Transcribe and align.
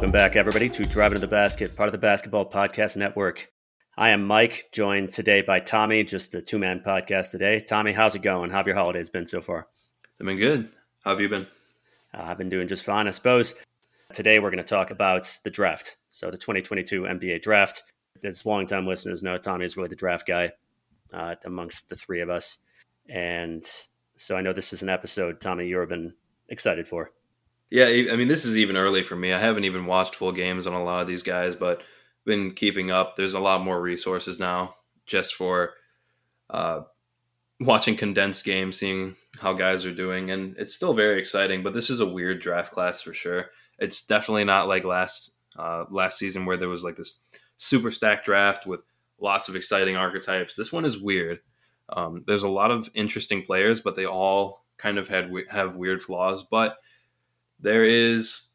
Welcome 0.00 0.12
back, 0.12 0.34
everybody, 0.34 0.70
to 0.70 0.84
Driving 0.86 1.16
to 1.16 1.20
the 1.20 1.26
Basket, 1.26 1.76
part 1.76 1.86
of 1.88 1.92
the 1.92 1.98
Basketball 1.98 2.48
Podcast 2.48 2.96
Network. 2.96 3.52
I 3.98 4.08
am 4.08 4.26
Mike, 4.26 4.70
joined 4.72 5.10
today 5.10 5.42
by 5.42 5.60
Tommy, 5.60 6.04
just 6.04 6.34
a 6.34 6.40
two 6.40 6.58
man 6.58 6.80
podcast 6.80 7.32
today. 7.32 7.60
Tommy, 7.60 7.92
how's 7.92 8.14
it 8.14 8.22
going? 8.22 8.48
How 8.48 8.56
have 8.56 8.66
your 8.66 8.76
holidays 8.76 9.10
been 9.10 9.26
so 9.26 9.42
far? 9.42 9.66
I've 10.18 10.26
been 10.26 10.38
good. 10.38 10.70
How 11.04 11.10
have 11.10 11.20
you 11.20 11.28
been? 11.28 11.46
Uh, 12.14 12.22
I've 12.22 12.38
been 12.38 12.48
doing 12.48 12.66
just 12.66 12.82
fine, 12.82 13.08
I 13.08 13.10
suppose. 13.10 13.54
Today, 14.14 14.38
we're 14.38 14.50
going 14.50 14.64
to 14.64 14.66
talk 14.66 14.90
about 14.90 15.38
the 15.44 15.50
draft. 15.50 15.98
So, 16.08 16.30
the 16.30 16.38
2022 16.38 17.02
NBA 17.02 17.42
draft. 17.42 17.82
As 18.24 18.46
longtime 18.46 18.86
listeners 18.86 19.22
know, 19.22 19.36
Tommy 19.36 19.66
is 19.66 19.76
really 19.76 19.90
the 19.90 19.96
draft 19.96 20.26
guy 20.26 20.52
uh, 21.12 21.34
amongst 21.44 21.90
the 21.90 21.94
three 21.94 22.22
of 22.22 22.30
us. 22.30 22.56
And 23.10 23.62
so, 24.16 24.34
I 24.34 24.40
know 24.40 24.54
this 24.54 24.72
is 24.72 24.82
an 24.82 24.88
episode, 24.88 25.42
Tommy, 25.42 25.66
you've 25.66 25.90
been 25.90 26.14
excited 26.48 26.88
for. 26.88 27.10
Yeah, 27.70 27.86
I 27.86 28.16
mean, 28.16 28.28
this 28.28 28.44
is 28.44 28.56
even 28.56 28.76
early 28.76 29.02
for 29.02 29.14
me. 29.14 29.32
I 29.32 29.38
haven't 29.38 29.64
even 29.64 29.86
watched 29.86 30.16
full 30.16 30.32
games 30.32 30.66
on 30.66 30.72
a 30.72 30.82
lot 30.82 31.02
of 31.02 31.06
these 31.06 31.22
guys, 31.22 31.54
but 31.54 31.82
been 32.24 32.52
keeping 32.52 32.90
up. 32.90 33.16
There's 33.16 33.34
a 33.34 33.40
lot 33.40 33.62
more 33.62 33.80
resources 33.80 34.40
now 34.40 34.74
just 35.06 35.34
for 35.34 35.74
uh, 36.50 36.82
watching 37.60 37.96
condensed 37.96 38.44
games, 38.44 38.76
seeing 38.76 39.14
how 39.38 39.52
guys 39.52 39.86
are 39.86 39.94
doing, 39.94 40.30
and 40.32 40.56
it's 40.58 40.74
still 40.74 40.94
very 40.94 41.18
exciting. 41.20 41.62
But 41.62 41.74
this 41.74 41.90
is 41.90 42.00
a 42.00 42.06
weird 42.06 42.40
draft 42.40 42.72
class 42.72 43.00
for 43.02 43.12
sure. 43.14 43.46
It's 43.78 44.04
definitely 44.04 44.44
not 44.44 44.68
like 44.68 44.84
last 44.84 45.32
uh, 45.56 45.84
last 45.90 46.18
season 46.18 46.46
where 46.46 46.56
there 46.56 46.68
was 46.68 46.84
like 46.84 46.96
this 46.96 47.20
super 47.56 47.90
stacked 47.90 48.24
draft 48.24 48.66
with 48.66 48.82
lots 49.18 49.48
of 49.48 49.56
exciting 49.56 49.96
archetypes. 49.96 50.56
This 50.56 50.72
one 50.72 50.84
is 50.84 50.98
weird. 50.98 51.40
Um, 51.88 52.24
there's 52.26 52.42
a 52.42 52.48
lot 52.48 52.70
of 52.70 52.90
interesting 52.94 53.42
players, 53.42 53.80
but 53.80 53.94
they 53.96 54.06
all 54.06 54.64
kind 54.76 54.98
of 54.98 55.08
had 55.08 55.30
have 55.50 55.76
weird 55.76 56.02
flaws. 56.02 56.42
But 56.42 56.76
there 57.60 57.84
is 57.84 58.48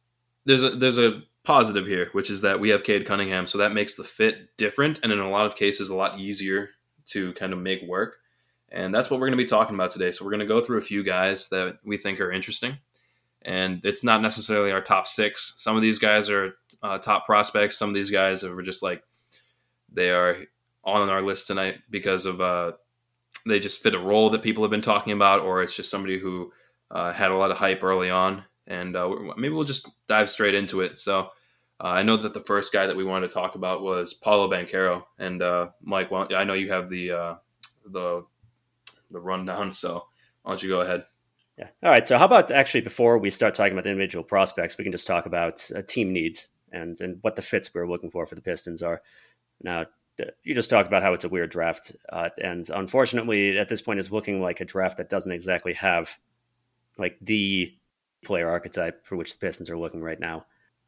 there's 0.45 0.63
a 0.63 0.71
there's 0.71 0.97
a 0.97 1.21
positive 1.43 1.85
here, 1.85 2.09
which 2.11 2.29
is 2.29 2.41
that 2.41 2.59
we 2.59 2.69
have 2.69 2.83
Cade 2.83 3.05
Cunningham, 3.05 3.47
so 3.47 3.57
that 3.59 3.73
makes 3.73 3.95
the 3.95 4.03
fit 4.03 4.55
different, 4.57 4.99
and 5.03 5.11
in 5.11 5.19
a 5.19 5.29
lot 5.29 5.45
of 5.45 5.55
cases, 5.55 5.89
a 5.89 5.95
lot 5.95 6.19
easier 6.19 6.69
to 7.07 7.33
kind 7.33 7.53
of 7.53 7.59
make 7.59 7.83
work. 7.83 8.17
And 8.69 8.93
that's 8.93 9.09
what 9.09 9.19
we're 9.19 9.27
going 9.27 9.37
to 9.37 9.43
be 9.43 9.47
talking 9.47 9.75
about 9.75 9.91
today. 9.91 10.11
So 10.11 10.25
we're 10.25 10.31
going 10.31 10.39
to 10.39 10.45
go 10.47 10.61
through 10.61 10.79
a 10.79 10.81
few 10.81 11.03
guys 11.03 11.47
that 11.49 11.77
we 11.85 11.97
think 11.97 12.19
are 12.19 12.31
interesting, 12.31 12.77
and 13.43 13.81
it's 13.83 14.03
not 14.03 14.21
necessarily 14.21 14.71
our 14.71 14.81
top 14.81 15.07
six. 15.07 15.53
Some 15.57 15.75
of 15.75 15.81
these 15.81 15.99
guys 15.99 16.29
are 16.29 16.55
uh, 16.83 16.97
top 16.97 17.25
prospects. 17.25 17.77
Some 17.77 17.89
of 17.89 17.95
these 17.95 18.09
guys 18.09 18.43
are 18.43 18.61
just 18.61 18.83
like 18.83 19.03
they 19.91 20.11
are 20.11 20.37
on 20.83 21.09
our 21.09 21.21
list 21.21 21.47
tonight 21.47 21.77
because 21.89 22.25
of 22.25 22.41
uh, 22.41 22.73
they 23.47 23.59
just 23.59 23.81
fit 23.81 23.95
a 23.95 23.99
role 23.99 24.29
that 24.31 24.41
people 24.41 24.63
have 24.63 24.71
been 24.71 24.81
talking 24.81 25.13
about, 25.13 25.41
or 25.41 25.61
it's 25.61 25.75
just 25.75 25.91
somebody 25.91 26.19
who 26.19 26.51
uh, 26.91 27.11
had 27.13 27.31
a 27.31 27.35
lot 27.35 27.51
of 27.51 27.57
hype 27.57 27.83
early 27.83 28.09
on 28.09 28.43
and 28.67 28.95
uh, 28.95 29.09
maybe 29.37 29.53
we'll 29.53 29.63
just 29.63 29.87
dive 30.07 30.29
straight 30.29 30.55
into 30.55 30.81
it. 30.81 30.99
So 30.99 31.29
uh, 31.79 31.87
I 31.87 32.03
know 32.03 32.17
that 32.17 32.33
the 32.33 32.43
first 32.43 32.71
guy 32.71 32.87
that 32.87 32.95
we 32.95 33.03
wanted 33.03 33.27
to 33.27 33.33
talk 33.33 33.55
about 33.55 33.81
was 33.81 34.13
Paolo 34.13 34.49
Banchero, 34.49 35.03
and 35.19 35.41
uh, 35.41 35.69
Mike, 35.81 36.11
well, 36.11 36.27
I 36.35 36.43
know 36.43 36.53
you 36.53 36.71
have 36.71 36.89
the 36.89 37.11
uh, 37.11 37.35
the 37.85 38.25
the 39.11 39.19
rundown, 39.19 39.71
so 39.71 40.05
why 40.43 40.51
don't 40.51 40.63
you 40.63 40.69
go 40.69 40.81
ahead? 40.81 41.05
Yeah. 41.57 41.67
All 41.83 41.91
right. 41.91 42.07
So 42.07 42.17
how 42.17 42.25
about 42.25 42.51
actually 42.51 42.81
before 42.81 43.17
we 43.17 43.29
start 43.29 43.53
talking 43.53 43.73
about 43.73 43.85
the 43.85 43.91
individual 43.91 44.23
prospects, 44.23 44.77
we 44.77 44.83
can 44.83 44.91
just 44.91 45.07
talk 45.07 45.25
about 45.25 45.69
uh, 45.75 45.81
team 45.81 46.11
needs 46.11 46.49
and 46.71 46.99
and 47.01 47.17
what 47.21 47.35
the 47.35 47.41
fits 47.41 47.71
we're 47.73 47.87
looking 47.87 48.11
for 48.11 48.25
for 48.25 48.35
the 48.35 48.41
Pistons 48.41 48.81
are. 48.81 49.01
Now, 49.61 49.85
you 50.43 50.53
just 50.53 50.69
talked 50.69 50.87
about 50.87 51.03
how 51.03 51.13
it's 51.13 51.25
a 51.25 51.29
weird 51.29 51.49
draft, 51.49 51.95
uh, 52.11 52.29
and 52.41 52.69
unfortunately, 52.69 53.57
at 53.57 53.69
this 53.69 53.81
point, 53.81 53.99
it's 53.99 54.11
looking 54.11 54.41
like 54.41 54.61
a 54.61 54.65
draft 54.65 54.97
that 54.97 55.09
doesn't 55.09 55.31
exactly 55.31 55.73
have 55.73 56.17
like 56.97 57.17
the 57.21 57.73
player 58.25 58.49
archetype 58.49 59.05
for 59.05 59.15
which 59.15 59.33
the 59.33 59.39
Pistons 59.39 59.69
are 59.69 59.77
looking 59.77 60.01
right 60.01 60.19
now. 60.19 60.45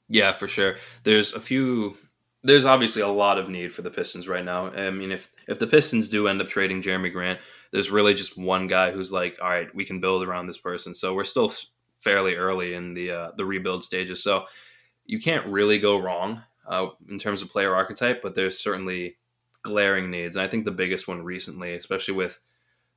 Yeah, 0.09 0.31
for 0.31 0.47
sure. 0.47 0.77
There's 1.03 1.33
a 1.33 1.39
few. 1.39 1.97
There's 2.43 2.65
obviously 2.65 3.01
a 3.01 3.07
lot 3.07 3.37
of 3.37 3.49
need 3.49 3.73
for 3.73 3.81
the 3.81 3.91
Pistons 3.91 4.27
right 4.27 4.45
now. 4.45 4.71
I 4.71 4.89
mean, 4.89 5.11
if 5.11 5.29
if 5.47 5.59
the 5.59 5.67
Pistons 5.67 6.09
do 6.09 6.27
end 6.27 6.41
up 6.41 6.49
trading 6.49 6.81
Jerami 6.81 7.11
Grant, 7.11 7.39
there's 7.71 7.91
really 7.91 8.13
just 8.13 8.37
one 8.37 8.67
guy 8.67 8.91
who's 8.91 9.11
like, 9.11 9.37
all 9.41 9.49
right, 9.49 9.73
we 9.75 9.85
can 9.85 9.99
build 9.99 10.23
around 10.23 10.47
this 10.47 10.57
person. 10.57 10.95
So 10.95 11.13
we're 11.13 11.23
still 11.23 11.51
fairly 11.99 12.35
early 12.35 12.73
in 12.73 12.93
the 12.93 13.11
uh, 13.11 13.31
the 13.37 13.45
rebuild 13.45 13.83
stages. 13.83 14.23
So 14.23 14.45
you 15.05 15.19
can't 15.19 15.45
really 15.47 15.79
go 15.79 15.97
wrong 15.97 16.43
uh, 16.67 16.87
in 17.09 17.17
terms 17.17 17.41
of 17.41 17.49
player 17.49 17.75
archetype, 17.75 18.21
but 18.21 18.35
there's 18.35 18.59
certainly 18.59 19.17
glaring 19.63 20.09
needs. 20.09 20.35
And 20.35 20.43
I 20.43 20.47
think 20.47 20.65
the 20.65 20.71
biggest 20.71 21.07
one 21.07 21.23
recently, 21.23 21.73
especially 21.73 22.13
with 22.13 22.39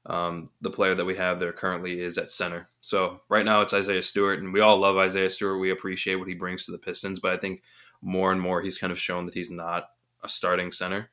um, 0.06 0.50
the 0.60 0.70
player 0.70 0.94
that 0.94 1.04
we 1.04 1.16
have 1.16 1.38
there 1.38 1.52
currently 1.52 2.00
is 2.00 2.18
at 2.18 2.30
center. 2.30 2.68
So 2.80 3.20
right 3.28 3.44
now 3.44 3.60
it's 3.60 3.74
Isaiah 3.74 4.02
Stewart, 4.02 4.38
and 4.40 4.52
we 4.52 4.60
all 4.60 4.78
love 4.78 4.96
Isaiah 4.96 5.30
Stewart. 5.30 5.60
We 5.60 5.70
appreciate 5.70 6.16
what 6.16 6.28
he 6.28 6.34
brings 6.34 6.64
to 6.64 6.72
the 6.72 6.78
Pistons, 6.78 7.20
but 7.20 7.32
I 7.32 7.36
think 7.36 7.62
more 8.00 8.32
and 8.32 8.40
more 8.40 8.62
he's 8.62 8.78
kind 8.78 8.92
of 8.92 8.98
shown 8.98 9.26
that 9.26 9.34
he's 9.34 9.50
not 9.50 9.90
a 10.22 10.28
starting 10.28 10.72
center, 10.72 11.10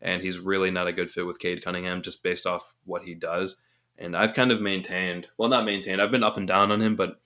and 0.00 0.22
he's 0.22 0.38
really 0.38 0.70
not 0.70 0.86
a 0.86 0.92
good 0.92 1.10
fit 1.10 1.26
with 1.26 1.40
Cade 1.40 1.64
Cunningham 1.64 2.02
just 2.02 2.22
based 2.22 2.46
off 2.46 2.74
what 2.84 3.02
he 3.02 3.14
does. 3.14 3.56
And 3.98 4.16
I've 4.16 4.34
kind 4.34 4.52
of 4.52 4.60
maintained, 4.60 5.26
well, 5.36 5.48
not 5.48 5.64
maintained. 5.64 6.00
I've 6.00 6.12
been 6.12 6.22
up 6.22 6.36
and 6.36 6.46
down 6.46 6.70
on 6.70 6.80
him, 6.80 6.94
but 6.94 7.20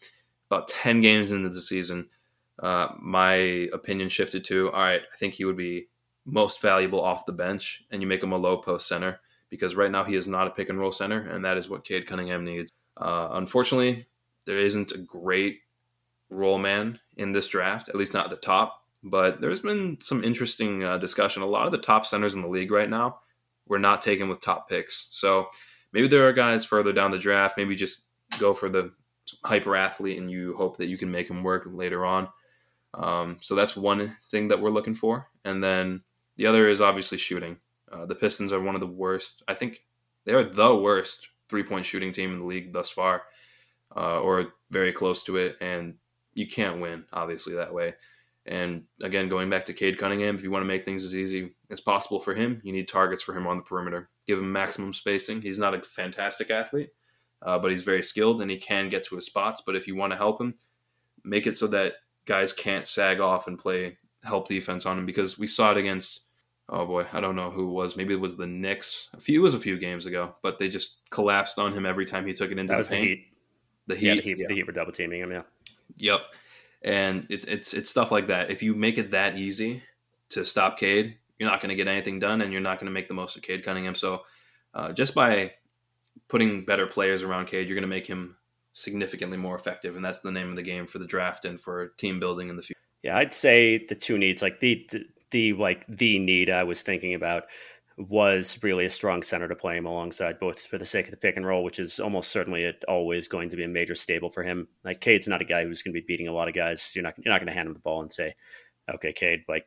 about 0.51 0.69
ten 0.69 1.03
games 1.03 1.31
into 1.31 1.51
the 1.51 1.61
season, 1.61 2.09
uh, 2.63 2.89
my 2.99 3.69
opinion 3.75 4.09
shifted 4.09 4.45
to 4.47 4.71
all 4.71 4.81
right. 4.81 5.03
I 5.03 5.17
think 5.19 5.35
he 5.35 5.45
would 5.45 5.57
be 5.59 5.89
most 6.25 6.63
valuable 6.63 7.03
off 7.03 7.27
the 7.27 7.33
bench, 7.33 7.85
and 7.91 8.01
you 8.01 8.09
make 8.09 8.23
him 8.23 8.33
a 8.33 8.39
low 8.39 8.57
post 8.57 8.89
center 8.89 9.21
because 9.53 9.75
right 9.75 9.91
now 9.91 10.03
he 10.03 10.15
is 10.15 10.27
not 10.27 10.47
a 10.47 10.51
pick 10.51 10.71
and 10.71 10.81
roll 10.81 10.91
center, 10.91 11.29
and 11.29 11.45
that 11.45 11.59
is 11.59 11.69
what 11.69 11.85
Cade 11.85 12.07
Cunningham 12.07 12.43
needs. 12.43 12.73
Uh, 12.97 13.29
unfortunately, 13.33 14.07
there 14.47 14.57
isn't 14.57 14.93
a 14.93 14.99
great 14.99 15.59
roll 16.31 16.57
man 16.57 16.99
in 17.19 17.33
this 17.33 17.49
draft, 17.49 17.91
at 17.91 17.95
least 17.95 18.15
not 18.15 18.25
at 18.25 18.31
the 18.31 18.37
top. 18.39 18.83
But 19.05 19.43
there's 19.43 19.61
been 19.61 19.99
some 20.01 20.25
interesting 20.25 20.85
uh, 20.85 20.97
discussion. 20.97 21.43
A 21.43 21.47
lot 21.47 21.67
of 21.67 21.73
the 21.73 21.77
top 21.77 22.07
centers 22.07 22.35
in 22.35 22.41
the 22.41 22.49
league 22.49 22.71
right 22.71 22.89
now 22.89 23.19
were 23.69 23.79
not 23.79 24.01
taken 24.01 24.31
with 24.31 24.41
top 24.41 24.71
picks. 24.71 25.09
So 25.11 25.49
maybe 25.93 26.09
there 26.09 26.27
are 26.27 26.33
guys 26.33 26.65
further 26.65 26.95
down 26.95 27.11
the 27.11 27.19
draft. 27.19 27.59
Maybe 27.59 27.77
just 27.77 27.99
go 28.39 28.55
for 28.55 28.71
the 28.71 28.91
hyper 29.45 29.77
athlete 29.77 30.19
and 30.19 30.31
you 30.31 30.57
hope 30.57 30.79
that 30.79 30.89
you 30.89 30.97
can 30.97 31.11
make 31.11 31.29
him 31.29 31.43
work 31.43 31.65
later 31.67 32.07
on. 32.07 32.29
Um, 32.95 33.37
so 33.43 33.55
that's 33.55 33.77
one 33.77 34.17
thing 34.31 34.49
that 34.49 34.63
we're 34.63 34.71
looking 34.71 34.95
for. 34.95 35.29
And 35.45 35.63
then 35.63 36.05
the 36.37 36.47
other 36.47 36.71
is 36.71 36.81
obviously 36.81 37.19
shooting. 37.19 37.59
Uh, 37.93 38.07
the 38.07 38.15
Pistons 38.15 38.53
are 38.53 38.61
one 38.61 38.75
of 38.75 38.81
the 38.81 38.87
worst. 38.87 39.43
I 39.47 39.55
think 39.55 39.85
they 40.25 40.33
are 40.33 40.45
the 40.45 40.75
worst 40.75 41.29
three 41.49 41.63
point 41.63 41.85
shooting 41.87 42.13
team 42.13 42.33
in 42.33 42.39
the 42.41 42.47
league 42.47 42.73
thus 42.73 42.91
far, 42.91 43.23
uh, 43.97 44.21
or 44.21 44.55
very 44.71 44.93
close 44.93 45.23
to 45.25 45.37
it. 45.37 45.57
And 45.61 45.95
you 46.35 46.47
can't 46.47 46.81
win, 46.81 47.05
obviously, 47.13 47.55
that 47.55 47.75
way. 47.75 47.95
And 48.47 48.85
again, 49.03 49.29
going 49.29 49.51
back 49.51 49.67
to 49.67 49.73
Cade 49.73 49.99
Cunningham, 49.99 50.35
if 50.35 50.43
you 50.43 50.51
want 50.51 50.63
to 50.63 50.69
make 50.69 50.85
things 50.85 51.05
as 51.05 51.15
easy 51.15 51.55
as 51.71 51.81
possible 51.81 52.19
for 52.19 52.35
him, 52.35 52.61
you 52.65 52.73
need 52.73 52.89
targets 52.89 53.23
for 53.23 53.37
him 53.37 53.47
on 53.47 53.59
the 53.59 53.63
perimeter. 53.63 54.09
Give 54.27 54.39
him 54.39 54.51
maximum 54.51 54.93
spacing. 54.93 55.43
He's 55.43 55.59
not 55.59 55.75
a 55.75 55.83
fantastic 55.83 56.51
athlete, 56.51 56.91
uh, 57.41 57.59
but 57.59 57.71
he's 57.71 57.85
very 57.85 58.03
skilled 58.03 58.43
and 58.43 58.51
he 58.51 58.57
can 58.57 58.89
get 58.89 59.05
to 59.05 59.17
his 59.17 59.27
spots. 59.27 59.63
But 59.65 59.77
if 59.77 59.87
you 59.87 59.95
want 59.95 60.13
to 60.13 60.17
help 60.17 60.41
him, 60.41 60.55
make 61.23 61.47
it 61.47 61.57
so 61.57 61.69
that 61.69 61.95
guys 62.25 62.53
can't 62.53 62.87
sag 62.87 63.21
off 63.21 63.47
and 63.47 63.59
play 63.59 63.99
help 64.25 64.49
defense 64.49 64.87
on 64.87 64.99
him 64.99 65.07
because 65.07 65.39
we 65.39 65.47
saw 65.47 65.73
it 65.73 65.77
against 65.77 66.23
oh 66.69 66.87
boy, 66.87 67.07
I 67.13 67.21
don't 67.21 67.37
know 67.37 67.51
who 67.51 67.69
it 67.69 67.73
was. 67.73 67.97
Maybe 67.97 68.15
it 68.15 68.21
was 68.21 68.37
the 68.37 68.47
Knicks. 68.47 69.11
A 69.15 69.21
few 69.21 69.41
it 69.41 69.43
was 69.43 69.55
a 69.55 69.59
few 69.59 69.79
games 69.79 70.07
ago, 70.07 70.35
but 70.43 70.59
they 70.59 70.69
just 70.69 70.99
collapsed 71.11 71.59
on 71.59 71.73
him 71.73 71.87
every 71.87 72.07
time 72.07 72.27
he 72.27 72.33
took 72.33 72.51
it 72.51 72.59
into 72.59 72.71
that 72.71 72.75
the 72.75 72.79
was 72.79 72.89
paint. 72.89 73.03
The 73.03 73.09
Heat. 73.09 73.29
The 73.87 73.95
Heat, 73.97 74.07
yeah, 74.07 74.15
the 74.15 74.23
Heat, 74.23 74.39
yeah. 74.39 74.47
the 74.49 74.55
Heat 74.55 74.67
were 74.67 74.73
double 74.73 74.93
teaming 74.93 75.21
him. 75.21 75.33
Yeah. 75.33 75.43
Yep. 75.99 76.21
And 76.85 77.27
it's 77.29 77.45
it's 77.45 77.75
it's 77.75 77.91
stuff 77.91 78.11
like 78.11 78.29
that. 78.29 78.51
If 78.51 78.63
you 78.63 78.75
make 78.75 78.99
it 78.99 79.13
that 79.13 79.37
easy 79.37 79.83
to 80.31 80.45
stop 80.45 80.79
Cade, 80.79 81.17
you're 81.39 81.49
not 81.49 81.61
going 81.61 81.71
to 81.71 81.75
get 81.75 81.89
anything 81.89 82.19
done, 82.19 82.41
and 82.41 82.53
you're 82.53 82.61
not 82.61 82.79
going 82.79 82.87
to 82.87 82.93
make 82.93 83.09
the 83.09 83.15
most 83.15 83.37
of 83.37 83.43
Cade 83.43 83.65
Cunningham. 83.65 83.95
So, 83.95 84.23
uh, 84.75 84.93
just 84.93 85.15
by 85.15 85.53
putting 86.29 86.65
better 86.65 86.87
players 86.87 87.23
around 87.23 87.47
Cade, 87.47 87.69
you're 87.69 87.75
going 87.75 87.83
to 87.83 87.89
make 87.89 88.07
him 88.07 88.37
significantly 88.73 89.37
more 89.37 89.55
effective, 89.55 89.97
and 89.97 90.05
that's 90.05 90.21
the 90.21 90.31
name 90.31 90.51
of 90.51 90.57
the 90.57 90.63
game 90.63 90.87
for 90.87 90.99
the 90.99 91.07
draft 91.07 91.45
and 91.45 91.61
for 91.61 91.89
team 91.99 92.19
building 92.19 92.49
in 92.49 92.57
the 92.57 92.63
future. 92.63 92.81
Yeah, 93.03 93.17
I'd 93.17 93.33
say 93.33 93.85
the 93.87 93.95
two 93.95 94.19
needs, 94.19 94.43
like 94.43 94.61
the, 94.61 94.87
the 94.91 95.05
the 95.33 95.53
like 95.55 95.85
the 95.89 96.19
need 96.19 96.49
I 96.49 96.63
was 96.63 96.83
thinking 96.83 97.15
about 97.15 97.45
was 97.99 98.59
really 98.63 98.85
a 98.85 98.89
strong 98.89 99.23
center 99.23 99.49
to 99.49 99.55
play 99.55 99.77
him 99.77 99.87
alongside, 99.87 100.41
both 100.41 100.61
for 100.67 100.79
the 100.79 100.85
sake 100.85 101.07
of 101.07 101.11
the 101.11 101.17
pick 101.17 101.37
and 101.37 101.47
roll, 101.47 101.63
which 101.63 101.79
is 101.79 102.01
almost 102.01 102.31
certainly 102.31 102.73
always 102.89 103.29
going 103.29 103.49
to 103.51 103.57
be 103.57 103.65
a 103.65 103.69
major 103.69 103.95
stable 103.95 104.31
for 104.31 104.43
him. 104.43 104.69
Like 104.85 105.01
Cade's 105.01 105.29
not 105.29 105.43
a 105.43 105.47
guy 105.47 105.65
who's 105.65 105.83
going 105.83 105.95
to 105.95 106.01
be 106.01 106.07
beating 106.07 106.29
a 106.29 106.33
lot 106.33 106.49
of 106.49 106.55
guys. 106.55 106.93
You're 106.95 107.03
not 107.03 107.15
you're 107.19 107.33
not 107.33 107.41
going 107.41 107.49
to 107.49 107.55
hand 107.55 107.69
him 107.69 107.75
the 107.75 107.81
ball 107.81 108.03
and 108.03 108.13
say, 108.13 108.35
"Okay, 108.95 109.13
Cade, 109.13 109.45
like 109.49 109.67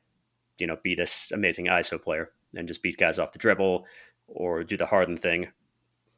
you 0.57 0.67
know, 0.67 0.77
be 0.83 0.95
this 0.95 1.31
amazing 1.31 1.65
ISO 1.65 2.01
player 2.01 2.31
and 2.55 2.67
just 2.67 2.81
beat 2.81 2.97
guys 2.97 3.19
off 3.19 3.31
the 3.33 3.39
dribble 3.39 3.85
or 4.27 4.63
do 4.63 4.77
the 4.77 4.85
Harden 4.85 5.17
thing." 5.17 5.47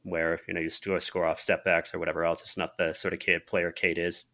Where 0.03 0.39
you 0.47 0.53
know 0.53 0.61
you 0.61 0.69
score 0.69 1.25
off 1.25 1.39
step 1.41 1.65
backs 1.65 1.94
or 1.94 1.99
whatever 1.99 2.23
else. 2.23 2.41
It's 2.41 2.57
not 2.57 2.77
the 2.77 2.94
sort 2.94 3.13
of 3.13 3.19
kid 3.19 3.45
player 3.45 3.71
Cade 3.73 3.97
is. 3.97 4.25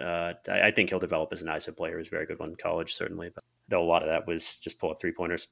Uh, 0.00 0.32
I, 0.48 0.62
I 0.68 0.70
think 0.70 0.90
he'll 0.90 0.98
develop 0.98 1.30
as 1.32 1.42
an 1.42 1.48
ISO 1.48 1.76
player. 1.76 1.98
He's 1.98 2.08
a 2.08 2.10
very 2.10 2.26
good 2.26 2.38
one 2.38 2.50
in 2.50 2.56
college, 2.56 2.94
certainly. 2.94 3.30
But 3.34 3.44
though 3.68 3.82
a 3.82 3.84
lot 3.84 4.02
of 4.02 4.08
that 4.08 4.26
was 4.26 4.56
just 4.58 4.78
pull 4.78 4.90
up 4.90 5.00
three 5.00 5.12
pointers. 5.12 5.48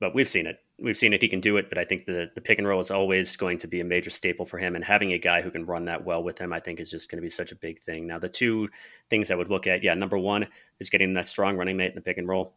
but 0.00 0.14
we've 0.14 0.28
seen 0.28 0.46
it. 0.46 0.58
We've 0.80 0.96
seen 0.96 1.12
it. 1.12 1.22
He 1.22 1.28
can 1.28 1.40
do 1.40 1.56
it, 1.56 1.68
but 1.68 1.78
I 1.78 1.84
think 1.84 2.06
the 2.06 2.30
the 2.34 2.40
pick 2.40 2.58
and 2.58 2.68
roll 2.68 2.80
is 2.80 2.90
always 2.90 3.34
going 3.36 3.58
to 3.58 3.66
be 3.66 3.80
a 3.80 3.84
major 3.84 4.10
staple 4.10 4.46
for 4.46 4.58
him. 4.58 4.76
And 4.76 4.84
having 4.84 5.12
a 5.12 5.18
guy 5.18 5.42
who 5.42 5.50
can 5.50 5.66
run 5.66 5.86
that 5.86 6.04
well 6.04 6.22
with 6.22 6.38
him, 6.38 6.52
I 6.52 6.60
think, 6.60 6.78
is 6.80 6.90
just 6.90 7.10
going 7.10 7.18
to 7.18 7.22
be 7.22 7.28
such 7.28 7.50
a 7.52 7.56
big 7.56 7.80
thing. 7.80 8.06
Now, 8.06 8.18
the 8.18 8.28
two 8.28 8.68
things 9.10 9.30
I 9.30 9.34
would 9.34 9.50
look 9.50 9.66
at, 9.66 9.82
yeah, 9.82 9.94
number 9.94 10.18
one 10.18 10.46
is 10.78 10.90
getting 10.90 11.14
that 11.14 11.26
strong 11.26 11.56
running 11.56 11.76
mate 11.76 11.88
in 11.90 11.94
the 11.96 12.00
pick 12.00 12.18
and 12.18 12.28
roll, 12.28 12.54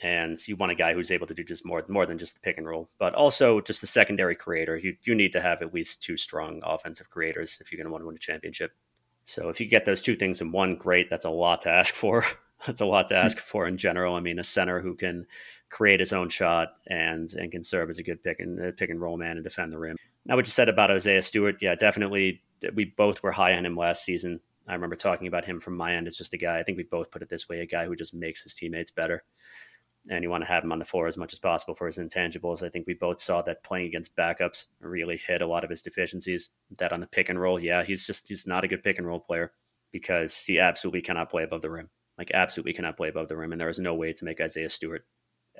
and 0.00 0.36
you 0.46 0.54
want 0.56 0.70
a 0.72 0.76
guy 0.76 0.94
who's 0.94 1.10
able 1.10 1.26
to 1.26 1.34
do 1.34 1.42
just 1.44 1.66
more 1.66 1.84
more 1.88 2.06
than 2.06 2.18
just 2.18 2.34
the 2.34 2.40
pick 2.40 2.58
and 2.58 2.66
roll, 2.68 2.88
but 2.98 3.14
also 3.14 3.60
just 3.60 3.80
the 3.80 3.86
secondary 3.88 4.36
creator. 4.36 4.76
You 4.76 4.96
you 5.02 5.14
need 5.16 5.32
to 5.32 5.40
have 5.40 5.62
at 5.62 5.74
least 5.74 6.02
two 6.02 6.16
strong 6.16 6.62
offensive 6.64 7.10
creators 7.10 7.58
if 7.60 7.72
you're 7.72 7.78
going 7.78 7.86
to 7.86 7.92
want 7.92 8.02
to 8.02 8.06
win 8.06 8.16
a 8.16 8.18
championship. 8.18 8.72
So 9.28 9.50
if 9.50 9.60
you 9.60 9.66
get 9.66 9.84
those 9.84 10.00
two 10.00 10.16
things 10.16 10.40
in 10.40 10.52
one, 10.52 10.76
great. 10.76 11.10
That's 11.10 11.26
a 11.26 11.30
lot 11.30 11.60
to 11.62 11.68
ask 11.68 11.92
for. 11.94 12.24
That's 12.66 12.80
a 12.80 12.86
lot 12.86 13.08
to 13.08 13.14
hmm. 13.14 13.26
ask 13.26 13.38
for 13.38 13.68
in 13.68 13.76
general. 13.76 14.14
I 14.14 14.20
mean, 14.20 14.38
a 14.38 14.42
center 14.42 14.80
who 14.80 14.94
can 14.94 15.26
create 15.68 16.00
his 16.00 16.14
own 16.14 16.30
shot 16.30 16.68
and 16.86 17.30
and 17.34 17.52
can 17.52 17.62
serve 17.62 17.90
as 17.90 17.98
a 17.98 18.02
good 18.02 18.22
pick 18.22 18.40
and 18.40 18.58
uh, 18.58 18.72
pick 18.74 18.88
and 18.88 18.98
roll 18.98 19.18
man 19.18 19.36
and 19.36 19.44
defend 19.44 19.70
the 19.70 19.78
rim. 19.78 19.96
Now, 20.24 20.36
what 20.36 20.46
you 20.46 20.50
said 20.50 20.70
about 20.70 20.90
Isaiah 20.90 21.20
Stewart, 21.20 21.56
yeah, 21.60 21.74
definitely. 21.74 22.40
We 22.74 22.86
both 22.86 23.22
were 23.22 23.30
high 23.30 23.52
on 23.52 23.66
him 23.66 23.76
last 23.76 24.02
season. 24.02 24.40
I 24.66 24.72
remember 24.72 24.96
talking 24.96 25.26
about 25.26 25.44
him 25.44 25.60
from 25.60 25.76
my 25.76 25.94
end 25.94 26.06
as 26.06 26.16
just 26.16 26.32
a 26.32 26.38
guy. 26.38 26.58
I 26.58 26.62
think 26.62 26.78
we 26.78 26.84
both 26.84 27.10
put 27.10 27.20
it 27.20 27.28
this 27.28 27.50
way: 27.50 27.60
a 27.60 27.66
guy 27.66 27.84
who 27.84 27.94
just 27.94 28.14
makes 28.14 28.42
his 28.42 28.54
teammates 28.54 28.90
better 28.90 29.24
and 30.10 30.22
you 30.22 30.30
want 30.30 30.42
to 30.42 30.48
have 30.48 30.64
him 30.64 30.72
on 30.72 30.78
the 30.78 30.84
floor 30.84 31.06
as 31.06 31.16
much 31.16 31.32
as 31.32 31.38
possible 31.38 31.74
for 31.74 31.86
his 31.86 31.98
intangibles. 31.98 32.62
I 32.62 32.68
think 32.68 32.86
we 32.86 32.94
both 32.94 33.20
saw 33.20 33.42
that 33.42 33.62
playing 33.62 33.86
against 33.86 34.16
backups 34.16 34.66
really 34.80 35.16
hit 35.16 35.42
a 35.42 35.46
lot 35.46 35.64
of 35.64 35.70
his 35.70 35.82
deficiencies. 35.82 36.50
That 36.78 36.92
on 36.92 37.00
the 37.00 37.06
pick 37.06 37.28
and 37.28 37.40
roll, 37.40 37.62
yeah, 37.62 37.82
he's 37.82 38.06
just 38.06 38.28
he's 38.28 38.46
not 38.46 38.64
a 38.64 38.68
good 38.68 38.82
pick 38.82 38.98
and 38.98 39.06
roll 39.06 39.20
player 39.20 39.52
because 39.92 40.44
he 40.44 40.58
absolutely 40.58 41.02
cannot 41.02 41.30
play 41.30 41.42
above 41.42 41.62
the 41.62 41.70
rim. 41.70 41.90
Like 42.16 42.30
absolutely 42.34 42.72
cannot 42.72 42.96
play 42.96 43.08
above 43.08 43.28
the 43.28 43.36
rim, 43.36 43.52
and 43.52 43.60
there 43.60 43.68
is 43.68 43.78
no 43.78 43.94
way 43.94 44.12
to 44.12 44.24
make 44.24 44.40
Isaiah 44.40 44.70
Stewart 44.70 45.04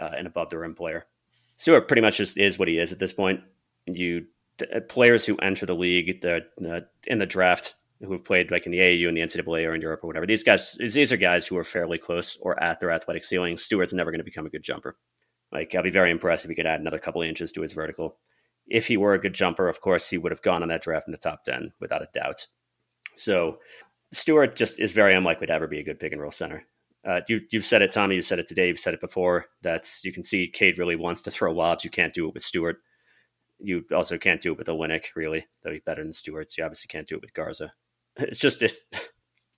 uh, 0.00 0.11
an 0.17 0.26
above 0.26 0.50
the 0.50 0.58
rim 0.58 0.75
player. 0.75 1.06
Stewart 1.56 1.88
pretty 1.88 2.02
much 2.02 2.19
just 2.19 2.38
is 2.38 2.58
what 2.58 2.69
he 2.69 2.79
is 2.79 2.93
at 2.93 2.99
this 2.99 3.12
point. 3.12 3.40
You 3.87 4.26
players 4.88 5.25
who 5.25 5.37
enter 5.37 5.67
the 5.67 5.75
league 5.75 6.20
the, 6.20 6.46
the 6.56 6.87
in 7.06 7.19
the 7.19 7.26
draft 7.26 7.75
who 8.00 8.12
have 8.12 8.25
played 8.25 8.50
like 8.50 8.67
in 8.67 8.73
the 8.73 8.79
AAU 8.79 9.09
and 9.09 9.17
the 9.17 9.23
NCAA 9.23 9.67
or 9.67 9.75
in 9.75 9.81
Europe 9.81 10.05
or 10.05 10.06
whatever. 10.06 10.27
These 10.27 10.45
guys, 10.45 10.77
these 10.79 11.12
are 11.12 11.17
guys 11.17 11.47
who 11.47 11.56
are 11.56 11.65
fairly 11.65 11.99
close 11.99 12.37
or 12.41 12.62
at 12.62 12.81
their 12.81 12.93
athletic 12.93 13.25
ceiling. 13.25 13.56
Stewart's 13.56 13.93
never 13.93 14.11
going 14.11 14.21
to 14.21 14.25
become 14.25 14.47
a 14.47 14.50
good 14.50 14.62
jumper. 14.62 14.97
Like 15.50 15.75
I'll 15.75 15.83
be 15.83 15.91
very 15.91 16.11
impressed 16.11 16.45
if 16.45 16.49
he 16.49 16.55
could 16.55 16.67
add 16.67 16.81
another 16.81 16.99
couple 16.99 17.23
inches 17.23 17.50
to 17.53 17.62
his 17.62 17.73
vertical. 17.73 18.19
If 18.69 18.87
he 18.87 18.97
were 18.97 19.15
a 19.15 19.21
good 19.21 19.35
jumper, 19.35 19.69
of 19.69 19.81
course, 19.81 20.11
he 20.11 20.19
would 20.19 20.33
have 20.33 20.43
gone 20.43 20.62
on 20.62 20.69
that 20.69 20.83
draft 20.83 21.09
in 21.09 21.12
the 21.12 21.19
top 21.19 21.43
ten 21.43 21.73
without 21.81 22.03
a 22.03 22.09
doubt. 22.12 22.47
So 23.15 23.59
Stewart 24.12 24.55
just 24.55 24.79
is 24.79 24.93
very 24.93 25.15
unlikely 25.15 25.47
to 25.47 25.53
ever 25.53 25.67
be 25.67 25.81
a 25.81 25.85
good 25.85 25.99
pick 25.99 26.12
and 26.12 26.21
roll 26.21 26.31
center. 26.31 26.65
Uh, 27.06 27.21
you, 27.29 27.41
you've 27.50 27.65
said 27.65 27.81
it, 27.81 27.93
Tommy. 27.93 28.17
You've 28.17 28.27
said 28.27 28.39
it 28.39 28.47
today. 28.47 28.69
You've 28.69 28.79
said 28.79 28.93
it 28.93 29.00
before. 29.00 29.47
That 29.62 29.89
you 30.05 30.12
can 30.12 30.23
see 30.23 30.47
Cade 30.47 30.79
really 30.79 30.97
wants 30.97 31.23
to 31.23 31.31
throw 31.31 31.53
lobs. 31.53 31.85
You 31.85 31.91
can't 31.91 32.12
do 32.12 32.29
it 32.29 32.35
with 32.35 32.43
Stewart. 32.43 32.77
You 33.59 33.85
also 33.93 34.19
can't 34.19 34.41
do 34.41 34.53
it 34.53 34.59
with 34.59 34.69
Olynyk, 34.69 35.06
really. 35.17 35.47
Though 35.65 35.73
he's 35.73 35.81
better 35.81 36.03
than 36.03 36.12
Stewart. 36.12 36.50
So 36.50 36.61
you 36.61 36.67
obviously 36.67 36.89
can't 36.89 37.09
do 37.09 37.17
it 37.17 37.23
with 37.23 37.35
Garza 37.35 37.73
it's 38.19 38.41
just 38.41 38.62
if 38.62 38.85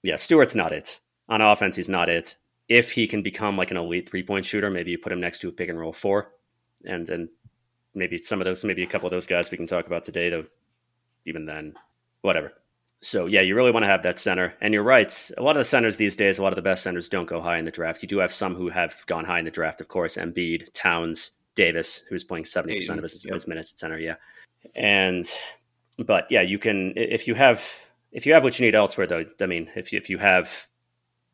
yeah, 0.03 0.17
Stewart's 0.17 0.55
not 0.55 0.73
it. 0.73 1.01
On 1.29 1.41
offense, 1.41 1.77
he's 1.77 1.89
not 1.89 2.09
it. 2.09 2.37
If 2.69 2.93
he 2.93 3.07
can 3.07 3.23
become 3.23 3.57
like 3.57 3.71
an 3.71 3.77
elite 3.77 4.09
three 4.09 4.23
point 4.23 4.45
shooter, 4.45 4.71
maybe 4.71 4.91
you 4.91 4.99
put 4.99 5.13
him 5.13 5.21
next 5.21 5.41
to 5.41 5.49
a 5.49 5.53
pick 5.53 5.69
and 5.69 5.79
roll 5.79 5.93
four, 5.93 6.33
and 6.85 7.09
and 7.11 7.29
maybe 7.95 8.19
some 8.19 8.41
of 8.41 8.45
those, 8.45 8.65
maybe 8.65 8.83
a 8.83 8.87
couple 8.87 9.07
of 9.07 9.11
those 9.11 9.27
guys 9.27 9.51
we 9.51 9.57
can 9.57 9.67
talk 9.67 9.87
about 9.87 10.05
today. 10.05 10.31
Though, 10.31 10.45
even 11.27 11.47
then, 11.47 11.75
whatever. 12.23 12.53
So 13.03 13.27
yeah, 13.27 13.41
you 13.41 13.57
really 13.57 13.71
want 13.71 13.85
to 13.85 13.89
have 13.89 14.03
that 14.03 14.19
center. 14.19 14.55
And 14.61 14.75
you're 14.75 14.83
right. 14.83 15.31
A 15.39 15.43
lot 15.43 15.57
of 15.57 15.61
the 15.61 15.65
centers 15.65 15.97
these 15.97 16.17
days, 16.17 16.39
a 16.39 16.43
lot 16.43 16.53
of 16.53 16.57
the 16.57 16.63
best 16.63 16.83
centers 16.83 17.09
don't 17.09 17.29
go 17.29 17.41
high 17.41 17.59
in 17.59 17.65
the 17.65 17.71
draft. 17.71 18.03
You 18.03 18.09
do 18.09 18.19
have 18.19 18.33
some 18.33 18.55
who 18.55 18.69
have 18.69 19.05
gone 19.07 19.25
high 19.25 19.39
in 19.39 19.47
the 19.47 19.51
draft, 19.51 19.81
of 19.81 19.89
course. 19.89 20.17
Embiid, 20.17 20.69
Towns, 20.75 21.33
Davis, 21.55 22.05
who's 22.09 22.25
playing 22.25 22.45
seventy 22.45 22.77
percent 22.77 22.99
of 22.99 23.05
his, 23.05 23.25
yep. 23.25 23.35
his 23.35 23.47
minutes 23.47 23.73
at 23.73 23.79
center. 23.79 23.99
Yeah, 23.99 24.17
and 24.75 25.31
but 26.05 26.27
yeah, 26.31 26.43
you 26.43 26.59
can 26.59 26.93
if 26.97 27.27
you 27.27 27.35
have 27.35 27.65
if 28.13 28.27
you 28.27 28.35
have 28.35 28.45
what 28.45 28.59
you 28.59 28.67
need 28.67 28.75
elsewhere, 28.75 29.07
though, 29.07 29.25
I 29.41 29.47
mean, 29.47 29.71
if 29.77 29.93
you, 29.93 29.99
if 29.99 30.11
you 30.11 30.19
have 30.19 30.69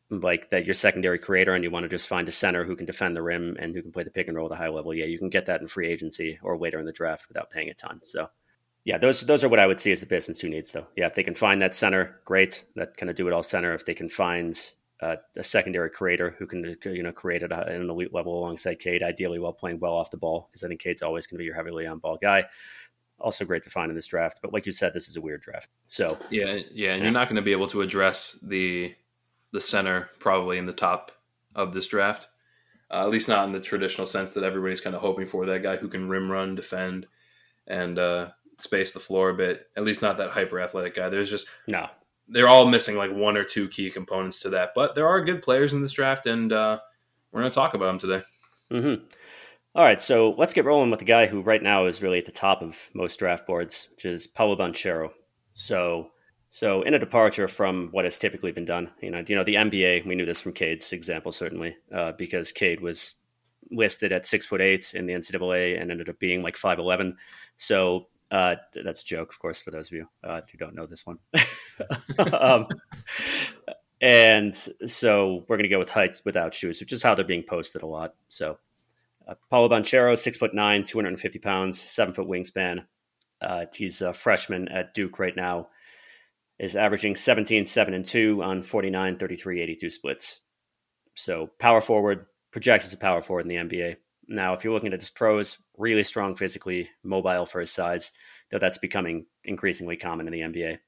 like 0.09 0.49
that 0.51 0.65
your 0.65 0.73
secondary 0.73 1.19
creator 1.19 1.53
and 1.53 1.63
you 1.63 1.71
want 1.71 1.83
to 1.83 1.89
just 1.89 2.07
find 2.07 2.27
a 2.29 2.31
center 2.31 2.63
who 2.63 2.75
can 2.75 2.85
defend 2.85 3.15
the 3.15 3.21
rim 3.21 3.57
and 3.59 3.75
who 3.75 3.81
can 3.81 3.91
play 3.91 4.03
the 4.03 4.09
pick 4.09 4.27
and 4.27 4.37
roll 4.37 4.45
at 4.45 4.53
a 4.53 4.55
high 4.55 4.69
level, 4.69 4.93
yeah, 4.93 5.05
you 5.05 5.19
can 5.19 5.29
get 5.29 5.45
that 5.47 5.61
in 5.61 5.67
free 5.67 5.87
agency 5.87 6.39
or 6.41 6.57
later 6.57 6.79
in 6.79 6.85
the 6.85 6.91
draft 6.91 7.27
without 7.27 7.49
paying 7.49 7.69
a 7.69 7.73
ton. 7.73 7.99
So, 8.03 8.27
yeah, 8.85 8.97
those 8.97 9.21
those 9.21 9.43
are 9.43 9.49
what 9.49 9.59
I 9.59 9.67
would 9.67 9.79
see 9.79 9.91
as 9.91 9.99
the 9.99 10.05
Pistons 10.05 10.39
who 10.39 10.49
needs 10.49 10.71
though. 10.71 10.87
Yeah, 10.95 11.07
if 11.07 11.15
they 11.15 11.23
can 11.23 11.35
find 11.35 11.61
that 11.61 11.75
center, 11.75 12.21
great. 12.25 12.63
That 12.75 12.95
kind 12.95 13.09
of 13.09 13.15
do 13.15 13.27
it 13.27 13.33
all 13.33 13.43
center. 13.43 13.73
If 13.73 13.85
they 13.85 13.93
can 13.93 14.07
find 14.07 14.57
uh, 15.01 15.17
a 15.35 15.43
secondary 15.43 15.89
creator 15.89 16.35
who 16.39 16.47
can 16.47 16.75
you 16.85 17.03
know 17.03 17.11
create 17.11 17.43
at 17.43 17.51
an 17.51 17.89
elite 17.89 18.13
level 18.13 18.39
alongside 18.39 18.79
Cade, 18.79 19.03
ideally 19.03 19.39
while 19.39 19.53
playing 19.53 19.79
well 19.79 19.93
off 19.93 20.11
the 20.11 20.17
ball, 20.17 20.47
because 20.49 20.63
I 20.63 20.69
think 20.69 20.79
Cade's 20.79 21.01
always 21.01 21.27
going 21.27 21.35
to 21.35 21.39
be 21.39 21.45
your 21.45 21.55
heavily 21.55 21.85
on 21.85 21.99
ball 21.99 22.17
guy 22.21 22.45
also 23.19 23.45
great 23.45 23.63
to 23.63 23.69
find 23.69 23.89
in 23.89 23.95
this 23.95 24.07
draft. 24.07 24.39
But 24.41 24.53
like 24.53 24.65
you 24.65 24.71
said, 24.71 24.93
this 24.93 25.07
is 25.07 25.15
a 25.15 25.21
weird 25.21 25.41
draft. 25.41 25.69
So 25.87 26.17
yeah, 26.29 26.45
yeah, 26.45 26.51
and 26.53 26.65
yeah. 26.73 26.95
you're 26.95 27.11
not 27.11 27.27
going 27.27 27.37
to 27.37 27.41
be 27.41 27.51
able 27.51 27.67
to 27.67 27.81
address 27.81 28.39
the 28.43 28.93
the 29.51 29.61
center 29.61 30.09
probably 30.19 30.57
in 30.57 30.65
the 30.65 30.73
top 30.73 31.11
of 31.55 31.73
this 31.73 31.87
draft. 31.87 32.27
Uh, 32.89 33.01
at 33.01 33.09
least 33.09 33.27
not 33.27 33.45
in 33.45 33.51
the 33.51 33.59
traditional 33.59 34.07
sense 34.07 34.31
that 34.31 34.43
everybody's 34.43 34.79
kind 34.79 34.95
of 34.95 35.01
hoping 35.01 35.27
for 35.27 35.45
that 35.45 35.61
guy 35.61 35.75
who 35.75 35.89
can 35.89 36.07
rim 36.07 36.31
run, 36.31 36.55
defend, 36.55 37.05
and 37.67 37.99
uh, 37.99 38.29
space 38.57 38.93
the 38.93 38.99
floor 38.99 39.29
a 39.29 39.33
bit. 39.33 39.67
At 39.75 39.83
least 39.83 40.01
not 40.01 40.17
that 40.17 40.29
hyper 40.29 40.59
athletic 40.59 40.95
guy. 40.95 41.09
There's 41.09 41.29
just 41.29 41.47
no. 41.67 41.87
They're 42.29 42.47
all 42.47 42.65
missing 42.65 42.97
like 42.97 43.11
one 43.11 43.37
or 43.37 43.43
two 43.43 43.69
key 43.69 43.89
components 43.89 44.39
to 44.39 44.49
that, 44.51 44.71
but 44.75 44.95
there 44.95 45.07
are 45.07 45.23
good 45.23 45.41
players 45.41 45.73
in 45.73 45.81
this 45.81 45.93
draft, 45.93 46.25
and 46.25 46.51
uh, 46.51 46.79
we're 47.31 47.41
going 47.41 47.51
to 47.51 47.55
talk 47.55 47.73
about 47.73 47.85
them 47.85 47.99
today. 47.99 48.23
Mm-hmm. 48.71 49.05
All 49.77 49.83
right, 49.83 50.01
so 50.01 50.33
let's 50.39 50.53
get 50.53 50.65
rolling 50.65 50.89
with 50.89 50.97
the 50.97 51.05
guy 51.05 51.27
who 51.27 51.41
right 51.41 51.61
now 51.61 51.85
is 51.85 52.01
really 52.01 52.17
at 52.17 52.25
the 52.25 52.31
top 52.31 52.63
of 52.63 52.89
most 52.95 53.19
draft 53.19 53.45
boards, 53.45 53.89
which 53.91 54.05
is 54.05 54.25
Paolo 54.25 54.55
Banchero. 54.55 55.11
So, 55.53 56.09
so 56.49 56.81
in 56.81 56.95
a 56.95 56.99
departure 56.99 57.47
from 57.47 57.89
what 57.91 58.03
has 58.03 58.17
typically 58.17 58.51
been 58.51 58.65
done, 58.65 58.89
you 59.03 59.11
know, 59.11 59.23
you 59.27 59.35
know, 59.35 59.43
the 59.43 59.53
NBA, 59.53 60.07
we 60.07 60.15
knew 60.15 60.25
this 60.25 60.41
from 60.41 60.53
Cade's 60.53 60.93
example 60.93 61.31
certainly, 61.31 61.77
uh, 61.93 62.13
because 62.13 62.51
Cade 62.51 62.81
was 62.81 63.17
listed 63.69 64.11
at 64.11 64.25
six 64.25 64.47
foot 64.47 64.61
eight 64.61 64.95
in 64.95 65.05
the 65.05 65.13
NCAA 65.13 65.79
and 65.79 65.91
ended 65.91 66.09
up 66.09 66.17
being 66.17 66.41
like 66.41 66.57
five 66.57 66.79
eleven. 66.79 67.15
So 67.55 68.07
uh, 68.31 68.55
that's 68.83 69.03
a 69.03 69.05
joke, 69.05 69.31
of 69.31 69.37
course, 69.37 69.61
for 69.61 69.69
those 69.69 69.89
of 69.89 69.93
you 69.93 70.09
uh, 70.23 70.41
who 70.51 70.57
don't 70.57 70.73
know 70.73 70.87
this 70.87 71.05
one. 71.05 71.19
um, 72.33 72.65
and 74.01 74.55
so 74.87 75.45
we're 75.47 75.57
going 75.57 75.69
to 75.69 75.69
go 75.69 75.77
with 75.77 75.91
heights 75.91 76.23
without 76.25 76.55
shoes, 76.55 76.79
which 76.79 76.93
is 76.93 77.03
how 77.03 77.13
they're 77.13 77.23
being 77.23 77.43
posted 77.43 77.83
a 77.83 77.87
lot. 77.87 78.15
So 78.27 78.57
uh, 79.27 79.35
Paolo 79.49 79.69
Banchero, 79.69 80.17
six 80.17 80.37
foot 80.37 80.53
nine, 80.53 80.83
250 80.83 81.39
pounds, 81.39 81.79
seven 81.79 82.13
foot 82.13 82.27
wingspan. 82.27 82.85
Uh, 83.41 83.65
he's 83.73 84.01
a 84.01 84.13
freshman 84.13 84.67
at 84.69 84.93
Duke 84.93 85.19
right 85.19 85.35
now. 85.35 85.69
Is 86.59 86.75
averaging 86.75 87.15
17, 87.15 87.67
7, 87.67 87.93
and 87.93 88.03
2 88.03 88.41
on 88.41 88.63
49, 88.63 89.17
33, 89.17 89.61
82 89.61 89.89
splits. 89.91 90.39
So 91.13 91.51
power 91.59 91.81
forward, 91.81 92.25
projects 92.51 92.85
as 92.85 92.93
a 92.93 92.97
power 92.97 93.21
forward 93.21 93.45
in 93.45 93.47
the 93.47 93.55
NBA. 93.55 93.97
Now, 94.27 94.53
if 94.53 94.63
you're 94.63 94.73
looking 94.73 94.91
at 94.91 94.99
his 94.99 95.11
pros, 95.11 95.57
really 95.77 96.03
strong 96.03 96.35
physically, 96.35 96.89
mobile 97.03 97.45
for 97.45 97.59
his 97.59 97.71
size, 97.71 98.11
though 98.49 98.57
that's 98.57 98.79
becoming 98.79 99.27
increasingly 99.43 99.97
common 99.97 100.27
in 100.27 100.33
the 100.33 100.41
NBA. 100.41 100.79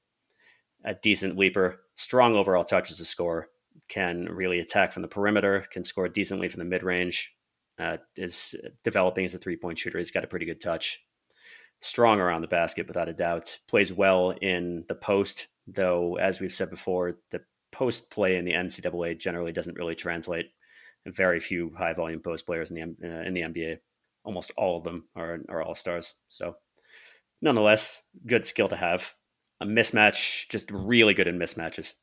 A 0.84 0.94
decent 0.94 1.38
leaper, 1.38 1.82
strong 1.94 2.34
overall 2.34 2.64
touch 2.64 2.90
as 2.90 3.00
a 3.00 3.04
scorer, 3.04 3.48
can 3.88 4.24
really 4.24 4.58
attack 4.58 4.92
from 4.92 5.02
the 5.02 5.08
perimeter, 5.08 5.64
can 5.72 5.84
score 5.84 6.08
decently 6.08 6.48
from 6.48 6.58
the 6.58 6.64
mid 6.64 6.82
range, 6.82 7.32
uh, 7.80 7.96
is 8.16 8.54
developing 8.84 9.24
as 9.24 9.34
a 9.34 9.38
three 9.38 9.56
point 9.56 9.78
shooter. 9.78 9.98
He's 9.98 10.10
got 10.10 10.24
a 10.24 10.28
pretty 10.28 10.46
good 10.46 10.60
touch. 10.60 11.02
Strong 11.80 12.20
around 12.20 12.42
the 12.42 12.48
basket, 12.48 12.86
without 12.86 13.08
a 13.08 13.14
doubt. 13.14 13.58
Plays 13.66 13.92
well 13.92 14.34
in 14.42 14.84
the 14.88 14.94
post, 14.94 15.48
though, 15.66 16.16
as 16.16 16.40
we've 16.40 16.52
said 16.52 16.68
before, 16.68 17.16
the 17.30 17.40
post 17.72 18.10
play 18.10 18.36
in 18.36 18.44
the 18.44 18.52
NCAA 18.52 19.18
generally 19.18 19.52
doesn't 19.52 19.78
really 19.78 19.94
translate. 19.94 20.46
Very 21.06 21.40
few 21.40 21.72
high 21.78 21.94
volume 21.94 22.20
post 22.20 22.44
players 22.44 22.70
in 22.70 22.76
the 22.76 23.08
uh, 23.08 23.22
in 23.22 23.32
the 23.32 23.40
NBA. 23.40 23.78
Almost 24.24 24.52
all 24.58 24.76
of 24.76 24.84
them 24.84 25.08
are 25.16 25.38
are 25.48 25.62
all 25.62 25.74
stars. 25.74 26.14
So, 26.28 26.56
nonetheless, 27.40 28.02
good 28.26 28.44
skill 28.44 28.68
to 28.68 28.76
have. 28.76 29.14
A 29.62 29.66
mismatch, 29.66 30.48
just 30.48 30.70
really 30.70 31.14
good 31.14 31.28
in 31.28 31.38
mismatches. 31.38 31.94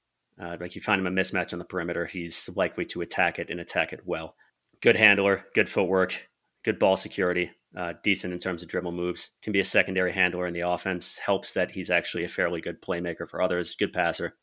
Uh, 0.42 0.58
like 0.60 0.76
you 0.76 0.82
find 0.82 1.00
him 1.00 1.08
a 1.08 1.22
mismatch 1.22 1.54
on 1.54 1.60
the 1.60 1.66
perimeter, 1.66 2.06
he's 2.06 2.50
likely 2.56 2.86
to 2.86 3.02
attack 3.02 3.40
it 3.40 3.50
and 3.50 3.60
attack 3.60 3.94
it 3.94 4.02
well 4.06 4.36
good 4.82 4.96
handler, 4.96 5.46
good 5.54 5.70
footwork, 5.70 6.30
good 6.64 6.80
ball 6.80 6.96
security, 6.96 7.52
uh, 7.76 7.94
decent 8.04 8.34
in 8.34 8.40
terms 8.40 8.62
of 8.62 8.70
dribble 8.70 8.92
moves. 8.92 9.32
Can 9.42 9.54
be 9.54 9.60
a 9.60 9.66
secondary 9.66 10.12
handler 10.12 10.48
in 10.48 10.54
the 10.54 10.62
offense. 10.62 11.18
Helps 11.18 11.52
that 11.54 11.72
he's 11.72 11.92
actually 11.92 12.24
a 12.24 12.30
fairly 12.30 12.62
good 12.62 12.82
playmaker 12.82 13.28
for 13.28 13.42
others. 13.42 13.76
Good 13.76 13.94
passer, 13.94 14.36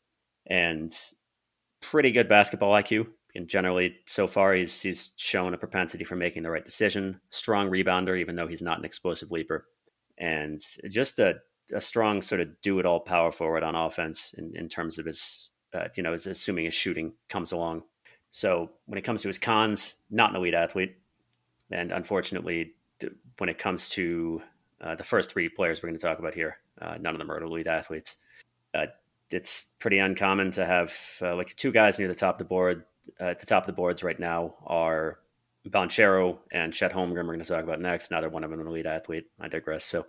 and 0.47 0.91
pretty 1.81 2.11
good 2.11 2.29
basketball 2.29 2.73
IQ. 2.73 3.07
And 3.35 3.47
generally, 3.47 3.97
so 4.05 4.27
far, 4.27 4.53
he's 4.53 4.81
he's 4.81 5.11
shown 5.17 5.53
a 5.53 5.57
propensity 5.57 6.03
for 6.05 6.15
making 6.15 6.43
the 6.43 6.51
right 6.51 6.63
decision. 6.63 7.19
Strong 7.29 7.69
rebounder, 7.69 8.17
even 8.17 8.35
though 8.35 8.47
he's 8.47 8.61
not 8.61 8.79
an 8.79 8.85
explosive 8.85 9.31
leaper, 9.31 9.65
and 10.17 10.61
just 10.89 11.19
a 11.19 11.35
a 11.73 11.81
strong 11.81 12.21
sort 12.21 12.41
of 12.41 12.49
do 12.61 12.79
it 12.79 12.85
all 12.85 12.99
power 12.99 13.31
forward 13.31 13.63
on 13.63 13.73
offense 13.73 14.35
in, 14.37 14.55
in 14.55 14.69
terms 14.69 14.99
of 14.99 15.05
his 15.07 15.49
uh, 15.75 15.87
you 15.95 16.03
know, 16.03 16.13
assuming 16.13 16.65
his 16.65 16.73
shooting 16.73 17.13
comes 17.29 17.51
along 17.51 17.83
so 18.35 18.69
when 18.85 18.97
it 18.97 19.03
comes 19.03 19.21
to 19.21 19.29
his 19.29 19.39
cons, 19.39 19.95
not 20.11 20.31
an 20.31 20.35
elite 20.35 20.55
athlete, 20.55 20.97
and 21.71 21.93
unfortunately 21.93 22.73
when 23.37 23.47
it 23.47 23.57
comes 23.57 23.87
to 23.87 24.41
uh, 24.81 24.93
the 24.93 25.05
first 25.05 25.31
three 25.31 25.47
players 25.47 25.81
we're 25.81 25.87
going 25.87 25.97
to 25.97 26.05
talk 26.05 26.19
about 26.19 26.33
here, 26.33 26.57
uh, 26.81 26.97
none 26.99 27.15
of 27.15 27.19
them 27.19 27.31
are 27.31 27.41
elite 27.41 27.65
athletes. 27.65 28.17
Uh, 28.73 28.87
it's 29.31 29.67
pretty 29.79 29.99
uncommon 29.99 30.51
to 30.51 30.65
have 30.65 30.93
uh, 31.21 31.33
like 31.33 31.55
two 31.55 31.71
guys 31.71 31.97
near 31.97 32.09
the 32.09 32.13
top 32.13 32.35
of 32.35 32.39
the 32.39 32.43
board. 32.43 32.83
Uh, 33.21 33.27
at 33.27 33.39
the 33.39 33.45
top 33.45 33.63
of 33.63 33.67
the 33.67 33.73
boards 33.73 34.03
right 34.03 34.19
now 34.19 34.55
are 34.65 35.19
Banchero 35.69 36.37
and 36.51 36.73
Chet 36.73 36.91
Holmgren. 36.91 37.15
We're 37.15 37.35
going 37.35 37.39
to 37.39 37.45
talk 37.45 37.63
about 37.63 37.79
next. 37.79 38.11
Neither 38.11 38.27
one 38.27 38.43
of 38.43 38.51
them 38.51 38.59
an 38.59 38.67
elite 38.67 38.85
athlete. 38.85 39.27
I 39.39 39.47
digress. 39.47 39.85
So 39.85 40.07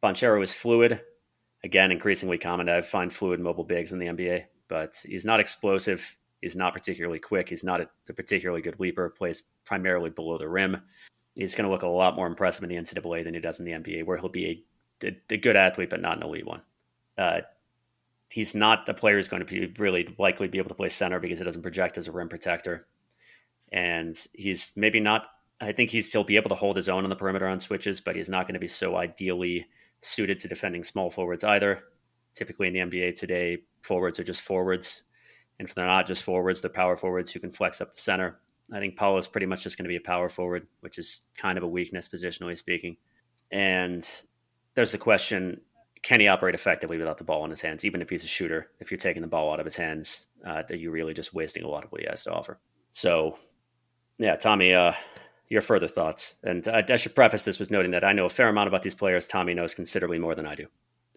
Banchero 0.00 0.44
is 0.44 0.54
fluid. 0.54 1.00
Again, 1.64 1.90
increasingly 1.90 2.38
common 2.38 2.66
to 2.66 2.84
find 2.84 3.12
fluid 3.12 3.40
mobile 3.40 3.64
bigs 3.64 3.92
in 3.92 3.98
the 3.98 4.06
NBA, 4.06 4.44
but 4.68 5.02
he's 5.04 5.24
not 5.24 5.40
explosive. 5.40 6.16
He's 6.44 6.56
not 6.56 6.74
particularly 6.74 7.18
quick. 7.18 7.48
He's 7.48 7.64
not 7.64 7.80
a, 7.80 7.88
a 8.06 8.12
particularly 8.12 8.60
good 8.60 8.78
leaper. 8.78 9.08
Plays 9.08 9.44
primarily 9.64 10.10
below 10.10 10.36
the 10.36 10.46
rim. 10.46 10.76
He's 11.34 11.54
going 11.54 11.64
to 11.64 11.70
look 11.70 11.84
a 11.84 11.88
lot 11.88 12.16
more 12.16 12.26
impressive 12.26 12.62
in 12.62 12.68
the 12.68 12.76
NCAA 12.76 13.24
than 13.24 13.32
he 13.32 13.40
does 13.40 13.60
in 13.60 13.64
the 13.64 13.72
NBA, 13.72 14.04
where 14.04 14.18
he'll 14.18 14.28
be 14.28 14.62
a, 15.02 15.06
a, 15.06 15.16
a 15.30 15.36
good 15.38 15.56
athlete 15.56 15.88
but 15.88 16.02
not 16.02 16.18
an 16.18 16.22
elite 16.22 16.44
one. 16.44 16.60
Uh, 17.16 17.40
he's 18.28 18.54
not 18.54 18.86
a 18.90 18.92
player 18.92 19.16
who's 19.16 19.26
going 19.26 19.42
to 19.42 19.50
be 19.50 19.72
really 19.78 20.14
likely 20.18 20.46
be 20.46 20.58
able 20.58 20.68
to 20.68 20.74
play 20.74 20.90
center 20.90 21.18
because 21.18 21.38
he 21.38 21.46
doesn't 21.46 21.62
project 21.62 21.96
as 21.96 22.08
a 22.08 22.12
rim 22.12 22.28
protector. 22.28 22.88
And 23.72 24.14
he's 24.34 24.72
maybe 24.76 25.00
not, 25.00 25.28
I 25.62 25.72
think 25.72 25.88
he's 25.88 26.10
still 26.10 26.24
be 26.24 26.36
able 26.36 26.50
to 26.50 26.54
hold 26.54 26.76
his 26.76 26.90
own 26.90 27.04
on 27.04 27.10
the 27.10 27.16
perimeter 27.16 27.48
on 27.48 27.58
switches, 27.58 28.02
but 28.02 28.16
he's 28.16 28.28
not 28.28 28.46
going 28.46 28.52
to 28.54 28.60
be 28.60 28.66
so 28.66 28.96
ideally 28.96 29.66
suited 30.02 30.38
to 30.40 30.48
defending 30.48 30.84
small 30.84 31.10
forwards 31.10 31.42
either. 31.42 31.84
Typically 32.34 32.68
in 32.68 32.74
the 32.74 32.80
NBA 32.80 33.16
today, 33.16 33.62
forwards 33.80 34.20
are 34.20 34.24
just 34.24 34.42
forwards. 34.42 35.04
And 35.58 35.68
if 35.68 35.74
they're 35.74 35.86
not 35.86 36.06
just 36.06 36.22
forwards, 36.22 36.60
they're 36.60 36.70
power 36.70 36.96
forwards 36.96 37.30
who 37.30 37.40
can 37.40 37.50
flex 37.50 37.80
up 37.80 37.92
the 37.92 38.00
center. 38.00 38.38
I 38.72 38.78
think 38.78 38.96
Paolo 38.96 39.18
is 39.18 39.28
pretty 39.28 39.46
much 39.46 39.62
just 39.62 39.76
going 39.76 39.84
to 39.84 39.88
be 39.88 39.96
a 39.96 40.00
power 40.00 40.28
forward, 40.28 40.66
which 40.80 40.98
is 40.98 41.22
kind 41.36 41.58
of 41.58 41.64
a 41.64 41.68
weakness 41.68 42.08
positionally 42.08 42.56
speaking. 42.56 42.96
And 43.50 44.06
there's 44.74 44.90
the 44.90 44.98
question 44.98 45.60
can 46.02 46.20
he 46.20 46.28
operate 46.28 46.54
effectively 46.54 46.98
without 46.98 47.16
the 47.16 47.24
ball 47.24 47.44
in 47.44 47.50
his 47.50 47.62
hands? 47.62 47.82
Even 47.84 48.02
if 48.02 48.10
he's 48.10 48.24
a 48.24 48.28
shooter, 48.28 48.68
if 48.78 48.90
you're 48.90 48.98
taking 48.98 49.22
the 49.22 49.28
ball 49.28 49.50
out 49.50 49.58
of 49.58 49.64
his 49.64 49.76
hands, 49.76 50.26
uh, 50.46 50.62
are 50.68 50.76
you 50.76 50.90
really 50.90 51.14
just 51.14 51.32
wasting 51.32 51.64
a 51.64 51.68
lot 51.68 51.82
of 51.82 51.90
what 51.90 52.02
he 52.02 52.06
has 52.06 52.24
to 52.24 52.30
offer? 52.30 52.58
So, 52.90 53.38
yeah, 54.18 54.36
Tommy, 54.36 54.74
uh, 54.74 54.92
your 55.48 55.62
further 55.62 55.88
thoughts. 55.88 56.36
And 56.42 56.68
I, 56.68 56.84
I, 56.86 56.96
should 56.96 57.14
preface 57.14 57.44
this 57.44 57.58
with 57.58 57.70
noting 57.70 57.92
that 57.92 58.04
I 58.04 58.12
know 58.12 58.26
a 58.26 58.28
fair 58.28 58.48
amount 58.48 58.68
about 58.68 58.82
these 58.82 58.94
players. 58.94 59.26
Tommy 59.26 59.54
knows 59.54 59.74
considerably 59.74 60.18
more 60.18 60.34
than 60.34 60.46
I 60.46 60.54
do. 60.54 60.66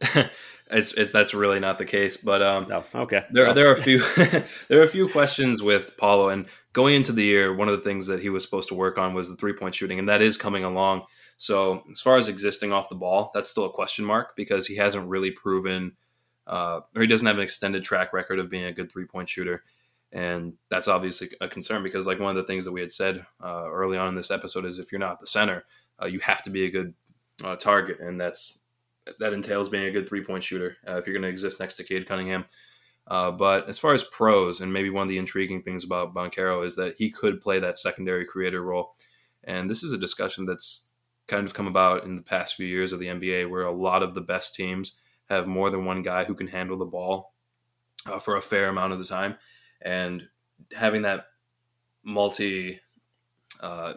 it's, 0.72 0.94
it, 0.94 1.14
that's 1.14 1.34
really 1.34 1.60
not 1.60 1.78
the 1.78 1.86
case, 1.86 2.18
but 2.18 2.42
um, 2.42 2.68
no, 2.68 2.84
okay. 2.94 3.24
There, 3.32 3.46
well. 3.46 3.54
there 3.54 3.70
are 3.70 3.74
a 3.74 3.82
few, 3.82 4.00
there 4.68 4.80
are 4.80 4.84
a 4.84 4.88
few 4.88 5.10
questions 5.10 5.62
with 5.62 5.96
Paolo, 5.98 6.30
and 6.30 6.46
going 6.74 6.96
into 6.96 7.12
the 7.12 7.24
year, 7.24 7.54
one 7.54 7.70
of 7.70 7.76
the 7.76 7.84
things 7.84 8.08
that 8.08 8.22
he 8.22 8.30
was 8.30 8.44
supposed 8.44 8.70
to 8.70 8.76
work 8.76 8.98
on 8.98 9.14
was 9.14 9.30
the 9.30 9.36
three 9.36 9.54
point 9.54 9.76
shooting, 9.76 10.00
and 10.00 10.10
that 10.10 10.22
is 10.22 10.38
coming 10.38 10.64
along. 10.64 11.04
So 11.38 11.84
as 11.92 12.02
far 12.02 12.18
as 12.18 12.28
existing 12.28 12.72
off 12.72 12.90
the 12.90 12.96
ball, 12.96 13.32
that's 13.34 13.50
still 13.50 13.66
a 13.66 13.72
question 13.72 14.04
mark 14.04 14.36
because 14.36 14.68
he 14.68 14.76
hasn't 14.76 15.08
really 15.08 15.32
proven, 15.32 15.94
uh, 16.48 16.82
or 16.96 17.02
he 17.02 17.08
doesn't 17.08 17.28
have 17.28 17.38
an 17.38 17.44
extended 17.44 17.84
track 17.84 18.12
record 18.12 18.40
of 18.40 18.50
being 18.50 18.66
a 18.66 18.74
good 18.74 18.92
three 18.92 19.06
point 19.06 19.30
shooter, 19.30 19.64
and 20.12 20.54
that's 20.70 20.88
obviously 20.88 21.30
a 21.42 21.48
concern 21.48 21.84
because 21.84 22.08
like 22.08 22.20
one 22.20 22.30
of 22.30 22.36
the 22.36 22.48
things 22.48 22.66
that 22.66 22.72
we 22.72 22.82
had 22.82 22.92
said 22.92 23.26
uh, 23.44 23.70
early 23.72 23.98
on 23.98 24.10
in 24.10 24.16
this 24.16 24.32
episode 24.32 24.66
is 24.66 24.80
if 24.80 24.92
you're 24.92 25.00
not 25.00 25.20
the 25.20 25.28
center, 25.28 25.64
uh, 26.02 26.08
you 26.08 26.20
have 26.20 26.42
to 26.44 26.50
be 26.50 26.66
a 26.66 26.72
good 26.72 26.94
uh, 27.44 27.56
target, 27.56 28.00
and 28.00 28.20
that's 28.20 28.60
that 29.20 29.34
entails 29.34 29.70
being 29.70 29.86
a 29.86 29.92
good 29.92 30.08
three 30.08 30.24
point 30.24 30.44
shooter 30.44 30.78
uh, 30.88 30.98
if 30.98 31.06
you're 31.06 31.14
going 31.14 31.24
to 31.24 31.30
exist 31.30 31.60
next 31.60 31.76
to 31.76 31.84
Cade 31.84 32.08
Cunningham. 32.08 32.46
Uh, 33.08 33.32
but 33.32 33.70
as 33.70 33.80
far 33.80 33.94
as 33.94 34.04
pros, 34.04 34.60
and 34.60 34.72
maybe 34.72 34.90
one 34.90 35.04
of 35.04 35.10
the 35.10 35.18
intriguing 35.18 35.64
things 35.64 35.84
about 35.84 36.14
Banchero 36.14 36.66
is 36.66 36.76
that 36.76 36.96
he 36.98 37.10
could 37.10 37.42
play 37.42 37.60
that 37.60 37.78
secondary 37.78 38.26
creator 38.26 38.62
role. 38.62 38.96
And 39.46 39.70
this 39.70 39.82
is 39.82 39.94
a 39.94 39.98
discussion 39.98 40.46
that's 40.46 40.88
kind 41.28 41.46
of 41.46 41.54
come 41.54 41.68
about 41.68 42.04
in 42.04 42.16
the 42.18 42.22
past 42.24 42.56
few 42.56 42.68
years 42.68 42.92
of 42.92 43.00
the 43.00 43.08
NBA, 43.08 43.50
where 43.50 43.64
a 43.64 43.72
lot 43.72 44.04
of 44.04 44.14
the 44.14 44.22
best 44.22 44.56
teams 44.56 44.94
have 45.30 45.48
more 45.48 45.70
than 45.70 45.86
one 45.86 46.02
guy 46.02 46.26
who 46.26 46.36
can 46.36 46.48
handle 46.48 46.78
the 46.78 46.86
ball 46.86 47.34
uh, 48.06 48.20
for 48.20 48.36
a 48.36 48.42
fair 48.42 48.68
amount 48.68 48.94
of 48.94 49.00
the 49.00 49.06
time, 49.06 49.36
and 49.82 50.28
having 50.74 51.04
that 51.04 51.28
multi, 52.04 52.80
uh, 53.62 53.94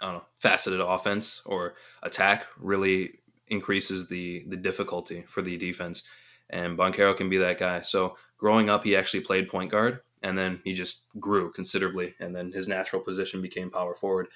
I 0.00 0.04
don't 0.04 0.14
know, 0.14 0.24
faceted 0.40 0.80
offense 0.80 1.42
or 1.44 1.74
attack 2.02 2.46
really 2.58 3.20
increases 3.52 4.08
the 4.08 4.44
the 4.48 4.56
difficulty 4.56 5.24
for 5.28 5.42
the 5.42 5.56
defense. 5.56 6.02
And 6.50 6.76
Banchero 6.76 7.16
can 7.16 7.30
be 7.30 7.38
that 7.38 7.58
guy. 7.58 7.82
So 7.82 8.16
growing 8.36 8.68
up, 8.68 8.84
he 8.84 8.96
actually 8.96 9.20
played 9.20 9.48
point 9.48 9.70
guard, 9.70 10.00
and 10.22 10.36
then 10.36 10.60
he 10.64 10.74
just 10.74 11.02
grew 11.18 11.52
considerably, 11.52 12.14
and 12.20 12.34
then 12.34 12.52
his 12.52 12.68
natural 12.68 13.00
position 13.00 13.40
became 13.40 13.70
power 13.70 13.94
forward, 13.94 14.26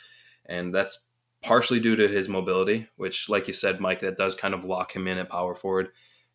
and 0.46 0.75
that's 0.75 1.00
partially 1.42 1.80
due 1.80 1.96
to 1.96 2.08
his 2.08 2.28
mobility, 2.28 2.88
which, 2.96 3.28
like 3.28 3.46
you 3.46 3.54
said, 3.54 3.80
Mike, 3.80 4.00
that 4.00 4.16
does 4.16 4.35
kind 4.35 4.54
of 4.54 4.64
lock 4.64 4.94
him 4.94 5.06
in 5.06 5.18
at 5.18 5.28
power 5.28 5.54
forward. 5.54 5.88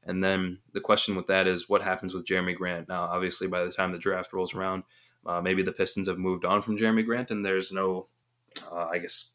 And 0.04 0.24
then 0.24 0.60
the 0.74 0.82
question 0.82 1.16
with 1.16 1.28
that 1.28 1.48
is 1.48 1.70
what 1.70 1.82
happens 1.82 2.14
with 2.14 2.26
Jerami 2.26 2.56
Grant? 2.56 2.88
Now, 2.88 3.04
obviously, 3.04 3.48
by 3.48 3.64
the 3.64 3.72
time 3.72 3.92
the 3.92 3.98
draft 3.98 4.34
rolls 4.34 4.54
around, 4.54 4.84
uh, 5.26 5.42
maybe 5.42 5.64
the 5.64 5.72
Pistons 5.72 6.08
have 6.08 6.18
moved 6.18 6.46
on 6.46 6.62
from 6.62 6.78
Jerami 6.78 7.06
Grant 7.06 7.30
and 7.30 7.46
there's 7.46 7.72
no, 7.72 8.08
uh, 8.72 8.88
I 8.88 8.98
guess, 8.98 9.32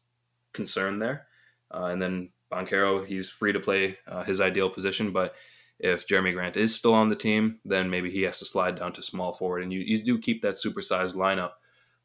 concern 0.51 0.99
there. 0.99 1.27
Uh, 1.71 1.85
and 1.85 2.01
then 2.01 2.29
Banchero, 2.51 3.05
he's 3.05 3.29
free 3.29 3.53
to 3.53 3.59
play 3.59 3.97
uh, 4.07 4.23
his 4.23 4.41
ideal 4.41 4.69
position. 4.69 5.11
But 5.11 5.35
if 5.79 6.07
Jerami 6.07 6.33
Grant 6.33 6.57
is 6.57 6.75
still 6.75 6.93
on 6.93 7.09
the 7.09 7.15
team, 7.15 7.59
then 7.65 7.89
maybe 7.89 8.09
he 8.09 8.23
has 8.23 8.39
to 8.39 8.45
slide 8.45 8.77
down 8.77 8.93
to 8.93 9.03
small 9.03 9.33
forward. 9.33 9.63
And 9.63 9.71
you, 9.71 9.79
you 9.79 10.03
do 10.03 10.17
keep 10.19 10.41
that 10.41 10.55
supersized 10.55 11.15
lineup 11.15 11.51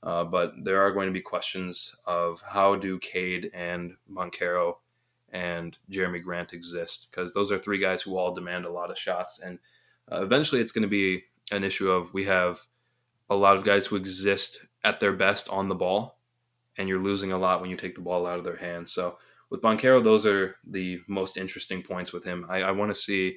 uh, 0.02 0.25
but 0.25 0.52
there 0.64 0.82
are 0.82 0.90
going 0.90 1.06
to 1.06 1.12
be 1.12 1.20
questions 1.20 1.94
of 2.06 2.40
how 2.40 2.75
do 2.75 2.99
Cade 2.99 3.50
and 3.54 3.94
Banchero 4.11 4.75
and 5.30 5.76
Jerami 5.90 6.22
Grant 6.22 6.52
exist 6.52 7.08
because 7.11 7.32
those 7.32 7.52
are 7.52 7.58
three 7.58 7.78
guys 7.78 8.02
who 8.02 8.16
all 8.16 8.34
demand 8.34 8.64
a 8.64 8.72
lot 8.72 8.90
of 8.90 8.99
shots, 8.99 9.38
and 9.38 9.58
uh, 10.11 10.22
eventually 10.22 10.61
it's 10.61 10.72
going 10.72 10.82
to 10.82 10.88
be 10.88 11.25
an 11.52 11.62
issue 11.62 11.90
of 11.90 12.12
we 12.12 12.25
have 12.25 12.66
a 13.30 13.37
lot 13.37 13.56
of 13.56 13.64
guys 13.64 13.87
who 13.87 13.96
exist 13.96 14.58
at 14.82 14.99
their 14.99 15.12
best 15.12 15.49
on 15.49 15.68
the 15.68 15.75
ball, 15.75 16.18
and 16.76 16.88
you're 16.88 17.02
losing 17.02 17.30
a 17.30 17.38
lot 17.38 17.61
when 17.61 17.70
you 17.70 17.76
take 17.76 17.94
the 17.94 18.00
ball 18.00 18.26
out 18.26 18.38
of 18.38 18.44
their 18.44 18.56
hands. 18.56 18.92
So 18.92 19.18
with 19.52 19.61
Banchero, 19.61 20.02
those 20.02 20.25
are 20.25 20.56
the 20.66 20.99
most 21.06 21.37
interesting 21.37 21.82
points 21.82 22.11
with 22.11 22.25
him. 22.25 22.47
I, 22.49 22.62
I 22.62 22.71
want 22.71 22.92
to 22.92 23.00
see. 23.00 23.37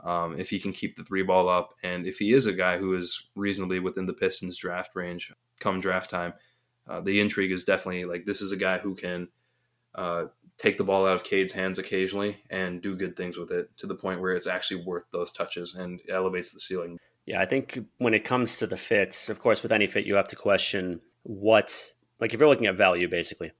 Um, 0.00 0.36
if 0.36 0.50
he 0.50 0.58
can 0.58 0.72
keep 0.72 0.96
the 0.96 1.04
three 1.04 1.22
ball 1.22 1.48
up, 1.48 1.74
and 1.84 2.04
if 2.08 2.18
he 2.18 2.32
is 2.32 2.46
a 2.46 2.52
guy 2.52 2.76
who 2.76 2.96
is 2.96 3.28
reasonably 3.36 3.78
within 3.78 4.04
the 4.04 4.12
Pistons 4.12 4.56
draft 4.56 4.96
range, 4.96 5.32
come 5.60 5.78
draft 5.78 6.10
time. 6.10 6.32
Uh, 6.88 7.00
the 7.00 7.20
intrigue 7.20 7.52
is 7.52 7.62
definitely 7.62 8.04
like 8.04 8.24
this 8.24 8.40
is 8.40 8.50
a 8.50 8.56
guy 8.56 8.78
who 8.78 8.96
can 8.96 9.28
uh, 9.94 10.24
take 10.58 10.76
the 10.76 10.82
ball 10.82 11.06
out 11.06 11.14
of 11.14 11.22
Cade's 11.22 11.52
hands 11.52 11.78
occasionally 11.78 12.38
and 12.50 12.82
do 12.82 12.96
good 12.96 13.16
things 13.16 13.38
with 13.38 13.52
it 13.52 13.70
to 13.76 13.86
the 13.86 13.94
point 13.94 14.20
where 14.20 14.34
it's 14.34 14.48
actually 14.48 14.82
worth 14.82 15.04
those 15.12 15.30
touches 15.30 15.76
and 15.76 16.00
elevates 16.08 16.50
the 16.50 16.58
ceiling. 16.58 16.98
Yeah, 17.24 17.40
I 17.40 17.46
think 17.46 17.78
when 17.98 18.12
it 18.12 18.24
comes 18.24 18.58
to 18.58 18.66
the 18.66 18.76
fits, 18.76 19.28
of 19.28 19.38
course, 19.38 19.62
with 19.62 19.70
any 19.70 19.86
fit, 19.86 20.04
you 20.04 20.16
have 20.16 20.26
to 20.28 20.36
question 20.36 21.00
what, 21.22 21.94
like, 22.18 22.34
if 22.34 22.40
you're 22.40 22.48
looking 22.48 22.66
at 22.66 22.74
value, 22.74 23.08
basically, 23.08 23.52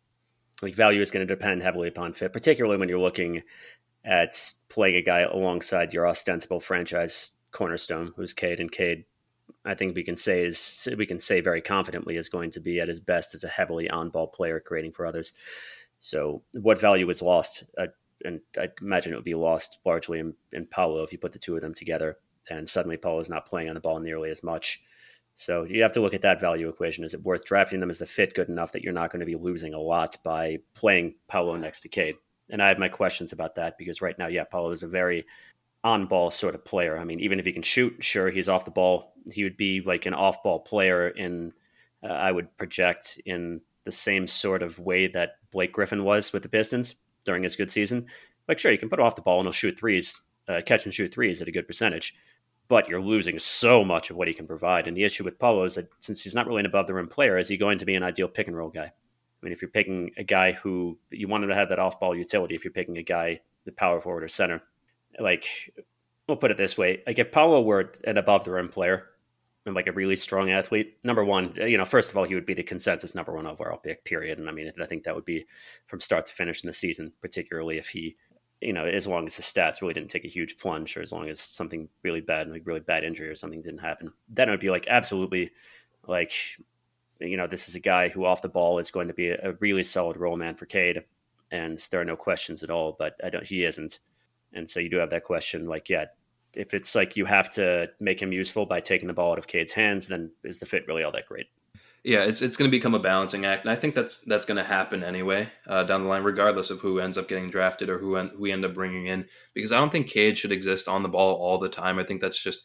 like, 0.62 0.75
value 0.75 1.00
is 1.00 1.11
going 1.11 1.26
to 1.26 1.35
depend 1.35 1.62
heavily 1.62 1.88
upon 1.88 2.12
fit, 2.12 2.33
particularly 2.33 2.78
when 2.78 2.88
you're 2.88 2.99
looking 2.99 3.42
at 4.04 4.54
playing 4.69 4.97
a 4.97 5.02
guy 5.02 5.21
alongside 5.21 5.92
your 5.92 6.07
ostensible 6.07 6.61
franchise 6.61 7.33
cornerstone, 7.50 8.12
who's 8.16 8.33
Cade, 8.33 8.61
and 8.61 8.73
Cade 8.73 9.04
I 9.64 9.75
think 9.75 9.95
we 9.95 10.02
can 10.02 10.16
say 10.16 10.45
is 10.45 10.88
we 10.97 11.07
can 11.07 11.19
say 11.19 11.40
very 11.40 11.61
confidently 11.61 12.16
is 12.16 12.28
going 12.28 12.50
to 12.52 12.61
be 12.61 12.81
at 12.81 12.88
his 12.88 13.00
best 13.00 13.35
as 13.35 13.45
a 13.45 13.49
heavily 13.49 13.88
on-ball 13.88 14.28
player 14.28 14.61
creating 14.61 14.92
for 14.92 15.07
others. 15.07 15.35
So, 15.99 16.42
what 16.54 16.81
value 16.81 17.09
is 17.11 17.23
lost? 17.23 17.64
Uh, 17.78 17.87
and 18.25 18.40
I 18.59 18.69
imagine 18.81 19.12
it 19.12 19.16
would 19.16 19.25
be 19.25 19.35
lost 19.35 19.78
largely 19.85 20.19
in, 20.19 20.35
in 20.52 20.66
if 20.76 21.12
you 21.12 21.19
put 21.19 21.33
the 21.33 21.38
two 21.38 21.54
of 21.54 21.61
them 21.61 21.75
together. 21.75 22.19
And 22.50 22.69
suddenly, 22.69 22.97
Paolo 22.97 23.21
is 23.21 23.31
not 23.31 23.47
playing 23.47 23.69
on 23.69 23.75
the 23.75 23.81
ball 23.81 24.00
nearly 24.00 24.31
as 24.31 24.42
much. 24.42 24.83
So 25.34 25.64
you 25.64 25.82
have 25.82 25.92
to 25.92 26.00
look 26.00 26.14
at 26.14 26.22
that 26.22 26.40
value 26.40 26.68
equation. 26.68 27.04
Is 27.04 27.14
it 27.14 27.22
worth 27.22 27.44
drafting 27.44 27.80
them? 27.80 27.90
Is 27.90 27.98
the 27.98 28.06
fit 28.06 28.34
good 28.34 28.48
enough 28.48 28.72
that 28.72 28.82
you're 28.82 28.92
not 28.92 29.10
going 29.10 29.20
to 29.20 29.26
be 29.26 29.34
losing 29.34 29.74
a 29.74 29.80
lot 29.80 30.16
by 30.22 30.58
playing 30.74 31.14
Paolo 31.28 31.56
next 31.56 31.80
to 31.82 31.88
Cade? 31.88 32.16
And 32.50 32.62
I 32.62 32.68
have 32.68 32.78
my 32.78 32.88
questions 32.88 33.32
about 33.32 33.54
that 33.54 33.78
because 33.78 34.02
right 34.02 34.18
now, 34.18 34.26
yeah, 34.26 34.44
Paolo 34.44 34.70
is 34.72 34.82
a 34.82 34.88
very 34.88 35.24
on 35.84 36.06
ball 36.06 36.30
sort 36.30 36.54
of 36.54 36.64
player. 36.64 36.98
I 36.98 37.04
mean, 37.04 37.20
even 37.20 37.40
if 37.40 37.46
he 37.46 37.52
can 37.52 37.62
shoot, 37.62 37.96
sure, 38.00 38.30
he's 38.30 38.48
off 38.48 38.64
the 38.64 38.70
ball. 38.70 39.14
He 39.32 39.42
would 39.42 39.56
be 39.56 39.80
like 39.80 40.06
an 40.06 40.14
off 40.14 40.42
ball 40.42 40.60
player 40.60 41.08
in, 41.08 41.52
uh, 42.02 42.12
I 42.12 42.30
would 42.30 42.56
project, 42.56 43.20
in 43.24 43.60
the 43.84 43.92
same 43.92 44.26
sort 44.26 44.62
of 44.62 44.78
way 44.78 45.08
that 45.08 45.36
Blake 45.50 45.72
Griffin 45.72 46.04
was 46.04 46.32
with 46.32 46.42
the 46.42 46.48
Pistons 46.48 46.94
during 47.24 47.42
his 47.42 47.56
good 47.56 47.70
season. 47.70 48.06
Like, 48.48 48.58
sure, 48.58 48.70
you 48.70 48.78
can 48.78 48.90
put 48.90 49.00
off 49.00 49.16
the 49.16 49.22
ball 49.22 49.40
and 49.40 49.46
he'll 49.46 49.52
shoot 49.52 49.78
threes, 49.78 50.20
uh, 50.48 50.60
catch 50.64 50.84
and 50.84 50.94
shoot 50.94 51.12
threes 51.12 51.42
at 51.42 51.48
a 51.48 51.52
good 51.52 51.66
percentage, 51.66 52.14
but 52.73 52.88
you're 52.88 53.02
losing 53.02 53.38
so 53.38 53.85
much 53.85 54.09
of 54.09 54.17
what 54.17 54.29
he 54.29 54.33
can 54.33 54.47
provide. 54.47 54.88
And 54.88 54.97
the 54.97 55.05
issue 55.05 55.25
with 55.25 55.38
Paolo 55.38 55.64
is 55.64 55.75
that 55.75 55.91
since 56.00 56.23
he's 56.23 56.35
not 56.35 56.47
really 56.47 56.61
an 56.61 56.64
above 56.64 56.87
the 56.87 56.95
rim 56.95 57.07
player, 57.07 57.37
is 57.37 57.47
he 57.47 57.59
going 57.59 57.76
to 57.76 57.85
be 57.85 57.95
an 57.97 58.02
ideal 58.02 58.29
pick 58.29 58.47
and 58.47 58.57
roll 58.57 58.71
guy? 58.71 58.87
I 58.87 58.91
mean, 59.43 59.52
if 59.52 59.61
you're 59.61 59.71
picking 59.71 60.11
a 60.17 60.25
guy 60.25 60.52
who 60.52 60.99
you 61.11 61.29
want 61.29 61.45
him 61.45 61.50
to 61.50 61.55
have 61.55 61.69
that 61.69 61.79
off 61.79 62.00
ball 62.00 62.17
utility, 62.17 62.55
if 62.55 62.64
you're 62.64 62.73
picking 62.73 62.97
a 62.97 63.02
guy, 63.02 63.43
the 63.67 63.73
power 63.73 64.00
forward 64.00 64.25
or 64.25 64.29
center, 64.29 64.62
like 65.21 65.45
we'll 66.26 66.38
put 66.38 66.50
it 66.50 66.57
this 66.57 66.79
way: 66.79 67.02
like 67.07 67.19
if 67.19 67.31
Paolo 67.31 67.61
were 67.61 67.93
an 68.05 68.17
above 68.17 68.45
the 68.45 68.52
rim 68.52 68.71
player, 68.71 69.05
and 69.67 69.75
like 69.75 69.87
a 69.87 69.93
really 69.93 70.17
strong 70.17 70.50
athlete, 70.50 70.97
number 71.05 71.26
one, 71.26 71.52
you 71.57 71.76
know, 71.76 71.85
first 71.85 72.11
of 72.11 72.17
all, 72.17 72.25
he 72.25 72.35
would 72.35 72.47
be 72.47 72.55
the 72.55 72.62
consensus 72.62 73.14
number 73.14 73.35
one 73.35 73.47
overall 73.47 73.76
pick, 73.76 74.02
period. 74.07 74.38
And 74.38 74.49
I 74.49 74.52
mean, 74.52 74.73
I 74.81 74.87
think 74.87 75.05
that 75.05 75.14
would 75.14 75.26
be 75.26 75.45
from 75.85 76.00
start 76.00 76.25
to 76.25 76.33
finish 76.33 76.64
in 76.64 76.69
the 76.69 76.73
season, 76.73 77.12
particularly 77.21 77.76
if 77.76 77.88
he, 77.88 78.17
you 78.62 78.73
know, 78.73 78.85
as 78.85 79.07
long 79.07 79.26
as 79.26 79.37
the 79.37 79.42
stats 79.42 79.83
really 79.83 79.95
didn't 79.95 80.11
take 80.11 80.25
a 80.25 80.28
huge 80.28 80.57
plunge 80.57 80.97
or 80.97 81.02
as 81.02 81.12
long 81.12 81.28
as 81.28 81.40
something 81.40 81.88
really 82.02 82.21
bad, 82.21 82.49
like 82.49 82.66
really 82.66 82.81
bad 82.81 83.04
injury 83.04 83.28
or 83.28 83.35
something 83.35 83.62
didn't 83.62 83.81
happen, 83.81 84.12
then 84.28 84.49
it 84.49 84.52
would 84.52 84.61
be 84.61 84.71
like 84.71 84.87
absolutely 84.88 85.50
like, 86.07 86.33
you 87.21 87.37
know, 87.37 87.47
this 87.47 87.69
is 87.69 87.75
a 87.75 87.81
guy 87.81 88.09
who 88.09 88.25
off 88.25 88.42
the 88.42 88.49
ball 88.49 88.78
is 88.78 88.90
going 88.90 89.09
to 89.09 89.14
be 89.14 89.28
a, 89.28 89.50
a 89.50 89.52
really 89.61 89.83
solid 89.83 90.16
roll 90.16 90.37
man 90.37 90.54
for 90.54 90.66
Cade. 90.66 91.04
And 91.50 91.78
there 91.90 92.00
are 92.00 92.04
no 92.04 92.16
questions 92.16 92.62
at 92.62 92.71
all, 92.71 92.97
but 92.99 93.14
I 93.23 93.31
don't, 93.31 93.45
he 93.45 93.64
isn't. 93.64 93.99
And 94.52 94.69
so 94.69 94.81
you 94.81 94.88
do 94.88 94.99
have 94.99 95.11
that 95.11 95.25
question, 95.25 95.66
like, 95.66 95.88
yeah, 95.88 96.07
if 96.54 96.75
it's 96.75 96.95
like 96.95 97.16
you 97.16 97.25
have 97.25 97.50
to 97.52 97.90
make 98.00 98.21
him 98.21 98.33
useful 98.33 98.66
by 98.66 98.81
taking 98.81 99.09
the 99.09 99.14
ball 99.14 99.33
out 99.33 99.38
of 99.38 99.47
Cade's 99.47 99.73
hands, 99.73 100.09
then 100.09 100.31
is 100.45 100.59
the 100.59 100.66
fit 100.66 100.87
really 100.87 101.02
all 101.02 101.12
that 101.12 101.28
great? 101.28 101.47
Yeah, 102.04 102.25
it's 102.25 102.42
it's 102.42 102.56
going 102.56 102.68
to 102.68 102.76
become 102.76 102.94
a 102.94 102.99
balancing 102.99 103.44
act, 103.44 103.62
and 103.62 103.71
I 103.71 103.76
think 103.76 103.94
that's 103.94 104.21
that's 104.21 104.44
going 104.44 104.56
to 104.56 104.64
happen 104.64 105.04
anyway 105.04 105.50
uh, 105.68 105.85
down 105.85 106.02
the 106.02 106.09
line, 106.09 106.25
regardless 106.25 106.71
of 106.71 106.80
who 106.80 106.99
ends 106.99 107.16
up 107.16 107.28
getting 107.28 107.49
drafted 107.49 107.88
or 107.88 107.99
who, 107.99 108.16
en- 108.16 108.32
we 108.37 108.50
end 108.50 108.64
up 108.64 108.75
bringing 108.75 109.06
in. 109.06 109.26
Because 109.54 109.71
I 109.71 109.78
don't 109.78 109.92
think 109.92 110.09
Cade 110.09 110.37
should 110.37 110.50
exist 110.50 110.88
on 110.88 111.04
the 111.04 111.09
ball 111.09 111.37
all 111.37 111.59
the 111.59 111.68
time. 111.68 112.00
I 112.00 112.04
think 112.04 112.21
that's 112.21 112.42
just 112.42 112.62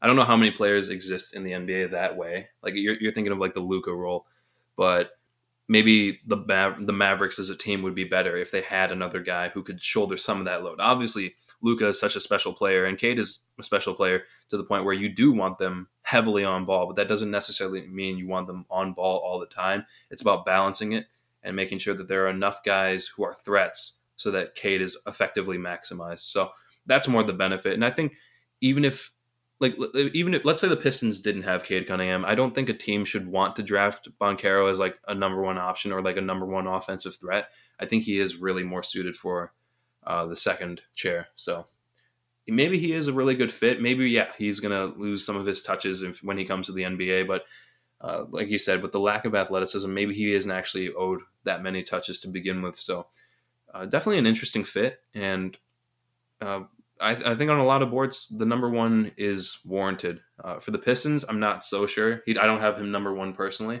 I 0.00 0.06
don't 0.06 0.16
know 0.16 0.24
how 0.24 0.36
many 0.36 0.50
players 0.50 0.88
exist 0.88 1.34
in 1.34 1.44
the 1.44 1.52
NBA 1.52 1.90
that 1.90 2.16
way. 2.16 2.48
Like 2.62 2.72
you're 2.74 2.96
you're 2.98 3.12
thinking 3.12 3.32
of 3.32 3.38
like 3.38 3.54
the 3.54 3.60
Luka 3.60 3.94
role, 3.94 4.26
but 4.76 5.10
maybe 5.68 6.20
the 6.26 6.38
the 6.80 6.92
Mavericks 6.92 7.38
as 7.38 7.50
a 7.50 7.56
team 7.56 7.82
would 7.82 7.94
be 7.94 8.04
better 8.04 8.36
if 8.36 8.50
they 8.50 8.62
had 8.62 8.92
another 8.92 9.20
guy 9.20 9.50
who 9.50 9.62
could 9.62 9.82
shoulder 9.82 10.16
some 10.16 10.38
of 10.38 10.46
that 10.46 10.64
load. 10.64 10.80
Obviously, 10.80 11.34
Luka 11.62 11.88
is 11.88 12.00
such 12.00 12.16
a 12.16 12.20
special 12.20 12.52
player, 12.52 12.84
and 12.84 12.98
Cade 12.98 13.18
is 13.18 13.40
a 13.58 13.62
special 13.62 13.94
player 13.94 14.22
to 14.48 14.56
the 14.56 14.64
point 14.64 14.84
where 14.84 14.94
you 14.94 15.08
do 15.08 15.32
want 15.32 15.58
them 15.58 15.88
heavily 16.02 16.44
on 16.44 16.64
ball, 16.64 16.86
but 16.86 16.96
that 16.96 17.08
doesn't 17.08 17.30
necessarily 17.30 17.86
mean 17.86 18.16
you 18.16 18.26
want 18.26 18.46
them 18.46 18.64
on 18.70 18.92
ball 18.92 19.18
all 19.18 19.38
the 19.38 19.46
time. 19.46 19.84
It's 20.10 20.22
about 20.22 20.46
balancing 20.46 20.92
it 20.92 21.06
and 21.42 21.56
making 21.56 21.78
sure 21.78 21.94
that 21.94 22.08
there 22.08 22.26
are 22.26 22.30
enough 22.30 22.62
guys 22.64 23.06
who 23.06 23.24
are 23.24 23.34
threats 23.34 23.98
so 24.16 24.30
that 24.30 24.54
Cade 24.54 24.82
is 24.82 24.98
effectively 25.06 25.58
maximized. 25.58 26.20
So 26.20 26.50
that's 26.86 27.08
more 27.08 27.22
the 27.22 27.32
benefit. 27.32 27.74
And 27.74 27.84
I 27.84 27.90
think 27.90 28.14
even 28.60 28.84
if 28.84 29.12
like 29.60 29.76
even 29.94 30.32
if 30.32 30.44
let's 30.44 30.60
say 30.60 30.68
the 30.68 30.76
Pistons 30.76 31.20
didn't 31.20 31.42
have 31.42 31.64
Cade 31.64 31.86
Cunningham, 31.86 32.24
I 32.24 32.34
don't 32.34 32.54
think 32.54 32.68
a 32.68 32.74
team 32.74 33.04
should 33.04 33.26
want 33.26 33.56
to 33.56 33.62
draft 33.62 34.08
Banchero 34.18 34.70
as 34.70 34.78
like 34.78 34.98
a 35.06 35.14
number 35.14 35.42
one 35.42 35.58
option 35.58 35.92
or 35.92 36.02
like 36.02 36.16
a 36.16 36.22
number 36.22 36.46
one 36.46 36.66
offensive 36.66 37.16
threat. 37.16 37.50
I 37.78 37.84
think 37.84 38.04
he 38.04 38.18
is 38.18 38.36
really 38.36 38.62
more 38.62 38.82
suited 38.82 39.16
for 39.16 39.52
uh, 40.06 40.26
the 40.26 40.36
second 40.36 40.82
chair. 40.94 41.28
So 41.36 41.66
maybe 42.46 42.78
he 42.78 42.92
is 42.92 43.08
a 43.08 43.12
really 43.12 43.34
good 43.34 43.52
fit. 43.52 43.80
Maybe 43.80 44.08
yeah, 44.10 44.32
he's 44.36 44.60
gonna 44.60 44.86
lose 44.86 45.24
some 45.24 45.36
of 45.36 45.46
his 45.46 45.62
touches 45.62 46.02
if, 46.02 46.22
when 46.22 46.38
he 46.38 46.44
comes 46.44 46.66
to 46.66 46.72
the 46.72 46.82
NBA. 46.82 47.26
But 47.26 47.44
uh, 48.00 48.24
like 48.30 48.48
you 48.48 48.58
said, 48.58 48.82
with 48.82 48.92
the 48.92 49.00
lack 49.00 49.24
of 49.24 49.34
athleticism, 49.34 49.92
maybe 49.92 50.14
he 50.14 50.34
isn't 50.34 50.50
actually 50.50 50.92
owed 50.94 51.20
that 51.44 51.62
many 51.62 51.82
touches 51.82 52.20
to 52.20 52.28
begin 52.28 52.62
with. 52.62 52.78
So 52.78 53.06
uh, 53.72 53.86
definitely 53.86 54.18
an 54.18 54.26
interesting 54.26 54.64
fit, 54.64 55.00
and 55.14 55.56
uh, 56.40 56.60
I, 57.00 57.12
I, 57.12 57.34
think 57.34 57.50
on 57.50 57.58
a 57.58 57.64
lot 57.64 57.82
of 57.82 57.90
boards, 57.90 58.28
the 58.28 58.46
number 58.46 58.68
one 58.68 59.12
is 59.16 59.58
warranted. 59.64 60.20
Uh, 60.42 60.58
for 60.58 60.70
the 60.70 60.78
Pistons, 60.78 61.24
I'm 61.28 61.40
not 61.40 61.64
so 61.64 61.86
sure. 61.86 62.22
He, 62.26 62.36
I 62.36 62.46
don't 62.46 62.60
have 62.60 62.78
him 62.78 62.90
number 62.90 63.14
one 63.14 63.32
personally, 63.32 63.80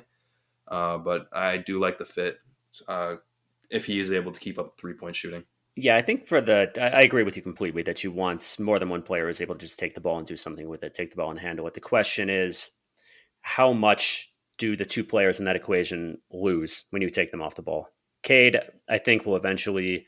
uh, 0.68 0.98
but 0.98 1.28
I 1.32 1.58
do 1.58 1.80
like 1.80 1.98
the 1.98 2.04
fit 2.04 2.38
uh, 2.88 3.16
if 3.70 3.84
he 3.84 4.00
is 4.00 4.12
able 4.12 4.32
to 4.32 4.40
keep 4.40 4.58
up 4.58 4.78
three 4.78 4.94
point 4.94 5.16
shooting. 5.16 5.44
Yeah, 5.76 5.96
I 5.96 6.02
think 6.02 6.26
for 6.26 6.40
the, 6.40 6.70
I 6.80 7.02
agree 7.02 7.22
with 7.22 7.36
you 7.36 7.42
completely 7.42 7.82
that 7.82 8.04
you 8.04 8.10
want 8.10 8.56
more 8.58 8.78
than 8.78 8.88
one 8.88 9.02
player 9.02 9.28
is 9.28 9.40
able 9.40 9.54
to 9.54 9.60
just 9.60 9.78
take 9.78 9.94
the 9.94 10.00
ball 10.00 10.18
and 10.18 10.26
do 10.26 10.36
something 10.36 10.68
with 10.68 10.82
it, 10.82 10.94
take 10.94 11.10
the 11.10 11.16
ball 11.16 11.30
and 11.30 11.38
handle 11.38 11.66
it. 11.66 11.74
The 11.74 11.80
question 11.80 12.28
is, 12.28 12.70
how 13.42 13.72
much 13.72 14.32
do 14.58 14.76
the 14.76 14.84
two 14.84 15.04
players 15.04 15.38
in 15.38 15.46
that 15.46 15.56
equation 15.56 16.18
lose 16.30 16.84
when 16.90 17.02
you 17.02 17.08
take 17.08 17.30
them 17.30 17.40
off 17.40 17.54
the 17.54 17.62
ball? 17.62 17.88
Cade, 18.22 18.60
I 18.88 18.98
think, 18.98 19.24
will 19.24 19.36
eventually 19.36 20.06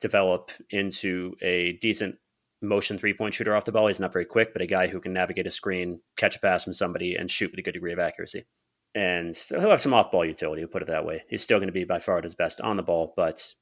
develop 0.00 0.50
into 0.70 1.34
a 1.40 1.78
decent 1.80 2.16
motion 2.60 2.98
three 2.98 3.14
point 3.14 3.34
shooter 3.34 3.56
off 3.56 3.64
the 3.64 3.72
ball. 3.72 3.86
He's 3.86 4.00
not 4.00 4.12
very 4.12 4.26
quick, 4.26 4.52
but 4.52 4.62
a 4.62 4.66
guy 4.66 4.88
who 4.88 5.00
can 5.00 5.12
navigate 5.12 5.46
a 5.46 5.50
screen, 5.50 6.00
catch 6.16 6.36
a 6.36 6.40
pass 6.40 6.64
from 6.64 6.72
somebody, 6.72 7.14
and 7.14 7.30
shoot 7.30 7.50
with 7.50 7.58
a 7.60 7.62
good 7.62 7.72
degree 7.74 7.92
of 7.92 7.98
accuracy. 7.98 8.44
And 8.94 9.34
so 9.34 9.58
he'll 9.58 9.70
have 9.70 9.80
some 9.80 9.94
off 9.94 10.12
ball 10.12 10.24
utility, 10.24 10.62
we'll 10.62 10.68
put 10.68 10.82
it 10.82 10.88
that 10.88 11.06
way. 11.06 11.24
He's 11.28 11.42
still 11.42 11.58
going 11.58 11.68
to 11.68 11.72
be 11.72 11.84
by 11.84 11.98
far 11.98 12.18
at 12.18 12.24
his 12.24 12.34
best 12.34 12.60
on 12.60 12.76
the 12.76 12.82
ball, 12.82 13.12
but 13.16 13.54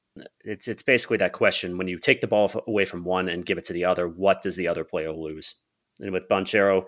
it's 0.44 0.68
it's 0.68 0.82
basically 0.82 1.16
that 1.18 1.32
question 1.32 1.78
when 1.78 1.88
you 1.88 1.98
take 1.98 2.20
the 2.20 2.26
ball 2.26 2.50
away 2.66 2.84
from 2.84 3.04
one 3.04 3.28
and 3.28 3.46
give 3.46 3.58
it 3.58 3.64
to 3.64 3.72
the 3.72 3.84
other, 3.84 4.08
what 4.08 4.42
does 4.42 4.56
the 4.56 4.68
other 4.68 4.84
player 4.84 5.12
lose? 5.12 5.56
And 6.00 6.12
with 6.12 6.28
Banchero, 6.28 6.84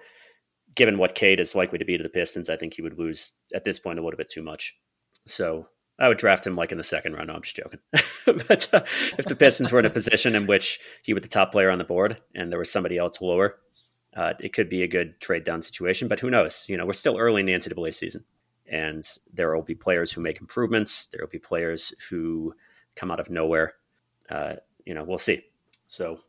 given 0.74 0.98
what 0.98 1.14
Cade 1.14 1.40
is 1.40 1.54
likely 1.54 1.78
to 1.78 1.84
be 1.84 1.96
to 1.96 2.02
the 2.02 2.08
Pistons, 2.08 2.50
I 2.50 2.56
think 2.56 2.74
he 2.74 2.82
would 2.82 2.98
lose 2.98 3.32
at 3.54 3.64
this 3.64 3.78
point 3.78 3.98
a 3.98 4.02
little 4.02 4.18
bit 4.18 4.30
too 4.30 4.42
much. 4.42 4.76
So 5.26 5.68
I 5.98 6.08
would 6.08 6.18
draft 6.18 6.46
him 6.46 6.56
like 6.56 6.72
in 6.72 6.78
the 6.78 6.84
second 6.84 7.14
round. 7.14 7.28
No, 7.28 7.34
I'm 7.34 7.42
just 7.42 7.56
joking. 7.56 7.80
but 8.48 8.68
uh, 8.74 8.82
if 9.18 9.26
the 9.26 9.36
Pistons 9.36 9.70
were 9.70 9.78
in 9.78 9.86
a 9.86 9.90
position 9.90 10.34
in 10.34 10.46
which 10.46 10.80
he 11.02 11.14
was 11.14 11.22
the 11.22 11.28
top 11.28 11.52
player 11.52 11.70
on 11.70 11.78
the 11.78 11.84
board 11.84 12.20
and 12.34 12.50
there 12.50 12.58
was 12.58 12.70
somebody 12.70 12.98
else 12.98 13.20
lower, 13.20 13.56
uh, 14.16 14.34
it 14.40 14.52
could 14.52 14.68
be 14.68 14.82
a 14.82 14.88
good 14.88 15.20
trade 15.20 15.44
down 15.44 15.62
situation. 15.62 16.08
But 16.08 16.20
who 16.20 16.30
knows? 16.30 16.64
You 16.68 16.76
know, 16.76 16.86
we're 16.86 16.92
still 16.92 17.18
early 17.18 17.40
in 17.40 17.46
the 17.46 17.52
NCAA 17.52 17.94
season, 17.94 18.24
and 18.66 19.04
there 19.32 19.54
will 19.54 19.62
be 19.62 19.74
players 19.74 20.12
who 20.12 20.20
make 20.20 20.40
improvements. 20.40 21.08
There 21.08 21.20
will 21.20 21.30
be 21.30 21.38
players 21.38 21.94
who 22.10 22.54
come 22.96 23.10
out 23.10 23.20
of 23.20 23.30
nowhere. 23.30 23.74
Uh, 24.28 24.54
you 24.84 24.94
know, 24.94 25.04
we'll 25.04 25.18
see. 25.18 25.42
So, 25.86 26.20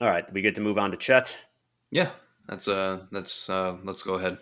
all 0.00 0.08
right, 0.08 0.30
we 0.32 0.42
get 0.42 0.54
to 0.56 0.60
move 0.60 0.78
on 0.78 0.90
to 0.90 0.96
Chet. 0.96 1.38
Yeah, 1.90 2.10
that's 2.48 2.68
uh, 2.68 3.00
that's 3.12 3.48
uh, 3.48 3.76
let's 3.84 4.02
go 4.02 4.14
ahead. 4.14 4.38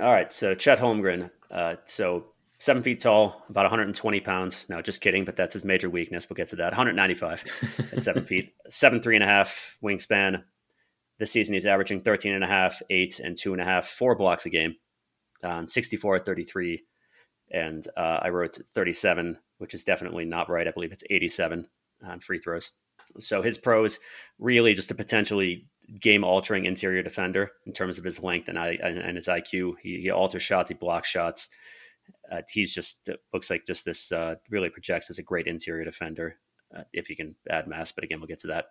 All 0.00 0.12
right, 0.12 0.30
so 0.32 0.54
Chet 0.54 0.78
Holmgren. 0.78 1.30
Uh, 1.50 1.76
so 1.84 2.26
seven 2.58 2.82
feet 2.82 3.00
tall, 3.00 3.44
about 3.48 3.64
120 3.64 4.20
pounds. 4.20 4.66
No, 4.68 4.80
just 4.80 5.00
kidding, 5.00 5.24
but 5.24 5.36
that's 5.36 5.52
his 5.52 5.64
major 5.64 5.90
weakness. 5.90 6.28
We'll 6.28 6.36
get 6.36 6.48
to 6.48 6.56
that. 6.56 6.72
195 6.72 7.44
at 7.92 8.02
seven 8.02 8.24
feet, 8.26 8.54
seven 8.68 9.00
three 9.02 9.16
and 9.16 9.24
a 9.24 9.26
half 9.26 9.78
wingspan. 9.82 10.42
This 11.18 11.30
season, 11.30 11.54
he's 11.54 11.66
averaging 11.66 12.02
13 12.02 12.34
and 12.34 12.42
a 12.42 12.46
half, 12.48 12.82
eight 12.90 13.20
and 13.20 13.36
two 13.36 13.52
and 13.52 13.60
a 13.60 13.64
half, 13.64 13.86
four 13.86 14.16
blocks 14.16 14.46
a 14.46 14.50
game, 14.50 14.76
on 15.44 15.68
64 15.68 16.16
at 16.16 16.24
33, 16.24 16.82
and 17.50 17.86
uh, 17.96 18.18
I 18.22 18.30
wrote 18.30 18.58
37 18.74 19.38
which 19.62 19.74
is 19.74 19.84
definitely 19.84 20.24
not 20.24 20.50
right. 20.50 20.66
I 20.66 20.72
believe 20.72 20.90
it's 20.90 21.04
87 21.08 21.68
on 22.04 22.18
free 22.18 22.40
throws. 22.40 22.72
So 23.20 23.42
his 23.42 23.58
pros 23.58 24.00
really 24.40 24.74
just 24.74 24.90
a 24.90 24.94
potentially 24.96 25.68
game 26.00 26.24
altering 26.24 26.64
interior 26.64 27.00
defender 27.04 27.52
in 27.64 27.72
terms 27.72 27.96
of 27.96 28.02
his 28.04 28.20
length 28.20 28.48
and, 28.48 28.58
I, 28.58 28.72
and 28.82 29.14
his 29.14 29.28
IQ. 29.28 29.74
He, 29.80 30.00
he 30.00 30.10
alters 30.10 30.42
shots, 30.42 30.70
he 30.70 30.74
blocks 30.74 31.08
shots. 31.08 31.48
Uh, 32.30 32.42
he's 32.50 32.74
just 32.74 33.08
looks 33.32 33.50
like 33.50 33.64
just 33.64 33.84
this 33.84 34.10
uh, 34.10 34.34
really 34.50 34.68
projects 34.68 35.10
as 35.10 35.20
a 35.20 35.22
great 35.22 35.46
interior 35.46 35.84
defender 35.84 36.38
uh, 36.76 36.82
if 36.92 37.06
he 37.06 37.14
can 37.14 37.36
add 37.48 37.68
mass. 37.68 37.92
But 37.92 38.02
again, 38.02 38.18
we'll 38.18 38.26
get 38.26 38.40
to 38.40 38.48
that. 38.48 38.66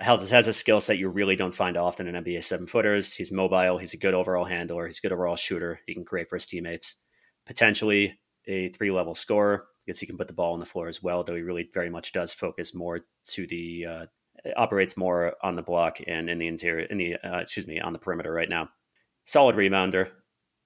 Has 0.00 0.28
has 0.28 0.48
a 0.48 0.52
skill 0.52 0.80
set 0.80 0.98
you 0.98 1.08
really 1.08 1.36
don't 1.36 1.54
find 1.54 1.76
often 1.76 2.08
in 2.08 2.24
NBA 2.24 2.42
seven 2.42 2.66
footers. 2.66 3.14
He's 3.14 3.30
mobile. 3.30 3.78
He's 3.78 3.94
a 3.94 3.98
good 3.98 4.14
overall 4.14 4.44
handler. 4.44 4.86
He's 4.86 4.98
a 4.98 5.02
good 5.02 5.12
overall 5.12 5.36
shooter. 5.36 5.78
He 5.86 5.94
can 5.94 6.04
create 6.04 6.28
for 6.28 6.34
his 6.34 6.46
teammates. 6.46 6.96
Potentially 7.46 8.18
a 8.48 8.70
three 8.70 8.90
level 8.90 9.14
scorer 9.14 9.66
because 9.84 10.00
he 10.00 10.06
can 10.06 10.16
put 10.16 10.28
the 10.28 10.32
ball 10.32 10.52
on 10.52 10.60
the 10.60 10.66
floor 10.66 10.88
as 10.88 11.02
well. 11.02 11.22
Though 11.22 11.34
he 11.34 11.42
really 11.42 11.68
very 11.72 11.90
much 11.90 12.12
does 12.12 12.32
focus 12.32 12.74
more 12.74 13.00
to 13.28 13.46
the 13.46 13.86
uh, 13.86 14.06
operates 14.56 14.96
more 14.96 15.34
on 15.42 15.54
the 15.54 15.62
block 15.62 15.98
and 16.06 16.28
in 16.28 16.38
the 16.38 16.46
interior 16.46 16.86
in 16.86 16.98
the 16.98 17.16
uh, 17.16 17.38
excuse 17.38 17.66
me 17.66 17.80
on 17.80 17.92
the 17.92 17.98
perimeter 17.98 18.32
right 18.32 18.48
now. 18.48 18.68
Solid 19.24 19.56
rebounder, 19.56 20.10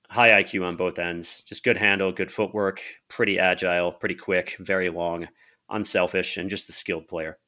high 0.09 0.43
IQ 0.43 0.65
on 0.67 0.77
both 0.77 0.99
ends, 0.99 1.43
just 1.45 1.65
good 1.65 1.77
handle, 1.77 2.13
good 2.13 2.31
footwork, 2.31 2.81
pretty 3.09 3.39
agile, 3.39 3.93
pretty 3.93 4.15
quick, 4.15 4.57
very 4.61 4.89
long, 4.89 5.29
unselfish, 5.69 6.37
and 6.39 6.49
just 6.49 6.69
a 6.71 6.73
skilled 6.73 7.09
player. 7.09 7.39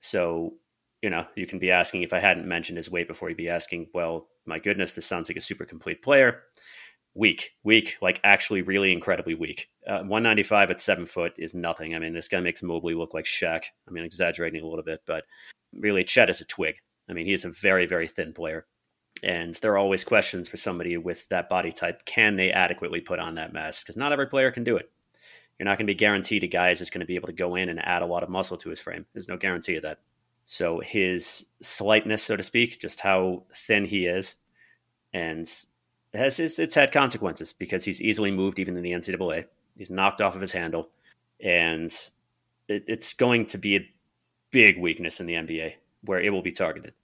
So 0.00 0.54
you 1.02 1.10
know 1.10 1.26
you 1.36 1.46
can 1.46 1.58
be 1.58 1.70
asking 1.70 2.02
if 2.02 2.12
I 2.12 2.20
hadn't 2.20 2.48
mentioned 2.48 2.78
his 2.78 2.90
weight 2.90 3.08
before, 3.08 3.28
you'd 3.28 3.38
be 3.38 3.48
asking, 3.48 3.88
well, 3.94 4.28
my 4.46 4.58
goodness, 4.58 4.92
this 4.92 5.06
sounds 5.06 5.28
like 5.28 5.36
a 5.36 5.42
super 5.42 5.64
complete 5.64 6.02
player 6.02 6.42
weak, 7.16 7.54
weak, 7.64 7.96
like 8.02 8.20
actually 8.24 8.62
really 8.62 8.92
incredibly 8.92 9.34
weak. 9.34 9.70
Uh, 9.86 10.00
195 10.00 10.70
at 10.70 10.80
seven 10.80 11.06
foot 11.06 11.32
is 11.38 11.54
nothing. 11.54 11.94
I 11.94 11.98
mean, 11.98 12.12
this 12.12 12.28
guy 12.28 12.40
makes 12.40 12.62
Mobley 12.62 12.94
look 12.94 13.14
like 13.14 13.24
Shaq. 13.24 13.64
I 13.88 13.90
mean, 13.90 14.04
exaggerating 14.04 14.62
a 14.62 14.66
little 14.66 14.84
bit, 14.84 15.00
but 15.06 15.24
really, 15.72 16.04
Chet 16.04 16.30
is 16.30 16.40
a 16.40 16.44
twig. 16.44 16.76
I 17.08 17.14
mean, 17.14 17.26
he's 17.26 17.44
a 17.44 17.50
very, 17.50 17.86
very 17.86 18.06
thin 18.06 18.32
player. 18.32 18.66
And 19.22 19.54
there 19.54 19.72
are 19.72 19.78
always 19.78 20.04
questions 20.04 20.48
for 20.48 20.58
somebody 20.58 20.96
with 20.98 21.26
that 21.28 21.48
body 21.48 21.72
type. 21.72 22.04
Can 22.04 22.36
they 22.36 22.52
adequately 22.52 23.00
put 23.00 23.18
on 23.18 23.36
that 23.36 23.52
mass? 23.52 23.82
Because 23.82 23.96
not 23.96 24.12
every 24.12 24.26
player 24.26 24.50
can 24.50 24.64
do 24.64 24.76
it. 24.76 24.90
You're 25.58 25.64
not 25.64 25.78
going 25.78 25.86
to 25.86 25.92
be 25.92 25.94
guaranteed 25.94 26.44
a 26.44 26.48
guy 26.48 26.70
is 26.70 26.80
just 26.80 26.92
going 26.92 27.00
to 27.00 27.06
be 27.06 27.14
able 27.14 27.28
to 27.28 27.32
go 27.32 27.54
in 27.54 27.70
and 27.70 27.84
add 27.84 28.02
a 28.02 28.06
lot 28.06 28.22
of 28.22 28.28
muscle 28.28 28.58
to 28.58 28.68
his 28.68 28.80
frame. 28.80 29.06
There's 29.14 29.28
no 29.28 29.38
guarantee 29.38 29.76
of 29.76 29.84
that. 29.84 30.00
So 30.44 30.80
his 30.80 31.46
slightness, 31.62 32.22
so 32.22 32.36
to 32.36 32.42
speak, 32.42 32.78
just 32.78 33.00
how 33.00 33.44
thin 33.54 33.86
he 33.86 34.04
is, 34.04 34.36
and 35.14 35.48
has 36.16 36.40
it's, 36.40 36.58
it's 36.58 36.74
had 36.74 36.92
consequences 36.92 37.52
because 37.52 37.84
he's 37.84 38.02
easily 38.02 38.30
moved 38.30 38.58
even 38.58 38.76
in 38.76 38.82
the 38.82 38.92
NCAA. 38.92 39.46
He's 39.76 39.90
knocked 39.90 40.20
off 40.20 40.34
of 40.34 40.40
his 40.40 40.52
handle, 40.52 40.88
and 41.40 41.90
it, 42.68 42.84
it's 42.86 43.12
going 43.12 43.46
to 43.46 43.58
be 43.58 43.76
a 43.76 43.90
big 44.50 44.78
weakness 44.80 45.20
in 45.20 45.26
the 45.26 45.34
NBA 45.34 45.74
where 46.02 46.20
it 46.20 46.30
will 46.30 46.42
be 46.42 46.52
targeted. 46.52 46.94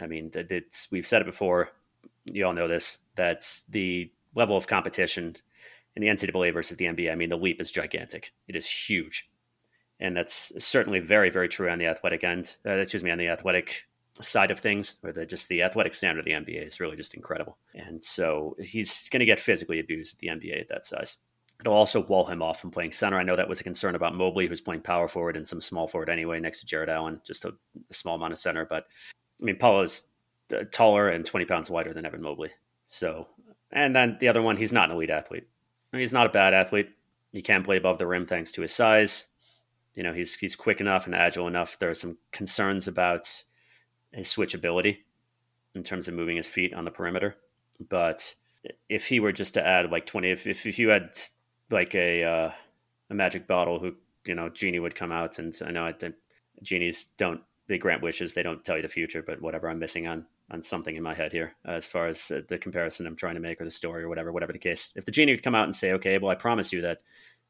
I 0.00 0.06
mean, 0.06 0.30
it's 0.34 0.90
we've 0.90 1.06
said 1.06 1.22
it 1.22 1.26
before. 1.26 1.70
you 2.24 2.46
all 2.46 2.52
know 2.52 2.68
this, 2.68 2.98
That's 3.16 3.62
the 3.68 4.10
level 4.34 4.56
of 4.56 4.66
competition 4.66 5.36
in 5.98 6.02
the 6.02 6.08
NCAA 6.08 6.52
versus 6.52 6.76
the 6.76 6.84
NBA, 6.84 7.10
I 7.10 7.16
mean, 7.16 7.28
the 7.28 7.36
leap 7.36 7.60
is 7.60 7.72
gigantic. 7.72 8.32
It 8.46 8.54
is 8.54 8.68
huge. 8.68 9.28
And 9.98 10.16
that's 10.16 10.52
certainly 10.62 11.00
very, 11.00 11.28
very 11.28 11.48
true 11.48 11.68
on 11.68 11.78
the 11.78 11.86
athletic 11.86 12.22
end. 12.22 12.56
Uh, 12.64 12.74
excuse 12.74 13.02
me, 13.02 13.10
on 13.10 13.18
the 13.18 13.26
athletic 13.26 13.87
side 14.20 14.50
of 14.50 14.60
things, 14.60 14.96
or 15.02 15.12
the 15.12 15.26
just 15.26 15.48
the 15.48 15.62
athletic 15.62 15.94
standard 15.94 16.20
of 16.20 16.24
the 16.24 16.52
NBA 16.52 16.66
is 16.66 16.80
really 16.80 16.96
just 16.96 17.14
incredible. 17.14 17.58
And 17.74 18.02
so 18.02 18.56
he's 18.60 19.08
going 19.08 19.20
to 19.20 19.26
get 19.26 19.38
physically 19.38 19.80
abused 19.80 20.14
at 20.14 20.18
the 20.18 20.28
NBA 20.28 20.60
at 20.60 20.68
that 20.68 20.86
size. 20.86 21.16
It'll 21.60 21.74
also 21.74 22.06
wall 22.06 22.24
him 22.24 22.42
off 22.42 22.60
from 22.60 22.70
playing 22.70 22.92
center. 22.92 23.18
I 23.18 23.24
know 23.24 23.34
that 23.34 23.48
was 23.48 23.60
a 23.60 23.64
concern 23.64 23.96
about 23.96 24.14
Mobley, 24.14 24.46
who's 24.46 24.60
playing 24.60 24.82
power 24.82 25.08
forward 25.08 25.36
and 25.36 25.46
some 25.46 25.60
small 25.60 25.88
forward 25.88 26.08
anyway, 26.08 26.38
next 26.38 26.60
to 26.60 26.66
Jarrett 26.66 26.88
Allen, 26.88 27.20
just 27.24 27.44
a, 27.44 27.52
a 27.90 27.94
small 27.94 28.14
amount 28.14 28.32
of 28.32 28.38
center. 28.38 28.64
But 28.64 28.86
I 29.40 29.44
mean, 29.44 29.56
Paolo's 29.56 30.04
uh, 30.52 30.64
taller 30.70 31.08
and 31.08 31.26
20 31.26 31.46
pounds 31.46 31.70
wider 31.70 31.92
than 31.92 32.06
Evan 32.06 32.22
Mobley. 32.22 32.50
So, 32.86 33.26
and 33.72 33.94
then 33.94 34.16
the 34.20 34.28
other 34.28 34.40
one, 34.40 34.56
he's 34.56 34.72
not 34.72 34.88
an 34.88 34.96
elite 34.96 35.10
athlete. 35.10 35.48
He's 35.92 36.12
not 36.12 36.26
a 36.26 36.30
bad 36.30 36.54
athlete. 36.54 36.90
He 37.32 37.42
can 37.42 37.62
play 37.62 37.76
above 37.76 37.98
the 37.98 38.06
rim 38.06 38.26
thanks 38.26 38.52
to 38.52 38.62
his 38.62 38.72
size. 38.72 39.26
You 39.94 40.02
know, 40.02 40.12
he's 40.12 40.34
he's 40.36 40.54
quick 40.54 40.80
enough 40.80 41.06
and 41.06 41.14
agile 41.14 41.48
enough. 41.48 41.78
There 41.78 41.90
are 41.90 41.94
some 41.94 42.18
concerns 42.32 42.88
about 42.88 43.44
his 44.12 44.28
switchability 44.28 44.98
in 45.74 45.82
terms 45.82 46.08
of 46.08 46.14
moving 46.14 46.36
his 46.36 46.48
feet 46.48 46.74
on 46.74 46.84
the 46.84 46.90
perimeter. 46.90 47.36
But 47.88 48.34
if 48.88 49.06
he 49.06 49.20
were 49.20 49.32
just 49.32 49.54
to 49.54 49.66
add 49.66 49.90
like 49.90 50.06
20, 50.06 50.30
if, 50.30 50.46
if, 50.46 50.66
if 50.66 50.78
you 50.78 50.88
had 50.88 51.16
like 51.70 51.94
a 51.94 52.24
uh, 52.24 52.50
a 53.10 53.14
magic 53.14 53.46
bottle 53.46 53.78
who 53.78 53.94
you 54.24 54.34
know 54.34 54.48
genie 54.48 54.78
would 54.78 54.94
come 54.94 55.12
out 55.12 55.38
and 55.38 55.58
I 55.64 55.70
know 55.70 55.84
I 55.84 55.92
think 55.92 56.14
genies 56.62 57.06
don't 57.16 57.40
they 57.66 57.78
grant 57.78 58.02
wishes 58.02 58.34
they 58.34 58.42
don't 58.42 58.64
tell 58.64 58.76
you 58.76 58.82
the 58.82 58.88
future 58.88 59.22
but 59.22 59.40
whatever 59.40 59.68
I'm 59.68 59.78
missing 59.78 60.06
on 60.06 60.26
on 60.50 60.62
something 60.62 60.96
in 60.96 61.02
my 61.02 61.14
head 61.14 61.32
here 61.32 61.54
as 61.64 61.86
far 61.86 62.06
as 62.06 62.30
uh, 62.30 62.40
the 62.48 62.58
comparison 62.58 63.06
I'm 63.06 63.16
trying 63.16 63.34
to 63.34 63.40
make 63.40 63.60
or 63.60 63.64
the 63.64 63.70
story 63.70 64.02
or 64.02 64.08
whatever 64.08 64.32
whatever 64.32 64.52
the 64.52 64.58
case 64.58 64.92
if 64.96 65.04
the 65.04 65.10
genie 65.10 65.32
would 65.32 65.42
come 65.42 65.54
out 65.54 65.64
and 65.64 65.74
say 65.74 65.92
okay 65.92 66.18
well 66.18 66.30
I 66.30 66.34
promise 66.34 66.72
you 66.72 66.80
that 66.82 67.02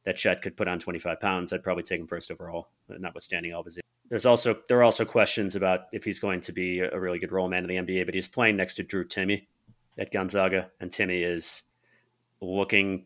that 0.04 0.16
Chet 0.16 0.42
could 0.42 0.56
put 0.56 0.68
on 0.68 0.78
25 0.78 1.20
pounds 1.20 1.52
I'd 1.52 1.62
probably 1.62 1.82
take 1.82 2.00
him 2.00 2.06
first 2.06 2.30
overall 2.30 2.68
notwithstanding 2.88 3.52
all 3.52 3.60
of 3.60 3.66
his 3.66 3.78
there's 4.08 4.26
also 4.26 4.56
there 4.68 4.78
are 4.78 4.84
also 4.84 5.04
questions 5.04 5.56
about 5.56 5.80
if 5.92 6.04
he's 6.04 6.18
going 6.18 6.40
to 6.42 6.52
be 6.52 6.80
a 6.80 6.98
really 6.98 7.18
good 7.18 7.32
roll 7.32 7.48
man 7.48 7.68
in 7.68 7.86
the 7.86 7.92
NBA 7.92 8.06
but 8.06 8.14
he's 8.14 8.28
playing 8.28 8.56
next 8.56 8.76
to 8.76 8.82
Drew 8.82 9.04
Timme 9.04 9.46
at 9.98 10.12
Gonzaga 10.12 10.70
and 10.80 10.90
Timme 10.90 11.24
is 11.24 11.64
looking 12.40 13.04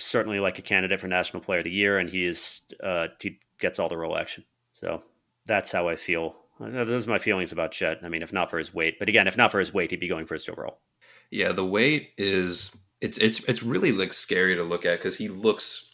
certainly 0.00 0.40
like 0.40 0.58
a 0.58 0.62
candidate 0.62 1.00
for 1.00 1.08
National 1.08 1.42
Player 1.42 1.58
of 1.60 1.64
the 1.64 1.70
Year, 1.70 1.98
and 1.98 2.08
he 2.08 2.24
is 2.24 2.62
uh, 2.82 3.08
he 3.20 3.38
gets 3.58 3.78
all 3.78 3.88
the 3.88 3.96
roll 3.96 4.16
action. 4.16 4.44
So 4.72 5.02
that's 5.46 5.72
how 5.72 5.88
I 5.88 5.96
feel. 5.96 6.36
Those 6.58 7.06
are 7.06 7.10
my 7.10 7.18
feelings 7.18 7.52
about 7.52 7.72
Chet. 7.72 8.00
I 8.02 8.08
mean, 8.08 8.22
if 8.22 8.32
not 8.32 8.50
for 8.50 8.58
his 8.58 8.74
weight, 8.74 8.98
but 8.98 9.08
again, 9.08 9.26
if 9.26 9.36
not 9.36 9.50
for 9.50 9.58
his 9.58 9.72
weight, 9.72 9.90
he'd 9.90 10.00
be 10.00 10.08
going 10.08 10.26
first 10.26 10.48
overall. 10.48 10.80
Yeah, 11.30 11.52
the 11.52 11.64
weight 11.64 12.10
is 12.18 12.76
it's 13.00 13.18
it's 13.18 13.40
it's 13.44 13.62
really 13.62 13.92
like 13.92 14.12
scary 14.12 14.56
to 14.56 14.62
look 14.62 14.84
at 14.84 14.98
because 14.98 15.16
he 15.16 15.28
looks 15.28 15.90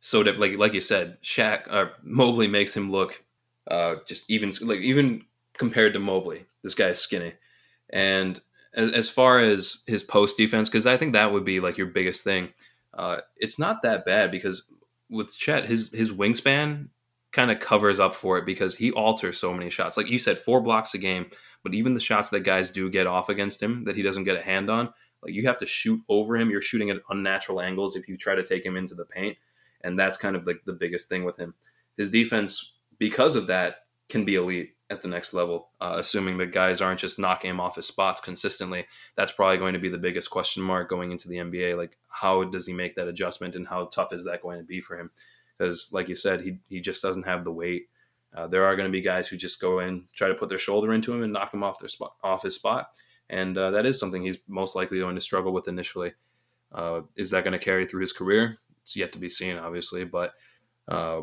so 0.00 0.22
different. 0.22 0.40
Like 0.40 0.58
like 0.58 0.72
you 0.72 0.80
said, 0.80 1.18
Shaq 1.22 1.62
uh, 1.70 1.86
Mobley 2.02 2.48
makes 2.48 2.76
him 2.76 2.90
look 2.90 3.22
uh, 3.68 3.96
just 4.06 4.28
even 4.28 4.52
like 4.62 4.80
even 4.80 5.24
compared 5.56 5.94
to 5.94 5.98
Mobley, 5.98 6.46
this 6.62 6.74
guy 6.74 6.88
is 6.88 6.98
skinny. 6.98 7.34
And 7.90 8.40
as, 8.74 8.92
as 8.92 9.08
far 9.08 9.40
as 9.40 9.82
his 9.86 10.02
post 10.02 10.36
defense, 10.36 10.68
because 10.68 10.86
I 10.86 10.96
think 10.96 11.12
that 11.12 11.32
would 11.32 11.44
be 11.44 11.60
like 11.60 11.76
your 11.76 11.88
biggest 11.88 12.22
thing 12.22 12.50
uh, 12.94 13.20
it's 13.36 13.58
not 13.58 13.82
that 13.82 14.04
bad 14.04 14.30
because 14.30 14.70
with 15.08 15.36
Chet, 15.36 15.66
his 15.66 15.90
his 15.92 16.12
wingspan 16.12 16.88
kind 17.32 17.50
of 17.50 17.60
covers 17.60 18.00
up 18.00 18.14
for 18.14 18.38
it 18.38 18.44
because 18.44 18.76
he 18.76 18.90
alters 18.90 19.38
so 19.38 19.54
many 19.54 19.70
shots. 19.70 19.96
Like 19.96 20.08
you 20.08 20.18
said, 20.18 20.38
four 20.38 20.60
blocks 20.60 20.94
a 20.94 20.98
game, 20.98 21.26
but 21.62 21.74
even 21.74 21.94
the 21.94 22.00
shots 22.00 22.30
that 22.30 22.40
guys 22.40 22.70
do 22.70 22.90
get 22.90 23.06
off 23.06 23.28
against 23.28 23.62
him 23.62 23.84
that 23.84 23.94
he 23.94 24.02
doesn't 24.02 24.24
get 24.24 24.36
a 24.36 24.42
hand 24.42 24.68
on, 24.68 24.92
like 25.22 25.32
you 25.32 25.46
have 25.46 25.58
to 25.58 25.66
shoot 25.66 26.00
over 26.08 26.36
him. 26.36 26.50
You're 26.50 26.62
shooting 26.62 26.90
at 26.90 26.98
unnatural 27.08 27.60
angles 27.60 27.94
if 27.94 28.08
you 28.08 28.16
try 28.16 28.34
to 28.34 28.44
take 28.44 28.64
him 28.64 28.76
into 28.76 28.94
the 28.94 29.04
paint, 29.04 29.36
and 29.82 29.98
that's 29.98 30.16
kind 30.16 30.34
of 30.34 30.46
like 30.46 30.62
the 30.64 30.72
biggest 30.72 31.08
thing 31.08 31.24
with 31.24 31.38
him. 31.38 31.54
His 31.96 32.10
defense, 32.10 32.74
because 33.00 33.34
of 33.34 33.48
that, 33.48 33.76
can 34.08 34.24
be 34.24 34.36
elite 34.36 34.74
at 34.90 35.02
the 35.02 35.08
next 35.08 35.32
level, 35.32 35.70
uh, 35.80 35.94
assuming 35.96 36.36
that 36.36 36.52
guys 36.52 36.80
aren't 36.80 37.00
just 37.00 37.18
knocking 37.18 37.50
him 37.50 37.60
off 37.60 37.76
his 37.76 37.86
spots 37.86 38.20
consistently. 38.20 38.86
That's 39.16 39.32
probably 39.32 39.56
going 39.56 39.72
to 39.72 39.78
be 39.78 39.88
the 39.88 39.98
biggest 39.98 40.30
question 40.30 40.62
mark 40.62 40.90
going 40.90 41.12
into 41.12 41.28
the 41.28 41.36
NBA. 41.36 41.76
Like, 41.76 41.96
how 42.08 42.44
does 42.44 42.66
he 42.66 42.72
make 42.72 42.96
that 42.96 43.08
adjustment, 43.08 43.56
and 43.56 43.66
how 43.66 43.86
tough 43.86 44.12
is 44.12 44.24
that 44.24 44.42
going 44.42 44.58
to 44.58 44.64
be 44.64 44.80
for 44.80 44.98
him? 44.98 45.10
Because, 45.56 45.90
like 45.92 46.08
you 46.08 46.14
said, 46.14 46.42
he 46.42 46.58
he 46.68 46.80
just 46.80 47.02
doesn't 47.02 47.26
have 47.26 47.44
the 47.44 47.52
weight. 47.52 47.88
Uh, 48.34 48.46
there 48.46 48.64
are 48.64 48.76
going 48.76 48.88
to 48.88 48.92
be 48.92 49.00
guys 49.00 49.26
who 49.26 49.36
just 49.36 49.60
go 49.60 49.80
in, 49.80 50.04
try 50.12 50.28
to 50.28 50.34
put 50.34 50.48
their 50.48 50.58
shoulder 50.58 50.92
into 50.92 51.12
him, 51.12 51.22
and 51.22 51.32
knock 51.32 51.54
him 51.54 51.64
off 51.64 51.80
their 51.80 51.88
spot, 51.88 52.14
off 52.22 52.42
his 52.42 52.54
spot, 52.54 52.90
and 53.30 53.56
uh, 53.56 53.70
that 53.70 53.86
is 53.86 53.98
something 53.98 54.22
he's 54.22 54.38
most 54.46 54.76
likely 54.76 54.98
going 54.98 55.14
to 55.14 55.20
struggle 55.20 55.52
with 55.52 55.68
initially. 55.68 56.12
Uh, 56.72 57.02
is 57.16 57.30
that 57.30 57.44
going 57.44 57.58
to 57.58 57.64
carry 57.64 57.86
through 57.86 58.00
his 58.02 58.12
career? 58.12 58.58
It's 58.82 58.96
yet 58.96 59.12
to 59.12 59.18
be 59.18 59.28
seen, 59.28 59.56
obviously, 59.56 60.04
but 60.04 60.34
uh, 60.88 61.22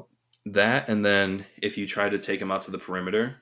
that, 0.54 0.90
and 0.90 1.06
then 1.06 1.46
if 1.62 1.78
you 1.78 1.88
try 1.88 2.10
to 2.10 2.20
take 2.20 2.42
him 2.42 2.52
out 2.52 2.64
to 2.64 2.72
the 2.72 2.78
perimeter, 2.78 3.38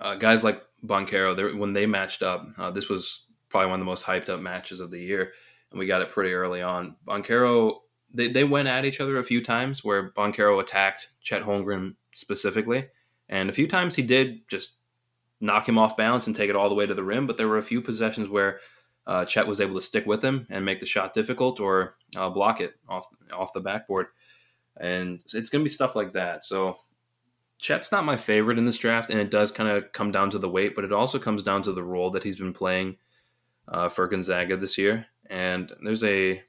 uh, 0.00 0.14
guys 0.14 0.44
like 0.44 0.62
Banchero, 0.84 1.56
when 1.56 1.72
they 1.72 1.86
matched 1.86 2.22
up, 2.22 2.46
uh, 2.58 2.70
this 2.70 2.88
was 2.88 3.26
probably 3.48 3.70
one 3.70 3.80
of 3.80 3.84
the 3.84 3.90
most 3.90 4.04
hyped 4.04 4.28
up 4.28 4.40
matches 4.40 4.80
of 4.80 4.90
the 4.90 5.00
year, 5.00 5.32
and 5.70 5.78
we 5.78 5.86
got 5.86 6.02
it 6.02 6.10
pretty 6.10 6.32
early 6.32 6.62
on. 6.62 6.96
Banchero, 7.06 7.78
they, 8.12 8.28
they 8.28 8.44
went 8.44 8.68
at 8.68 8.84
each 8.84 9.00
other 9.00 9.18
a 9.18 9.24
few 9.24 9.42
times 9.42 9.84
where 9.84 10.12
Banchero 10.12 10.60
attacked 10.60 11.08
Chet 11.20 11.42
Holmgren 11.42 11.96
specifically, 12.12 12.88
and 13.28 13.48
a 13.48 13.52
few 13.52 13.68
times 13.68 13.94
he 13.94 14.02
did 14.02 14.48
just 14.48 14.76
knock 15.40 15.68
him 15.68 15.78
off 15.78 15.96
balance 15.96 16.26
and 16.26 16.36
take 16.36 16.48
it 16.48 16.56
all 16.56 16.68
the 16.68 16.74
way 16.74 16.86
to 16.86 16.94
the 16.94 17.04
rim, 17.04 17.26
but 17.26 17.36
there 17.36 17.48
were 17.48 17.58
a 17.58 17.62
few 17.62 17.82
possessions 17.82 18.28
where 18.28 18.60
uh, 19.06 19.24
Chet 19.24 19.46
was 19.46 19.60
able 19.60 19.74
to 19.74 19.80
stick 19.80 20.06
with 20.06 20.22
him 20.22 20.46
and 20.48 20.64
make 20.64 20.80
the 20.80 20.86
shot 20.86 21.12
difficult 21.12 21.58
or 21.58 21.96
uh, 22.16 22.30
block 22.30 22.60
it 22.60 22.74
off 22.88 23.06
off 23.32 23.52
the 23.52 23.60
backboard. 23.60 24.06
And 24.80 25.20
it's 25.34 25.50
going 25.50 25.60
to 25.60 25.64
be 25.64 25.68
stuff 25.68 25.94
like 25.94 26.12
that. 26.14 26.44
So 26.44 26.78
Chet's 27.58 27.92
not 27.92 28.04
my 28.04 28.16
favorite 28.16 28.58
in 28.58 28.64
this 28.64 28.78
draft, 28.78 29.10
and 29.10 29.20
it 29.20 29.30
does 29.30 29.52
kind 29.52 29.68
of 29.68 29.92
come 29.92 30.10
down 30.10 30.30
to 30.30 30.38
the 30.38 30.48
weight, 30.48 30.74
but 30.74 30.84
it 30.84 30.92
also 30.92 31.18
comes 31.18 31.42
down 31.42 31.62
to 31.62 31.72
the 31.72 31.84
role 31.84 32.10
that 32.10 32.24
he's 32.24 32.38
been 32.38 32.52
playing 32.52 32.96
uh, 33.68 33.88
for 33.88 34.08
Gonzaga 34.08 34.56
this 34.56 34.76
year. 34.76 35.06
And 35.30 35.72
there's 35.84 36.02
a 36.02 36.42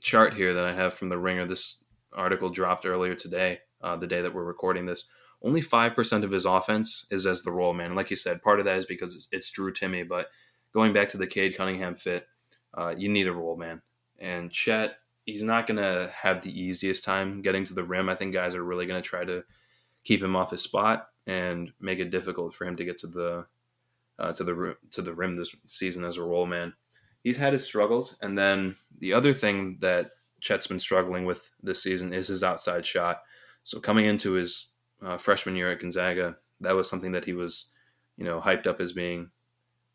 chart 0.00 0.34
here 0.34 0.54
that 0.54 0.64
I 0.64 0.72
have 0.72 0.94
from 0.94 1.08
the 1.08 1.18
Ringer. 1.18 1.46
This 1.46 1.82
article 2.12 2.50
dropped 2.50 2.86
earlier 2.86 3.14
today, 3.14 3.60
uh, 3.82 3.96
the 3.96 4.06
day 4.06 4.22
that 4.22 4.32
we're 4.32 4.44
recording 4.44 4.86
this. 4.86 5.04
Only 5.42 5.60
five 5.60 5.96
percent 5.96 6.22
of 6.22 6.30
his 6.30 6.44
offense 6.44 7.06
is 7.10 7.26
as 7.26 7.42
the 7.42 7.50
roll 7.50 7.74
man. 7.74 7.86
And 7.86 7.96
like 7.96 8.10
you 8.10 8.16
said, 8.16 8.42
part 8.42 8.60
of 8.60 8.64
that 8.66 8.76
is 8.76 8.86
because 8.86 9.16
it's, 9.16 9.28
it's 9.32 9.50
Drew 9.50 9.72
Timme. 9.72 10.08
But 10.08 10.28
going 10.72 10.92
back 10.92 11.08
to 11.08 11.18
the 11.18 11.26
Cade 11.26 11.56
Cunningham 11.56 11.96
fit, 11.96 12.28
uh, 12.78 12.94
you 12.96 13.08
need 13.08 13.26
a 13.26 13.32
roll 13.32 13.56
man. 13.56 13.82
And 14.20 14.52
Chet, 14.52 14.98
he's 15.26 15.42
not 15.42 15.66
going 15.66 15.78
to 15.78 16.10
have 16.14 16.42
the 16.42 16.60
easiest 16.60 17.04
time 17.04 17.42
getting 17.42 17.64
to 17.64 17.74
the 17.74 17.84
rim. 17.84 18.08
I 18.08 18.14
think 18.14 18.34
guys 18.34 18.54
are 18.54 18.64
really 18.64 18.86
going 18.86 19.00
to 19.02 19.08
try 19.08 19.24
to 19.24 19.44
keep 20.04 20.22
him 20.22 20.36
off 20.36 20.50
his 20.50 20.62
spot 20.62 21.08
and 21.26 21.72
make 21.80 21.98
it 21.98 22.10
difficult 22.10 22.54
for 22.54 22.66
him 22.66 22.76
to 22.76 22.84
get 22.84 22.98
to 23.00 23.06
the 23.06 23.46
uh, 24.18 24.32
to 24.32 24.44
the 24.44 24.76
to 24.90 25.02
the 25.02 25.14
rim 25.14 25.36
this 25.36 25.54
season 25.66 26.04
as 26.04 26.16
a 26.16 26.22
roll 26.22 26.46
man. 26.46 26.74
He's 27.22 27.38
had 27.38 27.52
his 27.52 27.64
struggles, 27.64 28.16
and 28.20 28.36
then 28.36 28.76
the 28.98 29.12
other 29.12 29.32
thing 29.32 29.78
that 29.80 30.10
Chet's 30.40 30.66
been 30.66 30.80
struggling 30.80 31.24
with 31.24 31.50
this 31.62 31.82
season 31.82 32.12
is 32.12 32.28
his 32.28 32.42
outside 32.42 32.84
shot. 32.84 33.22
So 33.62 33.78
coming 33.78 34.06
into 34.06 34.32
his 34.32 34.66
uh, 35.04 35.18
freshman 35.18 35.54
year 35.54 35.70
at 35.70 35.80
Gonzaga, 35.80 36.36
that 36.60 36.74
was 36.74 36.90
something 36.90 37.12
that 37.12 37.24
he 37.24 37.32
was, 37.32 37.68
you 38.16 38.24
know, 38.24 38.40
hyped 38.40 38.66
up 38.66 38.80
as 38.80 38.92
being 38.92 39.30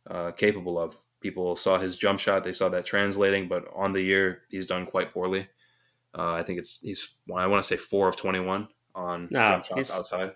uh, 0.10 0.32
capable 0.32 0.80
of. 0.80 0.96
People 1.22 1.56
saw 1.56 1.78
his 1.78 1.98
jump 1.98 2.20
shot; 2.20 2.44
they 2.44 2.54
saw 2.54 2.70
that 2.70 2.86
translating, 2.86 3.48
but 3.48 3.66
on 3.76 3.94
the 3.94 4.02
year, 4.02 4.44
he's 4.50 4.68
done 4.68 4.86
quite 4.86 5.14
poorly. 5.14 5.48
Uh, 6.18 6.34
I 6.34 6.44
think 6.44 6.60
it's 6.60 6.80
he's 6.82 7.16
I 7.36 7.48
want 7.48 7.62
to 7.62 7.68
say 7.68 7.78
four 7.78 8.08
of 8.08 8.16
twenty 8.16 8.40
one 8.40 8.68
on 8.96 9.28
no, 9.32 9.48
jump 9.48 9.66
shots 9.66 9.96
outside. 9.96 10.32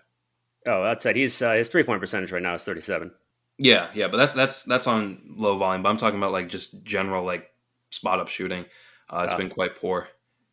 Oh, 0.66 0.84
outside. 0.84 1.16
He's 1.16 1.40
uh, 1.42 1.52
his 1.52 1.68
three 1.68 1.82
point 1.82 2.00
percentage 2.00 2.32
right 2.32 2.42
now 2.42 2.54
is 2.54 2.64
thirty 2.64 2.80
seven. 2.80 3.12
Yeah, 3.58 3.88
yeah, 3.94 4.08
but 4.08 4.16
that's 4.16 4.32
that's 4.32 4.62
that's 4.64 4.86
on 4.86 5.20
low 5.36 5.56
volume. 5.58 5.82
But 5.82 5.90
I'm 5.90 5.96
talking 5.96 6.18
about 6.18 6.32
like 6.32 6.48
just 6.48 6.82
general 6.82 7.24
like 7.24 7.48
spot 7.90 8.20
up 8.20 8.28
shooting. 8.28 8.64
Uh, 9.08 9.22
it's 9.24 9.34
oh. 9.34 9.38
been 9.38 9.50
quite 9.50 9.76
poor. 9.76 10.08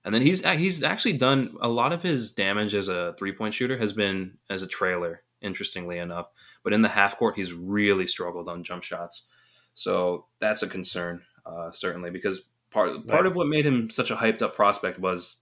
And 0.06 0.13
then 0.13 0.22
he's 0.22 0.46
he's 0.46 0.84
actually 0.84 1.13
done 1.13 1.56
a 1.62 1.68
lot 1.68 1.94
of 1.94 2.02
his 2.02 2.32
damage 2.32 2.74
as 2.74 2.88
a 2.88 3.13
three 3.18 3.32
point 3.32 3.54
shooter 3.54 3.78
has 3.78 3.94
been 3.94 4.38
as 4.50 4.63
a 4.63 4.68
trailer. 4.68 5.24
Interestingly 5.42 6.00
enough, 6.00 6.28
but 6.63 6.74
in 6.74 6.82
the 6.82 6.89
half 6.89 7.18
court, 7.18 7.38
he's 7.38 7.54
really 7.54 8.08
struggled 8.08 8.50
on 8.50 8.63
jump 8.63 8.84
shots. 8.84 9.28
So 9.73 10.25
that's 10.39 10.63
a 10.63 10.67
concern, 10.67 11.21
uh, 11.45 11.71
certainly, 11.71 12.12
because 12.12 12.41
part 12.71 13.08
part 13.08 13.25
of 13.25 13.36
what 13.36 13.47
made 13.47 13.65
him 13.65 13.89
such 13.89 14.12
a 14.12 14.15
hyped 14.15 14.41
up 14.41 14.55
prospect 14.55 14.99
was 14.99 15.38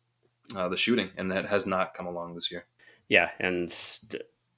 uh, 0.55 0.69
the 0.69 0.77
shooting, 0.77 1.09
and 1.17 1.31
that 1.31 1.45
has 1.47 1.65
not 1.65 1.93
come 1.93 2.07
along 2.07 2.35
this 2.35 2.51
year. 2.51 2.65
Yeah, 3.09 3.29
and 3.39 3.73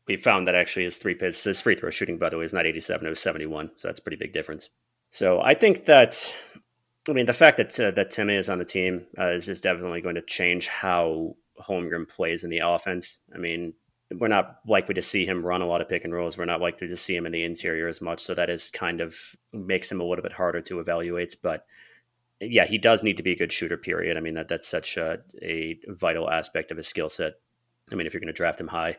we 0.07 0.17
found 0.17 0.47
that 0.47 0.55
actually 0.55 0.83
his 0.83 0.97
three-pits, 0.97 1.43
his 1.43 1.61
free 1.61 1.75
throw 1.75 1.91
shooting, 1.91 2.17
by 2.17 2.29
the 2.29 2.37
way, 2.37 2.45
is 2.45 2.53
not 2.53 2.65
87; 2.65 3.05
it 3.05 3.09
was 3.09 3.19
71. 3.19 3.71
So 3.75 3.87
that's 3.87 3.99
a 3.99 4.03
pretty 4.03 4.17
big 4.17 4.33
difference. 4.33 4.69
So 5.11 5.41
I 5.41 5.53
think 5.53 5.85
that, 5.85 6.35
I 7.07 7.13
mean, 7.13 7.25
the 7.25 7.33
fact 7.33 7.57
that 7.57 7.79
uh, 7.79 7.91
that 7.91 8.11
Timme 8.11 8.37
is 8.37 8.49
on 8.49 8.59
the 8.59 8.65
team 8.65 9.05
uh, 9.17 9.29
is, 9.29 9.49
is 9.49 9.61
definitely 9.61 10.01
going 10.01 10.15
to 10.15 10.21
change 10.21 10.67
how 10.67 11.35
Holmgren 11.61 12.07
plays 12.07 12.43
in 12.43 12.49
the 12.49 12.61
offense. 12.63 13.19
I 13.33 13.37
mean, 13.37 13.73
we're 14.17 14.27
not 14.27 14.59
likely 14.65 14.95
to 14.95 15.01
see 15.01 15.25
him 15.25 15.45
run 15.45 15.61
a 15.61 15.67
lot 15.67 15.81
of 15.81 15.89
pick 15.89 16.03
and 16.03 16.13
rolls. 16.13 16.37
We're 16.37 16.45
not 16.45 16.61
likely 16.61 16.87
to 16.87 16.95
see 16.95 17.15
him 17.15 17.25
in 17.25 17.31
the 17.31 17.43
interior 17.43 17.87
as 17.87 18.01
much. 18.01 18.21
So 18.21 18.33
that 18.33 18.49
is 18.49 18.69
kind 18.71 19.01
of 19.01 19.15
makes 19.53 19.91
him 19.91 20.01
a 20.01 20.03
little 20.03 20.23
bit 20.23 20.33
harder 20.33 20.61
to 20.61 20.79
evaluate. 20.79 21.35
But 21.41 21.65
yeah, 22.39 22.65
he 22.65 22.77
does 22.77 23.03
need 23.03 23.17
to 23.17 23.23
be 23.23 23.33
a 23.33 23.37
good 23.37 23.51
shooter. 23.51 23.77
Period. 23.77 24.17
I 24.17 24.19
mean 24.19 24.33
that 24.33 24.47
that's 24.47 24.67
such 24.67 24.97
a, 24.97 25.19
a 25.41 25.79
vital 25.87 26.29
aspect 26.29 26.71
of 26.71 26.77
his 26.77 26.87
skill 26.87 27.09
set. 27.09 27.33
I 27.91 27.95
mean, 27.95 28.07
if 28.07 28.13
you're 28.13 28.21
going 28.21 28.27
to 28.27 28.33
draft 28.33 28.61
him 28.61 28.67
high, 28.67 28.97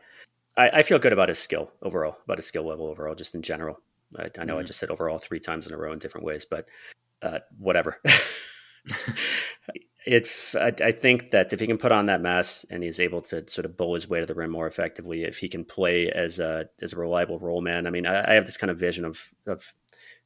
I, 0.56 0.70
I, 0.70 0.82
feel 0.82 0.98
good 0.98 1.12
about 1.12 1.28
his 1.28 1.38
skill 1.38 1.70
overall, 1.80 2.16
about 2.24 2.38
his 2.38 2.46
skill 2.46 2.66
level 2.66 2.86
overall, 2.86 3.14
just 3.14 3.36
in 3.36 3.42
general. 3.42 3.80
I, 4.18 4.30
I 4.36 4.44
know 4.44 4.54
mm-hmm. 4.54 4.60
I 4.60 4.64
just 4.64 4.80
said 4.80 4.90
overall 4.90 5.18
three 5.18 5.38
times 5.38 5.68
in 5.68 5.72
a 5.72 5.76
row 5.76 5.92
in 5.92 6.00
different 6.00 6.26
ways, 6.26 6.44
but 6.44 6.68
uh, 7.22 7.38
whatever. 7.56 8.00
if 10.10 10.56
I, 10.56 10.72
I, 10.82 10.90
think 10.90 11.30
that 11.30 11.52
if 11.52 11.60
he 11.60 11.68
can 11.68 11.78
put 11.78 11.92
on 11.92 12.06
that 12.06 12.20
mass 12.20 12.66
and 12.68 12.82
he's 12.82 12.98
able 12.98 13.22
to 13.22 13.48
sort 13.48 13.64
of 13.64 13.76
bowl 13.76 13.94
his 13.94 14.08
way 14.08 14.18
to 14.18 14.26
the 14.26 14.34
rim 14.34 14.50
more 14.50 14.66
effectively, 14.66 15.22
if 15.22 15.38
he 15.38 15.48
can 15.48 15.64
play 15.64 16.10
as 16.10 16.40
a 16.40 16.68
as 16.82 16.92
a 16.92 16.98
reliable 16.98 17.38
roll 17.38 17.60
man, 17.60 17.86
I 17.86 17.90
mean, 17.90 18.06
I, 18.06 18.28
I 18.28 18.34
have 18.34 18.44
this 18.44 18.56
kind 18.56 18.72
of 18.72 18.78
vision 18.78 19.04
of 19.04 19.30
of 19.46 19.72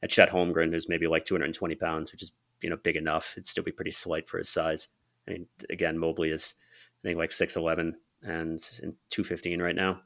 at 0.03 0.09
Chet 0.09 0.31
Holmgren, 0.31 0.73
who's 0.73 0.88
maybe 0.88 1.07
like 1.07 1.27
220 1.27 1.75
pounds, 1.75 2.12
which 2.12 2.23
is 2.23 2.33
you 2.62 2.70
know 2.70 2.79
big 2.83 2.97
enough. 2.97 3.35
It'd 3.35 3.47
still 3.47 3.62
be 3.62 3.73
pretty 3.73 3.90
slight 3.90 4.27
for 4.27 4.38
his 4.38 4.49
size. 4.49 4.88
I 5.29 5.33
mean, 5.33 5.47
again, 5.68 5.99
Mobley 5.99 6.31
is 6.31 6.55
I 7.01 7.09
think 7.09 7.18
like 7.18 7.31
6'11 7.31 7.92
and 8.23 8.59
215 8.59 9.61
right 9.61 9.77
now. 9.77 10.01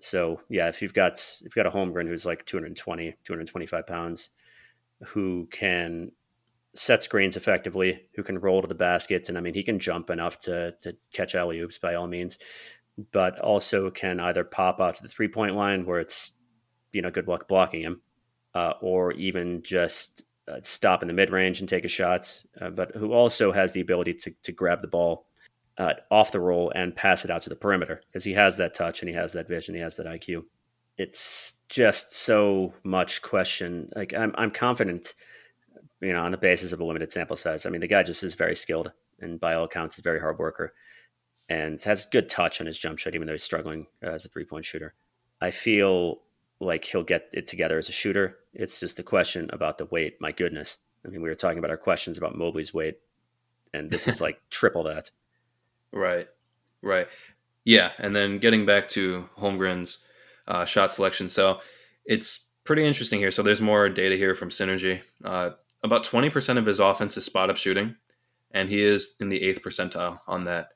So 0.00 0.42
yeah, 0.50 0.68
if 0.68 0.82
you've 0.82 0.94
got 0.94 1.14
if 1.14 1.44
you've 1.44 1.54
got 1.54 1.66
a 1.66 1.70
Holmgren 1.70 2.06
who's 2.06 2.26
like 2.26 2.44
220, 2.44 3.14
225 3.24 3.86
pounds, 3.86 4.28
who 5.06 5.48
can 5.50 6.12
set 6.74 7.02
screens 7.02 7.36
effectively, 7.36 8.00
who 8.14 8.22
can 8.22 8.38
roll 8.38 8.62
to 8.62 8.68
the 8.68 8.74
baskets, 8.74 9.28
and 9.28 9.36
I 9.36 9.40
mean 9.40 9.54
he 9.54 9.62
can 9.62 9.78
jump 9.78 10.10
enough 10.10 10.38
to 10.40 10.72
to 10.82 10.96
catch 11.12 11.34
alley 11.34 11.60
oops 11.60 11.78
by 11.78 11.94
all 11.94 12.06
means, 12.06 12.38
but 13.12 13.38
also 13.38 13.90
can 13.90 14.20
either 14.20 14.44
pop 14.44 14.80
out 14.80 14.96
to 14.96 15.02
the 15.02 15.08
three 15.08 15.28
point 15.28 15.54
line 15.54 15.86
where 15.86 16.00
it's 16.00 16.32
you 16.92 17.02
know 17.02 17.10
good 17.10 17.28
luck 17.28 17.48
blocking 17.48 17.82
him, 17.82 18.00
uh, 18.54 18.74
or 18.80 19.12
even 19.12 19.62
just 19.62 20.22
uh, 20.48 20.58
stop 20.62 21.02
in 21.02 21.08
the 21.08 21.14
mid 21.14 21.30
range 21.30 21.60
and 21.60 21.68
take 21.68 21.84
a 21.84 21.88
shot, 21.88 22.42
uh, 22.60 22.70
but 22.70 22.94
who 22.96 23.12
also 23.12 23.52
has 23.52 23.72
the 23.72 23.80
ability 23.80 24.14
to 24.14 24.32
to 24.42 24.52
grab 24.52 24.80
the 24.82 24.88
ball 24.88 25.26
uh, 25.78 25.94
off 26.10 26.32
the 26.32 26.40
roll 26.40 26.72
and 26.74 26.94
pass 26.94 27.24
it 27.24 27.30
out 27.30 27.42
to 27.42 27.48
the 27.48 27.56
perimeter 27.56 28.02
because 28.06 28.24
he 28.24 28.32
has 28.32 28.56
that 28.56 28.74
touch 28.74 29.00
and 29.00 29.08
he 29.08 29.14
has 29.14 29.32
that 29.32 29.48
vision, 29.48 29.74
he 29.74 29.80
has 29.80 29.96
that 29.96 30.06
IQ. 30.06 30.44
It's 30.98 31.54
just 31.68 32.12
so 32.12 32.74
much 32.84 33.22
question. 33.22 33.88
Like 33.96 34.14
I'm 34.14 34.34
I'm 34.36 34.50
confident 34.50 35.14
you 36.02 36.12
know, 36.12 36.22
on 36.22 36.32
the 36.32 36.36
basis 36.36 36.72
of 36.72 36.80
a 36.80 36.84
limited 36.84 37.12
sample 37.12 37.36
size. 37.36 37.64
I 37.64 37.70
mean, 37.70 37.80
the 37.80 37.86
guy 37.86 38.02
just 38.02 38.22
is 38.22 38.34
very 38.34 38.56
skilled 38.56 38.92
and 39.20 39.40
by 39.40 39.54
all 39.54 39.64
accounts, 39.64 39.96
is 39.96 40.00
a 40.00 40.02
very 40.02 40.20
hard 40.20 40.38
worker 40.38 40.74
and 41.48 41.80
has 41.82 42.04
good 42.06 42.28
touch 42.28 42.60
on 42.60 42.66
his 42.66 42.78
jump 42.78 42.98
shot, 42.98 43.14
even 43.14 43.26
though 43.26 43.32
he's 43.32 43.42
struggling 43.42 43.86
uh, 44.04 44.10
as 44.10 44.24
a 44.24 44.28
three 44.28 44.44
point 44.44 44.64
shooter. 44.64 44.94
I 45.40 45.50
feel 45.50 46.20
like 46.60 46.84
he'll 46.84 47.02
get 47.02 47.28
it 47.32 47.46
together 47.46 47.78
as 47.78 47.88
a 47.88 47.92
shooter. 47.92 48.38
It's 48.52 48.80
just 48.80 48.96
the 48.96 49.02
question 49.02 49.48
about 49.52 49.78
the 49.78 49.86
weight. 49.86 50.20
My 50.20 50.32
goodness. 50.32 50.78
I 51.04 51.08
mean, 51.08 51.22
we 51.22 51.28
were 51.28 51.34
talking 51.34 51.58
about 51.58 51.70
our 51.70 51.76
questions 51.76 52.16
about 52.16 52.36
Mobley's 52.36 52.72
weight, 52.72 52.98
and 53.74 53.90
this 53.90 54.06
is 54.06 54.20
like 54.20 54.40
triple 54.50 54.84
that. 54.84 55.10
Right. 55.92 56.28
Right. 56.80 57.08
Yeah. 57.64 57.92
And 57.98 58.14
then 58.14 58.38
getting 58.38 58.66
back 58.66 58.88
to 58.88 59.28
Holmgren's 59.38 59.98
uh, 60.48 60.64
shot 60.64 60.92
selection. 60.92 61.28
So 61.28 61.60
it's 62.04 62.46
pretty 62.64 62.84
interesting 62.84 63.18
here. 63.18 63.30
So 63.30 63.42
there's 63.42 63.60
more 63.60 63.88
data 63.88 64.16
here 64.16 64.34
from 64.34 64.50
Synergy. 64.50 65.00
Uh, 65.24 65.50
about 65.82 66.04
20% 66.04 66.58
of 66.58 66.66
his 66.66 66.80
offense 66.80 67.16
is 67.16 67.24
spot 67.24 67.50
up 67.50 67.56
shooting, 67.56 67.96
and 68.52 68.68
he 68.68 68.82
is 68.82 69.16
in 69.20 69.28
the 69.28 69.42
eighth 69.42 69.62
percentile 69.62 70.20
on 70.26 70.44
that. 70.44 70.68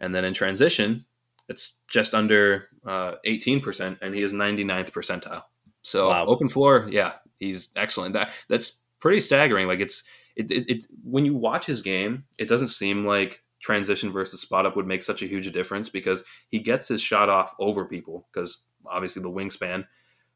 And 0.00 0.14
then 0.14 0.24
in 0.24 0.34
transition, 0.34 1.04
it's 1.48 1.78
just 1.90 2.14
under 2.14 2.68
uh, 2.86 3.14
18%, 3.26 3.98
and 4.00 4.14
he 4.14 4.22
is 4.22 4.32
99th 4.32 4.90
percentile. 4.90 5.42
So 5.82 6.08
wow. 6.08 6.26
open 6.26 6.48
floor, 6.48 6.88
yeah, 6.90 7.12
he's 7.38 7.68
excellent. 7.76 8.14
That 8.14 8.30
that's 8.48 8.80
pretty 8.98 9.20
staggering. 9.20 9.68
Like 9.68 9.78
it's 9.78 10.02
it, 10.34 10.50
it, 10.50 10.68
it 10.68 10.84
when 11.04 11.24
you 11.24 11.36
watch 11.36 11.64
his 11.64 11.80
game, 11.82 12.24
it 12.38 12.48
doesn't 12.48 12.68
seem 12.68 13.06
like 13.06 13.44
transition 13.60 14.10
versus 14.12 14.40
spot 14.40 14.66
up 14.66 14.74
would 14.74 14.86
make 14.86 15.02
such 15.02 15.22
a 15.22 15.26
huge 15.26 15.50
difference 15.52 15.88
because 15.88 16.24
he 16.48 16.58
gets 16.58 16.88
his 16.88 17.00
shot 17.00 17.28
off 17.28 17.54
over 17.60 17.84
people 17.84 18.26
because 18.32 18.64
obviously 18.84 19.22
the 19.22 19.30
wingspan. 19.30 19.86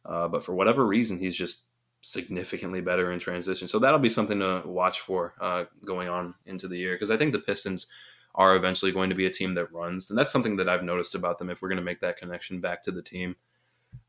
Uh, 0.04 0.28
but 0.28 0.42
for 0.42 0.54
whatever 0.54 0.86
reason, 0.86 1.18
he's 1.18 1.36
just 1.36 1.64
significantly 2.02 2.80
better 2.80 3.12
in 3.12 3.18
transition. 3.18 3.68
So 3.68 3.78
that'll 3.78 3.98
be 3.98 4.08
something 4.08 4.38
to 4.40 4.62
watch 4.64 5.00
for 5.00 5.34
uh, 5.40 5.64
going 5.84 6.08
on 6.08 6.34
into 6.46 6.68
the 6.68 6.78
year 6.78 6.94
because 6.94 7.10
I 7.10 7.16
think 7.16 7.32
the 7.32 7.38
Pistons 7.38 7.86
are 8.34 8.56
eventually 8.56 8.92
going 8.92 9.10
to 9.10 9.16
be 9.16 9.26
a 9.26 9.30
team 9.30 9.52
that 9.54 9.72
runs, 9.72 10.08
and 10.08 10.18
that's 10.18 10.30
something 10.30 10.56
that 10.56 10.68
I've 10.68 10.84
noticed 10.84 11.14
about 11.14 11.38
them. 11.38 11.50
If 11.50 11.60
we're 11.60 11.68
going 11.68 11.76
to 11.78 11.84
make 11.84 12.00
that 12.00 12.16
connection 12.16 12.60
back 12.60 12.82
to 12.84 12.92
the 12.92 13.02
team, 13.02 13.36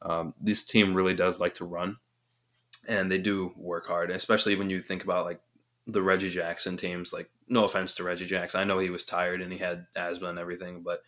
um, 0.01 0.33
this 0.39 0.63
team 0.63 0.93
really 0.93 1.15
does 1.15 1.39
like 1.39 1.55
to 1.55 1.65
run, 1.65 1.97
and 2.87 3.11
they 3.11 3.17
do 3.17 3.51
work 3.57 3.87
hard, 3.87 4.11
especially 4.11 4.55
when 4.55 4.69
you 4.69 4.79
think 4.79 5.03
about 5.03 5.25
like 5.25 5.41
the 5.87 6.01
Reggie 6.01 6.29
Jackson 6.29 6.77
teams. 6.77 7.11
Like, 7.11 7.29
no 7.47 7.65
offense 7.65 7.95
to 7.95 8.03
Reggie 8.03 8.27
Jackson, 8.27 8.61
I 8.61 8.63
know 8.63 8.79
he 8.79 8.91
was 8.91 9.05
tired 9.05 9.41
and 9.41 9.51
he 9.51 9.57
had 9.57 9.87
asthma 9.95 10.29
and 10.29 10.39
everything, 10.39 10.83
but 10.83 11.01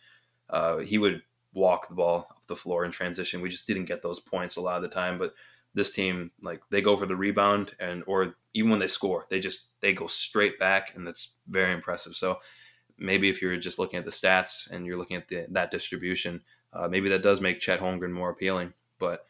uh, 0.50 0.78
he 0.78 0.98
would 0.98 1.22
walk 1.54 1.88
the 1.88 1.94
ball 1.94 2.26
up 2.30 2.46
the 2.48 2.56
floor 2.56 2.84
in 2.84 2.90
transition. 2.90 3.40
We 3.40 3.48
just 3.48 3.66
didn't 3.66 3.84
get 3.86 4.02
those 4.02 4.20
points 4.20 4.56
a 4.56 4.60
lot 4.60 4.76
of 4.76 4.82
the 4.82 4.88
time, 4.88 5.18
but 5.18 5.34
this 5.74 5.92
team 5.92 6.30
like 6.42 6.60
they 6.70 6.80
go 6.80 6.96
for 6.96 7.06
the 7.06 7.16
rebound 7.16 7.72
and 7.80 8.04
or 8.06 8.36
even 8.54 8.70
when 8.70 8.78
they 8.78 8.88
score 8.88 9.26
they 9.28 9.40
just 9.40 9.66
they 9.80 9.92
go 9.92 10.06
straight 10.06 10.58
back 10.58 10.94
and 10.94 11.06
that's 11.06 11.32
very 11.48 11.72
impressive. 11.72 12.14
So 12.14 12.38
maybe 12.96 13.28
if 13.28 13.42
you're 13.42 13.56
just 13.56 13.78
looking 13.78 13.98
at 13.98 14.04
the 14.04 14.10
stats 14.10 14.70
and 14.70 14.86
you're 14.86 14.98
looking 14.98 15.16
at 15.16 15.28
the, 15.28 15.46
that 15.50 15.70
distribution 15.70 16.40
uh, 16.72 16.88
maybe 16.88 17.08
that 17.08 17.22
does 17.22 17.40
make 17.40 17.60
Chet 17.60 17.80
Holmgren 17.80 18.10
more 18.10 18.30
appealing. 18.30 18.72
But 18.98 19.24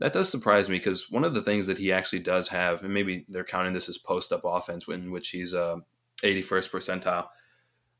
that 0.00 0.12
does 0.12 0.28
surprise 0.28 0.68
me 0.68 0.78
because 0.78 1.10
one 1.10 1.24
of 1.24 1.34
the 1.34 1.42
things 1.42 1.66
that 1.68 1.78
he 1.78 1.92
actually 1.92 2.20
does 2.20 2.48
have 2.48 2.82
and 2.82 2.92
maybe 2.92 3.24
they're 3.28 3.44
counting 3.44 3.72
this 3.72 3.88
as 3.88 3.98
post 3.98 4.32
up 4.32 4.42
offense 4.44 4.88
in 4.88 5.12
which 5.12 5.28
he's 5.28 5.54
uh, 5.54 5.76
81st 6.22 6.70
percentile 6.70 7.28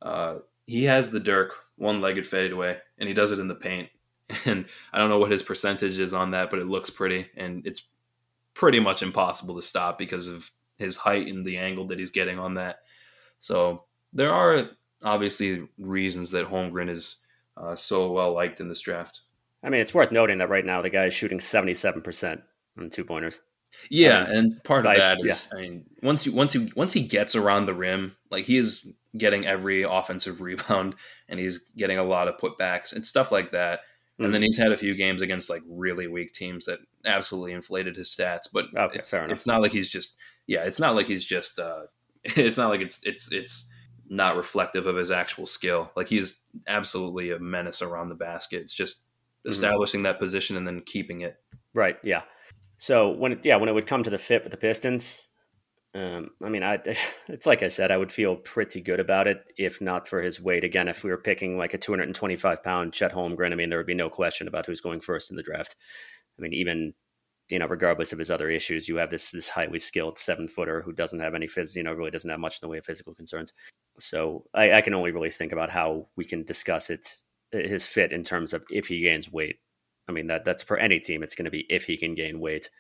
uh, 0.03 0.37
he 0.67 0.85
has 0.85 1.11
the 1.11 1.21
Dirk 1.21 1.55
one 1.77 2.01
legged 2.01 2.27
fadeaway 2.27 2.79
and 2.99 3.09
he 3.09 3.15
does 3.15 3.33
it 3.33 3.39
in 3.39 3.49
the 3.49 3.55
paint 3.55 3.89
and 4.45 4.67
I 4.93 4.99
don't 4.99 5.09
know 5.09 5.19
what 5.19 5.31
his 5.31 5.43
percentage 5.43 5.99
is 5.99 6.15
on 6.15 6.33
that, 6.33 6.51
but 6.51 6.59
it 6.59 6.67
looks 6.67 6.91
pretty, 6.91 7.27
and 7.37 7.67
it's 7.67 7.83
pretty 8.55 8.81
much 8.81 9.03
impossible 9.03 9.57
to 9.57 9.63
stop 9.63 9.99
because 9.99 10.29
of 10.29 10.51
his 10.79 10.97
height 10.97 11.27
and 11.27 11.45
the 11.45 11.59
angle 11.59 11.87
that 11.89 11.99
he's 11.99 12.11
getting 12.11 12.39
on 12.39 12.55
that. 12.55 12.81
So 13.39 13.85
there 14.13 14.33
are 14.33 14.71
obviously 15.03 15.69
reasons 15.79 16.31
that 16.33 16.49
Holmgren 16.49 16.91
is 16.91 17.17
uh, 17.57 17.77
so 17.77 18.11
well 18.11 18.33
liked 18.33 18.61
in 18.61 18.69
this 18.69 18.81
draft. 18.81 19.21
I 19.63 19.69
mean, 19.69 19.81
it's 19.81 19.95
worth 19.95 20.13
noting 20.13 20.39
that 20.39 20.49
right 20.49 20.65
now 20.65 20.83
the 20.83 20.91
guy 20.91 21.07
is 21.07 21.15
shooting 21.15 21.41
seventy-seven 21.41 22.03
percent 22.03 22.41
on 22.79 22.91
two 22.91 23.05
pointers. 23.05 23.43
Yeah, 23.89 24.25
I 24.25 24.27
mean, 24.27 24.37
and 24.37 24.65
part 24.65 24.87
of 24.87 24.97
that 24.97 25.19
is, 25.21 25.49
yeah. 25.53 25.59
I 25.59 25.63
mean, 25.63 25.85
once 26.03 26.27
you 26.27 26.33
once 26.33 26.53
he 26.53 26.73
once 26.75 26.93
he 26.93 27.03
gets 27.03 27.35
around 27.35 27.67
the 27.67 27.75
rim, 27.75 28.17
like 28.31 28.47
he 28.47 28.57
is 28.57 28.87
getting 29.17 29.47
every 29.47 29.83
offensive 29.83 30.41
rebound, 30.41 30.95
and 31.29 31.39
he's 31.39 31.67
getting 31.77 31.99
a 31.99 32.05
lot 32.05 32.29
of 32.29 32.39
putbacks 32.39 32.95
and 32.95 33.05
stuff 33.05 33.31
like 33.31 33.53
that. 33.53 33.81
Mm-hmm. 34.21 34.27
And 34.27 34.35
then 34.35 34.43
he's 34.43 34.59
had 34.59 34.71
a 34.71 34.77
few 34.77 34.95
games 34.95 35.23
against 35.23 35.49
like 35.49 35.63
really 35.67 36.07
weak 36.07 36.35
teams 36.35 36.67
that 36.67 36.81
absolutely 37.07 37.53
inflated 37.53 37.97
his 37.97 38.11
stats. 38.11 38.49
But 38.53 38.67
okay, 38.77 38.99
it's, 38.99 39.15
it's 39.15 39.47
not 39.47 39.63
like 39.63 39.73
he's 39.73 39.89
just 39.89 40.17
yeah, 40.47 40.63
it's 40.65 40.79
not 40.79 40.95
like 40.95 41.07
he's 41.07 41.25
just 41.25 41.59
uh 41.59 41.87
it's 42.25 42.59
not 42.59 42.69
like 42.69 42.83
it's 42.83 43.01
it's 43.05 43.33
it's 43.33 43.71
not 44.11 44.37
reflective 44.37 44.87
of 44.87 44.97
his 44.97 45.11
actual 45.11 45.47
skill. 45.47 45.91
Like 45.97 46.09
he's 46.09 46.37
absolutely 46.69 47.31
a 47.31 47.39
menace 47.39 47.81
around 47.81 48.11
the 48.11 48.15
basket. 48.15 48.61
It's 48.61 48.75
just 48.75 48.99
mm-hmm. 48.99 49.51
establishing 49.53 50.01
mm-hmm. 50.01 50.05
that 50.05 50.19
position 50.19 50.59
and 50.59 50.67
then 50.67 50.83
keeping 50.85 51.23
it. 51.23 51.37
Right. 51.73 51.97
Yeah. 52.03 52.23
So 52.77 53.09
when 53.09 53.33
it, 53.33 53.47
yeah, 53.47 53.57
when 53.57 53.71
it 53.71 53.73
would 53.73 53.87
come 53.87 54.03
to 54.03 54.11
the 54.11 54.19
fit 54.19 54.43
with 54.43 54.51
the 54.51 54.59
Pistons, 54.59 55.29
um, 55.95 56.31
I 56.43 56.49
mean, 56.49 56.63
I 56.63 56.79
it's 57.29 57.47
like 57.47 57.63
I 57.63 57.69
said, 57.69 57.91
I 57.91 57.97
would 57.97 58.13
feel 58.13 58.37
pretty 58.37 58.81
good 58.81 59.01
about 59.01 59.27
it 59.27 59.45
if 59.57 59.81
not 59.81 60.09
for 60.09 60.23
his 60.23 60.41
weight. 60.41 60.65
Again, 60.65 60.89
if 60.89 61.03
we 61.03 61.11
were 61.11 61.19
picking 61.19 61.57
like 61.57 61.75
a 61.75 61.79
225 61.79 62.63
pound 62.63 62.93
Chet 62.93 63.13
Holmgren, 63.13 63.53
I 63.53 63.57
mean, 63.57 63.71
there 63.71 63.79
would 63.79 63.87
be 63.87 63.95
no 63.95 64.11
question 64.11 64.49
about 64.49 64.67
who's 64.67 64.81
going 64.81 65.01
first 65.01 65.31
in 65.31 65.37
the 65.37 65.43
draft. 65.43 65.77
I 66.39 66.43
mean, 66.43 66.53
even 66.55 66.95
you 67.51 67.59
know, 67.59 67.67
regardless 67.67 68.13
of 68.13 68.19
his 68.19 68.31
other 68.31 68.49
issues, 68.49 68.89
you 68.89 68.97
have 68.97 69.11
this 69.11 69.33
this 69.33 69.49
highly 69.49 69.79
skilled 69.79 70.19
seven 70.19 70.47
footer 70.47 70.83
who 70.83 70.93
doesn't 70.93 71.21
have 71.21 71.35
any 71.35 71.47
phys, 71.47 71.75
you 71.75 71.83
know, 71.83 71.93
really 71.93 72.11
doesn't 72.11 72.31
have 72.31 72.41
much 72.41 72.61
in 72.61 72.67
the 72.67 72.71
way 72.71 72.79
of 72.79 72.85
physical 72.85 73.15
concerns. 73.15 73.53
So 73.99 74.45
I, 74.55 74.75
I 74.75 74.81
can 74.81 74.95
only 74.95 75.11
really 75.11 75.31
think 75.31 75.53
about 75.53 75.71
how 75.71 76.09
we 76.17 76.25
can 76.25 76.45
discuss 76.45 76.91
it 76.91 77.17
his 77.53 77.87
fit 77.87 78.13
in 78.13 78.23
terms 78.23 78.53
of 78.53 78.65
if 78.71 78.87
he 78.87 79.01
gains 79.01 79.31
weight. 79.31 79.57
I 80.09 80.13
mean, 80.13 80.29
that 80.29 80.45
that's 80.45 80.63
for 80.63 80.79
any 80.79 81.01
team. 81.01 81.23
It's 81.25 81.35
going 81.35 81.47
to 81.47 81.51
be 81.51 81.67
if 81.69 81.85
he 81.85 81.97
can 81.97 82.15
gain 82.15 82.39
weight 82.39 82.71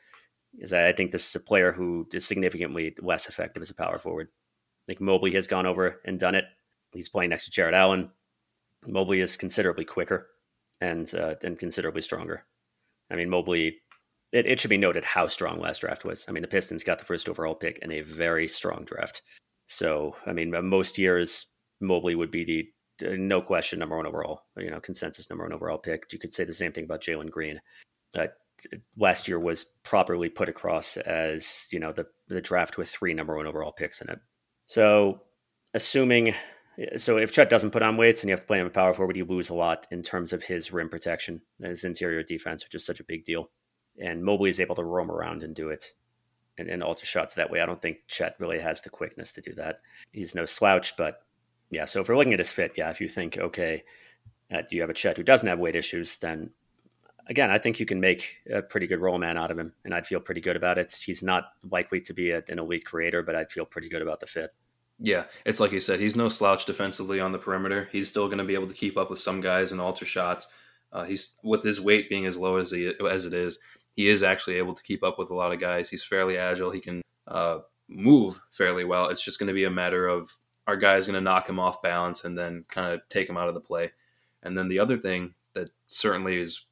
is 0.59 0.73
I 0.73 0.93
think 0.93 1.11
this 1.11 1.29
is 1.29 1.37
a 1.37 1.41
player 1.41 1.73
who 1.73 2.07
is 2.13 2.27
significantly 2.27 2.95
less 3.01 3.29
effective 3.29 3.63
as 3.63 3.71
a 3.71 3.75
power 3.75 3.99
forward. 3.99 4.29
Think 4.87 5.01
Mobley 5.01 5.33
has 5.35 5.47
gone 5.47 5.67
over 5.67 6.01
and 6.05 6.19
done 6.19 6.35
it. 6.35 6.45
He's 6.93 7.09
playing 7.09 7.31
next 7.31 7.45
to 7.45 7.51
Jarrett 7.51 7.75
Allen. 7.75 8.11
Mobley 8.87 9.21
is 9.21 9.37
considerably 9.37 9.85
quicker 9.85 10.29
and 10.81 11.15
uh, 11.15 11.35
and 11.45 11.59
considerably 11.59 12.03
stronger. 12.03 12.45
I 13.11 13.17
mean, 13.17 13.31
Mobley. 13.31 13.79
It, 14.33 14.47
it 14.47 14.61
should 14.61 14.71
be 14.71 14.77
noted 14.77 15.05
how 15.05 15.27
strong 15.27 15.59
last 15.59 15.81
draft 15.81 16.05
was. 16.05 16.25
I 16.29 16.33
mean, 16.33 16.43
the 16.43 16.49
Pistons 16.49 16.85
got 16.85 17.01
the 17.01 17.05
first 17.05 17.29
overall 17.29 17.55
pick 17.55 17.81
in 17.83 17.91
a 17.91 18.03
very 18.03 18.47
strong 18.47 18.85
draft. 18.85 19.23
So, 19.67 20.15
I 20.25 20.33
mean, 20.33 20.55
most 20.69 20.99
years 20.99 21.47
Mobley 21.81 22.15
would 22.15 22.31
be 22.31 22.45
the 22.45 23.17
no 23.17 23.41
question 23.41 23.79
number 23.79 23.97
one 23.97 24.07
overall, 24.07 24.43
you 24.57 24.71
know, 24.71 24.81
consensus 24.81 25.29
number 25.31 25.45
one 25.45 25.53
overall 25.53 25.79
pick. 25.79 26.13
You 26.13 26.19
could 26.19 26.35
say 26.35 26.45
the 26.45 26.53
same 26.53 26.73
thing 26.73 26.85
about 26.85 27.01
Jalen 27.01 27.31
Green. 27.31 27.61
Uh, 28.17 28.27
last 28.97 29.29
year 29.29 29.39
was 29.39 29.65
properly 29.83 30.29
put 30.29 30.49
across 30.49 30.97
as 30.97 31.67
you 31.71 31.79
know 31.79 31.93
the 31.93 32.07
the 32.29 32.41
draft 32.41 32.79
with 32.79 32.89
three 32.89 33.15
number 33.15 33.37
one 33.37 33.47
overall 33.47 33.73
picks 33.73 34.01
in 34.01 34.11
it. 34.11 34.19
So, 34.67 35.23
assuming 35.75 36.35
so 36.97 37.19
if 37.19 37.33
Chet 37.33 37.51
doesn't 37.51 37.73
put 37.73 37.83
on 37.83 37.97
weights 37.97 38.23
and 38.23 38.29
you 38.29 38.33
have 38.33 38.41
to 38.41 38.47
play 38.47 38.59
him 38.59 38.67
a 38.67 38.71
power 38.71 38.95
forward, 38.95 39.17
you 39.17 39.25
lose 39.25 39.51
a 39.51 39.55
lot 39.55 39.87
in 39.91 40.03
terms 40.03 40.33
of 40.33 40.43
his 40.43 40.73
rim 40.73 40.89
protection, 40.89 41.43
his 41.61 41.85
interior 41.85 42.23
defense, 42.23 42.65
which 42.65 42.75
is 42.75 42.87
such 42.87 43.01
a 43.01 43.05
big 43.05 43.25
deal. 43.25 43.51
And 44.03 44.25
Mobley 44.25 44.49
is 44.49 44.61
able 44.61 44.77
to 44.77 44.85
roam 44.85 45.11
around 45.11 45.43
and 45.43 45.55
do 45.55 45.69
it 45.69 45.93
and, 46.57 46.69
and 46.69 46.83
alter 46.83 47.05
shots 47.05 47.35
that 47.35 47.51
way. 47.51 47.61
I 47.61 47.67
don't 47.67 47.83
think 47.83 47.99
Chet 48.09 48.37
really 48.39 48.61
has 48.61 48.81
the 48.81 48.91
quickness 48.91 49.33
to 49.35 49.41
do 49.41 49.53
that. 49.55 49.81
He's 50.13 50.35
no 50.35 50.47
slouch, 50.47 50.97
but 50.97 51.23
yeah. 51.71 51.85
So 51.85 52.01
if 52.01 52.09
we're 52.09 52.17
looking 52.17 52.33
at 52.33 52.39
his 52.39 52.53
fit, 52.53 52.75
yeah, 52.77 52.91
if 52.91 53.01
you 53.01 53.09
think 53.09 53.37
okay, 53.37 53.83
uh, 54.53 54.63
you 54.71 54.81
have 54.81 54.91
a 54.91 54.95
Chet 54.95 55.17
who 55.17 55.23
doesn't 55.23 55.49
have 55.49 55.59
weight 55.59 55.77
issues, 55.77 56.17
then 56.19 56.51
again, 57.31 57.51
I 57.51 57.59
think 57.59 57.81
you 57.81 57.87
can 57.87 58.01
make 58.01 58.39
a 58.53 58.61
pretty 58.61 58.87
good 58.87 59.01
roll 59.01 59.19
man 59.19 59.39
out 59.39 59.51
of 59.51 59.59
him, 59.59 59.73
and 59.85 59.95
I'd 59.95 60.07
feel 60.07 60.21
pretty 60.21 60.43
good 60.43 60.57
about 60.57 60.79
it. 60.79 60.93
He's 60.93 61.23
not 61.23 61.53
likely 61.71 62.01
to 62.03 62.13
be 62.13 62.33
a, 62.33 62.43
an 62.49 62.59
elite 62.59 62.85
creator, 62.85 63.23
but 63.23 63.35
I'd 63.35 63.51
feel 63.51 63.65
pretty 63.65 63.89
good 63.89 64.03
about 64.03 64.21
the 64.21 64.27
fit. 64.27 64.51
Yeah, 64.99 65.25
it's 65.47 65.61
like 65.61 65.73
you 65.73 65.81
said, 65.81 66.01
he's 66.01 66.17
no 66.17 66.29
slouch 66.29 66.67
defensively 66.67 67.21
on 67.21 67.33
the 67.33 67.39
perimeter. 67.39 67.89
He's 67.91 68.09
still 68.09 68.27
going 68.27 68.39
to 68.39 68.45
be 68.45 68.55
able 68.55 68.67
to 68.67 68.75
keep 68.75 68.99
up 68.99 69.09
with 69.09 69.19
some 69.19 69.41
guys 69.41 69.73
and 69.73 69.81
alter 69.81 70.05
shots. 70.05 70.47
Uh, 70.93 71.05
he's 71.05 71.35
with 71.43 71.63
his 71.63 71.81
weight 71.81 72.11
being 72.11 72.27
as 72.27 72.37
low 72.37 72.57
as 72.57 72.71
he 72.73 72.93
as 73.09 73.25
it 73.25 73.33
is, 73.33 73.59
he 73.95 74.09
is 74.09 74.23
actually 74.23 74.57
able 74.57 74.75
to 74.75 74.83
keep 74.83 75.03
up 75.03 75.19
with 75.19 75.31
a 75.31 75.35
lot 75.35 75.53
of 75.53 75.61
guys. 75.61 75.89
He's 75.89 76.05
fairly 76.05 76.37
agile. 76.37 76.71
He 76.71 76.81
can 76.81 77.03
uh, 77.29 77.59
move 77.89 78.41
fairly 78.51 78.85
well. 78.85 79.09
It's 79.09 79.23
just 79.23 79.39
going 79.39 79.49
to 79.49 79.55
be 79.55 79.65
a 79.65 79.71
matter 79.71 80.07
of 80.07 80.37
our 80.67 80.77
guy's 80.77 81.07
going 81.07 81.15
to 81.15 81.21
knock 81.21 81.49
him 81.49 81.59
off 81.59 81.83
balance 81.83 82.25
and 82.25 82.37
then 82.37 82.65
kind 82.69 82.93
of 82.93 83.01
take 83.09 83.29
him 83.29 83.37
out 83.37 83.49
of 83.49 83.55
the 83.55 83.61
play. 83.61 83.93
And 84.43 84.57
then 84.57 84.69
the 84.69 84.79
other 84.79 84.97
thing 84.97 85.35
that 85.55 85.71
certainly 85.87 86.41
is 86.41 86.65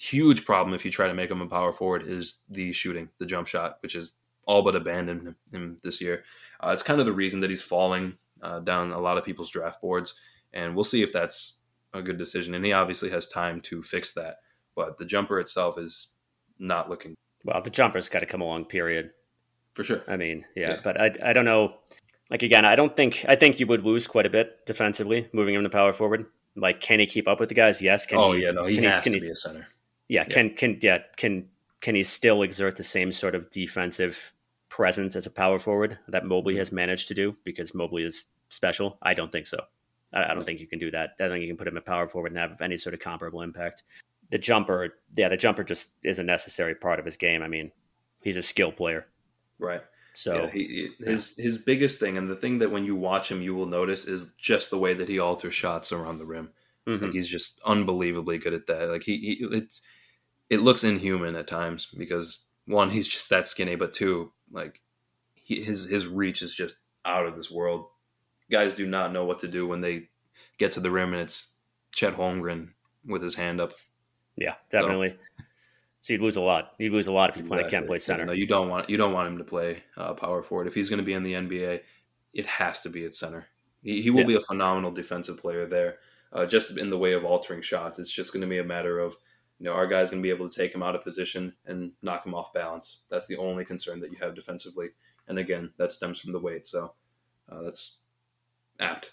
huge 0.00 0.46
problem 0.46 0.74
if 0.74 0.82
you 0.82 0.90
try 0.90 1.06
to 1.06 1.14
make 1.14 1.30
him 1.30 1.42
a 1.42 1.46
power 1.46 1.74
forward 1.74 2.02
is 2.06 2.36
the 2.48 2.72
shooting, 2.72 3.10
the 3.18 3.26
jump 3.26 3.46
shot, 3.46 3.76
which 3.82 3.94
is 3.94 4.14
all 4.46 4.62
but 4.62 4.74
abandoned 4.74 5.34
him 5.52 5.76
this 5.82 6.00
year. 6.00 6.24
Uh, 6.58 6.70
it's 6.70 6.82
kind 6.82 7.00
of 7.00 7.06
the 7.06 7.12
reason 7.12 7.40
that 7.40 7.50
he's 7.50 7.60
falling 7.60 8.14
uh, 8.42 8.60
down 8.60 8.92
a 8.92 8.98
lot 8.98 9.18
of 9.18 9.24
people's 9.26 9.50
draft 9.50 9.82
boards, 9.82 10.14
and 10.54 10.74
we'll 10.74 10.84
see 10.84 11.02
if 11.02 11.12
that's 11.12 11.58
a 11.92 12.00
good 12.00 12.16
decision. 12.16 12.54
And 12.54 12.64
he 12.64 12.72
obviously 12.72 13.10
has 13.10 13.28
time 13.28 13.60
to 13.62 13.82
fix 13.82 14.12
that, 14.12 14.36
but 14.74 14.96
the 14.96 15.04
jumper 15.04 15.38
itself 15.38 15.76
is 15.76 16.08
not 16.58 16.88
looking. 16.88 17.14
Well, 17.44 17.60
the 17.60 17.70
jumper's 17.70 18.08
got 18.08 18.20
to 18.20 18.26
come 18.26 18.40
along. 18.40 18.66
Period. 18.66 19.10
For 19.74 19.84
sure. 19.84 20.02
I 20.08 20.16
mean, 20.16 20.46
yeah, 20.56 20.70
yeah, 20.70 20.80
but 20.82 20.98
I 20.98 21.12
I 21.22 21.32
don't 21.34 21.44
know. 21.44 21.74
Like 22.30 22.42
again, 22.42 22.64
I 22.64 22.74
don't 22.74 22.96
think 22.96 23.26
I 23.28 23.36
think 23.36 23.60
you 23.60 23.66
would 23.66 23.84
lose 23.84 24.06
quite 24.06 24.24
a 24.24 24.30
bit 24.30 24.64
defensively 24.66 25.28
moving 25.34 25.54
him 25.54 25.62
to 25.62 25.70
power 25.70 25.92
forward. 25.92 26.24
Like, 26.56 26.80
can 26.80 27.00
he 27.00 27.06
keep 27.06 27.28
up 27.28 27.38
with 27.38 27.50
the 27.50 27.54
guys? 27.54 27.82
Yes. 27.82 28.06
Can 28.06 28.18
oh 28.18 28.32
he, 28.32 28.42
yeah, 28.42 28.50
no, 28.50 28.64
he 28.64 28.76
can 28.76 28.84
has 28.84 29.04
he, 29.04 29.10
to 29.10 29.16
he, 29.16 29.20
be 29.20 29.30
a 29.30 29.36
center. 29.36 29.68
Yeah, 30.10 30.24
yeah, 30.26 30.34
can 30.34 30.50
can 30.50 30.78
yeah 30.82 30.98
can 31.16 31.46
can 31.80 31.94
he 31.94 32.02
still 32.02 32.42
exert 32.42 32.76
the 32.76 32.82
same 32.82 33.12
sort 33.12 33.36
of 33.36 33.48
defensive 33.50 34.32
presence 34.68 35.14
as 35.14 35.26
a 35.26 35.30
power 35.30 35.60
forward 35.60 35.98
that 36.08 36.26
Mobley 36.26 36.56
has 36.56 36.72
managed 36.72 37.06
to 37.08 37.14
do 37.14 37.36
because 37.44 37.74
Mobley 37.74 38.02
is 38.02 38.26
special? 38.48 38.98
I 39.02 39.14
don't 39.14 39.30
think 39.30 39.46
so. 39.46 39.60
I, 40.12 40.24
I 40.24 40.34
don't 40.34 40.44
think 40.44 40.58
you 40.58 40.66
can 40.66 40.80
do 40.80 40.90
that. 40.90 41.10
I 41.20 41.22
don't 41.22 41.30
think 41.30 41.42
you 41.42 41.48
can 41.48 41.56
put 41.56 41.68
him 41.68 41.76
at 41.76 41.86
power 41.86 42.08
forward 42.08 42.32
and 42.32 42.38
have 42.40 42.60
any 42.60 42.76
sort 42.76 42.92
of 42.92 42.98
comparable 42.98 43.40
impact. 43.40 43.84
The 44.30 44.38
jumper, 44.38 44.96
yeah, 45.14 45.28
the 45.28 45.36
jumper 45.36 45.62
just 45.62 45.92
is 46.02 46.18
a 46.18 46.24
necessary 46.24 46.74
part 46.74 46.98
of 46.98 47.04
his 47.04 47.16
game. 47.16 47.42
I 47.44 47.48
mean, 47.48 47.70
he's 48.24 48.36
a 48.36 48.42
skill 48.42 48.72
player, 48.72 49.06
right? 49.60 49.82
So 50.14 50.34
yeah, 50.34 50.50
he, 50.50 50.90
his 50.98 51.36
yeah. 51.38 51.44
his 51.44 51.56
biggest 51.56 52.00
thing, 52.00 52.18
and 52.18 52.28
the 52.28 52.34
thing 52.34 52.58
that 52.58 52.72
when 52.72 52.84
you 52.84 52.96
watch 52.96 53.30
him, 53.30 53.42
you 53.42 53.54
will 53.54 53.66
notice 53.66 54.06
is 54.06 54.32
just 54.38 54.70
the 54.70 54.78
way 54.78 54.92
that 54.92 55.08
he 55.08 55.20
alters 55.20 55.54
shots 55.54 55.92
around 55.92 56.18
the 56.18 56.26
rim. 56.26 56.50
Mm-hmm. 56.88 57.04
Like 57.04 57.14
he's 57.14 57.28
just 57.28 57.60
unbelievably 57.64 58.38
good 58.38 58.54
at 58.54 58.66
that. 58.66 58.88
Like 58.88 59.04
he, 59.04 59.18
he 59.18 59.56
it's 59.56 59.82
it 60.50 60.60
looks 60.60 60.84
inhuman 60.84 61.36
at 61.36 61.46
times 61.46 61.86
because 61.96 62.44
one, 62.66 62.90
he's 62.90 63.08
just 63.08 63.30
that 63.30 63.48
skinny, 63.48 63.76
but 63.76 63.92
two, 63.92 64.32
like 64.52 64.80
he, 65.34 65.62
his 65.62 65.86
his 65.86 66.06
reach 66.06 66.42
is 66.42 66.54
just 66.54 66.76
out 67.04 67.26
of 67.26 67.36
this 67.36 67.50
world. 67.50 67.86
Guys 68.50 68.74
do 68.74 68.86
not 68.86 69.12
know 69.12 69.24
what 69.24 69.38
to 69.38 69.48
do 69.48 69.66
when 69.66 69.80
they 69.80 70.08
get 70.58 70.72
to 70.72 70.80
the 70.80 70.90
rim, 70.90 71.12
and 71.12 71.22
it's 71.22 71.54
Chet 71.94 72.16
Holmgren 72.16 72.70
with 73.06 73.22
his 73.22 73.36
hand 73.36 73.60
up. 73.60 73.72
Yeah, 74.36 74.54
definitely. 74.70 75.10
So, 75.10 75.44
so 76.02 76.12
you'd 76.12 76.22
lose 76.22 76.36
a 76.36 76.40
lot. 76.40 76.72
You'd 76.78 76.92
lose 76.92 77.06
a 77.06 77.12
lot 77.12 77.30
if 77.30 77.36
you 77.36 77.42
exactly. 77.42 77.62
play, 77.62 77.70
can't 77.70 77.86
play 77.86 77.98
center. 77.98 78.24
no, 78.24 78.32
you 78.32 78.46
don't 78.46 78.68
want 78.68 78.90
you 78.90 78.96
don't 78.96 79.12
want 79.12 79.28
him 79.28 79.38
to 79.38 79.44
play 79.44 79.82
uh, 79.96 80.14
power 80.14 80.42
forward. 80.42 80.66
If 80.66 80.74
he's 80.74 80.88
going 80.88 80.98
to 80.98 81.04
be 81.04 81.14
in 81.14 81.22
the 81.22 81.34
NBA, 81.34 81.80
it 82.34 82.46
has 82.46 82.80
to 82.82 82.88
be 82.88 83.04
at 83.04 83.14
center. 83.14 83.46
He, 83.82 84.02
he 84.02 84.10
will 84.10 84.20
yeah. 84.20 84.26
be 84.26 84.34
a 84.34 84.40
phenomenal 84.40 84.90
defensive 84.90 85.38
player 85.38 85.66
there. 85.66 85.98
Uh, 86.32 86.46
just 86.46 86.76
in 86.78 86.90
the 86.90 86.98
way 86.98 87.12
of 87.12 87.24
altering 87.24 87.62
shots, 87.62 87.98
it's 87.98 88.12
just 88.12 88.32
going 88.32 88.42
to 88.42 88.46
be 88.46 88.58
a 88.58 88.64
matter 88.64 89.00
of 89.00 89.16
you 89.60 89.66
know, 89.66 89.74
our 89.74 89.86
guy's 89.86 90.10
going 90.10 90.22
to 90.22 90.26
be 90.26 90.34
able 90.34 90.48
to 90.48 90.58
take 90.58 90.74
him 90.74 90.82
out 90.82 90.94
of 90.96 91.04
position 91.04 91.52
and 91.66 91.92
knock 92.00 92.24
him 92.24 92.34
off 92.34 92.52
balance. 92.54 93.02
That's 93.10 93.26
the 93.26 93.36
only 93.36 93.66
concern 93.66 94.00
that 94.00 94.10
you 94.10 94.16
have 94.18 94.34
defensively. 94.34 94.88
And 95.28 95.38
again, 95.38 95.70
that 95.76 95.92
stems 95.92 96.18
from 96.18 96.32
the 96.32 96.40
weight. 96.40 96.66
So 96.66 96.94
uh, 97.50 97.62
that's 97.64 97.98
apt. 98.80 99.12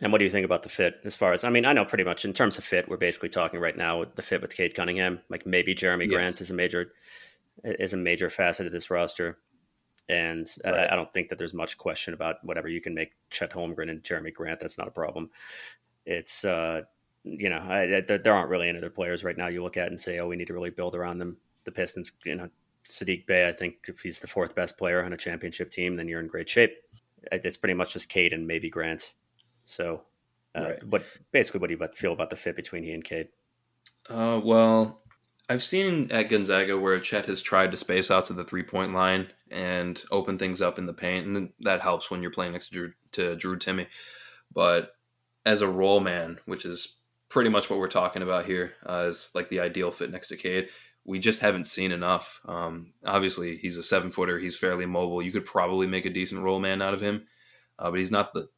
And 0.00 0.12
what 0.12 0.18
do 0.18 0.24
you 0.24 0.30
think 0.30 0.44
about 0.44 0.62
the 0.62 0.68
fit 0.68 1.00
as 1.04 1.16
far 1.16 1.32
as, 1.32 1.42
I 1.42 1.50
mean, 1.50 1.64
I 1.64 1.72
know 1.72 1.84
pretty 1.84 2.04
much 2.04 2.24
in 2.24 2.32
terms 2.32 2.56
of 2.56 2.62
fit, 2.62 2.88
we're 2.88 2.98
basically 2.98 3.30
talking 3.30 3.58
right 3.58 3.76
now 3.76 4.04
the 4.14 4.22
fit 4.22 4.40
with 4.40 4.54
Cade 4.54 4.76
Cunningham. 4.76 5.18
Like 5.28 5.44
maybe 5.44 5.74
Jerami 5.74 6.08
yeah. 6.08 6.16
Grant 6.16 6.40
is 6.40 6.52
a 6.52 6.54
major, 6.54 6.92
is 7.64 7.94
a 7.94 7.96
major 7.96 8.30
facet 8.30 8.66
of 8.66 8.72
this 8.72 8.90
roster. 8.90 9.38
And 10.08 10.46
right. 10.64 10.88
I, 10.88 10.92
I, 10.92 10.96
don't 10.96 11.12
think 11.12 11.30
that 11.30 11.38
there's 11.38 11.52
much 11.52 11.76
question 11.76 12.14
about 12.14 12.36
whatever 12.44 12.68
you 12.68 12.80
can 12.80 12.94
make 12.94 13.10
Chet 13.28 13.50
Holmgren 13.50 13.90
and 13.90 14.02
Jerami 14.02 14.32
Grant. 14.32 14.60
That's 14.60 14.78
not 14.78 14.88
a 14.88 14.92
problem. 14.92 15.30
It's, 16.06 16.44
uh, 16.44 16.82
you 17.36 17.48
know, 17.48 17.58
I, 17.58 17.96
I, 17.96 18.00
there 18.00 18.34
aren't 18.34 18.50
really 18.50 18.68
any 18.68 18.78
other 18.78 18.90
players 18.90 19.24
right 19.24 19.36
now 19.36 19.48
you 19.48 19.62
look 19.62 19.76
at 19.76 19.88
and 19.88 20.00
say, 20.00 20.18
oh, 20.18 20.28
we 20.28 20.36
need 20.36 20.46
to 20.46 20.54
really 20.54 20.70
build 20.70 20.94
around 20.94 21.18
them. 21.18 21.36
The 21.64 21.72
Pistons, 21.72 22.12
you 22.24 22.34
know, 22.34 22.48
Saddiq 22.84 23.26
Bey, 23.26 23.48
I 23.48 23.52
think 23.52 23.76
if 23.88 24.00
he's 24.00 24.20
the 24.20 24.26
fourth 24.26 24.54
best 24.54 24.78
player 24.78 25.04
on 25.04 25.12
a 25.12 25.16
championship 25.16 25.70
team, 25.70 25.96
then 25.96 26.08
you're 26.08 26.20
in 26.20 26.26
great 26.26 26.48
shape. 26.48 26.76
It's 27.30 27.56
pretty 27.56 27.74
much 27.74 27.92
just 27.92 28.08
Cade 28.08 28.32
and 28.32 28.46
maybe 28.46 28.70
Grant. 28.70 29.14
So, 29.64 30.02
uh, 30.56 30.62
right. 30.62 30.84
what 30.84 31.04
basically, 31.32 31.60
what 31.60 31.68
do 31.68 31.76
you 31.78 31.88
feel 31.94 32.12
about 32.12 32.30
the 32.30 32.36
fit 32.36 32.56
between 32.56 32.84
he 32.84 32.92
and 32.92 33.04
Cade? 33.04 33.28
Uh, 34.08 34.40
well, 34.42 35.02
I've 35.50 35.64
seen 35.64 36.10
at 36.10 36.30
Gonzaga 36.30 36.78
where 36.78 36.98
Chet 37.00 37.26
has 37.26 37.42
tried 37.42 37.70
to 37.70 37.76
space 37.76 38.10
out 38.10 38.26
to 38.26 38.32
the 38.32 38.44
three 38.44 38.62
point 38.62 38.94
line 38.94 39.28
and 39.50 40.02
open 40.10 40.38
things 40.38 40.62
up 40.62 40.78
in 40.78 40.86
the 40.86 40.92
paint, 40.92 41.26
and 41.26 41.50
that 41.60 41.82
helps 41.82 42.10
when 42.10 42.22
you're 42.22 42.30
playing 42.30 42.52
next 42.52 42.68
to 42.68 42.74
Drew, 42.74 42.92
to 43.12 43.36
Drew 43.36 43.58
Timme. 43.58 43.86
But 44.54 44.92
as 45.44 45.62
a 45.62 45.68
roll 45.68 46.00
man, 46.00 46.38
which 46.46 46.64
is 46.64 46.96
pretty 47.28 47.50
much 47.50 47.68
what 47.68 47.78
we're 47.78 47.88
talking 47.88 48.22
about 48.22 48.46
here 48.46 48.72
uh, 48.88 49.06
is 49.08 49.30
like 49.34 49.48
the 49.50 49.60
ideal 49.60 49.90
fit 49.90 50.10
next 50.10 50.28
to 50.28 50.36
Cade. 50.36 50.68
We 51.04 51.18
just 51.18 51.40
haven't 51.40 51.64
seen 51.64 51.92
enough. 51.92 52.40
Um, 52.46 52.92
obviously, 53.04 53.56
he's 53.56 53.78
a 53.78 53.82
seven 53.82 54.10
footer. 54.10 54.38
He's 54.38 54.56
fairly 54.56 54.86
mobile. 54.86 55.22
You 55.22 55.32
could 55.32 55.46
probably 55.46 55.86
make 55.86 56.04
a 56.04 56.10
decent 56.10 56.42
roll 56.42 56.60
man 56.60 56.82
out 56.82 56.94
of 56.94 57.00
him, 57.00 57.26
uh, 57.78 57.90
but 57.90 57.98
he's 57.98 58.10
not 58.10 58.32
the 58.32 58.48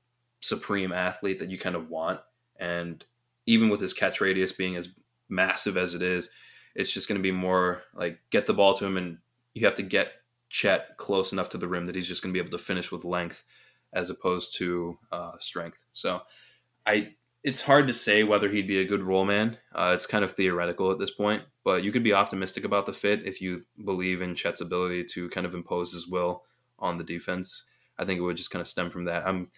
supreme 0.41 0.93
athlete 0.93 1.39
that 1.39 1.51
you 1.51 1.59
kind 1.59 1.77
of 1.77 1.89
want. 1.89 2.21
And 2.59 3.05
even 3.47 3.69
with 3.69 3.81
his 3.81 3.93
catch 3.93 4.21
radius 4.21 4.53
being 4.53 4.77
as 4.77 4.91
massive 5.29 5.77
as 5.77 5.95
it 5.95 6.03
is, 6.03 6.29
it's 6.75 6.93
just 6.93 7.09
going 7.09 7.19
to 7.19 7.23
be 7.23 7.33
more 7.33 7.83
like 7.95 8.19
get 8.31 8.47
the 8.47 8.55
ball 8.55 8.75
to 8.75 8.85
him, 8.85 8.97
and 8.97 9.19
you 9.55 9.65
have 9.67 9.77
to 9.77 9.83
get 9.83 10.13
Chet 10.49 10.97
close 10.97 11.33
enough 11.33 11.49
to 11.51 11.59
the 11.59 11.69
rim 11.69 11.87
that 11.87 11.95
he's 11.95 12.09
just 12.09 12.23
going 12.23 12.33
to 12.33 12.39
be 12.39 12.45
able 12.45 12.57
to 12.57 12.65
finish 12.65 12.91
with 12.91 13.05
length 13.05 13.45
as 13.93 14.11
opposed 14.11 14.55
to 14.57 14.99
uh, 15.13 15.33
strength. 15.39 15.79
So 15.93 16.23
I 16.87 17.15
it's 17.43 17.63
hard 17.63 17.87
to 17.87 17.93
say 17.95 18.23
whether 18.23 18.51
he'd 18.51 18.69
be 18.69 18.81
a 18.81 18.85
good 18.85 19.03
roll 19.03 19.25
man. 19.25 19.57
Uh, 19.75 19.93
it's 19.95 20.07
kind 20.07 20.25
of 20.25 20.33
theoretical 20.33 20.91
at 20.91 20.99
this 20.99 21.11
point, 21.11 21.43
but 21.65 21.83
you 21.83 21.93
could 21.93 22.05
be 22.05 22.13
optimistic 22.13 22.65
about 22.65 22.87
the 22.87 22.93
fit 22.93 23.27
if 23.27 23.41
you 23.41 23.65
believe 23.85 24.21
in 24.21 24.35
Chet's 24.35 24.61
ability 24.61 25.05
to 25.05 25.29
kind 25.31 25.47
of 25.47 25.55
impose 25.55 25.93
his 25.93 26.07
will 26.07 26.45
on 26.79 26.99
the 26.99 27.05
defense. 27.05 27.65
I 27.99 28.05
think 28.05 28.19
it 28.19 28.23
would 28.23 28.37
just 28.37 28.51
kind 28.51 28.61
of 28.61 28.69
stem 28.69 28.91
from 28.91 29.05
that. 29.07 29.27
I'm, 29.27 29.51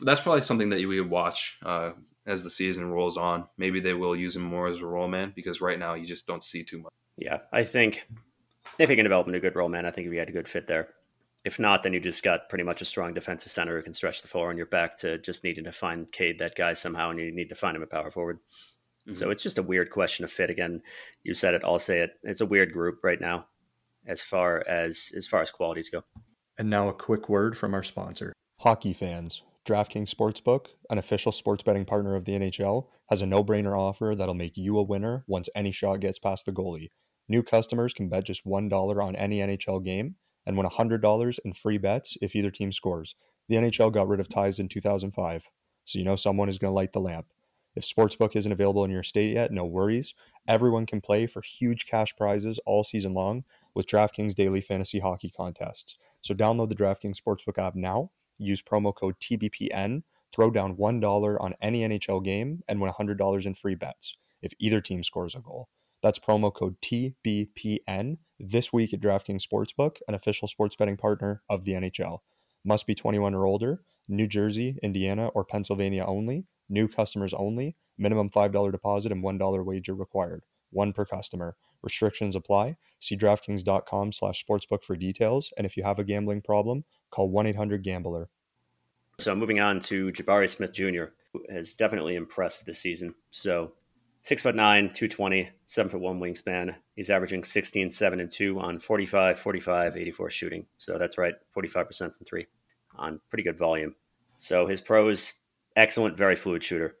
that's 0.00 0.20
probably 0.20 0.42
something 0.42 0.70
that 0.70 0.86
we 0.86 1.00
would 1.00 1.10
watch 1.10 1.58
uh, 1.64 1.90
as 2.26 2.42
the 2.42 2.50
season 2.50 2.90
rolls 2.90 3.16
on. 3.16 3.48
Maybe 3.56 3.80
they 3.80 3.94
will 3.94 4.16
use 4.16 4.34
him 4.36 4.42
more 4.42 4.68
as 4.68 4.80
a 4.80 4.86
roll 4.86 5.08
man 5.08 5.32
because 5.34 5.60
right 5.60 5.78
now 5.78 5.94
you 5.94 6.06
just 6.06 6.26
don't 6.26 6.44
see 6.44 6.64
too 6.64 6.78
much. 6.78 6.92
Yeah, 7.16 7.38
I 7.52 7.64
think 7.64 8.06
if 8.78 8.88
he 8.88 8.96
can 8.96 9.04
develop 9.04 9.26
into 9.26 9.38
a 9.38 9.42
good 9.42 9.56
roll 9.56 9.68
man, 9.68 9.86
I 9.86 9.90
think 9.90 10.10
he 10.10 10.16
had 10.16 10.28
a 10.28 10.32
good 10.32 10.48
fit 10.48 10.66
there. 10.66 10.88
If 11.48 11.58
not, 11.58 11.82
then 11.82 11.94
you 11.94 12.00
just 12.00 12.22
got 12.22 12.50
pretty 12.50 12.62
much 12.62 12.82
a 12.82 12.84
strong 12.84 13.14
defensive 13.14 13.50
center 13.50 13.74
who 13.74 13.82
can 13.82 13.94
stretch 13.94 14.20
the 14.20 14.28
floor, 14.28 14.50
and 14.50 14.58
you're 14.58 14.66
back 14.66 14.98
to 14.98 15.16
just 15.16 15.44
needing 15.44 15.64
to 15.64 15.72
find 15.72 16.12
Cade 16.12 16.38
that 16.40 16.54
guy 16.54 16.74
somehow, 16.74 17.08
and 17.08 17.18
you 17.18 17.32
need 17.32 17.48
to 17.48 17.54
find 17.54 17.74
him 17.74 17.82
a 17.82 17.86
power 17.86 18.10
forward. 18.10 18.38
Mm-hmm. 19.04 19.14
So 19.14 19.30
it's 19.30 19.42
just 19.42 19.56
a 19.56 19.62
weird 19.62 19.88
question 19.88 20.26
of 20.26 20.30
fit. 20.30 20.50
Again, 20.50 20.82
you 21.22 21.32
said 21.32 21.54
it, 21.54 21.62
I'll 21.64 21.78
say 21.78 22.00
it. 22.00 22.10
It's 22.22 22.42
a 22.42 22.46
weird 22.46 22.70
group 22.70 22.98
right 23.02 23.18
now, 23.18 23.46
as 24.06 24.22
far 24.22 24.62
as 24.68 25.10
as 25.16 25.26
far 25.26 25.40
as 25.40 25.50
qualities 25.50 25.88
go. 25.88 26.04
And 26.58 26.68
now 26.68 26.86
a 26.86 26.92
quick 26.92 27.30
word 27.30 27.56
from 27.56 27.72
our 27.72 27.82
sponsor, 27.82 28.34
hockey 28.58 28.92
fans. 28.92 29.40
DraftKings 29.66 30.14
Sportsbook, 30.14 30.66
an 30.90 30.98
official 30.98 31.32
sports 31.32 31.62
betting 31.62 31.86
partner 31.86 32.14
of 32.14 32.26
the 32.26 32.32
NHL, 32.32 32.88
has 33.08 33.22
a 33.22 33.26
no-brainer 33.26 33.78
offer 33.78 34.14
that'll 34.14 34.34
make 34.34 34.58
you 34.58 34.78
a 34.78 34.82
winner 34.82 35.24
once 35.26 35.48
any 35.54 35.70
shot 35.70 36.00
gets 36.00 36.18
past 36.18 36.44
the 36.44 36.52
goalie. 36.52 36.88
New 37.26 37.42
customers 37.42 37.94
can 37.94 38.10
bet 38.10 38.24
just 38.24 38.46
$1 38.46 39.02
on 39.02 39.16
any 39.16 39.40
NHL 39.40 39.82
game 39.82 40.16
and 40.48 40.56
win 40.56 40.66
$100 40.66 41.38
in 41.44 41.52
free 41.52 41.76
bets 41.76 42.16
if 42.22 42.34
either 42.34 42.50
team 42.50 42.72
scores. 42.72 43.14
The 43.48 43.56
NHL 43.56 43.92
got 43.92 44.08
rid 44.08 44.18
of 44.18 44.30
ties 44.30 44.58
in 44.58 44.68
2005. 44.68 45.44
so 45.84 45.98
you 45.98 46.04
know 46.04 46.16
someone 46.16 46.48
is 46.48 46.58
going 46.58 46.70
to 46.70 46.74
light 46.74 46.92
the 46.92 47.00
lamp. 47.00 47.26
If 47.76 47.84
Sportsbook 47.84 48.34
isn't 48.34 48.50
available 48.50 48.82
in 48.82 48.90
your 48.90 49.02
state 49.02 49.34
yet, 49.34 49.52
no 49.52 49.66
worries. 49.66 50.14
Everyone 50.48 50.86
can 50.86 51.02
play 51.02 51.26
for 51.26 51.42
huge 51.42 51.86
cash 51.86 52.16
prizes 52.16 52.58
all 52.64 52.82
season 52.82 53.12
long 53.12 53.44
with 53.74 53.86
DraftKings 53.86 54.34
daily 54.34 54.62
fantasy 54.62 55.00
hockey 55.00 55.30
contests. 55.30 55.96
So 56.22 56.34
download 56.34 56.70
the 56.70 56.74
DraftKings 56.74 57.20
Sportsbook 57.20 57.58
app 57.58 57.74
now, 57.74 58.10
use 58.38 58.62
promo 58.62 58.94
code 58.94 59.20
TBPN, 59.20 60.02
throw 60.34 60.50
down 60.50 60.76
$1 60.76 61.40
on 61.40 61.54
any 61.60 61.86
NHL 61.86 62.24
game, 62.24 62.62
and 62.66 62.80
win 62.80 62.90
$100 62.90 63.46
in 63.46 63.54
free 63.54 63.74
bets 63.74 64.16
if 64.40 64.52
either 64.58 64.80
team 64.80 65.04
scores 65.04 65.34
a 65.34 65.40
goal. 65.40 65.68
That's 66.02 66.18
promo 66.18 66.52
code 66.54 66.76
TBPN 66.80 68.18
this 68.38 68.72
week 68.72 68.94
at 68.94 69.00
DraftKings 69.00 69.42
Sportsbook, 69.46 69.98
an 70.06 70.14
official 70.14 70.48
sports 70.48 70.76
betting 70.76 70.96
partner 70.96 71.42
of 71.48 71.64
the 71.64 71.72
NHL. 71.72 72.18
Must 72.64 72.86
be 72.86 72.94
21 72.94 73.34
or 73.34 73.46
older, 73.46 73.82
New 74.06 74.26
Jersey, 74.26 74.78
Indiana, 74.82 75.28
or 75.28 75.44
Pennsylvania 75.44 76.04
only, 76.04 76.46
new 76.68 76.88
customers 76.88 77.34
only, 77.34 77.76
minimum 77.96 78.30
$5 78.30 78.72
deposit 78.72 79.12
and 79.12 79.24
$1 79.24 79.64
wager 79.64 79.94
required, 79.94 80.44
one 80.70 80.92
per 80.92 81.04
customer. 81.04 81.56
Restrictions 81.82 82.34
apply. 82.34 82.76
See 82.98 83.16
DraftKings.com 83.16 84.12
slash 84.12 84.44
sportsbook 84.44 84.82
for 84.82 84.96
details. 84.96 85.52
And 85.56 85.64
if 85.64 85.76
you 85.76 85.84
have 85.84 85.98
a 85.98 86.04
gambling 86.04 86.42
problem, 86.42 86.84
call 87.10 87.30
1 87.30 87.46
800 87.46 87.82
Gambler. 87.84 88.28
So 89.18 89.34
moving 89.34 89.60
on 89.60 89.80
to 89.80 90.10
Jabari 90.12 90.48
Smith 90.48 90.72
Jr., 90.72 91.06
who 91.32 91.44
has 91.50 91.74
definitely 91.74 92.16
impressed 92.16 92.66
this 92.66 92.80
season. 92.80 93.14
So 93.30 93.72
six 94.22 94.42
foot 94.42 94.54
nine, 94.54 94.90
220, 94.92 95.50
seven 95.66 95.90
foot 95.90 96.00
one 96.00 96.20
wingspan. 96.20 96.74
He's 96.94 97.10
averaging 97.10 97.44
16, 97.44 97.90
seven, 97.90 98.20
and 98.20 98.30
two 98.30 98.60
on 98.60 98.78
45, 98.78 99.38
45, 99.38 99.96
84 99.96 100.30
shooting. 100.30 100.66
So 100.78 100.98
that's 100.98 101.18
right, 101.18 101.34
45% 101.56 101.98
from 101.98 102.26
three 102.26 102.46
on 102.96 103.20
pretty 103.28 103.42
good 103.42 103.58
volume. 103.58 103.94
So 104.36 104.66
his 104.66 104.80
pros, 104.80 105.34
excellent, 105.76 106.16
very 106.16 106.36
fluid 106.36 106.62
shooter. 106.62 106.96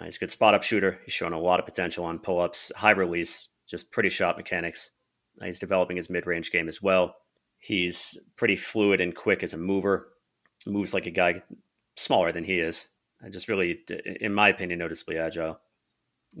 Uh, 0.00 0.04
he's 0.04 0.16
a 0.16 0.20
good 0.20 0.30
spot 0.30 0.54
up 0.54 0.62
shooter. 0.62 1.00
He's 1.04 1.14
shown 1.14 1.32
a 1.32 1.40
lot 1.40 1.58
of 1.58 1.66
potential 1.66 2.04
on 2.04 2.18
pull 2.18 2.40
ups, 2.40 2.70
high 2.76 2.90
release, 2.90 3.48
just 3.66 3.90
pretty 3.90 4.10
shot 4.10 4.36
mechanics. 4.36 4.90
Uh, 5.40 5.46
he's 5.46 5.58
developing 5.58 5.96
his 5.96 6.10
mid 6.10 6.26
range 6.26 6.50
game 6.50 6.68
as 6.68 6.82
well. 6.82 7.16
He's 7.58 8.18
pretty 8.36 8.56
fluid 8.56 9.00
and 9.00 9.14
quick 9.14 9.42
as 9.42 9.54
a 9.54 9.58
mover. 9.58 10.12
Moves 10.66 10.92
like 10.92 11.06
a 11.06 11.10
guy 11.10 11.42
smaller 11.96 12.32
than 12.32 12.44
he 12.44 12.58
is. 12.58 12.88
Uh, 13.24 13.30
just 13.30 13.48
really, 13.48 13.80
in 14.20 14.34
my 14.34 14.48
opinion, 14.48 14.78
noticeably 14.78 15.18
agile. 15.18 15.58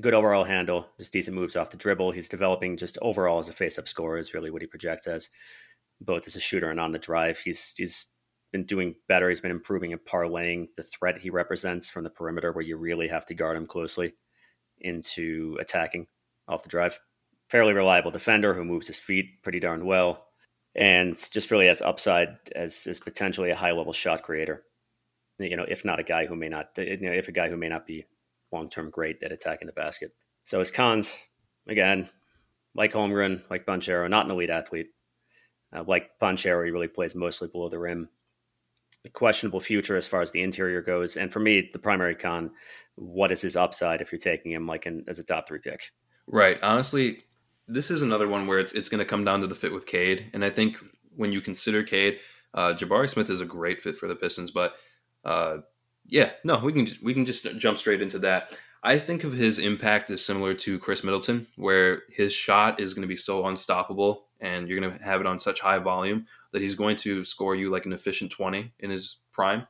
Good 0.00 0.14
overall 0.14 0.44
handle, 0.44 0.86
just 0.98 1.12
decent 1.12 1.36
moves 1.36 1.56
off 1.56 1.70
the 1.70 1.76
dribble. 1.76 2.12
He's 2.12 2.28
developing 2.28 2.76
just 2.76 2.98
overall 3.00 3.38
as 3.38 3.48
a 3.48 3.52
face 3.52 3.78
up 3.78 3.88
scorer, 3.88 4.18
is 4.18 4.34
really 4.34 4.50
what 4.50 4.62
he 4.62 4.68
projects 4.68 5.06
as, 5.06 5.30
both 6.00 6.26
as 6.26 6.36
a 6.36 6.40
shooter 6.40 6.70
and 6.70 6.78
on 6.78 6.92
the 6.92 6.98
drive. 6.98 7.38
He's, 7.38 7.74
he's 7.76 8.08
been 8.52 8.64
doing 8.64 8.94
better. 9.08 9.28
He's 9.28 9.40
been 9.40 9.50
improving 9.50 9.92
and 9.92 10.04
parlaying 10.04 10.68
the 10.76 10.82
threat 10.82 11.18
he 11.18 11.30
represents 11.30 11.88
from 11.88 12.04
the 12.04 12.10
perimeter, 12.10 12.52
where 12.52 12.64
you 12.64 12.76
really 12.76 13.08
have 13.08 13.24
to 13.26 13.34
guard 13.34 13.56
him 13.56 13.66
closely, 13.66 14.14
into 14.80 15.56
attacking 15.60 16.06
off 16.46 16.62
the 16.62 16.68
drive 16.68 17.00
fairly 17.48 17.72
reliable 17.72 18.10
defender 18.10 18.54
who 18.54 18.64
moves 18.64 18.86
his 18.86 18.98
feet 18.98 19.42
pretty 19.42 19.60
darn 19.60 19.84
well, 19.86 20.26
and 20.74 21.16
just 21.30 21.50
really 21.50 21.66
has 21.66 21.82
upside 21.82 22.36
as 22.54 22.86
as 22.86 23.00
potentially 23.00 23.50
a 23.50 23.56
high 23.56 23.72
level 23.72 23.92
shot 23.92 24.22
creator. 24.22 24.64
You 25.38 25.56
know, 25.56 25.66
if 25.68 25.84
not 25.84 26.00
a 26.00 26.04
guy 26.04 26.26
who 26.26 26.34
may 26.34 26.48
not, 26.48 26.70
you 26.78 26.96
know, 26.98 27.12
if 27.12 27.28
a 27.28 27.32
guy 27.32 27.48
who 27.48 27.56
may 27.56 27.68
not 27.68 27.86
be 27.86 28.06
long 28.52 28.68
term 28.68 28.90
great 28.90 29.22
at 29.22 29.32
attacking 29.32 29.66
the 29.66 29.72
basket. 29.72 30.12
So 30.44 30.58
his 30.58 30.70
cons, 30.70 31.16
again, 31.66 32.08
like 32.74 32.92
Holmgren, 32.92 33.42
like 33.50 33.66
Banchero, 33.66 34.08
not 34.08 34.26
an 34.26 34.32
elite 34.32 34.50
athlete. 34.50 34.88
Uh, 35.74 35.84
like 35.86 36.10
Banchero, 36.20 36.64
he 36.64 36.70
really 36.70 36.88
plays 36.88 37.14
mostly 37.14 37.48
below 37.48 37.68
the 37.68 37.78
rim. 37.78 38.08
A 39.04 39.08
questionable 39.08 39.60
future 39.60 39.96
as 39.96 40.06
far 40.06 40.20
as 40.20 40.30
the 40.30 40.42
interior 40.42 40.82
goes. 40.82 41.16
And 41.16 41.32
for 41.32 41.40
me, 41.40 41.70
the 41.72 41.78
primary 41.78 42.14
con, 42.14 42.50
what 42.96 43.30
is 43.32 43.42
his 43.42 43.56
upside 43.56 44.00
if 44.00 44.10
you're 44.10 44.18
taking 44.18 44.52
him 44.52 44.66
like 44.66 44.86
as 45.06 45.18
a 45.18 45.24
top 45.24 45.46
three 45.46 45.58
pick? 45.58 45.90
Right. 46.26 46.58
Honestly, 46.62 47.24
this 47.68 47.90
is 47.90 48.02
another 48.02 48.28
one 48.28 48.46
where 48.46 48.58
it's 48.58 48.72
it's 48.72 48.88
going 48.88 48.98
to 49.00 49.04
come 49.04 49.24
down 49.24 49.40
to 49.40 49.46
the 49.46 49.54
fit 49.54 49.72
with 49.72 49.86
Cade, 49.86 50.30
and 50.32 50.44
I 50.44 50.50
think 50.50 50.76
when 51.14 51.32
you 51.32 51.40
consider 51.40 51.82
Cade, 51.82 52.18
uh, 52.54 52.74
Jabari 52.74 53.08
Smith 53.08 53.30
is 53.30 53.40
a 53.40 53.46
great 53.46 53.80
fit 53.80 53.96
for 53.96 54.06
the 54.06 54.14
Pistons. 54.14 54.50
But 54.50 54.74
uh, 55.24 55.58
yeah, 56.08 56.30
no, 56.44 56.58
we 56.58 56.72
can 56.72 56.88
we 57.02 57.14
can 57.14 57.24
just 57.24 57.44
jump 57.58 57.78
straight 57.78 58.02
into 58.02 58.18
that. 58.20 58.58
I 58.82 58.98
think 58.98 59.24
of 59.24 59.32
his 59.32 59.58
impact 59.58 60.10
as 60.10 60.24
similar 60.24 60.54
to 60.54 60.78
Khris 60.78 61.02
Middleton, 61.02 61.48
where 61.56 62.02
his 62.08 62.32
shot 62.32 62.78
is 62.78 62.94
going 62.94 63.02
to 63.02 63.08
be 63.08 63.16
so 63.16 63.46
unstoppable, 63.46 64.26
and 64.40 64.68
you're 64.68 64.80
going 64.80 64.96
to 64.96 65.04
have 65.04 65.20
it 65.20 65.26
on 65.26 65.38
such 65.38 65.60
high 65.60 65.78
volume 65.78 66.26
that 66.52 66.62
he's 66.62 66.76
going 66.76 66.96
to 66.98 67.24
score 67.24 67.56
you 67.56 67.70
like 67.70 67.86
an 67.86 67.92
efficient 67.92 68.30
twenty 68.30 68.72
in 68.78 68.90
his 68.90 69.16
prime, 69.32 69.66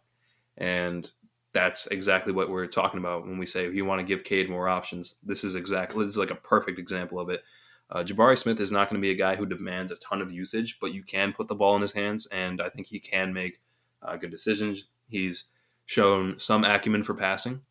and 0.59 1.11
that's 1.53 1.87
exactly 1.87 2.33
what 2.35 2.51
we're 2.51 2.67
talking 2.67 3.01
about 3.01 3.23
when 3.23 3.39
we 3.39 3.47
say 3.47 3.71
you 3.71 3.87
want 3.87 3.99
to 3.99 4.07
give 4.07 4.25
Cade 4.25 4.51
more 4.51 4.69
options. 4.69 5.15
This 5.23 5.43
is 5.43 5.55
exactly 5.55 6.05
this 6.05 6.13
is 6.13 6.19
like 6.19 6.31
a 6.31 6.35
perfect 6.35 6.79
example 6.79 7.19
of 7.19 7.31
it. 7.31 7.43
Uh, 7.89 8.03
Jabari 8.03 8.37
Smith 8.37 8.61
is 8.61 8.73
not 8.73 8.91
going 8.91 9.01
to 9.01 9.07
be 9.07 9.13
a 9.13 9.17
guy 9.17 9.37
who 9.37 9.47
demands 9.47 9.93
a 9.93 9.97
ton 9.97 10.21
of 10.21 10.33
usage, 10.33 10.77
but 10.81 10.93
you 10.93 11.03
can 11.03 11.33
put 11.33 11.49
the 11.49 11.55
ball 11.55 11.77
in 11.77 11.83
his 11.83 11.93
hands, 11.93 12.27
and 12.31 12.61
I 12.61 12.69
think 12.69 12.89
he 12.89 12.99
can 12.99 13.33
make 13.33 13.61
uh, 14.03 14.17
good 14.17 14.31
decisions. 14.31 14.89
He's 15.09 15.45
shown 15.87 16.39
some 16.39 16.65
acumen 16.65 17.03
for 17.03 17.15
passing, 17.15 17.63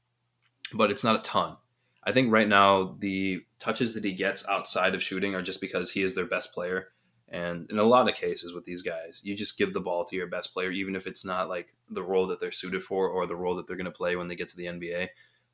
but 0.73 0.89
it's 0.89 1.03
not 1.03 1.17
a 1.17 1.21
ton. 1.21 1.57
I 2.03 2.11
think 2.11 2.31
right 2.31 2.47
now 2.47 2.95
the 2.99 3.43
touches 3.59 3.93
that 3.93 4.05
he 4.05 4.13
gets 4.13 4.47
outside 4.47 4.95
of 4.95 5.03
shooting 5.03 5.35
are 5.35 5.41
just 5.41 5.61
because 5.61 5.91
he 5.91 6.01
is 6.01 6.15
their 6.15 6.25
best 6.25 6.53
player. 6.53 6.89
And 7.27 7.69
in 7.71 7.79
a 7.79 7.83
lot 7.83 8.07
of 8.07 8.15
cases 8.15 8.53
with 8.53 8.63
these 8.63 8.83
guys, 8.83 9.19
you 9.23 9.35
just 9.35 9.57
give 9.57 9.73
the 9.73 9.81
ball 9.81 10.05
to 10.05 10.15
your 10.15 10.27
best 10.27 10.53
player, 10.53 10.71
even 10.71 10.95
if 10.95 11.07
it's 11.07 11.25
not 11.25 11.49
like 11.49 11.73
the 11.89 12.03
role 12.03 12.27
that 12.27 12.39
they're 12.39 12.51
suited 12.51 12.83
for 12.83 13.09
or 13.09 13.25
the 13.25 13.35
role 13.35 13.55
that 13.55 13.67
they're 13.67 13.75
going 13.75 13.85
to 13.85 13.91
play 13.91 14.15
when 14.15 14.27
they 14.27 14.35
get 14.35 14.47
to 14.49 14.57
the 14.57 14.65
NBA. 14.65 15.09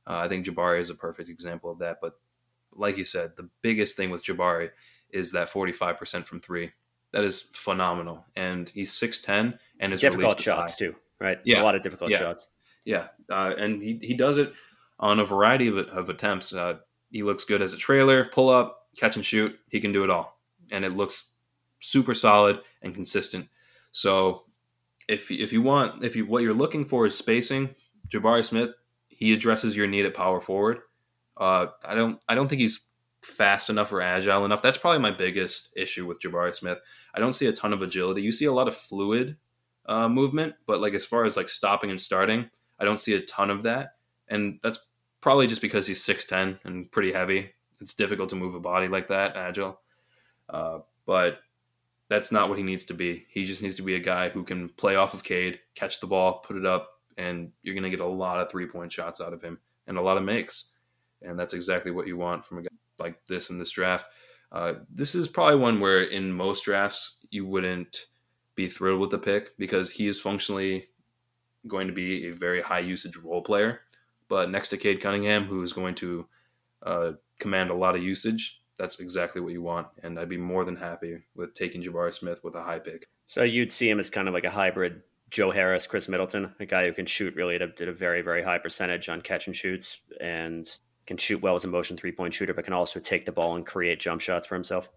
Uh, 0.05 0.17
I 0.17 0.27
think 0.27 0.45
Jabari 0.45 0.81
is 0.81 0.89
a 0.89 0.95
perfect 0.95 1.29
example 1.29 1.71
of 1.71 1.79
that. 1.79 1.99
But 2.01 2.19
like 2.73 2.97
you 2.97 3.05
said, 3.05 3.31
the 3.37 3.49
biggest 3.61 3.95
thing 3.95 4.09
with 4.09 4.23
Jabari 4.23 4.71
is 5.09 5.31
that 5.31 5.49
45% 5.49 6.25
from 6.25 6.41
three. 6.41 6.71
That 7.13 7.23
is 7.23 7.45
phenomenal. 7.53 8.25
And 8.35 8.69
he's 8.69 8.91
6'10 8.91 9.57
and 9.79 9.91
his 9.91 10.01
difficult 10.01 10.39
shots 10.39 10.75
too, 10.75 10.95
right? 11.21 11.39
Yeah. 11.45 11.61
A 11.61 11.63
lot 11.63 11.75
of 11.75 11.81
difficult 11.81 12.11
yeah. 12.11 12.19
shots. 12.19 12.49
Yeah. 12.83 13.07
Uh, 13.29 13.53
and 13.57 13.81
he, 13.81 13.99
he 14.01 14.13
does 14.13 14.37
it 14.37 14.51
on 14.99 15.19
a 15.19 15.25
variety 15.25 15.67
of, 15.67 15.77
of 15.77 16.09
attempts. 16.09 16.53
Uh, 16.53 16.79
he 17.11 17.23
looks 17.23 17.43
good 17.43 17.61
as 17.61 17.73
a 17.73 17.77
trailer, 17.77 18.25
pull 18.25 18.49
up, 18.49 18.87
catch 18.97 19.15
and 19.15 19.25
shoot. 19.25 19.57
He 19.69 19.79
can 19.79 19.93
do 19.93 20.03
it 20.03 20.09
all. 20.09 20.39
And 20.71 20.83
it 20.83 20.95
looks 20.95 21.31
super 21.79 22.13
solid 22.13 22.59
and 22.81 22.93
consistent. 22.93 23.47
So 23.91 24.43
if, 25.07 25.31
if 25.31 25.53
you 25.53 25.61
want, 25.61 26.03
if 26.03 26.15
you, 26.15 26.25
what 26.25 26.43
you're 26.43 26.53
looking 26.53 26.85
for 26.85 27.05
is 27.05 27.17
spacing, 27.17 27.75
Jabari 28.09 28.43
Smith, 28.43 28.73
he 29.07 29.33
addresses 29.33 29.75
your 29.75 29.87
need 29.87 30.05
at 30.05 30.13
power 30.13 30.41
forward 30.41 30.79
uh, 31.41 31.67
I 31.83 31.95
don't 31.95 32.19
I 32.29 32.35
don't 32.35 32.47
think 32.47 32.61
he's 32.61 32.81
fast 33.23 33.69
enough 33.69 33.91
or 33.91 34.01
agile 34.01 34.45
enough. 34.45 34.61
That's 34.61 34.77
probably 34.77 34.99
my 34.99 35.11
biggest 35.11 35.69
issue 35.75 36.05
with 36.05 36.21
Jabari 36.21 36.55
Smith. 36.55 36.79
I 37.13 37.19
don't 37.19 37.33
see 37.33 37.47
a 37.47 37.53
ton 37.53 37.73
of 37.73 37.81
agility. 37.81 38.21
You 38.21 38.31
see 38.31 38.45
a 38.45 38.53
lot 38.53 38.67
of 38.67 38.75
fluid 38.75 39.37
uh, 39.91 40.09
movement, 40.09 40.55
but 40.65 40.81
like 40.81 40.93
as 40.93 41.05
far 41.05 41.25
as 41.25 41.37
like 41.37 41.49
stopping 41.49 41.89
and 41.89 41.99
starting, 41.99 42.49
I 42.79 42.85
don't 42.85 42.99
see 42.99 43.13
a 43.13 43.21
ton 43.21 43.49
of 43.49 43.63
that. 43.63 43.95
And 44.27 44.59
that's 44.63 44.87
probably 45.19 45.47
just 45.47 45.61
because 45.61 45.85
he's 45.85 46.05
6'10 46.05 46.59
and 46.63 46.91
pretty 46.91 47.11
heavy. 47.11 47.51
It's 47.79 47.93
difficult 47.93 48.29
to 48.29 48.35
move 48.35 48.55
a 48.55 48.59
body 48.59 48.87
like 48.87 49.07
that, 49.09 49.35
agile. 49.35 49.79
Uh, 50.49 50.79
but 51.05 51.39
that's 52.07 52.31
not 52.31 52.49
what 52.49 52.57
he 52.57 52.63
needs 52.63 52.85
to 52.85 52.93
be. 52.93 53.25
He 53.29 53.45
just 53.45 53.61
needs 53.61 53.75
to 53.75 53.83
be 53.83 53.95
a 53.95 53.99
guy 53.99 54.29
who 54.29 54.43
can 54.43 54.69
play 54.69 54.95
off 54.95 55.13
of 55.13 55.23
Cade, 55.23 55.59
catch 55.75 55.99
the 55.99 56.07
ball, 56.07 56.39
put 56.39 56.57
it 56.57 56.65
up, 56.65 56.99
and 57.17 57.51
you're 57.63 57.75
going 57.75 57.83
to 57.83 57.89
get 57.89 57.99
a 57.99 58.05
lot 58.05 58.39
of 58.39 58.49
three 58.49 58.67
point 58.67 58.91
shots 58.91 59.19
out 59.19 59.33
of 59.33 59.41
him 59.41 59.59
and 59.87 59.97
a 59.97 60.01
lot 60.01 60.17
of 60.17 60.23
makes 60.23 60.71
and 61.21 61.39
that's 61.39 61.53
exactly 61.53 61.91
what 61.91 62.07
you 62.07 62.17
want 62.17 62.43
from 62.43 62.59
a 62.59 62.61
guy 62.63 62.69
like 62.99 63.25
this 63.27 63.49
in 63.49 63.57
this 63.57 63.71
draft. 63.71 64.05
Uh, 64.51 64.73
this 64.93 65.15
is 65.15 65.27
probably 65.27 65.55
one 65.55 65.79
where 65.79 66.03
in 66.03 66.31
most 66.31 66.65
drafts 66.65 67.17
you 67.29 67.45
wouldn't 67.45 68.07
be 68.61 68.69
thrilled 68.69 68.99
with 68.99 69.09
the 69.09 69.17
pick 69.17 69.57
because 69.57 69.89
he 69.89 70.07
is 70.07 70.19
functionally 70.19 70.87
going 71.67 71.87
to 71.87 71.93
be 71.93 72.27
a 72.27 72.31
very 72.31 72.61
high 72.61 72.79
usage 72.79 73.17
role 73.17 73.41
player. 73.41 73.81
But 74.27 74.49
next 74.49 74.69
to 74.69 74.77
Cade 74.77 75.01
Cunningham, 75.01 75.45
who 75.45 75.63
is 75.63 75.73
going 75.73 75.95
to 75.95 76.27
uh, 76.83 77.11
command 77.39 77.71
a 77.71 77.75
lot 77.75 77.95
of 77.95 78.03
usage, 78.03 78.61
that's 78.77 78.99
exactly 78.99 79.41
what 79.41 79.53
you 79.53 79.61
want. 79.61 79.87
And 80.03 80.19
I'd 80.19 80.29
be 80.29 80.37
more 80.37 80.63
than 80.63 80.75
happy 80.75 81.17
with 81.35 81.53
taking 81.53 81.81
Jabari 81.81 82.13
Smith 82.13 82.43
with 82.43 82.55
a 82.55 82.63
high 82.63 82.79
pick. 82.79 83.07
So 83.25 83.43
you'd 83.43 83.71
see 83.71 83.89
him 83.89 83.99
as 83.99 84.09
kind 84.09 84.27
of 84.27 84.33
like 84.33 84.43
a 84.43 84.49
hybrid 84.49 85.01
Joe 85.29 85.51
Harris, 85.51 85.87
Khris 85.87 86.09
Middleton, 86.09 86.53
a 86.59 86.65
guy 86.65 86.85
who 86.85 86.93
can 86.93 87.05
shoot 87.05 87.35
really 87.35 87.55
at 87.55 87.61
a, 87.61 87.71
at 87.81 87.87
a 87.87 87.93
very, 87.93 88.21
very 88.21 88.43
high 88.43 88.57
percentage 88.57 89.09
on 89.09 89.21
catch 89.21 89.47
and 89.47 89.55
shoots 89.55 90.01
and 90.19 90.67
can 91.07 91.17
shoot 91.17 91.41
well 91.41 91.55
as 91.55 91.65
a 91.65 91.67
motion 91.67 91.97
three 91.97 92.11
point 92.11 92.33
shooter, 92.33 92.53
but 92.53 92.65
can 92.65 92.73
also 92.73 92.99
take 92.99 93.25
the 93.25 93.31
ball 93.31 93.55
and 93.55 93.65
create 93.65 93.99
jump 93.99 94.21
shots 94.21 94.45
for 94.45 94.55
himself. 94.55 94.89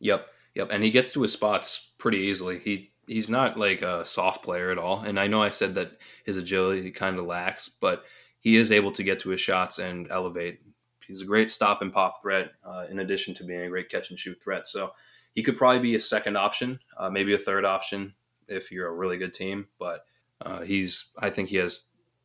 Yep, 0.00 0.26
yep, 0.54 0.68
and 0.70 0.82
he 0.82 0.90
gets 0.90 1.12
to 1.12 1.22
his 1.22 1.32
spots 1.32 1.92
pretty 1.98 2.18
easily. 2.18 2.60
He 2.60 2.93
he's 3.06 3.30
not 3.30 3.58
like 3.58 3.82
a 3.82 4.04
soft 4.04 4.44
player 4.44 4.70
at 4.70 4.78
all. 4.78 5.00
And 5.00 5.18
I 5.18 5.26
know 5.26 5.42
I 5.42 5.50
said 5.50 5.74
that 5.74 5.92
his 6.24 6.36
agility 6.36 6.90
kind 6.90 7.18
of 7.18 7.26
lacks, 7.26 7.68
but 7.68 8.04
he 8.40 8.56
is 8.56 8.72
able 8.72 8.92
to 8.92 9.02
get 9.02 9.20
to 9.20 9.30
his 9.30 9.40
shots 9.40 9.78
and 9.78 10.10
elevate. 10.10 10.60
He's 11.06 11.22
a 11.22 11.26
great 11.26 11.50
stop 11.50 11.82
and 11.82 11.92
pop 11.92 12.22
threat, 12.22 12.52
uh, 12.64 12.86
in 12.90 12.98
addition 12.98 13.34
to 13.34 13.44
being 13.44 13.62
a 13.62 13.68
great 13.68 13.88
catch 13.88 14.10
and 14.10 14.18
shoot 14.18 14.42
threat. 14.42 14.66
So 14.66 14.92
he 15.34 15.42
could 15.42 15.56
probably 15.56 15.80
be 15.80 15.94
a 15.94 16.00
second 16.00 16.36
option, 16.36 16.80
uh, 16.96 17.10
maybe 17.10 17.34
a 17.34 17.38
third 17.38 17.64
option 17.64 18.14
if 18.48 18.70
you're 18.70 18.88
a 18.88 18.94
really 18.94 19.16
good 19.16 19.34
team. 19.34 19.68
But 19.78 20.04
uh, 20.40 20.62
he's, 20.62 21.10
I 21.18 21.30
think 21.30 21.48
he 21.48 21.56
has 21.56 21.82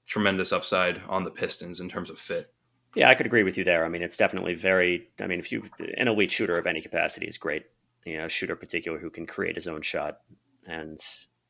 tremendous 0.07 0.51
upside 0.51 1.01
on 1.07 1.23
the 1.23 1.31
Pistons 1.31 1.79
in 1.79 1.89
terms 1.89 2.09
of 2.09 2.19
fit. 2.19 2.53
Yeah, 2.95 3.09
I 3.09 3.15
could 3.15 3.25
agree 3.25 3.43
with 3.43 3.57
you 3.57 3.63
there. 3.63 3.85
I 3.85 3.89
mean, 3.89 4.01
it's 4.01 4.17
definitely 4.17 4.55
very. 4.55 5.09
I 5.21 5.27
mean, 5.27 5.39
if 5.39 5.51
you 5.51 5.63
an 5.97 6.07
elite 6.07 6.31
shooter 6.31 6.57
of 6.57 6.65
any 6.65 6.81
capacity 6.81 7.27
is 7.27 7.37
great. 7.37 7.65
You 8.05 8.17
know, 8.17 8.27
shooter 8.27 8.55
particular 8.55 8.97
who 8.97 9.11
can 9.11 9.27
create 9.27 9.55
his 9.55 9.67
own 9.67 9.81
shot. 9.81 10.21
And 10.69 10.97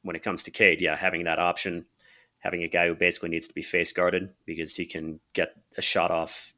when 0.01 0.15
it 0.15 0.23
comes 0.23 0.43
to 0.43 0.51
Cade, 0.51 0.81
yeah, 0.81 0.95
having 0.95 1.25
that 1.25 1.39
option, 1.39 1.85
having 2.39 2.63
a 2.63 2.69
guy 2.69 2.87
who 2.87 2.95
basically 2.95 3.29
needs 3.29 3.47
to 3.47 3.53
be 3.53 3.61
face 3.61 3.91
guarded 3.91 4.29
because 4.45 4.75
he 4.75 4.85
can 4.85 5.19
get 5.33 5.49
a 5.77 5.81
shot 5.81 6.09
off. 6.09 6.53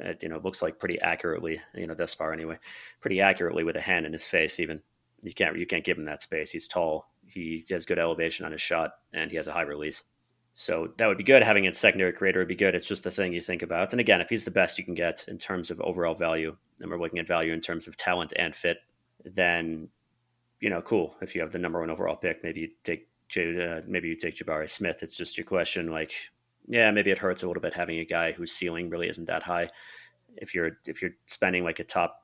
At, 0.00 0.22
you 0.22 0.30
know, 0.30 0.40
looks 0.42 0.62
like 0.62 0.78
pretty 0.78 0.98
accurately. 1.00 1.60
You 1.74 1.86
know, 1.86 1.94
thus 1.94 2.14
far 2.14 2.32
anyway, 2.32 2.58
pretty 3.00 3.20
accurately 3.20 3.62
with 3.64 3.76
a 3.76 3.80
hand 3.80 4.06
in 4.06 4.12
his 4.12 4.26
face. 4.26 4.58
Even 4.58 4.80
you 5.22 5.34
can't 5.34 5.58
you 5.58 5.66
can't 5.66 5.84
give 5.84 5.98
him 5.98 6.06
that 6.06 6.22
space. 6.22 6.50
He's 6.50 6.68
tall. 6.68 7.10
He 7.26 7.64
has 7.70 7.84
good 7.84 7.98
elevation 7.98 8.46
on 8.46 8.52
his 8.52 8.60
shot, 8.60 8.92
and 9.12 9.30
he 9.30 9.36
has 9.36 9.48
a 9.48 9.52
high 9.52 9.62
release. 9.62 10.04
So 10.54 10.92
that 10.98 11.06
would 11.06 11.18
be 11.18 11.24
good. 11.24 11.42
Having 11.42 11.66
a 11.66 11.72
secondary 11.72 12.12
creator 12.12 12.40
would 12.40 12.48
be 12.48 12.54
good. 12.54 12.74
It's 12.74 12.88
just 12.88 13.04
the 13.04 13.10
thing 13.10 13.32
you 13.32 13.40
think 13.40 13.62
about. 13.62 13.92
And 13.92 14.00
again, 14.00 14.20
if 14.20 14.28
he's 14.28 14.44
the 14.44 14.50
best 14.50 14.78
you 14.78 14.84
can 14.84 14.94
get 14.94 15.24
in 15.28 15.38
terms 15.38 15.70
of 15.70 15.80
overall 15.80 16.14
value, 16.14 16.56
and 16.80 16.90
we're 16.90 17.00
looking 17.00 17.18
at 17.18 17.26
value 17.26 17.52
in 17.52 17.60
terms 17.60 17.86
of 17.86 17.96
talent 17.96 18.32
and 18.36 18.54
fit, 18.54 18.78
then 19.24 19.88
you 20.62 20.70
know, 20.70 20.80
cool. 20.80 21.16
If 21.20 21.34
you 21.34 21.40
have 21.40 21.50
the 21.50 21.58
number 21.58 21.80
one 21.80 21.90
overall 21.90 22.14
pick, 22.14 22.42
maybe 22.44 22.60
you 22.60 22.68
take 22.84 23.08
uh, 23.36 23.80
maybe 23.88 24.08
you 24.08 24.16
take 24.16 24.36
Jabari 24.36 24.68
Smith. 24.68 25.02
It's 25.02 25.16
just 25.16 25.36
your 25.36 25.44
question, 25.44 25.90
like, 25.90 26.12
yeah, 26.68 26.90
maybe 26.92 27.10
it 27.10 27.18
hurts 27.18 27.42
a 27.42 27.48
little 27.48 27.60
bit 27.60 27.74
having 27.74 27.98
a 27.98 28.04
guy 28.04 28.30
whose 28.30 28.52
ceiling 28.52 28.88
really 28.88 29.08
isn't 29.08 29.26
that 29.26 29.42
high. 29.42 29.70
If 30.36 30.54
you're 30.54 30.78
if 30.86 31.02
you're 31.02 31.16
spending 31.26 31.64
like 31.64 31.80
a 31.80 31.84
top 31.84 32.22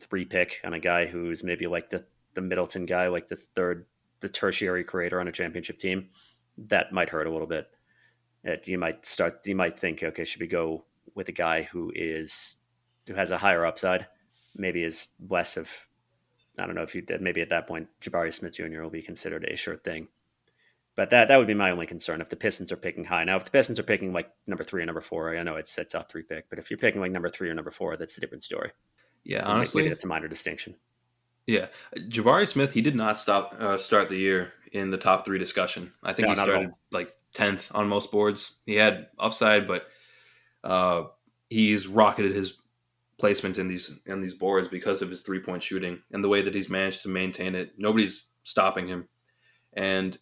three 0.00 0.24
pick 0.24 0.60
on 0.64 0.74
a 0.74 0.80
guy 0.80 1.06
who's 1.06 1.44
maybe 1.44 1.68
like 1.68 1.90
the 1.90 2.04
the 2.34 2.40
Middleton 2.40 2.86
guy, 2.86 3.06
like 3.06 3.28
the 3.28 3.36
third, 3.36 3.86
the 4.18 4.28
tertiary 4.28 4.82
creator 4.82 5.20
on 5.20 5.28
a 5.28 5.32
championship 5.32 5.78
team, 5.78 6.08
that 6.58 6.92
might 6.92 7.10
hurt 7.10 7.28
a 7.28 7.30
little 7.30 7.46
bit. 7.46 7.68
It, 8.42 8.66
you 8.66 8.78
might 8.78 9.06
start, 9.06 9.46
you 9.46 9.54
might 9.54 9.78
think, 9.78 10.02
okay, 10.02 10.24
should 10.24 10.40
we 10.40 10.46
go 10.46 10.84
with 11.14 11.28
a 11.28 11.32
guy 11.32 11.62
who 11.62 11.92
is 11.94 12.56
who 13.06 13.14
has 13.14 13.30
a 13.30 13.38
higher 13.38 13.64
upside, 13.64 14.08
maybe 14.56 14.82
is 14.82 15.08
less 15.28 15.56
of, 15.56 15.70
I 16.60 16.66
don't 16.66 16.74
know 16.74 16.82
if 16.82 16.94
you 16.94 17.02
did, 17.02 17.20
maybe 17.20 17.40
at 17.40 17.48
that 17.50 17.66
point, 17.66 17.88
Jabari 18.00 18.32
Smith 18.32 18.54
Jr. 18.54 18.82
will 18.82 18.90
be 18.90 19.02
considered 19.02 19.44
a 19.44 19.56
sure 19.56 19.76
thing. 19.76 20.08
But 20.96 21.10
that 21.10 21.28
that 21.28 21.36
would 21.36 21.46
be 21.46 21.54
my 21.54 21.70
only 21.70 21.86
concern 21.86 22.20
if 22.20 22.28
the 22.28 22.36
Pistons 22.36 22.72
are 22.72 22.76
picking 22.76 23.04
high. 23.04 23.24
Now, 23.24 23.36
if 23.36 23.44
the 23.44 23.50
Pistons 23.50 23.78
are 23.78 23.84
picking 23.84 24.12
like 24.12 24.30
number 24.46 24.64
three 24.64 24.82
or 24.82 24.86
number 24.86 25.00
four, 25.00 25.36
I 25.36 25.42
know 25.42 25.56
it's 25.56 25.76
a 25.78 25.84
top 25.84 26.10
three 26.10 26.22
pick, 26.22 26.50
but 26.50 26.58
if 26.58 26.70
you're 26.70 26.78
picking 26.78 27.00
like 27.00 27.12
number 27.12 27.30
three 27.30 27.48
or 27.48 27.54
number 27.54 27.70
four, 27.70 27.96
that's 27.96 28.18
a 28.18 28.20
different 28.20 28.42
story. 28.42 28.72
Yeah, 29.24 29.44
honestly, 29.44 29.88
that's 29.88 30.04
a 30.04 30.08
minor 30.08 30.28
distinction. 30.28 30.74
Yeah, 31.46 31.66
Jabari 31.96 32.48
Smith, 32.48 32.72
he 32.72 32.82
did 32.82 32.94
not 32.94 33.18
stop 33.18 33.54
uh, 33.58 33.78
start 33.78 34.08
the 34.08 34.16
year 34.16 34.52
in 34.72 34.90
the 34.90 34.96
top 34.96 35.24
three 35.24 35.38
discussion. 35.38 35.92
I 36.02 36.12
think 36.12 36.28
no, 36.28 36.34
he 36.34 36.40
started 36.40 36.72
like 36.90 37.14
tenth 37.32 37.70
on 37.74 37.88
most 37.88 38.10
boards. 38.10 38.52
He 38.66 38.74
had 38.74 39.08
upside, 39.18 39.66
but 39.66 39.86
uh, 40.64 41.04
he's 41.48 41.86
rocketed 41.86 42.34
his 42.34 42.54
placement 43.20 43.58
in 43.58 43.68
these 43.68 44.00
in 44.06 44.20
these 44.20 44.34
boards 44.34 44.68
because 44.68 45.02
of 45.02 45.10
his 45.10 45.20
three 45.20 45.40
point 45.40 45.62
shooting 45.62 46.00
and 46.10 46.24
the 46.24 46.28
way 46.28 46.42
that 46.42 46.54
he's 46.54 46.68
managed 46.68 47.02
to 47.02 47.08
maintain 47.08 47.54
it. 47.54 47.72
Nobody's 47.78 48.24
stopping 48.42 48.88
him. 48.88 49.08
And 49.74 50.18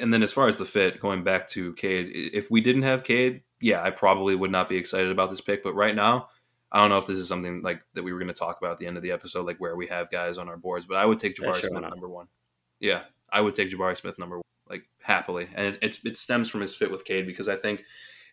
and 0.00 0.12
then 0.12 0.22
as 0.22 0.32
far 0.32 0.48
as 0.48 0.56
the 0.56 0.64
fit, 0.64 1.00
going 1.00 1.22
back 1.22 1.46
to 1.48 1.74
Cade, 1.74 2.10
if 2.10 2.50
we 2.50 2.60
didn't 2.60 2.82
have 2.82 3.04
Cade, 3.04 3.42
yeah, 3.60 3.82
I 3.82 3.90
probably 3.90 4.34
would 4.34 4.50
not 4.50 4.68
be 4.68 4.76
excited 4.76 5.10
about 5.10 5.30
this 5.30 5.40
pick. 5.40 5.62
But 5.62 5.74
right 5.74 5.94
now, 5.94 6.28
I 6.72 6.80
don't 6.80 6.90
know 6.90 6.98
if 6.98 7.06
this 7.06 7.18
is 7.18 7.28
something 7.28 7.62
like 7.62 7.82
that 7.94 8.02
we 8.02 8.12
were 8.12 8.18
going 8.18 8.32
to 8.32 8.38
talk 8.38 8.58
about 8.58 8.72
at 8.72 8.78
the 8.78 8.86
end 8.86 8.96
of 8.96 9.02
the 9.02 9.12
episode, 9.12 9.46
like 9.46 9.58
where 9.58 9.76
we 9.76 9.86
have 9.88 10.10
guys 10.10 10.38
on 10.38 10.48
our 10.48 10.56
boards. 10.56 10.86
But 10.86 10.96
I 10.96 11.04
would 11.04 11.18
take 11.20 11.36
Jabari 11.36 11.54
sure 11.54 11.70
Smith 11.70 11.82
number 11.82 12.08
one. 12.08 12.26
Yeah, 12.80 13.02
I 13.30 13.40
would 13.40 13.54
take 13.54 13.70
Jabari 13.70 13.96
Smith 13.96 14.18
number 14.18 14.36
one, 14.36 14.44
like 14.68 14.84
happily, 15.02 15.48
and 15.54 15.74
it, 15.74 15.78
it's 15.82 16.04
it 16.04 16.16
stems 16.16 16.48
from 16.48 16.62
his 16.62 16.74
fit 16.74 16.90
with 16.90 17.04
Cade 17.04 17.26
because 17.26 17.48
I 17.48 17.56
think 17.56 17.84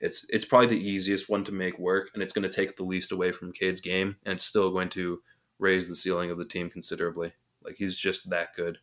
it's 0.06 0.26
it's 0.30 0.46
probably 0.46 0.68
the 0.68 0.90
easiest 0.90 1.30
one 1.30 1.44
to 1.46 1.52
make 1.52 1.80
work, 1.80 2.10
and 2.14 2.24
it's 2.24 2.34
going 2.34 2.48
to 2.48 2.56
take 2.56 2.78
the 2.78 2.84
least 2.84 3.12
away 3.12 3.32
from 3.32 3.52
Cade's 3.52 3.82
game, 3.82 4.18
and 4.26 4.34
it's 4.34 4.46
still 4.46 4.72
going 4.72 4.90
to 4.90 5.20
raise 5.60 5.90
the 5.90 5.96
ceiling 5.96 6.32
of 6.32 6.38
the 6.38 6.46
team 6.46 6.70
considerably. 6.70 7.34
Like 7.64 7.76
he's 7.78 7.98
just 7.98 8.30
that 8.30 8.56
good. 8.56 8.78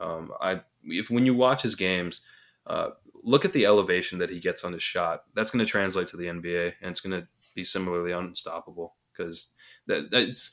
Um, 0.00 0.32
I 0.40 0.62
if 0.84 1.10
when 1.10 1.26
you 1.26 1.34
watch 1.34 1.62
his 1.62 1.74
games, 1.74 2.20
uh, 2.66 2.90
look 3.22 3.44
at 3.44 3.52
the 3.52 3.66
elevation 3.66 4.18
that 4.18 4.30
he 4.30 4.40
gets 4.40 4.64
on 4.64 4.72
his 4.72 4.82
shot. 4.82 5.24
That's 5.34 5.50
going 5.50 5.64
to 5.64 5.70
translate 5.70 6.08
to 6.08 6.16
the 6.16 6.26
NBA, 6.26 6.74
and 6.80 6.90
it's 6.90 7.00
going 7.00 7.20
to 7.20 7.26
be 7.54 7.64
similarly 7.64 8.12
unstoppable 8.12 8.94
because 9.12 9.52
that 9.86 10.10
that's 10.10 10.50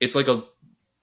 it's 0.00 0.14
like 0.14 0.28
a 0.28 0.44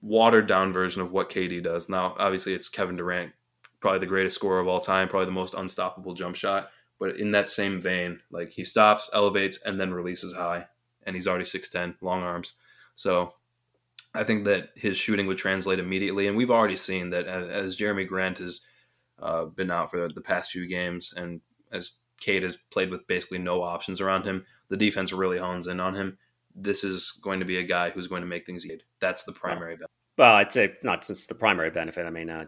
watered 0.00 0.46
down 0.46 0.72
version 0.72 1.02
of 1.02 1.12
what 1.12 1.30
KD 1.30 1.62
does. 1.62 1.88
Now, 1.88 2.14
obviously, 2.18 2.54
it's 2.54 2.68
Kevin 2.68 2.96
Durant, 2.96 3.32
probably 3.80 4.00
the 4.00 4.06
greatest 4.06 4.36
scorer 4.36 4.60
of 4.60 4.68
all 4.68 4.80
time, 4.80 5.08
probably 5.08 5.26
the 5.26 5.32
most 5.32 5.54
unstoppable 5.54 6.14
jump 6.14 6.36
shot. 6.36 6.70
But 6.98 7.16
in 7.16 7.32
that 7.32 7.48
same 7.48 7.80
vein, 7.80 8.20
like 8.30 8.52
he 8.52 8.64
stops, 8.64 9.10
elevates, 9.12 9.58
and 9.64 9.78
then 9.78 9.92
releases 9.92 10.32
high, 10.32 10.66
and 11.04 11.14
he's 11.14 11.28
already 11.28 11.44
six 11.44 11.68
ten, 11.68 11.94
long 12.00 12.22
arms. 12.22 12.54
So 12.94 13.34
I 14.14 14.24
think 14.24 14.44
that 14.44 14.70
his 14.74 14.96
shooting 14.96 15.26
would 15.26 15.36
translate 15.36 15.78
immediately, 15.78 16.26
and 16.26 16.36
we've 16.36 16.50
already 16.50 16.76
seen 16.76 17.10
that 17.10 17.26
as, 17.26 17.48
as 17.48 17.76
Jerami 17.76 18.08
Grant 18.08 18.38
has 18.38 18.62
uh, 19.20 19.44
been 19.44 19.70
out 19.70 19.90
for 19.90 20.08
the 20.08 20.20
past 20.22 20.50
few 20.50 20.66
games, 20.66 21.12
and 21.14 21.42
as 21.70 21.90
Cade 22.18 22.44
has 22.44 22.56
played 22.70 22.90
with 22.90 23.06
basically 23.06 23.38
no 23.38 23.62
options 23.62 24.00
around 24.00 24.24
him, 24.24 24.46
the 24.68 24.76
defense 24.76 25.12
really 25.12 25.38
hones 25.38 25.66
in 25.66 25.80
on 25.80 25.94
him. 25.94 26.16
This 26.54 26.82
is 26.82 27.12
going 27.22 27.40
to 27.40 27.46
be 27.46 27.58
a 27.58 27.62
guy 27.62 27.90
who's 27.90 28.06
going 28.06 28.22
to 28.22 28.26
make 28.26 28.46
things. 28.46 28.64
That's 29.00 29.24
the 29.24 29.32
primary 29.32 29.74
benefit. 29.76 29.90
Well, 30.16 30.34
I'd 30.34 30.50
say 30.50 30.72
not 30.82 31.04
since 31.04 31.26
the 31.26 31.34
primary 31.34 31.70
benefit. 31.70 32.06
I 32.06 32.10
mean, 32.10 32.30
uh, 32.30 32.46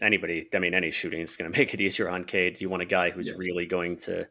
anybody, 0.00 0.48
I 0.54 0.58
mean, 0.58 0.72
any 0.72 0.90
shooting 0.90 1.20
is 1.20 1.36
going 1.36 1.50
to 1.52 1.58
make 1.58 1.74
it 1.74 1.80
easier 1.80 2.08
on 2.08 2.24
Cade. 2.24 2.60
You 2.60 2.70
want 2.70 2.82
a 2.82 2.86
guy 2.86 3.10
who's 3.10 3.28
yeah. 3.28 3.34
really 3.36 3.66
going 3.66 3.96
to, 3.98 4.26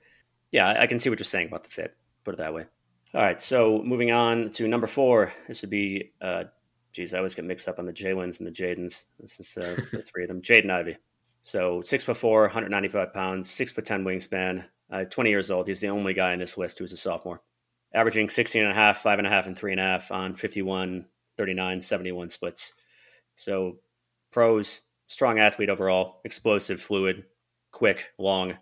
yeah, 0.51 0.75
I 0.79 0.87
can 0.87 0.99
see 0.99 1.09
what 1.09 1.19
you're 1.19 1.25
saying 1.25 1.47
about 1.47 1.63
the 1.63 1.69
fit. 1.69 1.95
Put 2.23 2.33
it 2.33 2.37
that 2.37 2.53
way. 2.53 2.65
All 3.13 3.21
right, 3.21 3.41
so 3.41 3.81
moving 3.83 4.11
on 4.11 4.51
to 4.51 4.67
number 4.67 4.87
four. 4.87 5.33
This 5.47 5.61
would 5.61 5.71
be, 5.71 6.11
uh, 6.21 6.43
geez, 6.93 7.13
I 7.13 7.17
always 7.17 7.33
get 7.33 7.45
mixed 7.45 7.67
up 7.67 7.79
on 7.79 7.85
the 7.85 7.93
Jalen's 7.93 8.39
and 8.39 8.47
the 8.47 8.51
Jadens. 8.51 9.05
This 9.19 9.39
is 9.39 9.57
uh, 9.57 9.75
the 9.91 10.03
three 10.03 10.23
of 10.23 10.27
them. 10.27 10.41
Jaden 10.41 10.69
Ivey. 10.69 10.97
So 11.41 11.81
six 11.81 12.03
foot 12.03 12.17
four, 12.17 12.41
195 12.41 13.13
pounds, 13.13 13.49
six 13.49 13.71
foot 13.71 13.85
10 13.85 14.03
wingspan, 14.03 14.65
uh, 14.91 15.05
20 15.05 15.29
years 15.29 15.49
old. 15.49 15.67
He's 15.67 15.79
the 15.79 15.87
only 15.87 16.13
guy 16.13 16.33
in 16.33 16.39
this 16.39 16.57
list 16.57 16.79
who's 16.79 16.91
a 16.91 16.97
sophomore, 16.97 17.41
averaging 17.93 18.29
16 18.29 18.61
and 18.61 18.71
a 18.71 18.75
half, 18.75 18.97
five 18.97 19.19
and 19.19 19.27
a 19.27 19.31
half, 19.31 19.47
and 19.47 19.57
three 19.57 19.71
and 19.71 19.79
a 19.79 19.83
half 19.83 20.11
on 20.11 20.35
51, 20.35 21.05
39, 21.37 21.81
71 21.81 22.29
splits. 22.29 22.73
So 23.39 23.77
pros, 24.31 24.81
strong 25.07 25.39
athlete 25.39 25.69
overall, 25.69 26.21
explosive, 26.25 26.81
fluid, 26.81 27.25
quick, 27.71 28.09
long, 28.17 28.55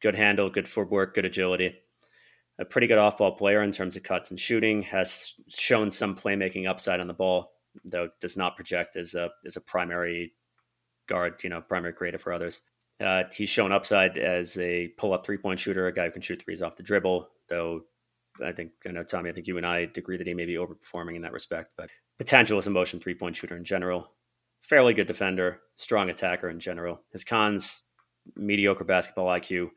good 0.00 0.14
handle, 0.14 0.48
good 0.48 0.68
footwork, 0.68 1.14
good 1.14 1.24
agility. 1.24 1.76
A 2.58 2.64
pretty 2.64 2.86
good 2.86 2.98
off-ball 2.98 3.32
player 3.32 3.62
in 3.62 3.72
terms 3.72 3.96
of 3.96 4.02
cuts 4.02 4.30
and 4.30 4.38
shooting. 4.38 4.82
Has 4.82 5.34
shown 5.48 5.90
some 5.90 6.14
playmaking 6.14 6.68
upside 6.68 7.00
on 7.00 7.06
the 7.06 7.14
ball, 7.14 7.52
though 7.84 8.10
does 8.20 8.36
not 8.36 8.54
project 8.54 8.96
as 8.96 9.14
a 9.14 9.30
as 9.46 9.56
a 9.56 9.62
primary 9.62 10.34
guard, 11.08 11.42
you 11.42 11.50
know, 11.50 11.60
primary 11.60 11.94
creator 11.94 12.18
for 12.18 12.32
others. 12.32 12.62
Uh, 13.00 13.24
he's 13.32 13.48
shown 13.48 13.72
upside 13.72 14.18
as 14.18 14.58
a 14.58 14.88
pull-up 14.98 15.24
three-point 15.24 15.58
shooter, 15.58 15.86
a 15.86 15.92
guy 15.92 16.04
who 16.04 16.12
can 16.12 16.20
shoot 16.20 16.42
threes 16.44 16.60
off 16.60 16.76
the 16.76 16.82
dribble. 16.82 17.28
Though 17.48 17.82
I 18.44 18.52
think 18.52 18.72
I 18.86 18.90
know 18.90 19.04
Tommy. 19.04 19.30
I 19.30 19.32
think 19.32 19.46
you 19.46 19.56
and 19.56 19.66
I 19.66 19.90
agree 19.96 20.18
that 20.18 20.26
he 20.26 20.34
may 20.34 20.46
be 20.46 20.54
overperforming 20.54 21.16
in 21.16 21.22
that 21.22 21.32
respect, 21.32 21.72
but 21.76 21.88
potential 22.18 22.58
as 22.58 22.66
a 22.66 22.70
motion 22.70 23.00
three-point 23.00 23.34
shooter 23.34 23.56
in 23.56 23.64
general. 23.64 24.10
Fairly 24.60 24.94
good 24.94 25.06
defender, 25.06 25.60
strong 25.76 26.10
attacker 26.10 26.48
in 26.48 26.60
general. 26.60 27.00
His 27.12 27.24
cons: 27.24 27.82
mediocre 28.36 28.84
basketball 28.84 29.26
IQ. 29.26 29.70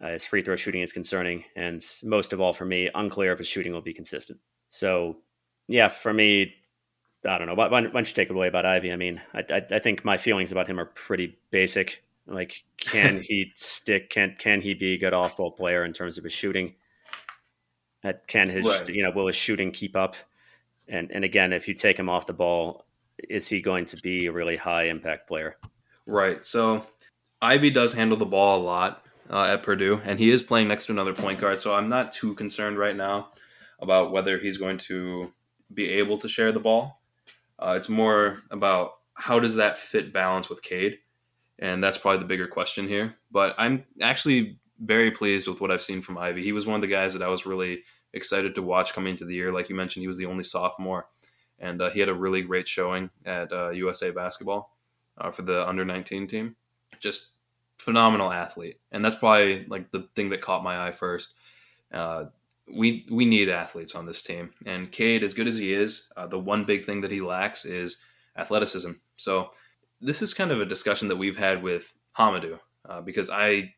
Uh, 0.00 0.10
his 0.10 0.26
free 0.26 0.42
throw 0.42 0.54
shooting 0.54 0.82
is 0.82 0.92
concerning, 0.92 1.44
and 1.56 1.84
most 2.04 2.32
of 2.32 2.40
all 2.40 2.52
for 2.52 2.64
me, 2.64 2.88
unclear 2.94 3.32
if 3.32 3.38
his 3.38 3.48
shooting 3.48 3.72
will 3.72 3.82
be 3.82 3.92
consistent. 3.92 4.38
So, 4.68 5.16
yeah, 5.66 5.88
for 5.88 6.12
me, 6.12 6.54
I 7.26 7.36
don't 7.36 7.48
know. 7.48 7.54
Why, 7.54 7.68
why 7.68 7.80
don't 7.80 8.08
you 8.08 8.14
take 8.14 8.30
it 8.30 8.36
away 8.36 8.46
about 8.46 8.64
Ivey? 8.64 8.92
I 8.92 8.96
mean, 8.96 9.20
I, 9.34 9.44
I, 9.50 9.62
I 9.72 9.78
think 9.80 10.04
my 10.04 10.16
feelings 10.16 10.52
about 10.52 10.68
him 10.68 10.78
are 10.78 10.84
pretty 10.84 11.36
basic. 11.50 12.04
Like, 12.26 12.62
can 12.76 13.22
he 13.26 13.52
stick? 13.56 14.10
Can 14.10 14.36
can 14.38 14.60
he 14.60 14.74
be 14.74 14.94
a 14.94 14.98
good 14.98 15.14
off 15.14 15.36
ball 15.36 15.50
player 15.50 15.84
in 15.84 15.92
terms 15.92 16.18
of 16.18 16.24
his 16.24 16.32
shooting? 16.32 16.74
Can 18.28 18.48
his 18.48 18.66
right. 18.66 18.88
you 18.88 19.02
know 19.02 19.10
will 19.10 19.26
his 19.26 19.36
shooting 19.36 19.72
keep 19.72 19.96
up? 19.96 20.14
And 20.86 21.10
and 21.10 21.24
again, 21.24 21.52
if 21.52 21.66
you 21.66 21.74
take 21.74 21.98
him 21.98 22.08
off 22.08 22.26
the 22.26 22.32
ball, 22.32 22.86
is 23.28 23.48
he 23.48 23.60
going 23.60 23.84
to 23.86 23.96
be 23.96 24.26
a 24.26 24.32
really 24.32 24.56
high 24.56 24.84
impact 24.84 25.28
player? 25.28 25.56
Right. 26.06 26.44
So 26.44 26.86
Ivey 27.42 27.70
does 27.70 27.92
handle 27.92 28.16
the 28.16 28.26
ball 28.26 28.60
a 28.60 28.62
lot 28.62 29.04
uh, 29.30 29.44
at 29.44 29.62
Purdue, 29.62 30.00
and 30.04 30.18
he 30.18 30.30
is 30.30 30.42
playing 30.42 30.68
next 30.68 30.86
to 30.86 30.92
another 30.92 31.14
point 31.14 31.40
guard. 31.40 31.58
So 31.58 31.74
I'm 31.74 31.88
not 31.88 32.12
too 32.12 32.34
concerned 32.34 32.78
right 32.78 32.96
now 32.96 33.30
about 33.80 34.12
whether 34.12 34.38
he's 34.38 34.56
going 34.56 34.78
to 34.78 35.32
be 35.72 35.88
able 35.90 36.18
to 36.18 36.28
share 36.28 36.52
the 36.52 36.60
ball. 36.60 37.00
Uh, 37.58 37.74
it's 37.76 37.88
more 37.88 38.42
about 38.50 38.92
how 39.14 39.38
does 39.38 39.56
that 39.56 39.78
fit 39.78 40.12
balance 40.12 40.48
with 40.48 40.62
Cade 40.62 40.98
and 41.58 41.82
that's 41.82 41.98
probably 41.98 42.18
the 42.18 42.24
bigger 42.24 42.46
question 42.46 42.86
here. 42.86 43.16
But 43.30 43.54
I'm 43.58 43.84
actually 44.00 44.58
very 44.80 45.10
pleased 45.10 45.48
with 45.48 45.60
what 45.60 45.70
I've 45.70 45.82
seen 45.82 46.02
from 46.02 46.18
Ivey. 46.18 46.42
He 46.42 46.52
was 46.52 46.66
one 46.66 46.76
of 46.76 46.82
the 46.82 46.86
guys 46.86 47.12
that 47.14 47.22
I 47.22 47.28
was 47.28 47.46
really 47.46 47.82
excited 48.12 48.54
to 48.54 48.62
watch 48.62 48.94
coming 48.94 49.12
into 49.12 49.24
the 49.24 49.34
year. 49.34 49.52
Like 49.52 49.68
you 49.68 49.74
mentioned, 49.74 50.02
he 50.02 50.08
was 50.08 50.18
the 50.18 50.26
only 50.26 50.44
sophomore, 50.44 51.06
and 51.58 51.82
uh, 51.82 51.90
he 51.90 52.00
had 52.00 52.08
a 52.08 52.14
really 52.14 52.42
great 52.42 52.68
showing 52.68 53.10
at 53.24 53.52
uh, 53.52 53.70
USA 53.70 54.10
Basketball 54.10 54.76
uh, 55.18 55.30
for 55.30 55.42
the 55.42 55.66
under 55.66 55.84
19 55.84 56.26
team. 56.26 56.56
Just 57.00 57.28
phenomenal 57.76 58.32
athlete, 58.32 58.78
and 58.92 59.04
that's 59.04 59.16
probably 59.16 59.66
like 59.66 59.90
the 59.90 60.08
thing 60.14 60.30
that 60.30 60.40
caught 60.40 60.64
my 60.64 60.86
eye 60.86 60.92
first. 60.92 61.34
Uh, 61.92 62.24
we 62.70 63.06
we 63.10 63.24
need 63.24 63.48
athletes 63.48 63.94
on 63.94 64.04
this 64.04 64.22
team, 64.22 64.50
and 64.66 64.92
Cade, 64.92 65.22
as 65.22 65.34
good 65.34 65.48
as 65.48 65.56
he 65.56 65.72
is, 65.72 66.08
uh, 66.16 66.26
the 66.26 66.38
one 66.38 66.64
big 66.64 66.84
thing 66.84 67.00
that 67.02 67.10
he 67.10 67.20
lacks 67.20 67.64
is 67.64 67.98
athleticism. 68.36 68.92
So 69.16 69.50
this 70.00 70.22
is 70.22 70.34
kind 70.34 70.50
of 70.50 70.60
a 70.60 70.66
discussion 70.66 71.08
that 71.08 71.16
we've 71.16 71.36
had 71.36 71.62
with 71.62 71.94
Hamidou 72.18 72.58
uh, 72.88 73.00
because 73.00 73.30
I 73.30 73.74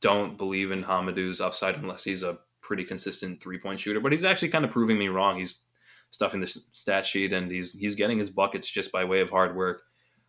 don't 0.00 0.38
believe 0.38 0.70
in 0.70 0.84
Hamidou's 0.84 1.40
upside 1.40 1.76
unless 1.76 2.04
he's 2.04 2.22
a 2.22 2.38
pretty 2.60 2.84
consistent 2.84 3.42
three 3.42 3.58
point 3.58 3.80
shooter. 3.80 4.00
But 4.00 4.12
he's 4.12 4.24
actually 4.24 4.48
kind 4.48 4.64
of 4.64 4.70
proving 4.70 4.98
me 4.98 5.08
wrong. 5.08 5.38
He's 5.38 5.60
stuffing 6.10 6.40
the 6.40 6.60
stat 6.72 7.06
sheet 7.06 7.32
and 7.32 7.50
he's 7.50 7.72
he's 7.72 7.94
getting 7.94 8.18
his 8.18 8.30
buckets 8.30 8.68
just 8.68 8.92
by 8.92 9.04
way 9.04 9.20
of 9.20 9.30
hard 9.30 9.56
work. 9.56 9.82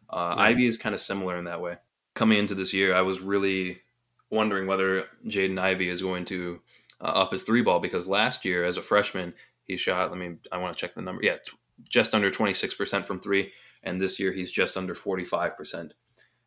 Uh, 0.10 0.36
yeah. 0.38 0.44
Ivey 0.44 0.68
is 0.68 0.78
kind 0.78 0.94
of 0.94 1.02
similar 1.02 1.38
in 1.38 1.46
that 1.46 1.62
way. 1.62 1.78
Coming 2.14 2.40
into 2.40 2.56
this 2.56 2.74
year, 2.74 2.94
I 2.94 3.02
was 3.02 3.22
really 3.22 3.82
wondering 4.30 4.68
whether 4.68 5.06
Jaden 5.26 5.60
Ivey 5.60 5.90
is 5.90 6.02
going 6.02 6.26
to 6.26 6.62
uh, 7.00 7.06
up 7.06 7.32
his 7.32 7.44
three 7.44 7.62
ball 7.62 7.80
because 7.80 8.08
last 8.08 8.46
year 8.46 8.64
as 8.64 8.78
a 8.78 8.82
freshman 8.82 9.34
he 9.64 9.78
shot. 9.78 10.10
Let 10.10 10.20
me 10.20 10.36
I 10.52 10.58
want 10.58 10.76
to 10.76 10.80
check 10.80 10.96
the 10.96 11.02
number. 11.02 11.24
Yeah, 11.24 11.38
t- 11.38 11.58
just 11.88 12.14
under 12.14 12.32
twenty 12.32 12.54
six 12.54 12.74
percent 12.74 13.06
from 13.06 13.20
three, 13.20 13.52
and 13.84 14.02
this 14.02 14.20
year 14.20 14.32
he's 14.32 14.52
just 14.52 14.78
under 14.78 14.96
forty 14.96 15.26
five 15.26 15.58
percent, 15.58 15.94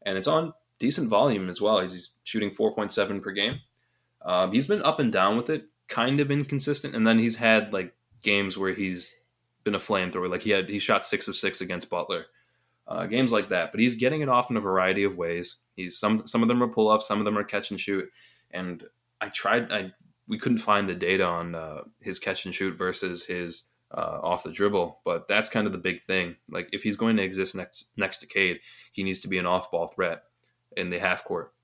and 0.02 0.18
it's 0.18 0.28
on 0.28 0.52
decent 0.78 1.08
volume 1.08 1.48
as 1.48 1.60
well. 1.60 1.80
He's 1.80 2.10
shooting 2.24 2.50
four 2.50 2.74
point 2.74 2.92
seven 2.92 3.20
per 3.20 3.32
game. 3.32 3.60
Um, 4.22 4.52
he's 4.52 4.66
been 4.66 4.82
up 4.82 5.00
and 5.00 5.12
down 5.12 5.36
with 5.36 5.50
it, 5.50 5.66
kind 5.88 6.20
of 6.20 6.30
inconsistent, 6.30 6.94
and 6.94 7.06
then 7.06 7.18
he's 7.18 7.36
had 7.36 7.72
like 7.72 7.94
games 8.22 8.56
where 8.56 8.74
he's 8.74 9.14
been 9.64 9.74
a 9.74 9.78
flamethrower. 9.78 10.30
Like 10.30 10.42
he 10.42 10.50
had 10.50 10.68
he 10.68 10.78
shot 10.78 11.04
six 11.04 11.28
of 11.28 11.36
six 11.36 11.60
against 11.60 11.90
Butler. 11.90 12.26
Uh, 12.86 13.06
games 13.06 13.32
like 13.32 13.48
that, 13.48 13.72
but 13.72 13.80
he's 13.80 13.94
getting 13.94 14.20
it 14.20 14.28
off 14.28 14.50
in 14.50 14.58
a 14.58 14.60
variety 14.60 15.04
of 15.04 15.16
ways. 15.16 15.56
He's 15.74 15.98
some 15.98 16.26
some 16.26 16.42
of 16.42 16.48
them 16.48 16.62
are 16.62 16.68
pull 16.68 16.90
ups, 16.90 17.08
some 17.08 17.18
of 17.18 17.24
them 17.24 17.38
are 17.38 17.44
catch 17.44 17.70
and 17.70 17.80
shoot. 17.80 18.04
And 18.50 18.84
I 19.22 19.30
tried, 19.30 19.72
I 19.72 19.92
we 20.28 20.38
couldn't 20.38 20.58
find 20.58 20.86
the 20.86 20.94
data 20.94 21.26
on 21.26 21.54
uh, 21.54 21.82
his 22.00 22.18
catch 22.18 22.44
and 22.44 22.54
shoot 22.54 22.76
versus 22.76 23.24
his 23.24 23.64
uh, 23.90 24.18
off 24.22 24.42
the 24.42 24.52
dribble, 24.52 25.00
but 25.04 25.28
that's 25.28 25.48
kind 25.48 25.66
of 25.66 25.72
the 25.72 25.78
big 25.78 26.02
thing. 26.02 26.36
Like 26.50 26.68
if 26.72 26.82
he's 26.82 26.96
going 26.96 27.16
to 27.16 27.22
exist 27.22 27.54
next 27.54 27.90
next 27.96 28.18
to 28.18 28.26
Cade, 28.26 28.60
he 28.92 29.02
needs 29.02 29.20
to 29.22 29.28
be 29.28 29.38
an 29.38 29.46
off 29.46 29.70
ball 29.70 29.88
threat 29.88 30.24
in 30.76 30.90
the 30.90 30.98
half 30.98 31.24
court 31.24 31.54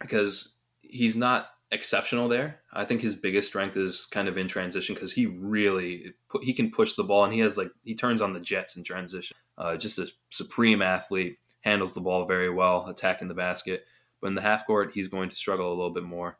because 0.00 0.56
he's 0.80 1.16
not 1.16 1.48
exceptional 1.72 2.28
there. 2.28 2.60
I 2.72 2.84
think 2.84 3.00
his 3.00 3.14
biggest 3.14 3.48
strength 3.48 3.76
is 3.76 4.06
kind 4.06 4.28
of 4.28 4.38
in 4.38 4.48
transition 4.48 4.94
because 4.94 5.12
he 5.12 5.26
really 5.26 6.14
he 6.42 6.52
can 6.52 6.70
push 6.70 6.94
the 6.94 7.04
ball 7.04 7.24
and 7.24 7.32
he 7.32 7.40
has 7.40 7.56
like 7.58 7.70
he 7.84 7.94
turns 7.94 8.22
on 8.22 8.32
the 8.32 8.40
jets 8.40 8.76
in 8.76 8.84
transition. 8.84 9.36
Uh, 9.58 9.76
just 9.76 9.98
a 9.98 10.08
supreme 10.30 10.82
athlete, 10.82 11.38
handles 11.66 11.94
the 11.94 12.00
ball 12.00 12.26
very 12.26 12.50
well, 12.50 12.86
attacking 12.86 13.28
the 13.28 13.34
basket. 13.34 13.84
But 14.20 14.28
in 14.28 14.34
the 14.34 14.42
half 14.42 14.66
court, 14.66 14.92
he's 14.94 15.08
going 15.08 15.28
to 15.30 15.36
struggle 15.36 15.68
a 15.68 15.74
little 15.74 15.92
bit 15.92 16.04
more 16.04 16.38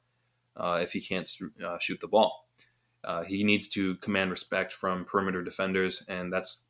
uh, 0.57 0.79
if 0.81 0.93
he 0.93 1.01
can't 1.01 1.29
uh, 1.65 1.79
shoot 1.79 2.01
the 2.01 2.09
ball. 2.09 2.49
Uh, 3.05 3.23
he 3.23 3.45
needs 3.45 3.69
to 3.69 3.97
command 3.97 4.31
respect 4.31 4.73
from 4.73 5.05
perimeter 5.05 5.43
defenders, 5.43 6.03
and 6.09 6.33
that's 6.33 6.67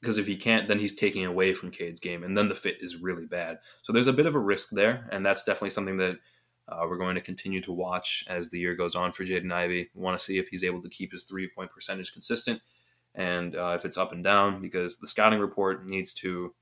because 0.00 0.18
if 0.18 0.26
he 0.26 0.36
can't, 0.36 0.68
then 0.68 0.78
he's 0.78 0.94
taking 0.94 1.24
away 1.24 1.54
from 1.54 1.70
Cade's 1.70 2.00
game, 2.00 2.22
and 2.22 2.36
then 2.36 2.48
the 2.48 2.54
fit 2.54 2.76
is 2.80 2.96
really 2.96 3.26
bad. 3.26 3.58
So 3.82 3.92
there's 3.92 4.06
a 4.06 4.12
bit 4.12 4.26
of 4.26 4.34
a 4.34 4.40
risk 4.40 4.68
there, 4.70 5.08
and 5.10 5.24
that's 5.24 5.44
definitely 5.44 5.70
something 5.70 5.96
that 5.98 6.18
uh, 6.68 6.86
we're 6.88 6.98
going 6.98 7.14
to 7.14 7.20
continue 7.20 7.60
to 7.62 7.72
watch 7.72 8.24
as 8.28 8.50
the 8.50 8.58
year 8.58 8.74
goes 8.74 8.94
on 8.94 9.12
for 9.12 9.24
Jaden 9.24 9.52
Ivey. 9.52 9.90
We 9.94 10.02
want 10.02 10.18
to 10.18 10.24
see 10.24 10.38
if 10.38 10.48
he's 10.48 10.64
able 10.64 10.82
to 10.82 10.88
keep 10.88 11.12
his 11.12 11.24
three 11.24 11.48
point 11.48 11.70
percentage 11.70 12.12
consistent 12.12 12.60
and 13.18 13.56
uh, 13.56 13.72
if 13.76 13.84
it's 13.84 13.96
up 13.96 14.12
and 14.12 14.22
down, 14.22 14.62
because 14.62 14.98
the 14.98 15.06
scouting 15.06 15.40
report 15.40 15.88
needs 15.88 16.14
to 16.14 16.54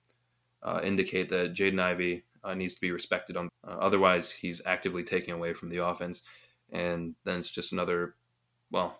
uh, 0.62 0.80
indicate 0.82 1.28
that 1.28 1.54
Jaden 1.54 1.80
Ivey 1.80 2.24
uh, 2.42 2.54
needs 2.54 2.74
to 2.74 2.80
be 2.80 2.90
respected. 2.90 3.36
On 3.36 3.48
uh, 3.66 3.76
otherwise, 3.78 4.30
he's 4.30 4.62
actively 4.64 5.04
taking 5.04 5.34
away 5.34 5.52
from 5.52 5.68
the 5.68 5.84
offense, 5.84 6.22
and 6.72 7.14
then 7.24 7.38
it's 7.38 7.50
just 7.50 7.72
another. 7.72 8.14
Well, 8.70 8.98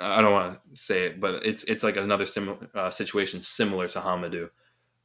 I 0.00 0.22
don't 0.22 0.32
want 0.32 0.58
to 0.74 0.76
say 0.80 1.06
it, 1.06 1.20
but 1.20 1.44
it's 1.44 1.64
it's 1.64 1.84
like 1.84 1.96
another 1.96 2.26
similar 2.26 2.68
uh, 2.74 2.90
situation 2.90 3.42
similar 3.42 3.86
to 3.88 4.00
Hamidou, 4.00 4.48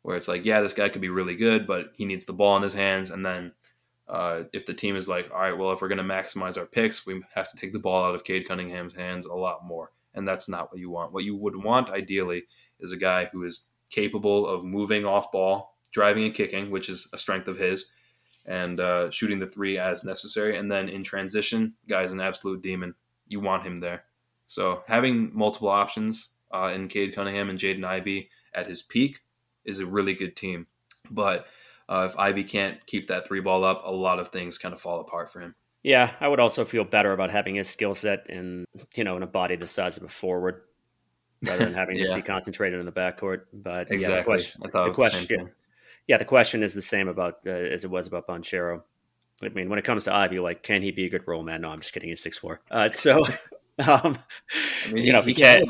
where 0.01 0.15
it's 0.15 0.29
like, 0.29 0.45
yeah, 0.45 0.61
this 0.61 0.73
guy 0.73 0.89
could 0.89 1.01
be 1.01 1.09
really 1.09 1.35
good, 1.35 1.67
but 1.67 1.91
he 1.95 2.05
needs 2.05 2.25
the 2.25 2.33
ball 2.33 2.55
in 2.55 2.63
his 2.63 2.73
hands, 2.73 3.09
and 3.09 3.25
then 3.25 3.51
uh, 4.09 4.43
if 4.53 4.65
the 4.65 4.73
team 4.73 4.95
is 4.95 5.07
like, 5.07 5.29
all 5.31 5.39
right, 5.39 5.57
well, 5.57 5.71
if 5.71 5.81
we're 5.81 5.87
going 5.87 5.99
to 5.99 6.03
maximize 6.03 6.57
our 6.57 6.65
picks, 6.65 7.05
we 7.05 7.21
have 7.35 7.49
to 7.51 7.57
take 7.57 7.73
the 7.73 7.79
ball 7.79 8.05
out 8.05 8.15
of 8.15 8.23
Cade 8.23 8.47
Cunningham's 8.47 8.95
hands 8.95 9.25
a 9.25 9.33
lot 9.33 9.63
more. 9.63 9.91
And 10.15 10.27
that's 10.27 10.49
not 10.49 10.71
what 10.71 10.79
you 10.79 10.89
want. 10.89 11.13
What 11.13 11.23
you 11.23 11.35
would 11.35 11.55
want, 11.55 11.91
ideally, 11.91 12.43
is 12.79 12.91
a 12.91 12.97
guy 12.97 13.25
who 13.31 13.43
is 13.43 13.65
capable 13.89 14.47
of 14.47 14.63
moving 14.63 15.05
off 15.05 15.31
ball, 15.31 15.75
driving 15.91 16.25
and 16.25 16.33
kicking, 16.33 16.71
which 16.71 16.89
is 16.89 17.07
a 17.13 17.17
strength 17.17 17.47
of 17.47 17.59
his, 17.59 17.91
and 18.45 18.79
uh, 18.79 19.11
shooting 19.11 19.37
the 19.37 19.45
three 19.45 19.77
as 19.77 20.03
necessary. 20.03 20.57
And 20.57 20.71
then 20.71 20.89
in 20.89 21.03
transition, 21.03 21.75
guy's 21.87 22.11
an 22.11 22.19
absolute 22.19 22.63
demon. 22.63 22.95
You 23.27 23.39
want 23.39 23.63
him 23.63 23.77
there. 23.77 24.05
So 24.47 24.81
having 24.87 25.29
multiple 25.37 25.69
options 25.69 26.29
uh, 26.51 26.71
in 26.73 26.87
Cade 26.87 27.13
Cunningham 27.13 27.51
and 27.51 27.59
Jaden 27.59 27.85
Ivey 27.85 28.31
at 28.55 28.67
his 28.67 28.81
peak 28.81 29.19
is 29.65 29.79
a 29.79 29.85
really 29.85 30.13
good 30.15 30.35
team. 30.35 30.65
But 31.11 31.45
uh, 31.89 32.07
if 32.09 32.17
Ivey 32.17 32.43
can't 32.43 32.85
keep 32.85 33.07
that 33.07 33.27
three 33.27 33.41
ball 33.41 33.63
up, 33.63 33.81
a 33.83 33.91
lot 33.91 34.19
of 34.19 34.29
things 34.29 34.57
kind 34.57 34.73
of 34.73 34.79
fall 34.79 35.01
apart 35.01 35.31
for 35.33 35.41
him. 35.41 35.55
Yeah, 35.83 36.13
I 36.19 36.27
would 36.27 36.39
also 36.39 36.63
feel 36.63 36.83
better 36.83 37.13
about 37.13 37.31
having 37.31 37.55
his 37.55 37.67
skill 37.67 37.95
set 37.95 38.29
in 38.29 38.65
you 38.95 39.03
know 39.03 39.17
in 39.17 39.23
a 39.23 39.27
body 39.27 39.55
the 39.55 39.67
size 39.67 39.97
of 39.97 40.03
a 40.03 40.07
forward 40.07 40.61
rather 41.43 41.65
than 41.65 41.73
having 41.73 41.95
yeah. 41.97 42.03
just 42.03 42.15
be 42.15 42.21
concentrated 42.21 42.79
in 42.79 42.85
the 42.85 42.91
backcourt. 42.91 43.41
But 43.53 43.91
exactly, 43.91 44.01
yeah, 44.01 44.17
the 44.17 44.23
question, 44.23 44.61
the 44.61 44.91
question 44.91 45.37
yeah, 45.39 45.45
yeah, 46.07 46.17
the 46.17 46.25
question 46.25 46.63
is 46.63 46.73
the 46.73 46.81
same 46.81 47.07
about 47.07 47.39
uh, 47.45 47.51
as 47.51 47.83
it 47.83 47.89
was 47.89 48.07
about 48.07 48.27
Banchero. 48.27 48.83
I 49.41 49.49
mean, 49.49 49.69
when 49.69 49.79
it 49.79 49.85
comes 49.85 50.03
to 50.03 50.13
Ivey, 50.13 50.39
like, 50.39 50.63
can 50.63 50.81
he 50.81 50.91
be 50.91 51.05
a 51.05 51.09
good 51.09 51.25
roll 51.25 51.43
man? 51.43 51.61
No, 51.61 51.69
I'm 51.69 51.79
just 51.79 51.93
kidding. 51.93 52.09
He's 52.09 52.21
six 52.21 52.37
four. 52.37 52.61
Uh, 52.69 52.91
so, 52.91 53.23
um, 53.87 54.17
I 54.85 54.91
mean, 54.91 55.05
you 55.05 55.13
know, 55.13 55.19
if 55.19 55.25
he, 55.25 55.33
he 55.33 55.41
can, 55.41 55.63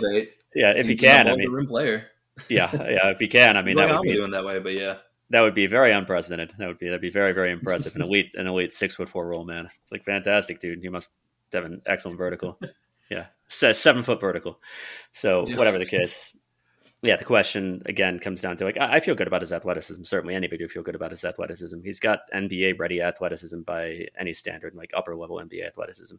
yeah, 0.56 0.72
if 0.72 0.88
he 0.88 0.98
can, 0.98 1.28
I 1.28 1.36
mean, 1.36 1.52
rim 1.52 1.68
player. 1.68 2.08
yeah, 2.50 2.70
yeah, 2.74 3.10
if 3.10 3.20
he 3.20 3.28
can, 3.28 3.58
I 3.58 3.62
mean, 3.62 3.76
that 3.76 3.90
would 3.90 4.02
be 4.02 4.16
doing 4.16 4.32
that 4.32 4.44
way. 4.44 4.60
But 4.60 4.74
yeah, 4.74 4.96
that 5.32 5.42
would 5.42 5.56
be 5.56 5.68
very 5.68 5.92
unprecedented. 5.92 6.54
That 6.58 6.68
would 6.68 6.80
be 6.80 6.88
that'd 6.88 7.02
be 7.02 7.12
very 7.12 7.34
very 7.34 7.52
impressive. 7.52 7.96
An 7.96 8.02
elite 8.02 8.36
an 8.36 8.48
elite 8.48 8.74
six 8.74 8.96
foot 8.96 9.10
four 9.10 9.28
roll 9.28 9.46
man. 9.46 9.70
It's 9.82 9.92
like 9.92 10.04
fantastic, 10.04 10.60
dude. 10.60 10.84
You 10.84 10.92
must 10.92 11.12
have 11.54 11.66
an 11.66 11.82
excellent 11.86 12.18
vertical. 12.18 12.60
Yeah, 13.12 13.26
seven 13.48 14.04
foot 14.04 14.22
vertical. 14.22 14.60
So 15.12 15.48
yeah. 15.48 15.58
whatever 15.58 15.80
the 15.80 15.86
case, 15.88 16.38
yeah. 17.02 17.16
The 17.16 17.24
question 17.24 17.82
again 17.88 18.20
comes 18.20 18.40
down 18.40 18.56
to 18.58 18.66
like 18.66 18.78
I, 18.78 19.00
feel 19.00 19.16
good 19.16 19.26
about 19.26 19.42
his 19.42 19.52
athleticism. 19.52 20.04
Certainly, 20.04 20.36
anybody 20.36 20.64
would 20.64 20.72
feel 20.72 20.84
good 20.84 20.94
about 20.94 21.10
his 21.10 21.26
athleticism. 21.26 21.82
He's 21.84 22.00
got 22.00 22.20
NBA 22.32 22.78
ready 22.78 23.02
athleticism 23.02 23.62
by 23.62 24.06
any 24.20 24.32
standard, 24.32 24.76
like 24.76 24.92
upper 24.96 25.16
level 25.16 25.38
NBA 25.38 25.66
athleticism. 25.66 26.18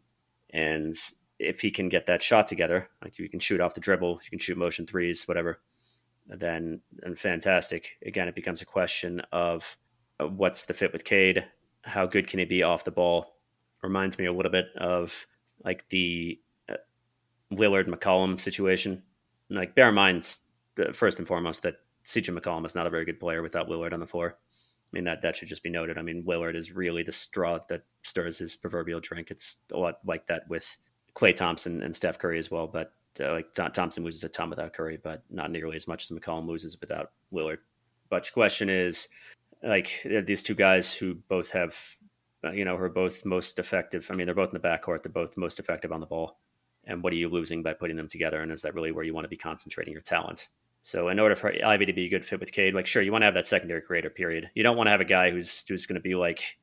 And 0.49 0.93
if 1.39 1.61
he 1.61 1.71
can 1.71 1.87
get 1.87 2.07
that 2.07 2.21
shot 2.21 2.47
together, 2.47 2.89
like 3.01 3.17
you 3.17 3.29
can 3.29 3.39
shoot 3.39 3.61
off 3.61 3.73
the 3.73 3.79
dribble, 3.79 4.19
you 4.21 4.29
can 4.29 4.39
shoot 4.39 4.57
motion 4.57 4.85
threes, 4.85 5.29
whatever 5.29 5.61
then 6.39 6.81
and 7.03 7.17
fantastic. 7.17 7.97
Again, 8.05 8.27
it 8.27 8.35
becomes 8.35 8.61
a 8.61 8.65
question 8.65 9.21
of 9.31 9.77
uh, 10.19 10.27
what's 10.27 10.65
the 10.65 10.73
fit 10.73 10.93
with 10.93 11.03
Cade? 11.03 11.45
How 11.81 12.05
good 12.05 12.27
can 12.27 12.39
he 12.39 12.45
be 12.45 12.63
off 12.63 12.85
the 12.85 12.91
ball? 12.91 13.35
Reminds 13.81 14.17
me 14.17 14.25
a 14.25 14.33
little 14.33 14.51
bit 14.51 14.67
of 14.77 15.25
like 15.63 15.87
the 15.89 16.39
uh, 16.69 16.75
Lillard 17.51 17.87
McCollum 17.87 18.39
situation. 18.39 19.01
Like, 19.49 19.75
bear 19.75 19.89
in 19.89 19.95
mind, 19.95 20.37
uh, 20.79 20.91
first 20.91 21.19
and 21.19 21.27
foremost, 21.27 21.63
that 21.63 21.75
CJ 22.05 22.37
McCollum 22.37 22.65
is 22.65 22.75
not 22.75 22.87
a 22.87 22.91
very 22.91 23.05
good 23.05 23.19
player 23.19 23.41
without 23.41 23.67
Lillard 23.67 23.93
on 23.93 23.99
the 23.99 24.07
floor. 24.07 24.37
I 24.37 24.89
mean, 24.95 25.03
that, 25.05 25.21
that 25.21 25.35
should 25.35 25.47
just 25.47 25.63
be 25.63 25.69
noted. 25.69 25.97
I 25.97 26.01
mean, 26.01 26.23
Lillard 26.23 26.55
is 26.55 26.71
really 26.73 27.03
the 27.03 27.11
straw 27.11 27.59
that 27.69 27.83
stirs 28.03 28.39
his 28.39 28.55
proverbial 28.55 28.99
drink. 28.99 29.31
It's 29.31 29.57
a 29.71 29.77
lot 29.77 29.99
like 30.05 30.27
that 30.27 30.47
with 30.49 30.77
Klay 31.15 31.35
Thompson 31.35 31.81
and 31.81 31.95
Steph 31.95 32.19
Curry 32.19 32.39
as 32.39 32.51
well. 32.51 32.67
But 32.67 32.93
uh, 33.19 33.31
like 33.31 33.53
Thompson 33.53 34.03
loses 34.03 34.23
a 34.23 34.29
ton 34.29 34.49
without 34.49 34.73
Curry, 34.73 34.99
but 35.01 35.23
not 35.29 35.51
nearly 35.51 35.75
as 35.75 35.87
much 35.87 36.03
as 36.03 36.17
McCollum 36.17 36.47
loses 36.47 36.79
without 36.79 37.11
Lillard. 37.33 37.57
But 38.09 38.25
the 38.25 38.31
question 38.31 38.69
is, 38.69 39.09
like 39.63 40.05
these 40.25 40.43
two 40.43 40.55
guys 40.55 40.93
who 40.93 41.15
both 41.27 41.51
have, 41.51 41.77
uh, 42.43 42.51
you 42.51 42.65
know, 42.65 42.77
who 42.77 42.83
are 42.83 42.89
both 42.89 43.25
most 43.25 43.59
effective. 43.59 44.07
I 44.09 44.15
mean, 44.15 44.25
they're 44.25 44.35
both 44.35 44.53
in 44.53 44.59
the 44.59 44.67
backcourt. 44.67 45.03
They're 45.03 45.11
both 45.11 45.37
most 45.37 45.59
effective 45.59 45.91
on 45.91 45.99
the 45.99 46.05
ball. 46.05 46.39
And 46.85 47.03
what 47.03 47.13
are 47.13 47.17
you 47.17 47.29
losing 47.29 47.61
by 47.61 47.73
putting 47.73 47.95
them 47.95 48.07
together? 48.07 48.41
And 48.41 48.51
is 48.51 48.61
that 48.63 48.73
really 48.73 48.91
where 48.91 49.03
you 49.03 49.13
want 49.13 49.25
to 49.25 49.29
be 49.29 49.37
concentrating 49.37 49.93
your 49.93 50.01
talent? 50.01 50.49
So 50.81 51.09
in 51.09 51.19
order 51.19 51.35
for 51.35 51.53
Ivey 51.63 51.85
to 51.85 51.93
be 51.93 52.05
a 52.05 52.09
good 52.09 52.25
fit 52.25 52.39
with 52.39 52.51
Cade, 52.51 52.73
like 52.73 52.87
sure, 52.87 53.03
you 53.03 53.11
want 53.11 53.21
to 53.21 53.27
have 53.27 53.35
that 53.35 53.45
secondary 53.45 53.81
creator 53.81 54.09
period. 54.09 54.49
You 54.55 54.63
don't 54.63 54.77
want 54.77 54.87
to 54.87 54.91
have 54.91 55.01
a 55.01 55.05
guy 55.05 55.29
who's 55.29 55.63
who's 55.67 55.85
going 55.85 55.95
to 55.95 56.01
be 56.01 56.15
like, 56.15 56.57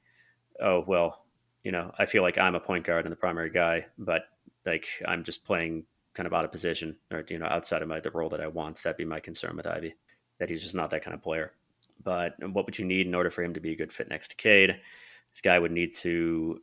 oh 0.61 0.83
well, 0.87 1.25
you 1.63 1.71
know, 1.71 1.93
I 1.99 2.05
feel 2.05 2.23
like 2.23 2.37
I'm 2.37 2.57
a 2.57 2.61
point 2.61 2.85
guard 2.85 3.05
and 3.05 3.13
the 3.13 3.17
primary 3.17 3.51
guy, 3.51 3.87
but 3.97 4.25
like 4.67 4.87
I'm 5.07 5.23
just 5.23 5.45
playing 5.45 5.85
kind 6.19 6.27
of 6.27 6.35
out 6.35 6.45
of 6.45 6.51
position 6.51 6.97
or 7.13 7.25
you 7.29 7.39
know 7.39 7.47
outside 7.47 7.81
of 7.81 7.87
my 7.87 8.01
the 8.01 8.11
role 8.11 8.29
that 8.29 8.41
I 8.41 8.49
want. 8.49 8.83
That'd 8.83 8.97
be 8.97 9.05
my 9.05 9.21
concern 9.21 9.57
with 9.57 9.69
Ivey, 9.69 9.95
that 10.39 10.51
he's 10.51 10.63
just 10.63 10.75
not 10.75 10.91
that 10.91 11.05
kind 11.05 11.15
of 11.15 11.23
player. 11.23 11.53
But 12.03 12.35
what 12.41 12.67
would 12.67 12.77
you 12.77 12.85
need 12.85 13.07
in 13.07 13.15
order 13.15 13.31
for 13.31 13.45
him 13.45 13.55
to 13.55 13.61
be 13.61 13.71
a 13.71 13.77
good 13.77 13.93
fit 13.93 14.09
next 14.09 14.29
to 14.31 14.37
Cade? 14.37 14.81
This 15.31 15.41
guy 15.41 15.57
would 15.61 15.71
need 15.71 15.95
to 15.99 16.61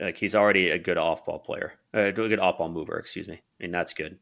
like 0.00 0.16
he's 0.16 0.34
already 0.34 0.70
a 0.70 0.78
good 0.78 0.96
off 0.96 1.26
ball 1.26 1.38
player, 1.38 1.74
a 1.92 2.10
good 2.10 2.40
off 2.40 2.56
ball 2.56 2.70
mover. 2.70 2.98
Excuse 2.98 3.28
me. 3.28 3.34
I 3.34 3.62
mean 3.62 3.70
that's 3.70 3.92
good. 3.92 4.18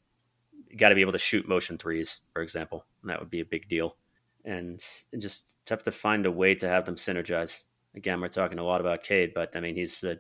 You 0.69 0.77
got 0.77 0.89
to 0.89 0.97
be 0.97 1.03
able 1.03 1.13
to 1.13 1.19
shoot 1.19 1.47
motion 1.47 1.79
threes, 1.79 2.23
for 2.33 2.43
example, 2.43 2.85
and 3.03 3.11
that 3.11 3.21
would 3.21 3.31
be 3.31 3.41
a 3.41 3.45
big 3.45 3.69
deal. 3.69 3.97
And 4.45 4.85
just 5.17 5.55
have 5.69 5.85
to 5.85 5.93
find 5.93 6.27
a 6.27 6.33
way 6.33 6.57
to 6.57 6.69
have 6.69 6.85
them 6.85 6.97
synergize. 6.97 7.63
again, 7.95 8.21
we're 8.21 8.29
talking 8.29 8.59
a 8.59 8.65
lot 8.65 8.81
about 8.81 9.05
Cade, 9.05 9.33
but 9.35 9.55
I 9.55 9.61
mean, 9.61 9.77
he's 9.77 10.01
the 10.01 10.19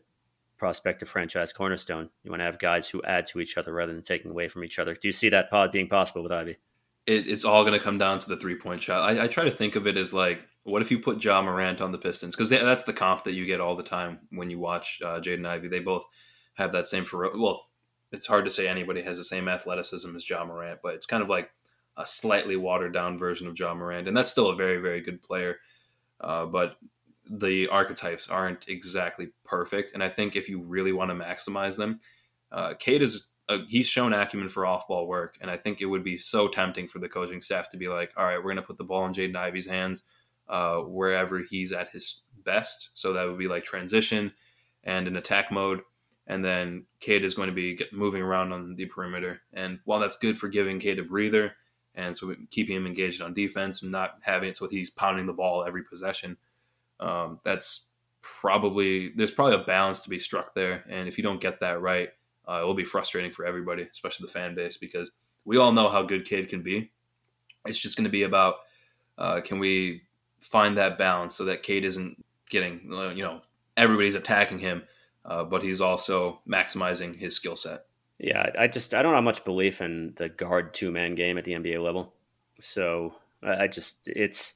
prospective 0.64 1.10
franchise 1.10 1.52
cornerstone. 1.52 2.08
You 2.22 2.30
want 2.30 2.40
to 2.40 2.46
have 2.46 2.58
guys 2.58 2.88
who 2.88 3.02
add 3.02 3.26
to 3.26 3.40
each 3.40 3.58
other 3.58 3.70
rather 3.70 3.92
than 3.92 4.00
taking 4.00 4.30
away 4.30 4.48
from 4.48 4.64
each 4.64 4.78
other. 4.78 4.94
Do 4.94 5.06
you 5.06 5.12
see 5.12 5.28
that 5.28 5.50
pod 5.50 5.72
being 5.72 5.88
possible 5.88 6.22
with 6.22 6.32
Ivey? 6.32 6.56
It, 7.06 7.28
it's 7.28 7.44
all 7.44 7.64
going 7.64 7.78
to 7.78 7.84
come 7.84 7.98
down 7.98 8.18
to 8.20 8.28
the 8.30 8.38
three 8.38 8.54
point 8.54 8.82
shot. 8.82 9.06
I, 9.06 9.24
I, 9.24 9.26
try 9.26 9.44
to 9.44 9.50
think 9.50 9.76
of 9.76 9.86
it 9.86 9.98
as 9.98 10.14
like, 10.14 10.48
what 10.62 10.80
if 10.80 10.90
you 10.90 10.98
put 10.98 11.22
Ja 11.22 11.42
Morant 11.42 11.82
on 11.82 11.92
the 11.92 11.98
Pistons? 11.98 12.34
Because 12.34 12.48
that's 12.48 12.84
the 12.84 12.94
comp 12.94 13.24
that 13.24 13.34
you 13.34 13.44
get 13.44 13.60
all 13.60 13.76
the 13.76 13.82
time 13.82 14.20
when 14.30 14.48
you 14.48 14.58
watch 14.58 15.02
uh, 15.04 15.20
Jaden 15.20 15.46
Ivey. 15.46 15.68
They 15.68 15.80
both 15.80 16.06
have 16.54 16.72
that 16.72 16.88
same 16.88 17.04
for 17.04 17.30
well, 17.36 17.66
it's 18.10 18.26
hard 18.26 18.46
to 18.46 18.50
say 18.50 18.66
anybody 18.66 19.02
has 19.02 19.18
the 19.18 19.24
same 19.24 19.48
athleticism 19.48 20.16
as 20.16 20.26
Ja 20.26 20.46
Morant, 20.46 20.80
but 20.82 20.94
it's 20.94 21.04
kind 21.04 21.22
of 21.22 21.28
like 21.28 21.50
a 21.98 22.06
slightly 22.06 22.56
watered 22.56 22.94
down 22.94 23.18
version 23.18 23.48
of 23.48 23.58
Ja 23.58 23.74
Morant, 23.74 24.08
and 24.08 24.16
that's 24.16 24.30
still 24.30 24.48
a 24.48 24.56
very 24.56 24.78
very 24.78 25.02
good 25.02 25.22
player. 25.22 25.58
Uh, 26.20 26.46
but 26.46 26.76
the 27.30 27.68
archetypes 27.68 28.28
aren't 28.28 28.68
exactly 28.68 29.28
perfect, 29.44 29.92
and 29.92 30.02
I 30.02 30.08
think 30.08 30.36
if 30.36 30.48
you 30.48 30.60
really 30.60 30.92
want 30.92 31.10
to 31.10 31.14
maximize 31.14 31.76
them, 31.76 32.00
uh, 32.52 32.74
Cade 32.78 33.02
is 33.02 33.28
a, 33.48 33.58
he's 33.68 33.86
shown 33.86 34.12
acumen 34.12 34.48
for 34.48 34.66
off 34.66 34.88
ball 34.88 35.06
work, 35.06 35.36
and 35.40 35.50
I 35.50 35.56
think 35.56 35.80
it 35.80 35.86
would 35.86 36.04
be 36.04 36.18
so 36.18 36.48
tempting 36.48 36.88
for 36.88 36.98
the 36.98 37.08
coaching 37.08 37.42
staff 37.42 37.70
to 37.70 37.76
be 37.76 37.88
like, 37.88 38.12
all 38.16 38.24
right, 38.24 38.38
we're 38.38 38.44
going 38.44 38.56
to 38.56 38.62
put 38.62 38.78
the 38.78 38.84
ball 38.84 39.06
in 39.06 39.12
Jaden 39.12 39.36
Ivey's 39.36 39.66
hands 39.66 40.02
uh, 40.48 40.78
wherever 40.78 41.38
he's 41.38 41.72
at 41.72 41.90
his 41.90 42.22
best. 42.44 42.90
So 42.94 43.12
that 43.12 43.26
would 43.26 43.38
be 43.38 43.48
like 43.48 43.64
transition 43.64 44.32
and 44.84 45.08
an 45.08 45.16
attack 45.16 45.50
mode 45.50 45.80
and 46.26 46.44
then 46.44 46.86
Cade 47.00 47.24
is 47.24 47.34
going 47.34 47.48
to 47.48 47.54
be 47.54 47.80
moving 47.92 48.22
around 48.22 48.52
on 48.52 48.74
the 48.74 48.86
perimeter. 48.86 49.42
And 49.52 49.78
while 49.84 50.00
that's 50.00 50.16
good 50.16 50.38
for 50.38 50.48
giving 50.48 50.80
Cade 50.80 50.98
a 50.98 51.02
breather 51.02 51.52
and 51.94 52.16
so 52.16 52.34
keeping 52.50 52.76
him 52.76 52.86
engaged 52.86 53.22
on 53.22 53.34
defense 53.34 53.82
and 53.82 53.92
not 53.92 54.18
having 54.22 54.48
it 54.48 54.56
so 54.56 54.68
he's 54.68 54.90
pounding 54.90 55.26
the 55.26 55.32
ball 55.32 55.64
every 55.64 55.84
possession, 55.84 56.36
um, 57.00 57.40
that's 57.44 57.88
probably 58.20 59.12
there's 59.16 59.30
probably 59.30 59.56
a 59.56 59.64
balance 59.64 60.00
to 60.00 60.10
be 60.10 60.18
struck 60.18 60.54
there. 60.54 60.84
And 60.88 61.08
if 61.08 61.18
you 61.18 61.24
don't 61.24 61.40
get 61.40 61.60
that 61.60 61.80
right, 61.80 62.08
uh, 62.48 62.60
it 62.62 62.64
will 62.64 62.74
be 62.74 62.84
frustrating 62.84 63.30
for 63.30 63.44
everybody, 63.44 63.86
especially 63.90 64.26
the 64.26 64.32
fan 64.32 64.54
base, 64.54 64.76
because 64.76 65.10
we 65.44 65.58
all 65.58 65.72
know 65.72 65.88
how 65.88 66.02
good 66.02 66.24
Cade 66.24 66.48
can 66.48 66.62
be. 66.62 66.90
It's 67.66 67.78
just 67.78 67.96
going 67.96 68.04
to 68.04 68.10
be 68.10 68.22
about 68.22 68.56
uh, 69.18 69.40
can 69.40 69.58
we 69.58 70.02
find 70.40 70.76
that 70.76 70.98
balance 70.98 71.34
so 71.34 71.44
that 71.46 71.62
Cade 71.62 71.84
isn't 71.84 72.22
getting 72.50 72.80
you 73.16 73.22
know 73.22 73.40
everybody's 73.76 74.14
attacking 74.14 74.58
him 74.58 74.82
uh, 75.24 75.44
but 75.44 75.62
he's 75.62 75.80
also 75.80 76.40
maximizing 76.48 77.16
his 77.16 77.34
skill 77.34 77.56
set. 77.56 77.86
Yeah, 78.18 78.50
I 78.58 78.66
just 78.68 78.94
I 78.94 79.02
don't 79.02 79.14
have 79.14 79.24
much 79.24 79.44
belief 79.44 79.80
in 79.80 80.12
the 80.16 80.28
guard 80.28 80.74
two 80.74 80.90
man 80.90 81.14
game 81.14 81.38
at 81.38 81.44
the 81.44 81.52
NBA 81.52 81.82
level. 81.82 82.14
So 82.60 83.14
I 83.42 83.66
just 83.66 84.06
it's 84.08 84.54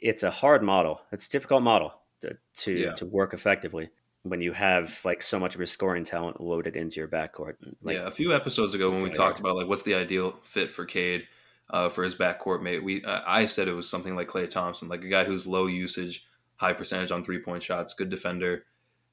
it's 0.00 0.22
a 0.22 0.30
hard 0.30 0.62
model. 0.62 1.00
It's 1.12 1.26
a 1.26 1.30
difficult 1.30 1.62
model 1.62 1.92
to 2.20 2.36
to, 2.58 2.72
yeah. 2.72 2.92
to 2.94 3.06
work 3.06 3.34
effectively 3.34 3.90
when 4.22 4.40
you 4.40 4.52
have 4.52 5.00
like 5.04 5.22
so 5.22 5.38
much 5.38 5.54
of 5.54 5.60
your 5.60 5.66
scoring 5.66 6.04
talent 6.04 6.40
loaded 6.40 6.76
into 6.76 7.00
your 7.00 7.08
backcourt. 7.08 7.54
Like, 7.82 7.96
yeah, 7.96 8.06
a 8.06 8.10
few 8.10 8.34
episodes 8.34 8.74
ago 8.74 8.90
when 8.90 9.02
we 9.02 9.10
talked 9.10 9.38
about 9.38 9.56
like 9.56 9.68
what's 9.68 9.82
the 9.82 9.94
ideal 9.94 10.38
fit 10.42 10.70
for 10.70 10.84
Cade 10.84 11.26
uh, 11.70 11.88
for 11.88 12.04
his 12.04 12.14
backcourt 12.14 12.62
mate, 12.62 12.82
we 12.82 13.04
uh, 13.04 13.22
I 13.26 13.46
said 13.46 13.68
it 13.68 13.72
was 13.72 13.88
something 13.88 14.16
like 14.16 14.28
Klay 14.28 14.48
Thompson, 14.48 14.88
like 14.88 15.04
a 15.04 15.08
guy 15.08 15.24
who's 15.24 15.46
low 15.46 15.66
usage, 15.66 16.24
high 16.56 16.72
percentage 16.72 17.10
on 17.10 17.22
three 17.22 17.40
point 17.40 17.62
shots, 17.62 17.94
good 17.94 18.10
defender, 18.10 18.64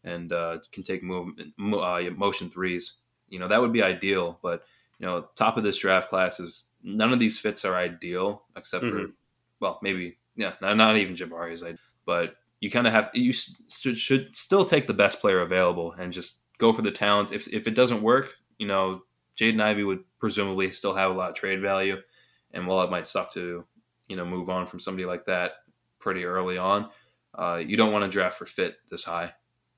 and 0.04 0.32
uh, 0.32 0.60
can 0.72 0.84
take 0.84 1.04
move, 1.04 1.34
uh, 1.60 2.02
motion 2.16 2.50
threes. 2.50 2.94
You 3.30 3.40
know 3.40 3.48
that 3.48 3.62
would 3.62 3.74
be 3.74 3.84
ideal, 3.84 4.40
but 4.42 4.64
you 5.00 5.06
know 5.06 5.28
top 5.36 5.58
of 5.58 5.64
this 5.64 5.78
draft 5.78 6.10
class 6.10 6.40
is 6.40 6.66
none 6.84 7.12
of 7.12 7.20
these 7.20 7.40
fits 7.40 7.66
are 7.66 7.76
ideal 7.76 8.44
except 8.56 8.86
mm-hmm. 8.86 9.06
for 9.08 9.12
well 9.60 9.80
maybe 9.82 10.18
yeah 10.36 10.54
not, 10.62 10.78
not 10.78 10.98
even 10.98 11.16
Jabari's 11.16 11.64
but 12.06 12.36
you 12.60 12.70
kind 12.70 12.88
of 12.88 12.94
have 12.94 13.10
you 13.14 13.34
st- 13.34 13.98
should 13.98 14.36
still 14.36 14.66
take 14.66 14.88
the 14.88 14.94
best 14.94 15.20
player 15.20 15.42
available 15.42 15.94
and 15.94 16.14
just 16.14 16.40
go 16.58 16.72
for 16.72 16.82
the 16.82 16.92
talents. 16.92 17.32
If 17.32 17.48
if 17.48 17.68
it 17.68 17.76
doesn't 17.76 18.02
work, 18.02 18.34
you 18.58 18.68
know 18.68 19.02
Jaden 19.40 19.62
Ivey 19.62 19.84
would 19.84 20.04
presumably 20.20 20.72
still 20.72 20.96
have 20.96 21.12
a 21.12 21.14
lot 21.14 21.30
of 21.30 21.36
trade 21.36 21.62
value, 21.62 21.98
and 22.52 22.66
while 22.68 22.82
it 22.82 22.92
might 22.92 23.08
suck 23.08 23.32
to 23.34 23.66
you 24.08 24.16
know 24.16 24.26
move 24.26 24.50
on 24.50 24.66
from 24.68 24.80
somebody 24.80 25.06
like 25.06 25.26
that 25.26 25.54
pretty 26.00 26.24
early 26.24 26.58
on, 26.58 26.90
uh, 27.34 27.62
you 27.66 27.78
don't 27.78 27.92
want 27.92 28.04
to 28.04 28.10
draft 28.10 28.38
for 28.38 28.46
fit 28.46 28.78
this 28.90 29.04
high 29.04 29.34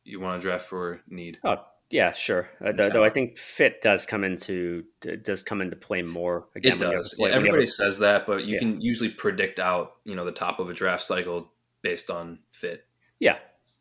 you 0.08 0.20
want 0.22 0.42
to 0.42 0.48
draft 0.48 0.66
for 0.66 1.02
need. 1.08 1.38
Oh 1.44 1.58
yeah, 1.90 2.12
sure. 2.12 2.50
Uh, 2.64 2.74
though, 2.74 2.90
though, 2.90 3.04
I 3.04 3.10
think 3.10 3.38
fit 3.38 3.82
does 3.82 4.06
come 4.06 4.24
into 4.24 4.84
does 5.22 5.44
come 5.44 5.62
into 5.62 5.76
play 5.76 6.02
more. 6.02 6.48
Again, 6.56 6.78
it 6.78 6.80
does. 6.80 7.14
Play, 7.14 7.30
yeah, 7.30 7.36
everybody 7.36 7.68
says 7.68 8.00
that, 8.00 8.28
but 8.28 8.46
you 8.46 8.56
yeah. 8.56 8.60
can 8.60 8.82
usually 8.82 9.10
predict 9.10 9.60
out 9.60 9.94
you 10.04 10.16
know 10.16 10.26
the 10.26 10.32
top 10.32 10.60
of 10.60 10.70
a 10.70 10.74
draft 10.74 11.04
cycle 11.04 11.52
based 11.82 12.10
on 12.10 12.40
fit. 12.52 12.86
Yeah, 13.20 13.38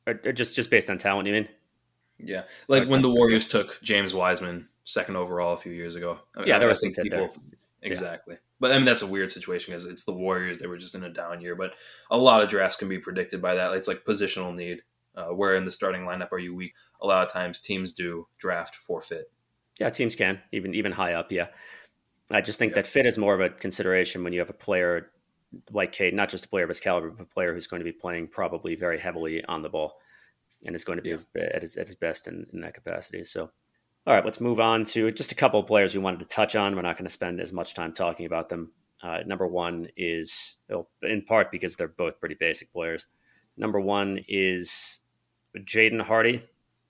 or, 0.06 0.20
or 0.24 0.32
just 0.32 0.54
just 0.54 0.70
based 0.70 0.88
on 0.88 0.98
talent. 0.98 1.26
You 1.26 1.34
mean? 1.34 1.48
Yeah, 2.18 2.42
like 2.68 2.88
when 2.88 3.02
the 3.02 3.10
Warriors 3.10 3.48
took 3.48 3.80
James 3.82 4.14
Wiseman 4.14 4.68
second 4.84 5.16
overall 5.16 5.54
a 5.54 5.58
few 5.58 5.72
years 5.72 5.96
ago. 5.96 6.20
Yeah, 6.44 6.58
there 6.58 6.68
was 6.68 6.80
some 6.80 6.92
people. 6.92 7.18
There. 7.18 7.30
Exactly. 7.82 8.34
Yeah. 8.34 8.40
But 8.58 8.72
I 8.72 8.76
mean, 8.76 8.84
that's 8.84 9.02
a 9.02 9.06
weird 9.06 9.30
situation 9.30 9.72
because 9.72 9.84
it's 9.84 10.04
the 10.04 10.12
Warriors. 10.12 10.58
They 10.58 10.66
were 10.66 10.78
just 10.78 10.94
in 10.94 11.04
a 11.04 11.12
down 11.12 11.40
year. 11.40 11.54
But 11.54 11.72
a 12.10 12.16
lot 12.16 12.42
of 12.42 12.48
drafts 12.48 12.76
can 12.76 12.88
be 12.88 12.98
predicted 12.98 13.42
by 13.42 13.56
that. 13.56 13.72
It's 13.74 13.88
like 13.88 14.04
positional 14.04 14.54
need 14.54 14.82
uh, 15.16 15.26
where 15.26 15.54
in 15.54 15.64
the 15.64 15.70
starting 15.70 16.02
lineup 16.02 16.32
are 16.32 16.38
you 16.38 16.54
weak? 16.54 16.74
A 17.00 17.06
lot 17.06 17.26
of 17.26 17.32
times 17.32 17.60
teams 17.60 17.92
do 17.92 18.26
draft 18.38 18.76
for 18.76 19.00
fit. 19.00 19.30
Yeah, 19.78 19.90
teams 19.90 20.16
can 20.16 20.40
even 20.52 20.74
even 20.74 20.92
high 20.92 21.14
up. 21.14 21.32
Yeah, 21.32 21.48
I 22.30 22.40
just 22.40 22.58
think 22.58 22.70
yeah. 22.70 22.76
that 22.76 22.86
fit 22.86 23.06
is 23.06 23.18
more 23.18 23.34
of 23.34 23.40
a 23.40 23.50
consideration 23.50 24.24
when 24.24 24.32
you 24.32 24.40
have 24.40 24.50
a 24.50 24.54
player 24.54 25.10
like 25.70 25.92
Cade, 25.92 26.14
not 26.14 26.28
just 26.28 26.46
a 26.46 26.48
player 26.48 26.64
of 26.64 26.70
his 26.70 26.80
caliber, 26.80 27.10
but 27.10 27.22
a 27.22 27.26
player 27.26 27.54
who's 27.54 27.66
going 27.66 27.80
to 27.80 27.84
be 27.84 27.92
playing 27.92 28.28
probably 28.28 28.74
very 28.74 28.98
heavily 28.98 29.44
on 29.44 29.62
the 29.62 29.68
ball 29.68 29.98
and 30.64 30.74
is 30.74 30.84
going 30.84 30.96
to 30.96 31.02
be 31.02 31.10
yeah. 31.10 31.14
his, 31.14 31.26
at, 31.36 31.62
his, 31.62 31.76
at 31.76 31.86
his 31.86 31.96
best 31.96 32.28
in, 32.28 32.46
in 32.52 32.60
that 32.60 32.74
capacity. 32.74 33.22
So, 33.24 33.50
all 34.06 34.14
right, 34.14 34.24
let's 34.24 34.40
move 34.40 34.60
on 34.60 34.84
to 34.86 35.10
just 35.10 35.32
a 35.32 35.36
couple 35.36 35.60
of 35.60 35.66
players 35.66 35.94
we 35.94 36.00
wanted 36.00 36.20
to 36.20 36.26
touch 36.26 36.56
on. 36.56 36.74
We're 36.74 36.82
not 36.82 36.96
going 36.96 37.06
to 37.06 37.12
spend 37.12 37.40
as 37.40 37.52
much 37.52 37.74
time 37.74 37.92
talking 37.92 38.26
about 38.26 38.48
them. 38.48 38.72
Uh, 39.02 39.18
number 39.26 39.46
one 39.46 39.88
is, 39.96 40.56
in 41.02 41.22
part 41.22 41.52
because 41.52 41.76
they're 41.76 41.88
both 41.88 42.18
pretty 42.18 42.36
basic 42.38 42.72
players. 42.72 43.06
Number 43.56 43.80
one 43.80 44.20
is 44.26 45.00
Jaden 45.60 46.00
Hardy. 46.00 46.42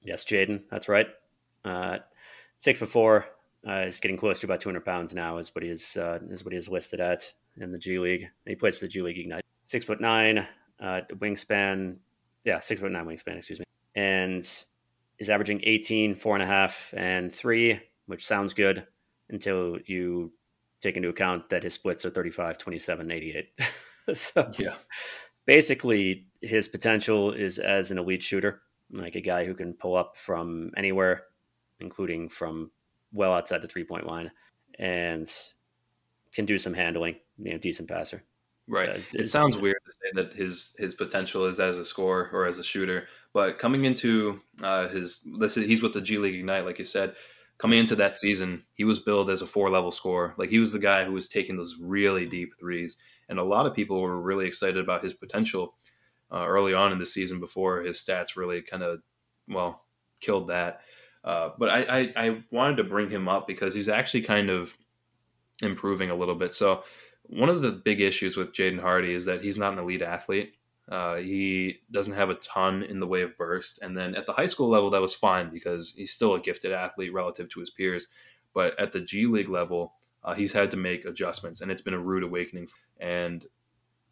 Yes, 0.03 0.25
Jaden, 0.25 0.63
that's 0.71 0.89
right. 0.89 1.09
Uh, 1.65 1.99
six 2.59 2.79
foot 2.79 2.89
four. 2.89 3.27
Uh, 3.67 3.81
is 3.81 3.99
getting 3.99 4.17
close 4.17 4.39
to 4.39 4.47
about 4.47 4.61
200 4.61 4.85
pounds 4.85 5.13
now. 5.13 5.39
Is 5.39 5.53
what 5.53 5.65
he 5.65 5.71
is 5.71 5.97
uh, 5.97 6.21
is 6.31 6.45
what 6.45 6.53
he 6.53 6.59
is 6.59 6.69
listed 6.69 7.01
at 7.01 7.33
in 7.61 7.73
the 7.73 7.79
G 7.79 7.99
League. 7.99 8.29
He 8.47 8.55
plays 8.55 8.79
for 8.79 8.85
the 8.85 8.89
G 8.89 9.03
League 9.03 9.19
Ignite. 9.19 9.43
Six 9.65 9.85
foot 9.85 10.01
nine, 10.01 10.47
uh, 10.81 11.01
wingspan. 11.15 11.97
Yeah, 12.45 12.61
six 12.61 12.81
foot 12.81 12.93
nine 12.93 13.07
wingspan. 13.07 13.39
Excuse 13.39 13.59
me. 13.59 13.65
And 13.97 14.47
is 15.19 15.31
averaging 15.31 15.63
18, 15.65 16.15
four 16.15 16.35
and 16.35 16.43
a 16.43 16.47
half, 16.47 16.93
and 16.97 17.33
three, 17.33 17.81
which 18.07 18.25
sounds 18.25 18.55
good 18.55 18.87
until 19.31 19.79
you 19.87 20.33
take 20.81 20.97
into 20.97 21.09
account 21.09 21.49
that 21.49 21.63
his 21.63 21.75
splits 21.75 22.05
are 22.05 22.11
35, 22.11 22.59
27, 22.59 23.11
88. 23.11 23.49
so 24.15 24.53
yeah, 24.59 24.75
basically 25.47 26.27
his 26.47 26.69
potential 26.69 27.33
is 27.33 27.59
as 27.59 27.91
an 27.91 27.99
elite 27.99 28.23
shooter, 28.23 28.63
like 28.91 29.17
a 29.17 29.21
guy 29.21 29.45
who 29.45 29.55
can 29.55 29.75
pull 29.75 29.97
up 29.97 30.17
from 30.17 30.71
anywhere, 30.77 31.25
including 31.81 32.29
from 32.29 32.71
well 33.13 33.33
outside 33.33 33.63
the 33.63 33.69
three 33.69 33.85
point 33.85 34.07
line, 34.07 34.31
and 34.79 35.31
can 36.35 36.45
do 36.45 36.59
some 36.59 36.75
handling. 36.75 37.17
You 37.39 37.53
know, 37.53 37.59
decent 37.59 37.89
passer. 37.89 38.23
Right. 38.69 38.89
Uh, 38.89 39.01
it 39.15 39.29
sounds 39.29 39.57
weird 39.57 39.79
to 39.85 39.93
say 39.93 40.23
that 40.23 40.37
his 40.37 40.75
his 40.79 40.95
potential 40.95 41.45
is 41.45 41.61
as 41.61 41.79
a 41.79 41.85
scorer 41.85 42.31
or 42.33 42.47
as 42.47 42.59
a 42.59 42.65
shooter, 42.65 43.07
but 43.33 43.59
coming 43.59 43.85
into 43.85 44.41
uh, 44.63 44.89
his 44.89 45.21
this 45.39 45.55
he's 45.55 45.83
with 45.83 45.93
the 45.93 46.01
G 46.01 46.19
League 46.19 46.35
Ignite, 46.35 46.65
like 46.65 46.79
you 46.79 46.85
said. 46.85 47.15
Coming 47.59 47.79
into 47.79 47.97
that 47.97 48.15
season, 48.15 48.65
he 48.75 48.85
was 48.85 48.99
billed 48.99 49.31
as 49.31 49.41
a 49.41 49.47
four 49.47 49.71
level 49.71 49.91
scorer. 49.91 50.35
Like 50.37 50.51
he 50.51 50.59
was 50.59 50.73
the 50.73 50.79
guy 50.79 51.05
who 51.05 51.13
was 51.13 51.27
taking 51.27 51.57
those 51.57 51.77
really 51.81 52.27
deep 52.27 52.53
threes, 52.59 52.99
and 53.31 53.39
a 53.39 53.45
lot 53.45 53.67
of 53.67 53.75
people 53.75 54.01
were 54.01 54.21
really 54.21 54.47
excited 54.47 54.77
about 54.77 55.03
his 55.03 55.15
potential 55.15 55.75
uh, 56.33 56.45
early 56.47 56.75
on 56.75 56.93
in 56.93 56.99
the 56.99 57.07
season 57.07 57.41
before 57.41 57.81
his 57.83 57.99
stats 57.99 58.37
really 58.37 58.63
kind 58.63 58.83
of 58.83 59.01
well 59.49 59.85
killed 60.21 60.49
that. 60.49 60.81
Uh, 61.25 61.51
but 61.59 61.69
I, 61.71 61.81
I, 61.81 62.13
I 62.17 62.43
wanted 62.51 62.77
to 62.77 62.85
bring 62.85 63.11
him 63.11 63.29
up 63.29 63.47
because 63.47 63.75
he's 63.75 63.89
actually 63.89 64.23
kind 64.23 64.49
of 64.49 64.77
improving 65.63 66.11
a 66.11 66.15
little 66.15 66.35
bit. 66.35 66.53
So 66.53 66.85
one 67.25 67.49
of 67.49 67.63
the 67.63 67.73
big 67.73 68.01
issues 68.01 68.37
with 68.37 68.53
Jaden 68.53 68.81
Hardy 68.81 69.13
is 69.13 69.25
that 69.25 69.43
he's 69.43 69.59
not 69.59 69.73
an 69.73 69.81
elite 69.81 70.03
athlete. 70.03 70.55
Uh, 70.89 71.17
he 71.17 71.81
doesn't 71.91 72.13
have 72.13 72.31
a 72.31 72.37
ton 72.37 72.85
in 72.85 73.01
the 73.01 73.07
way 73.07 73.23
of 73.23 73.37
burst. 73.37 73.81
And 73.83 73.97
then 73.97 74.15
at 74.15 74.27
the 74.27 74.33
high 74.33 74.47
school 74.47 74.69
level, 74.69 74.91
that 74.91 75.01
was 75.01 75.15
fine 75.15 75.51
because 75.51 75.95
he's 75.97 76.13
still 76.13 76.35
a 76.35 76.41
gifted 76.41 76.71
athlete 76.71 77.13
relative 77.13 77.49
to 77.51 77.61
his 77.61 77.71
peers. 77.71 78.07
But 78.55 78.79
at 78.79 78.93
the 78.93 79.01
G 79.01 79.27
League 79.27 79.49
level, 79.49 79.95
uh, 80.23 80.35
he's 80.35 80.53
had 80.53 80.71
to 80.71 80.77
make 80.77 81.05
adjustments, 81.05 81.61
and 81.61 81.71
it's 81.71 81.83
been 81.83 81.95
a 81.95 82.01
rude 82.01 82.23
awakening. 82.23 82.69
And 82.99 83.45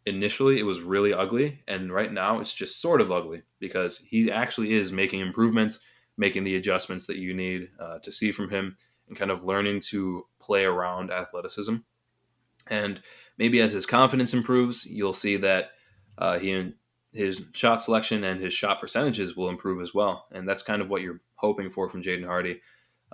initially 0.05 0.59
it 0.59 0.63
was 0.63 0.81
really 0.81 1.13
ugly 1.13 1.61
and 1.67 1.91
right 1.91 2.13
now 2.13 2.39
it's 2.39 2.53
just 2.53 2.81
sort 2.81 3.01
of 3.01 3.11
ugly 3.11 3.41
because 3.59 4.03
he 4.07 4.31
actually 4.31 4.73
is 4.73 4.91
making 4.91 5.19
improvements 5.19 5.79
making 6.17 6.43
the 6.43 6.55
adjustments 6.55 7.07
that 7.07 7.17
you 7.17 7.33
need 7.33 7.69
uh, 7.79 7.99
to 7.99 8.11
see 8.11 8.31
from 8.31 8.49
him 8.49 8.77
and 9.07 9.17
kind 9.17 9.31
of 9.31 9.43
learning 9.43 9.79
to 9.79 10.23
play 10.39 10.63
around 10.63 11.11
athleticism 11.11 11.75
and 12.67 13.01
maybe 13.37 13.59
as 13.59 13.73
his 13.73 13.85
confidence 13.85 14.33
improves 14.33 14.85
you'll 14.85 15.13
see 15.13 15.37
that 15.37 15.71
uh, 16.17 16.39
he 16.39 16.73
his 17.15 17.41
shot 17.53 17.81
selection 17.81 18.23
and 18.23 18.41
his 18.41 18.53
shot 18.53 18.81
percentages 18.81 19.35
will 19.35 19.49
improve 19.49 19.81
as 19.81 19.93
well. 19.93 20.25
And 20.31 20.47
that's 20.47 20.61
kind 20.61 20.81
of 20.81 20.89
what 20.89 21.01
you're 21.01 21.21
hoping 21.35 21.69
for 21.71 21.89
from 21.89 22.03
Jaden 22.03 22.25
Hardy. 22.25 22.61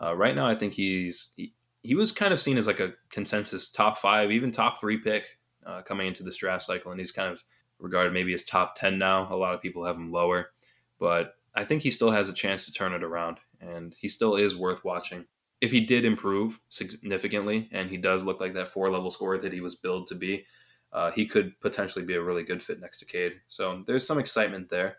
Uh, 0.02 0.16
right 0.16 0.36
now, 0.36 0.48
I 0.48 0.56
think 0.56 0.74
he's 0.74 1.30
he, 1.36 1.54
he, 1.84 1.94
was 1.94 2.12
kind 2.12 2.34
of 2.34 2.40
seen 2.40 2.58
as 2.58 2.66
like 2.66 2.80
a 2.80 2.94
consensus 3.10 3.70
top 3.70 4.00
five, 4.00 4.32
even 4.32 4.52
top 4.52 4.80
three 4.80 4.98
pick 4.98 5.26
uh, 5.66 5.82
coming 5.82 6.08
into 6.08 6.24
this 6.24 6.38
draft 6.38 6.64
cycle, 6.64 6.92
and 6.92 7.00
he's 7.00 7.12
kind 7.12 7.32
of 7.32 7.44
regarded 7.80 8.14
maybe 8.14 8.34
as 8.34 8.44
top 8.44 8.76
ten 8.76 8.98
now. 8.98 9.28
A 9.34 9.36
lot 9.36 9.54
of 9.54 9.62
people 9.62 9.86
have 9.86 9.96
him 9.96 10.12
lower, 10.12 10.52
but 11.00 11.36
I 11.54 11.66
think 11.66 11.82
he 11.82 11.92
still 11.92 12.12
has 12.12 12.30
a 12.30 12.34
chance 12.34 12.66
to 12.66 12.72
turn 12.72 12.94
it 12.94 13.04
around, 13.04 13.38
and 13.60 13.96
he 13.98 14.08
still 14.08 14.36
is 14.36 14.56
worth 14.56 14.84
watching. 14.84 15.26
If 15.60 15.72
he 15.72 15.82
did 15.82 16.06
improve 16.06 16.60
significantly, 16.70 17.70
and 17.72 17.90
he 17.90 17.98
does 17.98 18.26
look 18.26 18.40
like 18.40 18.54
that 18.56 18.70
four 18.70 18.90
level 18.90 19.12
scorer 19.12 19.38
that 19.38 19.54
he 19.54 19.62
was 19.62 19.76
billed 19.76 20.08
to 20.08 20.16
be, 20.16 20.46
uh, 20.92 21.12
he 21.12 21.26
could 21.26 21.60
potentially 21.62 22.04
be 22.04 22.16
a 22.16 22.22
really 22.22 22.44
good 22.44 22.64
fit 22.64 22.82
next 22.82 22.98
to 23.00 23.06
Cade. 23.06 23.34
So 23.48 23.84
there's 23.86 24.06
some 24.06 24.20
excitement 24.20 24.70
there. 24.70 24.98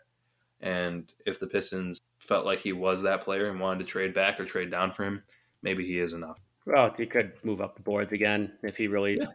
And 0.61 1.11
if 1.25 1.39
the 1.39 1.47
Pistons 1.47 1.99
felt 2.19 2.45
like 2.45 2.61
he 2.61 2.71
was 2.71 3.01
that 3.01 3.21
player 3.21 3.49
and 3.49 3.59
wanted 3.59 3.79
to 3.79 3.85
trade 3.85 4.13
back 4.13 4.39
or 4.39 4.45
trade 4.45 4.71
down 4.71 4.93
for 4.93 5.03
him, 5.03 5.23
maybe 5.61 5.85
he 5.85 5.99
is 5.99 6.13
enough. 6.13 6.39
Well, 6.65 6.93
he 6.97 7.05
could 7.05 7.33
move 7.43 7.59
up 7.59 7.75
the 7.75 7.81
boards 7.81 8.13
again 8.13 8.53
if 8.63 8.77
he 8.77 8.87
really 8.87 9.17
yeah. 9.17 9.25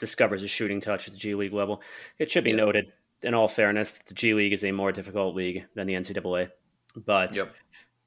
Discovers 0.00 0.42
a 0.42 0.48
shooting 0.48 0.80
touch 0.80 1.06
at 1.06 1.12
the 1.12 1.18
G 1.20 1.34
League 1.34 1.52
level. 1.52 1.82
It 2.18 2.30
should 2.30 2.42
be 2.42 2.50
yeah. 2.50 2.56
noted, 2.56 2.92
in 3.22 3.34
all 3.34 3.46
fairness, 3.46 3.92
that 3.92 4.06
the 4.06 4.14
G 4.14 4.34
League 4.34 4.52
is 4.52 4.64
a 4.64 4.72
more 4.72 4.90
difficult 4.90 5.36
league 5.36 5.64
than 5.74 5.86
the 5.86 5.94
NCAA. 5.94 6.50
But 6.96 7.36
yep. 7.36 7.54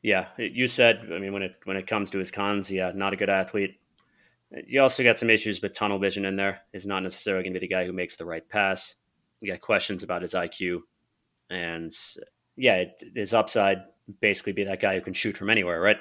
yeah, 0.02 0.28
you 0.38 0.68
said, 0.68 1.10
I 1.14 1.20
mean, 1.20 1.32
when 1.32 1.44
it 1.44 1.56
when 1.64 1.78
it 1.78 1.88
comes 1.88 2.10
to 2.10 2.18
his 2.18 2.32
cons, 2.32 2.70
yeah, 2.70 2.92
not 2.94 3.14
a 3.14 3.16
good 3.16 3.30
athlete. 3.30 3.80
You 4.68 4.82
also 4.82 5.04
got 5.04 5.18
some 5.18 5.30
issues 5.30 5.62
with 5.62 5.74
tunnel 5.74 6.00
vision 6.00 6.26
in 6.26 6.36
there. 6.36 6.62
Is 6.74 6.86
not 6.86 7.04
necessarily 7.04 7.44
going 7.44 7.54
to 7.54 7.60
be 7.60 7.68
the 7.68 7.74
guy 7.74 7.86
who 7.86 7.94
makes 7.94 8.18
the 8.18 8.26
right 8.26 8.48
pass. 8.50 8.96
You 9.40 9.52
got 9.52 9.62
questions 9.62 10.04
about 10.04 10.22
his 10.22 10.34
IQ, 10.34 10.82
and 11.50 11.92
yeah, 12.56 12.76
it, 12.76 13.04
his 13.16 13.34
upside 13.34 13.84
basically 14.20 14.54
be 14.54 14.66
that 14.66 14.82
guy 14.82 14.96
who 14.96 15.02
can 15.02 15.14
shoot 15.14 15.38
from 15.38 15.50
anywhere, 15.50 15.80
right? 15.80 15.98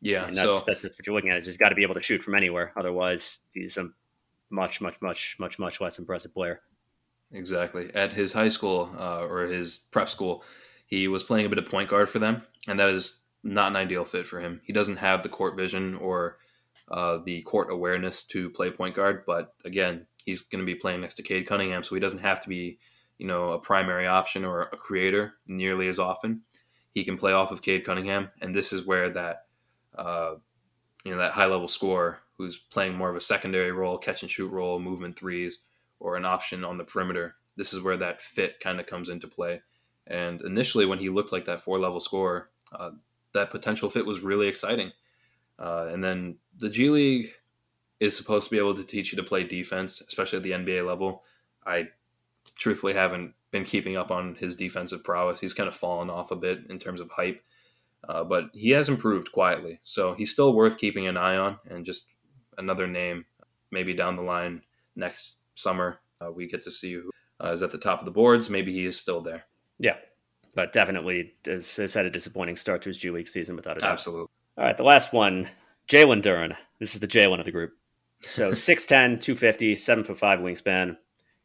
Yeah, 0.00 0.26
and 0.26 0.36
that's, 0.36 0.58
so, 0.58 0.64
that's, 0.66 0.82
that's 0.82 0.98
what 0.98 1.06
you're 1.06 1.14
looking 1.14 1.30
at. 1.30 1.44
He's 1.44 1.56
got 1.56 1.70
to 1.70 1.74
be 1.74 1.82
able 1.82 1.94
to 1.94 2.02
shoot 2.02 2.22
from 2.22 2.36
anywhere. 2.36 2.72
Otherwise, 2.76 3.40
he's 3.52 3.76
a 3.76 3.88
much, 4.50 4.80
much, 4.80 4.96
much, 5.00 5.36
much, 5.38 5.58
much 5.58 5.80
less 5.80 5.98
impressive 5.98 6.32
player. 6.34 6.60
Exactly. 7.32 7.90
At 7.94 8.12
his 8.12 8.32
high 8.32 8.48
school 8.48 8.90
uh, 8.98 9.24
or 9.24 9.46
his 9.46 9.76
prep 9.76 10.08
school, 10.08 10.44
he 10.86 11.08
was 11.08 11.22
playing 11.22 11.46
a 11.46 11.48
bit 11.48 11.58
of 11.58 11.66
point 11.66 11.90
guard 11.90 12.08
for 12.08 12.18
them, 12.18 12.42
and 12.66 12.80
that 12.80 12.88
is 12.88 13.18
not 13.42 13.70
an 13.70 13.76
ideal 13.76 14.04
fit 14.04 14.26
for 14.26 14.40
him. 14.40 14.60
He 14.64 14.72
doesn't 14.72 14.96
have 14.96 15.22
the 15.22 15.28
court 15.28 15.56
vision 15.56 15.94
or 15.94 16.38
uh, 16.90 17.18
the 17.24 17.42
court 17.42 17.70
awareness 17.70 18.24
to 18.24 18.50
play 18.50 18.70
point 18.70 18.96
guard. 18.96 19.24
But 19.26 19.54
again, 19.64 20.06
he's 20.24 20.40
going 20.40 20.60
to 20.60 20.66
be 20.66 20.74
playing 20.74 21.02
next 21.02 21.16
to 21.16 21.22
Cade 21.22 21.46
Cunningham, 21.46 21.84
so 21.84 21.94
he 21.94 22.00
doesn't 22.00 22.20
have 22.20 22.40
to 22.40 22.48
be, 22.48 22.78
you 23.18 23.26
know, 23.26 23.52
a 23.52 23.58
primary 23.58 24.06
option 24.06 24.44
or 24.44 24.62
a 24.62 24.76
creator 24.76 25.34
nearly 25.46 25.88
as 25.88 25.98
often. 25.98 26.42
He 26.94 27.04
can 27.04 27.18
play 27.18 27.32
off 27.32 27.52
of 27.52 27.62
Cade 27.62 27.84
Cunningham, 27.84 28.30
and 28.40 28.54
this 28.54 28.72
is 28.72 28.86
where 28.86 29.10
that, 29.10 29.46
uh, 29.96 30.36
you 31.04 31.12
know, 31.12 31.18
that 31.18 31.32
high 31.32 31.46
level 31.46 31.68
scorer 31.68 32.20
who's 32.38 32.56
playing 32.56 32.94
more 32.94 33.10
of 33.10 33.16
a 33.16 33.20
secondary 33.20 33.72
role, 33.72 33.98
catch 33.98 34.22
and 34.22 34.30
shoot 34.30 34.50
role, 34.50 34.78
movement 34.78 35.18
threes, 35.18 35.58
or 36.00 36.16
an 36.16 36.24
option 36.24 36.64
on 36.64 36.78
the 36.78 36.84
perimeter. 36.84 37.34
This 37.56 37.72
is 37.72 37.82
where 37.82 37.96
that 37.96 38.20
fit 38.20 38.60
kind 38.60 38.78
of 38.78 38.86
comes 38.86 39.08
into 39.08 39.26
play. 39.26 39.60
And 40.06 40.40
initially, 40.42 40.86
when 40.86 41.00
he 41.00 41.10
looked 41.10 41.32
like 41.32 41.44
that 41.46 41.60
four 41.60 41.78
level 41.78 42.00
scorer, 42.00 42.50
uh, 42.72 42.90
that 43.34 43.50
potential 43.50 43.90
fit 43.90 44.06
was 44.06 44.20
really 44.20 44.48
exciting. 44.48 44.92
Uh, 45.58 45.88
and 45.90 46.02
then 46.02 46.36
the 46.56 46.70
G 46.70 46.88
League 46.88 47.32
is 48.00 48.16
supposed 48.16 48.44
to 48.44 48.50
be 48.50 48.58
able 48.58 48.74
to 48.74 48.84
teach 48.84 49.12
you 49.12 49.16
to 49.16 49.24
play 49.24 49.42
defense, 49.44 50.00
especially 50.06 50.36
at 50.36 50.42
the 50.44 50.52
NBA 50.52 50.86
level. 50.86 51.24
I 51.66 51.88
truthfully 52.56 52.94
haven't 52.94 53.34
been 53.50 53.64
keeping 53.64 53.96
up 53.96 54.10
on 54.10 54.36
his 54.36 54.56
defensive 54.56 55.02
prowess. 55.02 55.40
He's 55.40 55.54
kind 55.54 55.68
of 55.68 55.74
fallen 55.74 56.10
off 56.10 56.30
a 56.30 56.36
bit 56.36 56.60
in 56.70 56.78
terms 56.78 57.00
of 57.00 57.10
hype, 57.10 57.42
uh, 58.08 58.24
but 58.24 58.50
he 58.52 58.70
has 58.70 58.88
improved 58.88 59.32
quietly. 59.32 59.80
So 59.84 60.14
he's 60.14 60.30
still 60.30 60.52
worth 60.52 60.78
keeping 60.78 61.06
an 61.06 61.16
eye 61.16 61.36
on, 61.36 61.58
and 61.68 61.84
just 61.84 62.06
another 62.58 62.86
name, 62.86 63.24
maybe 63.70 63.94
down 63.94 64.16
the 64.16 64.22
line 64.22 64.62
next 64.96 65.38
summer, 65.54 66.00
uh, 66.20 66.30
we 66.30 66.46
get 66.46 66.62
to 66.62 66.70
see 66.70 66.94
who 66.94 67.10
uh, 67.42 67.52
is 67.52 67.62
at 67.62 67.70
the 67.70 67.78
top 67.78 68.00
of 68.00 68.04
the 68.04 68.10
boards. 68.10 68.50
Maybe 68.50 68.72
he 68.72 68.84
is 68.84 68.98
still 68.98 69.20
there. 69.20 69.44
Yeah, 69.78 69.96
but 70.54 70.72
definitely 70.72 71.34
has, 71.46 71.76
has 71.76 71.94
had 71.94 72.06
a 72.06 72.10
disappointing 72.10 72.56
start 72.56 72.82
to 72.82 72.88
his 72.90 72.98
G 72.98 73.10
League 73.10 73.28
season 73.28 73.56
without 73.56 73.76
a 73.76 73.80
doubt. 73.80 73.92
Absolutely. 73.92 74.28
All 74.56 74.64
right, 74.64 74.76
the 74.76 74.82
last 74.82 75.12
one, 75.12 75.48
Jalen 75.88 76.22
Duren. 76.22 76.56
This 76.80 76.94
is 76.94 77.00
the 77.00 77.08
Jalen 77.08 77.38
of 77.38 77.44
the 77.44 77.52
group. 77.52 77.72
So 78.20 78.50
6'10, 78.52 79.20
250, 79.20 79.74
7 79.74 80.04
foot 80.04 80.18
5 80.18 80.40
wingspan. 80.40 80.96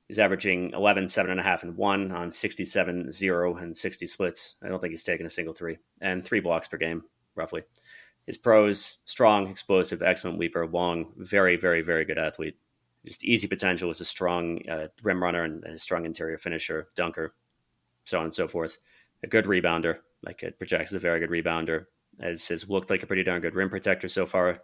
He's 0.07 0.19
averaging 0.19 0.71
11, 0.71 1.05
7.5, 1.05 1.63
and 1.63 1.77
1 1.77 2.11
on 2.11 2.31
67, 2.31 3.11
0, 3.11 3.55
and 3.55 3.75
60 3.75 4.05
splits. 4.05 4.55
I 4.61 4.67
don't 4.67 4.79
think 4.79 4.91
he's 4.91 5.03
taken 5.03 5.25
a 5.25 5.29
single 5.29 5.53
three. 5.53 5.77
And 6.01 6.25
three 6.25 6.39
blocks 6.39 6.67
per 6.67 6.77
game, 6.77 7.03
roughly. 7.35 7.63
His 8.25 8.37
pros 8.37 8.99
strong, 9.05 9.49
explosive, 9.49 10.01
excellent 10.01 10.39
leaper, 10.39 10.65
long, 10.65 11.11
very, 11.17 11.57
very, 11.57 11.81
very 11.81 12.05
good 12.05 12.17
athlete. 12.17 12.57
Just 13.05 13.25
easy 13.25 13.47
potential 13.47 13.89
as 13.89 13.99
a 13.99 14.05
strong 14.05 14.59
uh, 14.69 14.87
rim 15.03 15.21
runner 15.21 15.43
and, 15.43 15.63
and 15.65 15.75
a 15.75 15.77
strong 15.77 16.05
interior 16.05 16.37
finisher, 16.37 16.87
dunker, 16.95 17.33
so 18.05 18.19
on 18.19 18.25
and 18.25 18.33
so 18.33 18.47
forth. 18.47 18.79
A 19.23 19.27
good 19.27 19.45
rebounder, 19.45 19.97
like 20.23 20.41
it 20.43 20.57
projects 20.57 20.91
as 20.91 20.95
a 20.95 20.99
very 20.99 21.19
good 21.19 21.29
rebounder 21.29 21.85
as 22.19 22.47
has 22.47 22.69
looked 22.69 22.89
like 22.89 23.03
a 23.03 23.07
pretty 23.07 23.23
darn 23.23 23.41
good 23.41 23.55
rim 23.55 23.69
protector 23.69 24.07
so 24.07 24.25
far, 24.25 24.59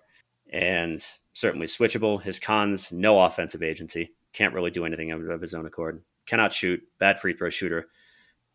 and 0.52 1.04
certainly 1.34 1.68
switchable. 1.68 2.22
His 2.22 2.40
cons: 2.40 2.92
no 2.92 3.20
offensive 3.22 3.64
agency, 3.64 4.14
can't 4.34 4.54
really 4.54 4.72
do 4.72 4.86
anything 4.86 5.12
of, 5.12 5.42
his 5.42 5.54
own 5.54 5.66
accord, 5.66 6.02
cannot 6.26 6.54
shoot, 6.54 6.82
bad 7.00 7.20
free 7.20 7.34
throw 7.34 7.50
shooter. 7.50 7.88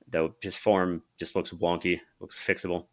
Though 0.09 0.35
his 0.43 0.57
form 0.57 1.03
just 1.19 1.35
looks 1.35 1.51
wonky, 1.51 2.01
looks 2.21 2.43
fixable, 2.43 2.87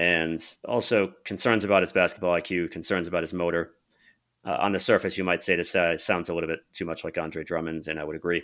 and 0.00 0.56
also 0.64 1.12
concerns 1.26 1.62
about 1.62 1.82
his 1.82 1.92
basketball 1.92 2.34
IQ, 2.34 2.70
concerns 2.70 3.06
about 3.06 3.22
his 3.22 3.34
motor. 3.34 3.72
Uh, 4.46 4.56
on 4.58 4.72
the 4.72 4.78
surface, 4.78 5.18
you 5.18 5.24
might 5.24 5.42
say 5.42 5.54
this 5.54 5.74
uh, 5.74 5.94
sounds 5.94 6.30
a 6.30 6.34
little 6.34 6.48
bit 6.48 6.60
too 6.72 6.86
much 6.86 7.04
like 7.04 7.18
Andre 7.18 7.44
Drummond, 7.44 7.86
and 7.86 8.00
I 8.00 8.04
would 8.04 8.16
agree. 8.16 8.42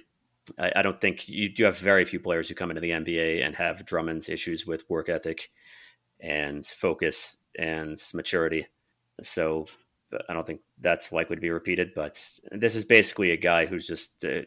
I, 0.59 0.71
I 0.77 0.83
don't 0.83 1.01
think 1.01 1.27
you, 1.31 1.49
you 1.57 1.65
have 1.65 1.79
very 1.79 2.05
few 2.05 2.21
players 2.21 2.47
who 2.51 2.55
come 2.55 2.71
into 2.71 2.83
the 2.83 2.91
NBA 2.91 3.43
and 3.43 3.57
have 3.57 3.87
Drummond's 3.87 4.29
issues 4.29 4.67
with 4.67 4.89
work 4.91 5.09
ethic 5.09 5.51
and 6.21 6.63
focus 6.63 7.39
and 7.59 7.97
maturity. 8.13 8.67
So 9.23 9.65
I 10.29 10.35
don't 10.35 10.47
think 10.47 10.61
that's 10.83 11.11
likely 11.11 11.37
to 11.37 11.41
be 11.41 11.49
repeated. 11.49 11.93
But 11.97 12.23
this 12.51 12.75
is 12.75 12.85
basically 12.85 13.31
a 13.31 13.37
guy 13.39 13.65
who's 13.65 13.87
just 13.87 14.27
uh, 14.27 14.43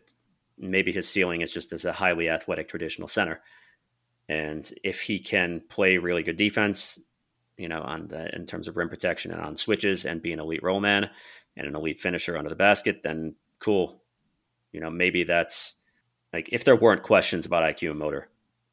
maybe 0.60 0.92
his 0.92 1.10
ceiling 1.10 1.42
is 1.42 1.52
just 1.52 1.74
as 1.74 1.86
a 1.86 1.92
highly 1.92 2.30
athletic 2.30 2.68
traditional 2.68 3.08
center. 3.08 3.42
And 4.30 4.72
if 4.84 5.02
he 5.02 5.20
can 5.20 5.62
play 5.68 5.98
really 5.98 6.24
good 6.24 6.38
defense, 6.38 7.00
you 7.58 7.68
know, 7.68 7.82
on 7.82 8.08
the, 8.08 8.34
in 8.36 8.46
terms 8.46 8.68
of 8.68 8.78
rim 8.78 8.88
protection 8.88 9.32
and 9.32 9.42
on 9.42 9.58
switches 9.58 10.06
and 10.06 10.22
be 10.22 10.32
an 10.32 10.40
elite 10.40 10.64
roll 10.64 10.80
man 10.80 11.10
and 11.58 11.68
an 11.68 11.76
elite 11.76 12.00
finisher 12.00 12.38
under 12.38 12.50
the 12.50 12.56
basket, 12.56 13.04
then 13.04 13.36
cool. 13.60 14.02
You 14.72 14.80
know, 14.80 14.90
maybe 14.90 15.24
that's 15.24 15.76
like 16.32 16.48
if 16.52 16.64
there 16.64 16.76
weren't 16.76 17.04
questions 17.04 17.46
about 17.46 17.64
IQ 17.64 17.90
and 17.90 18.00
motor, 18.00 18.30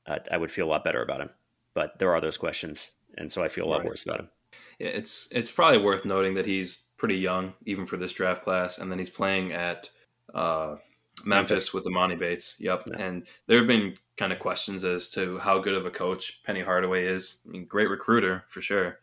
uh, 0.07 0.19
I 0.31 0.37
would 0.37 0.53
feel 0.53 0.67
a 0.67 0.71
lot 0.71 0.85
better 0.85 1.03
about 1.03 1.23
him 1.23 1.31
but 1.77 1.99
there 1.99 2.13
are 2.15 2.23
those 2.23 2.39
questions, 2.39 2.95
and 3.19 3.31
so 3.31 3.45
I 3.45 3.49
feel 3.49 3.67
a 3.67 3.69
lot 3.69 3.81
right. 3.81 3.89
worse 3.89 4.03
about 4.03 4.21
him. 4.21 4.31
It's 4.79 5.29
it's 5.31 5.51
probably 5.51 5.77
worth 5.77 6.07
noting 6.07 6.33
that 6.35 6.47
he's 6.47 6.85
pretty 6.97 7.17
young, 7.17 7.53
even 7.67 7.85
for 7.85 7.99
this 7.99 8.15
draft 8.15 8.43
class, 8.43 8.79
and 8.79 8.91
then 8.91 8.99
he's 8.99 9.11
playing 9.11 9.53
at 9.53 9.91
uh, 10.35 10.77
Memphis, 11.25 11.73
with 11.73 11.85
Emoni 11.85 12.19
Bates. 12.19 12.55
Yep, 12.59 12.85
yeah. 12.87 13.05
and 13.05 13.27
there 13.47 13.59
have 13.59 13.67
been 13.67 13.97
kind 14.17 14.33
of 14.33 14.39
questions 14.39 14.85
as 14.85 15.09
to 15.11 15.39
how 15.39 15.59
good 15.59 15.75
of 15.75 15.87
a 15.87 15.91
coach 15.91 16.41
Penny 16.45 16.61
Hardaway 16.61 17.07
is. 17.07 17.39
I 17.47 17.51
mean, 17.51 17.67
great 17.67 17.91
recruiter 17.91 18.45
for 18.49 18.61
sure, 18.61 18.99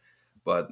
but 0.45 0.69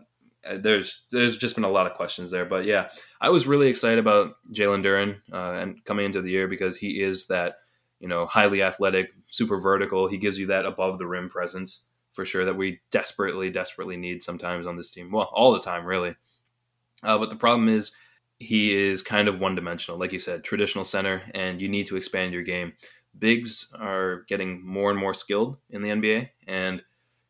uh, 0.48 0.58
there's 0.58 1.04
there's 1.12 1.38
just 1.38 1.56
been 1.56 1.64
a 1.64 1.70
lot 1.70 1.88
of 1.88 1.94
questions 1.94 2.32
there. 2.32 2.46
But 2.46 2.66
yeah, 2.66 2.90
I 3.20 3.30
was 3.30 3.48
really 3.48 3.68
excited 3.68 4.00
about 4.00 4.36
Jalen 4.52 4.84
Duren 4.84 5.18
uh, 5.32 5.60
and 5.60 5.84
coming 5.86 6.06
into 6.06 6.22
the 6.22 6.32
year 6.32 6.48
because 6.48 6.78
he 6.78 7.02
is 7.02 7.28
that 7.28 7.56
you 8.00 8.08
know 8.08 8.26
highly 8.26 8.62
athletic, 8.62 9.10
super 9.30 9.58
vertical. 9.58 10.08
He 10.08 10.18
gives 10.18 10.40
you 10.40 10.48
that 10.48 10.66
above 10.66 10.98
the 10.98 11.08
rim 11.08 11.30
presence 11.30 11.86
for 12.14 12.26
sure 12.26 12.46
that 12.46 12.58
we 12.58 12.82
desperately, 12.92 13.50
desperately 13.50 13.98
need 13.98 14.22
sometimes 14.22 14.68
on 14.68 14.76
this 14.76 14.92
team. 14.92 15.12
Well, 15.12 15.30
all 15.34 15.54
the 15.54 15.62
time, 15.62 15.86
really. 15.86 16.16
Uh, 17.04 17.18
but 17.18 17.30
the 17.30 17.36
problem 17.36 17.70
is 17.70 17.92
he 18.42 18.76
is 18.76 19.04
kind 19.04 19.28
of 19.28 19.40
one 19.40 19.54
dimensional. 19.56 20.00
Like 20.00 20.12
you 20.12 20.20
said, 20.20 20.44
traditional 20.44 20.84
center, 20.84 21.22
and 21.36 21.62
you 21.62 21.70
need 21.70 21.86
to 21.88 21.96
expand 21.96 22.34
your 22.34 22.42
game. 22.42 22.74
Bigs 23.18 23.72
are 23.80 24.24
getting 24.28 24.66
more 24.66 24.90
and 24.90 25.00
more 25.00 25.14
skilled 25.14 25.58
in 25.70 25.82
the 25.82 25.90
NBA, 25.90 26.30
and 26.48 26.82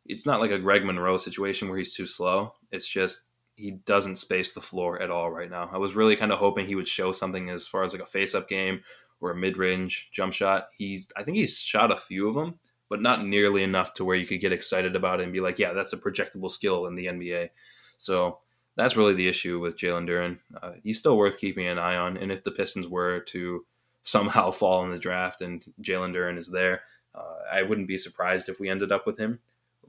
it's 0.05 0.26
not 0.26 0.39
like 0.39 0.51
a 0.51 0.59
Greg 0.59 0.86
Monroe 0.86 1.18
situation 1.18 1.68
where 1.68 1.78
he's 1.78 1.93
too 1.93 2.05
slow. 2.05 2.53
It's 2.72 2.88
just 2.88 3.22
he 3.55 3.72
doesn't 3.72 4.16
space 4.16 4.53
the 4.53 4.62
floor 4.62 5.01
at 5.01 5.12
all 5.12 5.30
right 5.30 5.49
now. 5.49 5.70
I 5.72 5.78
was 5.78 5.95
really 5.95 6.16
kind 6.16 6.32
of 6.32 6.39
hoping 6.39 6.66
he 6.66 6.76
would 6.76 6.88
show 6.88 7.12
something 7.12 7.49
as 7.49 7.68
far 7.68 7.84
as 7.84 7.93
like 7.93 8.01
a 8.01 8.05
face 8.05 8.34
up 8.34 8.47
game 8.47 8.82
or 9.20 9.32
a 9.32 9.36
mid 9.36 9.57
range 9.57 10.09
jump 10.14 10.34
shot. 10.34 10.70
He's 10.78 11.07
I 11.18 11.24
think 11.24 11.36
he's 11.36 11.57
shot 11.57 11.91
a 11.91 11.97
few 11.97 12.30
of 12.30 12.36
them, 12.36 12.55
but 12.89 13.01
not 13.01 13.26
nearly 13.26 13.64
enough 13.64 13.93
to 13.95 14.05
where 14.05 14.16
you 14.16 14.26
could 14.26 14.39
get 14.39 14.53
excited 14.53 14.95
about 14.95 15.20
it 15.20 15.24
and 15.24 15.34
be 15.34 15.41
like, 15.41 15.59
yeah, 15.59 15.74
that's 15.74 15.93
a 15.93 15.97
projectable 15.97 16.49
skill 16.49 16.86
in 16.86 16.95
the 16.95 17.07
NBA. 17.07 17.49
So 17.97 18.39
that's 18.76 18.95
really 18.95 19.13
the 19.13 19.28
issue 19.28 19.59
with 19.59 19.78
Jalen 19.78 20.07
Duren. 20.07 20.39
Uh, 20.61 20.74
he's 20.84 20.99
still 20.99 21.17
worth 21.17 21.39
keeping 21.39 21.67
an 21.67 21.78
eye 21.80 21.95
on. 21.95 22.17
And 22.17 22.32
if 22.32 22.43
the 22.43 22.51
Pistons 22.51 22.88
were 22.88 23.19
to 23.19 23.65
somehow 24.03 24.51
fall 24.59 24.84
in 24.84 24.91
the 24.91 24.99
draft 24.99 25.41
and 25.41 25.63
Jalen 25.82 26.13
Duren 26.15 26.38
is 26.38 26.49
there, 26.49 26.82
Uh, 27.13 27.39
I 27.51 27.63
wouldn't 27.63 27.89
be 27.89 27.97
surprised 27.97 28.47
if 28.47 28.59
we 28.59 28.69
ended 28.69 28.91
up 28.91 29.05
with 29.05 29.19
him. 29.19 29.39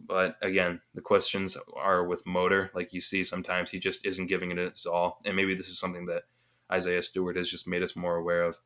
But 0.04 0.36
again, 0.42 0.80
the 0.94 1.00
questions 1.00 1.56
are 1.76 2.04
with 2.04 2.26
Motor. 2.26 2.70
Like 2.74 2.92
you 2.92 3.00
see, 3.00 3.22
sometimes 3.24 3.70
he 3.70 3.78
just 3.78 4.04
isn't 4.04 4.26
giving 4.26 4.50
it 4.50 4.58
his 4.58 4.86
all. 4.86 5.20
And 5.24 5.36
maybe 5.36 5.54
this 5.54 5.68
is 5.68 5.78
something 5.78 6.06
that 6.06 6.24
Isaiah 6.72 7.02
Stewart 7.02 7.36
has 7.36 7.48
just 7.48 7.68
made 7.68 7.82
us 7.82 7.94
more 7.94 8.16
aware 8.16 8.42
of. 8.42 8.58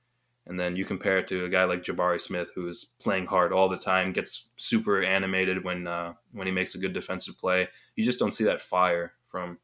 And 0.46 0.58
then 0.58 0.76
you 0.76 0.84
compare 0.84 1.18
it 1.18 1.26
to 1.28 1.44
a 1.44 1.48
guy 1.50 1.64
like 1.64 1.82
Jabari 1.82 2.20
Smith, 2.20 2.50
who's 2.54 2.86
playing 3.00 3.26
hard 3.26 3.52
all 3.52 3.68
the 3.68 3.76
time, 3.76 4.12
gets 4.12 4.48
super 4.56 5.02
animated 5.02 5.64
when 5.64 5.86
uh, 5.86 6.14
when 6.32 6.46
he 6.46 6.52
makes 6.52 6.74
a 6.74 6.78
good 6.78 6.94
defensive 6.94 7.36
play. 7.36 7.68
You 7.96 8.04
just 8.04 8.20
don't 8.20 8.32
see 8.32 8.44
that 8.44 8.62
fire 8.62 9.12
from 9.28 9.58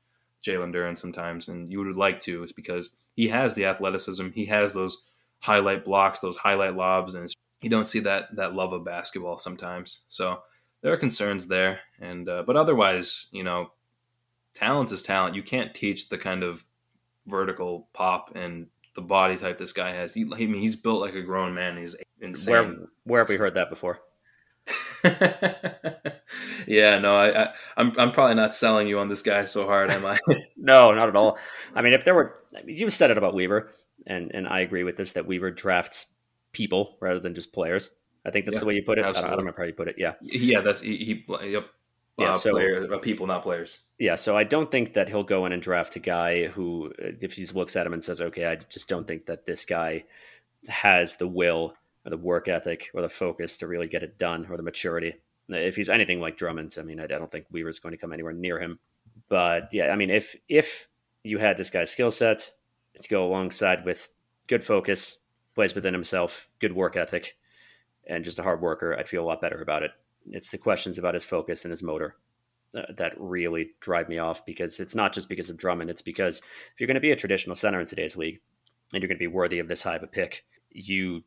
Jalen 0.45 0.75
Duren 0.75 0.99
sometimes, 0.99 1.49
and 1.49 1.71
you 1.71 1.79
would 1.79 1.97
like 1.97 2.21
to, 2.21 2.43
is 2.43 2.53
because 2.53 2.97
he 3.15 3.29
has 3.29 3.55
the 3.55 3.67
athleticism, 3.67 4.31
he 4.31 4.47
has 4.47 4.75
those 4.75 5.05
highlight 5.41 5.85
blocks, 5.85 6.21
those 6.21 6.37
highlight 6.37 6.77
lobs, 6.77 7.15
and 7.15 7.33
you 7.61 7.71
don't 7.71 7.87
see 7.87 8.01
that 8.01 8.35
that 8.37 8.55
love 8.55 8.73
of 8.73 8.85
basketball 8.85 9.39
sometimes. 9.39 10.05
So 10.09 10.43
there 10.81 10.93
are 10.93 10.99
concerns 10.99 11.47
there, 11.47 11.81
and 12.01 12.29
uh, 12.29 12.43
but 12.47 12.57
otherwise, 12.57 13.29
you 13.33 13.45
know, 13.45 13.73
talent 14.55 14.93
is 14.93 15.03
talent. 15.03 15.35
You 15.35 15.43
can't 15.43 15.75
teach 15.75 16.09
the 16.09 16.19
kind 16.19 16.43
of 16.43 16.65
vertical 17.27 17.89
pop 17.93 18.33
and 18.35 18.67
the 18.95 19.03
body 19.03 19.37
type 19.37 19.59
this 19.59 19.73
guy 19.73 19.91
has. 19.91 20.13
He, 20.13 20.23
I 20.23 20.47
mean, 20.47 20.61
he's 20.61 20.77
built 20.77 21.01
like 21.01 21.15
a 21.15 21.23
grown 21.23 21.55
man. 21.55 21.77
He's 21.77 21.97
insane. 22.21 22.53
Where, 22.53 22.77
where 23.05 23.21
have 23.21 23.29
we 23.29 23.37
heard 23.37 23.55
that 23.55 23.71
before? 23.71 24.01
yeah, 26.67 26.99
no, 26.99 27.17
I, 27.17 27.45
I, 27.45 27.49
I'm, 27.77 27.93
I'm 27.99 28.13
probably 28.13 28.35
not 28.35 28.55
selling 28.55 28.89
you 28.89 28.99
on 28.99 29.09
this 29.09 29.23
guy 29.23 29.45
so 29.45 29.67
hard, 29.67 29.91
am 29.91 30.05
I? 30.05 30.19
no, 30.57 30.93
not 30.93 31.09
at 31.09 31.17
all. 31.17 31.39
I 31.75 31.83
mean, 31.83 31.93
if 31.93 32.05
there 32.05 32.15
were, 32.15 32.41
I 32.57 32.63
mean, 32.63 32.77
you 32.77 32.91
said 32.91 33.11
it 33.11 33.19
about 33.19 33.35
Weaver, 33.35 33.71
and 34.07 34.31
and 34.35 34.49
I 34.49 34.61
agree 34.61 34.85
with 34.85 34.97
this 34.97 35.13
that 35.13 35.27
Weaver 35.27 35.51
drafts 35.51 36.07
people 36.53 36.97
rather 37.01 37.21
than 37.21 37.35
just 37.35 37.53
players. 37.53 37.91
I 38.25 38.31
think 38.31 38.45
that's 38.45 38.57
yeah, 38.57 38.61
the 38.61 38.67
way 38.67 38.75
you 38.75 38.83
put 38.83 38.99
it. 38.99 39.05
I 39.05 39.13
don't, 39.13 39.25
I 39.25 39.29
don't, 39.29 39.39
remember 39.39 39.63
how 39.63 39.67
you 39.67 39.73
put 39.73 39.89
it. 39.89 39.97
Yeah, 39.99 40.15
yeah, 40.23 40.61
that's 40.61 40.81
he. 40.81 40.97
he 40.97 41.51
yep. 41.51 41.67
Yeah, 42.19 42.29
uh, 42.29 42.33
so 42.33 42.53
player, 42.53 42.93
uh, 42.93 42.99
people, 42.99 43.27
not 43.27 43.43
players. 43.43 43.79
Yeah, 43.99 44.17
so 44.17 44.37
I 44.37 44.45
don't 44.45 44.71
think 44.71 44.93
that 44.93 45.09
he'll 45.09 45.23
go 45.23 45.47
in 45.47 45.53
and 45.53 45.63
draft 45.63 45.97
a 45.97 45.99
guy 45.99 46.47
who, 46.47 46.93
if 46.99 47.33
he 47.33 47.47
looks 47.47 47.75
at 47.75 47.87
him 47.87 47.95
and 47.95 48.05
says, 48.05 48.21
"Okay, 48.21 48.45
I 48.45 48.57
just 48.57 48.87
don't 48.87 49.07
think 49.07 49.27
that 49.27 49.47
this 49.47 49.65
guy 49.65 50.05
has 50.69 51.17
the 51.17 51.27
will 51.27 51.75
or 52.05 52.11
the 52.11 52.19
work 52.19 52.49
ethic 52.49 52.91
or 52.93 53.01
the 53.01 53.09
focus 53.09 53.57
to 53.59 53.67
really 53.67 53.89
get 53.89 54.03
it 54.03 54.19
done 54.19 54.47
or 54.51 54.59
the 54.59 54.63
maturity." 54.63 55.15
If 55.55 55.77
he's 55.77 55.91
anything 55.91 56.21
like 56.21 56.37
Drummond, 56.37 56.75
I 56.79 56.83
mean, 56.83 57.01
I, 57.01 57.07
don't 57.07 57.31
think 57.31 57.47
Weaver's 57.51 57.79
going 57.79 57.93
to 57.93 57.99
come 57.99 58.13
anywhere 58.13 58.33
near 58.33 58.61
him. 58.61 58.79
But 59.29 59.69
yeah, 59.73 59.89
I 59.89 59.97
mean, 59.97 60.11
if 60.11 60.37
if 60.49 60.89
you 61.23 61.39
had 61.39 61.57
this 61.57 61.71
guy's 61.71 61.91
skill 61.91 62.11
set 62.11 62.51
to 63.01 63.09
go 63.09 63.27
alongside 63.27 63.85
with 63.85 64.11
good 64.47 64.65
focus, 64.65 65.19
plays 65.55 65.75
within 65.75 65.95
himself, 65.95 66.49
good 66.61 66.73
work 66.73 66.97
ethic, 66.97 67.37
and 68.07 68.25
just 68.25 68.39
a 68.39 68.43
hard 68.43 68.61
worker, 68.61 68.97
I'd 68.99 69.09
feel 69.09 69.23
a 69.23 69.27
lot 69.27 69.41
better 69.41 69.61
about 69.61 69.83
it 69.83 69.93
it's 70.31 70.51
the 70.51 70.59
questions 70.59 70.99
about 70.99 71.15
his 71.15 71.25
focus 71.25 71.65
and 71.65 71.71
his 71.71 71.83
motor 71.83 72.17
uh, 72.77 72.83
that 72.97 73.15
really 73.19 73.71
drive 73.81 74.09
me 74.09 74.19
off 74.19 74.45
because 74.47 74.81
it's 74.81 74.95
not 74.95 75.13
just 75.13 75.29
because 75.29 75.51
of 75.51 75.57
Drummond. 75.57 75.91
It's 75.91 76.03
because 76.03 76.39
if 76.39 76.81
you're 76.81 76.87
going 76.87 76.95
to 76.95 77.01
be 77.01 77.11
a 77.11 77.17
traditional 77.17 77.57
center 77.57 77.81
in 77.81 77.87
today's 77.87 78.17
league 78.17 78.41
and 78.93 79.03
you're 79.03 79.09
going 79.09 79.19
to 79.19 79.23
be 79.23 79.27
worthy 79.27 79.59
of 79.59 79.69
this 79.69 79.83
high 79.83 79.97
of 79.97 80.03
a 80.03 80.07
pick, 80.07 80.45
you 80.71 81.23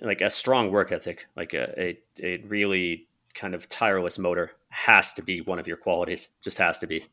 like 0.00 0.20
a 0.20 0.30
strong 0.30 0.70
work 0.70 0.92
ethic, 0.92 1.26
like 1.36 1.54
a, 1.54 1.80
a, 1.80 1.98
a 2.22 2.36
really 2.42 3.08
kind 3.36 3.54
of 3.54 3.68
tireless 3.68 4.18
motor 4.18 4.50
has 4.70 5.12
to 5.14 5.22
be 5.22 5.40
one 5.40 5.60
of 5.60 5.68
your 5.68 5.76
qualities. 5.76 6.30
Just 6.42 6.58
has 6.58 6.78
to 6.80 6.88
be. 6.88 7.06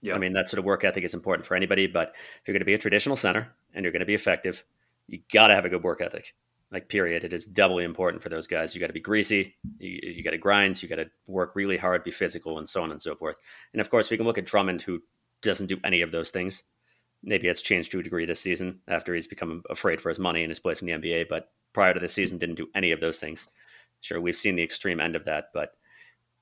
Yeah. 0.00 0.14
I 0.14 0.18
mean, 0.18 0.32
that 0.32 0.48
sort 0.48 0.58
of 0.58 0.64
work 0.64 0.84
ethic 0.84 1.04
is 1.04 1.14
important 1.14 1.46
for 1.46 1.54
anybody, 1.54 1.86
but 1.86 2.14
if 2.40 2.46
you're 2.46 2.52
going 2.52 2.60
to 2.60 2.66
be 2.66 2.74
a 2.74 2.78
traditional 2.78 3.16
center 3.16 3.48
and 3.74 3.84
you're 3.84 3.92
going 3.92 4.00
to 4.00 4.06
be 4.06 4.14
effective, 4.14 4.64
you 5.08 5.20
got 5.32 5.48
to 5.48 5.54
have 5.54 5.64
a 5.64 5.68
good 5.68 5.82
work 5.82 6.00
ethic 6.00 6.34
like 6.74 6.88
period 6.88 7.24
it 7.24 7.32
is 7.32 7.46
doubly 7.46 7.84
important 7.84 8.22
for 8.22 8.28
those 8.28 8.46
guys 8.46 8.74
you 8.74 8.80
got 8.80 8.88
to 8.88 8.92
be 8.92 9.00
greasy 9.00 9.54
you, 9.78 10.12
you 10.16 10.22
got 10.22 10.32
to 10.32 10.38
grind 10.38 10.82
you 10.82 10.88
got 10.88 10.96
to 10.96 11.08
work 11.26 11.54
really 11.54 11.76
hard 11.76 12.02
be 12.02 12.10
physical 12.10 12.58
and 12.58 12.68
so 12.68 12.82
on 12.82 12.90
and 12.90 13.00
so 13.00 13.14
forth 13.14 13.38
and 13.72 13.80
of 13.80 13.88
course 13.88 14.10
we 14.10 14.16
can 14.16 14.26
look 14.26 14.38
at 14.38 14.44
drummond 14.44 14.82
who 14.82 15.00
doesn't 15.40 15.66
do 15.66 15.78
any 15.84 16.02
of 16.02 16.10
those 16.10 16.30
things 16.30 16.64
maybe 17.22 17.48
it's 17.48 17.62
changed 17.62 17.92
to 17.92 18.00
a 18.00 18.02
degree 18.02 18.26
this 18.26 18.40
season 18.40 18.80
after 18.88 19.14
he's 19.14 19.28
become 19.28 19.62
afraid 19.70 20.00
for 20.00 20.08
his 20.08 20.18
money 20.18 20.42
and 20.42 20.50
his 20.50 20.60
place 20.60 20.82
in 20.82 20.86
the 20.86 20.92
nba 20.92 21.26
but 21.28 21.50
prior 21.72 21.94
to 21.94 22.00
this 22.00 22.12
season 22.12 22.38
didn't 22.38 22.56
do 22.56 22.68
any 22.74 22.90
of 22.90 23.00
those 23.00 23.18
things 23.18 23.46
sure 24.04 24.20
we've 24.20 24.36
seen 24.36 24.56
the 24.56 24.62
extreme 24.62 25.00
end 25.00 25.16
of 25.16 25.24
that 25.24 25.50
but 25.52 25.72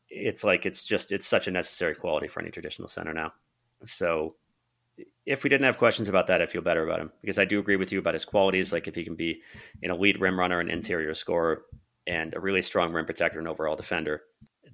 it's 0.08 0.44
like 0.44 0.66
it's 0.66 0.86
just 0.86 1.12
it's 1.12 1.26
such 1.26 1.48
a 1.48 1.50
necessary 1.50 1.94
quality 1.94 2.28
for 2.28 2.40
any 2.40 2.50
traditional 2.50 2.88
center 2.88 3.14
now 3.14 3.32
so 3.84 4.34
if 5.24 5.44
we 5.44 5.50
didn't 5.50 5.64
have 5.64 5.78
questions 5.78 6.08
about 6.08 6.26
that, 6.26 6.42
I'd 6.42 6.50
feel 6.50 6.62
better 6.62 6.84
about 6.84 7.00
him 7.00 7.12
because 7.20 7.38
I 7.38 7.44
do 7.44 7.58
agree 7.58 7.76
with 7.76 7.92
you 7.92 7.98
about 7.98 8.14
his 8.14 8.24
qualities. 8.24 8.72
Like 8.72 8.88
if 8.88 8.94
he 8.94 9.04
can 9.04 9.14
be 9.14 9.40
an 9.82 9.90
elite 9.90 10.20
rim 10.20 10.38
runner, 10.38 10.60
an 10.60 10.68
interior 10.68 11.14
scorer, 11.14 11.62
and 12.06 12.34
a 12.34 12.40
really 12.40 12.62
strong 12.62 12.92
rim 12.92 13.06
protector 13.06 13.38
and 13.38 13.46
overall 13.46 13.76
defender, 13.76 14.22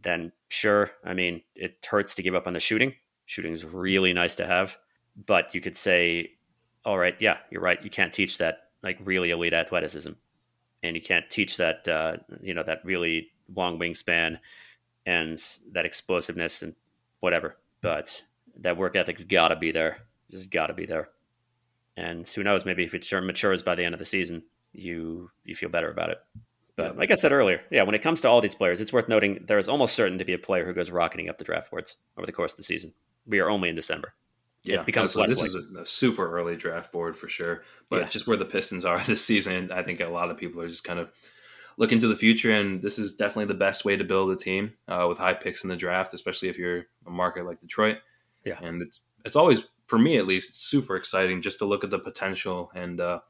then 0.03 0.33
sure. 0.49 0.91
I 1.05 1.13
mean, 1.13 1.43
it 1.55 1.85
hurts 1.89 2.15
to 2.15 2.23
give 2.23 2.35
up 2.35 2.47
on 2.47 2.55
the 2.55 2.61
shooting. 2.61 2.95
Shooting 3.27 3.53
is 3.53 3.67
really 3.67 4.13
nice 4.13 4.37
to 4.37 4.47
have, 4.47 4.79
but 5.27 5.55
you 5.55 5.61
could 5.61 5.77
say, 5.77 6.31
all 6.85 6.99
right, 6.99 7.17
yeah, 7.21 7.39
you're 7.51 7.61
right. 7.61 7.83
You 7.83 7.91
can't 7.91 8.13
teach 8.13 8.39
that 8.39 8.71
like 8.83 8.99
really 9.05 9.31
elite 9.31 9.53
athleticism, 9.53 10.13
and 10.83 10.97
you 10.97 11.03
can't 11.03 11.29
teach 11.31 11.57
that 11.57 11.87
uh, 11.89 12.17
you 12.43 12.55
know 12.55 12.63
that 12.63 12.85
really 12.85 13.29
long 13.55 13.79
wingspan 13.79 14.39
and 15.07 15.43
that 15.73 15.87
explosiveness 15.87 16.63
and 16.63 16.75
whatever. 17.21 17.57
But 17.81 18.23
that 18.61 18.77
work 18.77 18.97
ethic's 18.97 19.25
got 19.25 19.49
to 19.49 19.57
be 19.57 19.71
there 19.73 19.99
just 20.31 20.51
got 20.51 20.69
to 20.69 20.75
be 20.75 20.87
there. 20.87 21.09
And 21.97 22.27
who 22.29 22.45
knows? 22.45 22.65
Maybe 22.65 22.85
if 22.85 22.95
it 22.95 23.11
matures 23.23 23.63
by 23.63 23.75
the 23.75 23.85
end 23.85 23.95
of 23.95 23.99
the 23.99 24.05
season, 24.05 24.43
you 24.73 25.31
you 25.45 25.55
feel 25.55 25.69
better 25.69 25.91
about 25.91 26.11
it. 26.11 26.19
But 26.77 26.97
like 26.97 27.11
I 27.11 27.15
said 27.15 27.33
earlier, 27.33 27.61
yeah, 27.71 27.83
when 27.83 27.97
it 27.97 28.03
comes 28.03 28.21
to 28.21 28.29
all 28.29 28.41
these 28.41 28.55
players, 28.55 28.81
it's 28.81 28.93
worth 28.93 29.09
noting 29.09 29.45
there 29.49 29.59
is 29.59 29.69
almost 29.69 29.95
certain 29.95 30.19
to 30.19 30.25
be 30.25 30.33
a 30.33 30.39
player 30.39 30.65
who 30.65 30.73
goes 30.73 30.93
rocketing 30.93 31.29
up 31.29 31.39
the 31.39 31.45
draft 31.45 31.71
boards 31.71 31.97
over 32.17 32.25
the 32.25 32.33
course 32.33 32.53
of 32.53 32.59
the 32.59 32.63
season. 32.63 32.93
We 33.27 33.41
are 33.41 33.51
only 33.51 33.69
in 33.69 33.75
December. 33.75 34.15
Yeah, 34.69 34.81
it 34.81 34.87
becomes 34.87 35.17
less 35.17 35.31
this 35.31 35.43
is 35.43 35.57
a, 35.57 35.81
a, 35.81 35.87
super 35.87 36.31
early 36.31 36.57
draft 36.57 36.93
board 36.93 37.17
for 37.17 37.29
sure. 37.29 37.63
But 37.89 38.01
yeah. 38.01 38.09
just 38.09 38.27
where 38.27 38.37
the 38.37 38.45
Pistons 38.45 38.85
are 38.85 38.99
this 39.07 39.25
season, 39.25 39.73
I 39.73 39.83
think 39.83 40.01
a 40.01 40.09
lot 40.09 40.31
of 40.31 40.37
people 40.37 40.61
are 40.61 40.69
just 40.69 40.85
kind 40.85 40.99
of 40.99 41.11
looking 41.77 42.01
to 42.01 42.09
the 42.09 42.17
future, 42.17 42.51
and 42.51 42.83
this 42.83 42.99
is 42.99 43.15
definitely 43.15 43.47
the 43.47 43.55
best 43.55 43.85
way 43.85 43.97
to 43.97 44.05
build 44.05 44.31
a 44.31 44.37
team 44.37 44.75
uh, 44.89 45.07
with 45.09 45.19
high 45.19 45.35
picks 45.35 45.63
in 45.63 45.71
the 45.71 45.77
draft, 45.77 46.15
especially 46.15 46.49
if 46.49 46.59
you're 46.59 46.87
a 47.07 47.11
market 47.11 47.47
like 47.47 47.61
Detroit. 47.61 47.99
Yeah, 48.45 48.59
and 48.63 48.83
it's 48.83 49.01
it's 49.25 49.37
always 49.37 49.63
for 49.89 49.99
me 49.99 50.19
at 50.19 50.27
least, 50.27 50.63
super 50.63 50.95
exciting 50.97 51.43
just 51.43 51.59
to 51.59 51.65
look 51.65 51.83
at 51.83 51.91
the 51.91 51.99
potential 51.99 52.71
and 52.75 53.01
uh, 53.01 53.21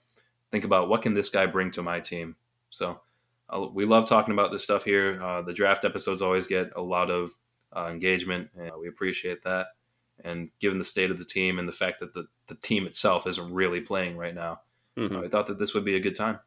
think 0.51 0.65
about 0.65 0.89
what 0.89 1.03
can 1.03 1.15
this 1.15 1.31
guy 1.31 1.47
bring 1.47 1.71
to 1.71 1.83
my 1.83 2.01
team. 2.01 2.35
So 2.71 3.01
uh, 3.49 3.67
we 3.73 3.85
love 3.85 4.09
talking 4.09 4.35
about 4.35 4.51
this 4.51 4.65
stuff 4.65 4.85
here. 4.85 5.23
Uh, 5.23 5.41
the 5.41 5.55
draft 5.55 5.85
episodes 5.85 6.21
always 6.21 6.49
get 6.49 6.73
a 6.77 6.83
lot 6.83 7.11
of 7.11 7.31
uh, 7.75 7.87
engagement, 7.91 8.51
and 8.59 8.73
we 8.79 8.89
appreciate 8.89 9.45
that. 9.45 9.69
And 10.25 10.51
given 10.61 10.79
the 10.79 10.85
state 10.85 11.11
of 11.11 11.19
the 11.19 11.25
team 11.25 11.59
and 11.59 11.69
the 11.69 11.73
fact 11.73 12.01
that 12.01 12.15
the, 12.15 12.27
the 12.49 12.57
team 12.57 12.87
itself 12.87 13.27
isn't 13.27 13.53
really 13.53 13.81
playing 13.81 14.17
right 14.17 14.35
now, 14.35 14.61
mm-hmm. 14.97 15.17
I 15.17 15.29
thought 15.29 15.47
that 15.47 15.59
this 15.59 15.75
would 15.75 15.85
be 15.85 15.97
a 15.97 16.01
good 16.01 16.17
time. 16.17 16.41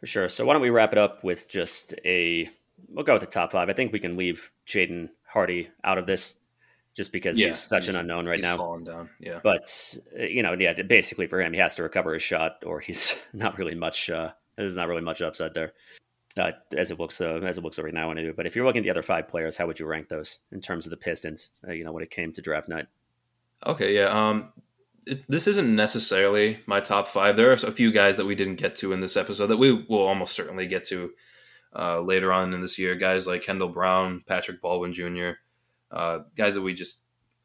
For 0.00 0.06
sure. 0.06 0.28
So 0.28 0.44
why 0.44 0.54
don't 0.54 0.62
we 0.62 0.70
wrap 0.70 0.92
it 0.92 0.98
up 0.98 1.22
with 1.22 1.48
just 1.48 1.94
a 2.04 2.48
we'll 2.88 3.04
go 3.04 3.14
with 3.14 3.20
the 3.20 3.26
top 3.26 3.52
five. 3.52 3.68
I 3.68 3.72
think 3.72 3.92
we 3.92 3.98
can 3.98 4.16
leave 4.16 4.50
Jaden 4.66 5.10
Hardy 5.24 5.70
out 5.84 5.98
of 5.98 6.06
this 6.06 6.36
just 6.94 7.12
because 7.12 7.38
yeah, 7.38 7.48
he's 7.48 7.58
such 7.58 7.88
an 7.88 7.96
unknown 7.96 8.26
right 8.26 8.40
now. 8.40 8.56
Falling 8.56 8.84
down, 8.84 9.08
yeah. 9.18 9.40
But 9.42 9.98
uh, 10.18 10.24
you 10.24 10.42
know, 10.42 10.54
yeah, 10.58 10.74
basically 10.82 11.26
for 11.26 11.40
him, 11.40 11.52
he 11.52 11.58
has 11.58 11.74
to 11.76 11.82
recover 11.82 12.12
his 12.14 12.22
shot, 12.22 12.62
or 12.66 12.80
he's 12.80 13.16
not 13.32 13.58
really 13.58 13.74
much. 13.74 14.10
Uh, 14.10 14.32
there's 14.56 14.76
not 14.76 14.88
really 14.88 15.02
much 15.02 15.22
upside 15.22 15.54
there, 15.54 15.72
uh, 16.36 16.52
as 16.76 16.90
it 16.90 16.98
looks 16.98 17.20
uh, 17.20 17.40
as 17.44 17.58
it 17.58 17.64
looks 17.64 17.78
right 17.78 17.94
now. 17.94 18.10
Anyway, 18.10 18.32
but 18.36 18.46
if 18.46 18.56
you're 18.56 18.64
looking 18.64 18.80
at 18.80 18.84
the 18.84 18.90
other 18.90 19.02
five 19.02 19.28
players, 19.28 19.56
how 19.56 19.66
would 19.66 19.78
you 19.78 19.86
rank 19.86 20.08
those 20.08 20.38
in 20.50 20.60
terms 20.60 20.86
of 20.86 20.90
the 20.90 20.96
Pistons? 20.96 21.50
Uh, 21.66 21.72
you 21.72 21.84
know, 21.84 21.92
when 21.92 22.02
it 22.02 22.10
came 22.10 22.32
to 22.32 22.42
draft 22.42 22.68
night. 22.68 22.86
Okay, 23.66 23.94
yeah. 23.94 24.06
Um, 24.06 24.52
it, 25.06 25.24
this 25.28 25.46
isn't 25.46 25.74
necessarily 25.74 26.60
my 26.66 26.80
top 26.80 27.08
five. 27.08 27.36
There 27.36 27.50
are 27.50 27.54
a 27.54 27.72
few 27.72 27.92
guys 27.92 28.16
that 28.16 28.26
we 28.26 28.34
didn't 28.34 28.56
get 28.56 28.76
to 28.76 28.92
in 28.92 29.00
this 29.00 29.16
episode 29.16 29.48
that 29.48 29.56
we 29.56 29.72
will 29.72 30.06
almost 30.06 30.34
certainly 30.34 30.66
get 30.66 30.84
to 30.86 31.10
uh, 31.74 32.00
later 32.00 32.32
on 32.32 32.52
in 32.54 32.60
this 32.60 32.78
year. 32.78 32.94
Guys 32.94 33.26
like 33.26 33.42
Kendall 33.42 33.68
Brown, 33.68 34.22
Patrick 34.26 34.60
Baldwin 34.60 34.92
Jr 34.92 35.32
uh, 35.92 36.20
guys 36.36 36.54
that 36.54 36.62
we 36.62 36.74
just 36.74 37.00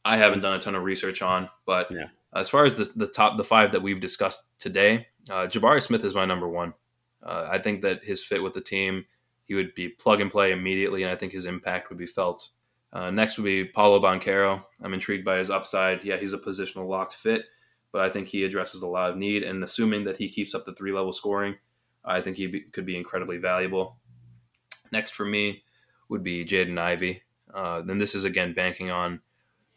I 0.05 0.17
haven't 0.17 0.41
done 0.41 0.53
a 0.53 0.59
ton 0.59 0.75
of 0.75 0.83
research 0.83 1.21
on. 1.21 1.49
But 1.65 1.91
yeah. 1.91 2.07
as 2.33 2.49
far 2.49 2.65
as 2.65 2.75
the, 2.75 2.89
the 2.95 3.07
top 3.07 3.37
the 3.37 3.43
five 3.43 3.73
that 3.73 3.81
we've 3.81 3.99
discussed 3.99 4.45
today, 4.57 5.07
uh, 5.29 5.47
Jabari 5.47 5.83
Smith 5.83 6.03
is 6.03 6.15
my 6.15 6.25
number 6.25 6.47
one. 6.47 6.73
Uh, 7.27 7.47
I 7.51 7.59
think 7.59 7.81
that 7.81 8.03
his 8.03 8.23
fit 8.23 8.41
with 8.41 8.53
the 8.53 8.61
team, 8.61 9.05
he 9.43 9.53
would 9.53 9.75
be 9.75 9.89
plug 9.89 10.21
and 10.21 10.31
play 10.31 10.51
immediately, 10.51 11.03
and 11.03 11.11
I 11.11 11.15
think 11.15 11.33
his 11.33 11.45
impact 11.45 11.89
would 11.89 11.97
be 11.97 12.07
felt. 12.07 12.49
Uh, 12.93 13.11
next 13.11 13.37
would 13.37 13.43
be 13.43 13.65
Paolo 13.65 13.99
Banchero. 13.99 14.63
I'm 14.81 14.93
intrigued 14.93 15.25
by 15.25 15.37
his 15.37 15.49
upside. 15.49 16.03
Yeah, 16.03 16.17
he's 16.17 16.33
a 16.33 16.37
positional 16.37 16.87
locked 16.87 17.15
fit, 17.15 17.43
but 17.91 18.01
I 18.01 18.09
think 18.09 18.27
he 18.27 18.45
addresses 18.45 18.81
a 18.81 18.87
lot 18.87 19.09
of 19.09 19.17
need. 19.17 19.43
And 19.43 19.63
assuming 19.63 20.05
that 20.05 20.17
he 20.17 20.29
keeps 20.29 20.55
up 20.55 20.65
the 20.65 20.73
three 20.73 20.93
level 20.93 21.11
scoring, 21.11 21.55
I 22.05 22.21
think 22.21 22.37
he 22.37 22.47
be, 22.47 22.61
could 22.61 22.85
be 22.85 22.95
incredibly 22.95 23.37
valuable. 23.37 23.97
Next 24.91 25.11
for 25.11 25.25
me 25.25 25.63
would 26.07 26.23
be 26.23 26.45
Jaden 26.45 26.79
Ivey. 26.79 27.23
Uh, 27.53 27.81
then 27.81 27.97
this 27.97 28.15
is 28.15 28.23
again 28.23 28.53
banking 28.53 28.89
on 28.89 29.19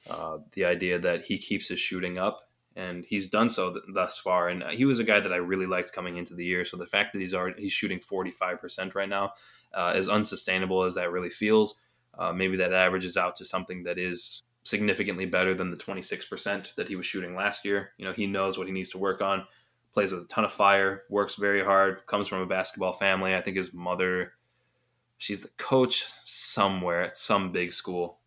uh, 0.08 0.38
the 0.52 0.64
idea 0.64 0.98
that 1.00 1.24
he 1.24 1.38
keeps 1.38 1.68
his 1.68 1.80
shooting 1.80 2.18
up 2.18 2.49
and 2.76 3.04
he's 3.04 3.28
done 3.28 3.50
so 3.50 3.72
th- 3.72 3.84
thus 3.92 4.18
far. 4.18 4.48
And 4.48 4.62
he 4.70 4.84
was 4.84 4.98
a 4.98 5.04
guy 5.04 5.20
that 5.20 5.32
I 5.32 5.36
really 5.36 5.66
liked 5.66 5.92
coming 5.92 6.16
into 6.16 6.34
the 6.34 6.44
year. 6.44 6.64
So 6.64 6.76
the 6.76 6.86
fact 6.86 7.12
that 7.12 7.20
he's 7.20 7.34
already 7.34 7.62
he's 7.62 7.72
shooting 7.72 7.98
45% 7.98 8.94
right 8.94 9.08
now, 9.08 9.32
uh, 9.74 9.92
as 9.94 10.08
unsustainable 10.08 10.84
as 10.84 10.94
that 10.94 11.10
really 11.10 11.30
feels, 11.30 11.76
uh, 12.18 12.32
maybe 12.32 12.56
that 12.58 12.72
averages 12.72 13.16
out 13.16 13.36
to 13.36 13.44
something 13.44 13.84
that 13.84 13.98
is 13.98 14.42
significantly 14.64 15.26
better 15.26 15.54
than 15.54 15.70
the 15.70 15.76
26% 15.76 16.74
that 16.74 16.88
he 16.88 16.96
was 16.96 17.06
shooting 17.06 17.34
last 17.34 17.64
year. 17.64 17.92
You 17.98 18.04
know, 18.04 18.12
he 18.12 18.26
knows 18.26 18.58
what 18.58 18.66
he 18.66 18.72
needs 18.72 18.90
to 18.90 18.98
work 18.98 19.20
on, 19.20 19.46
plays 19.92 20.12
with 20.12 20.22
a 20.22 20.26
ton 20.26 20.44
of 20.44 20.52
fire, 20.52 21.04
works 21.08 21.36
very 21.36 21.64
hard, 21.64 22.06
comes 22.06 22.28
from 22.28 22.40
a 22.40 22.46
basketball 22.46 22.92
family. 22.92 23.34
I 23.34 23.40
think 23.40 23.56
his 23.56 23.72
mother, 23.72 24.34
she's 25.18 25.40
the 25.40 25.50
coach 25.56 26.04
somewhere 26.24 27.02
at 27.02 27.16
some 27.16 27.52
big 27.52 27.72
school. 27.72 28.18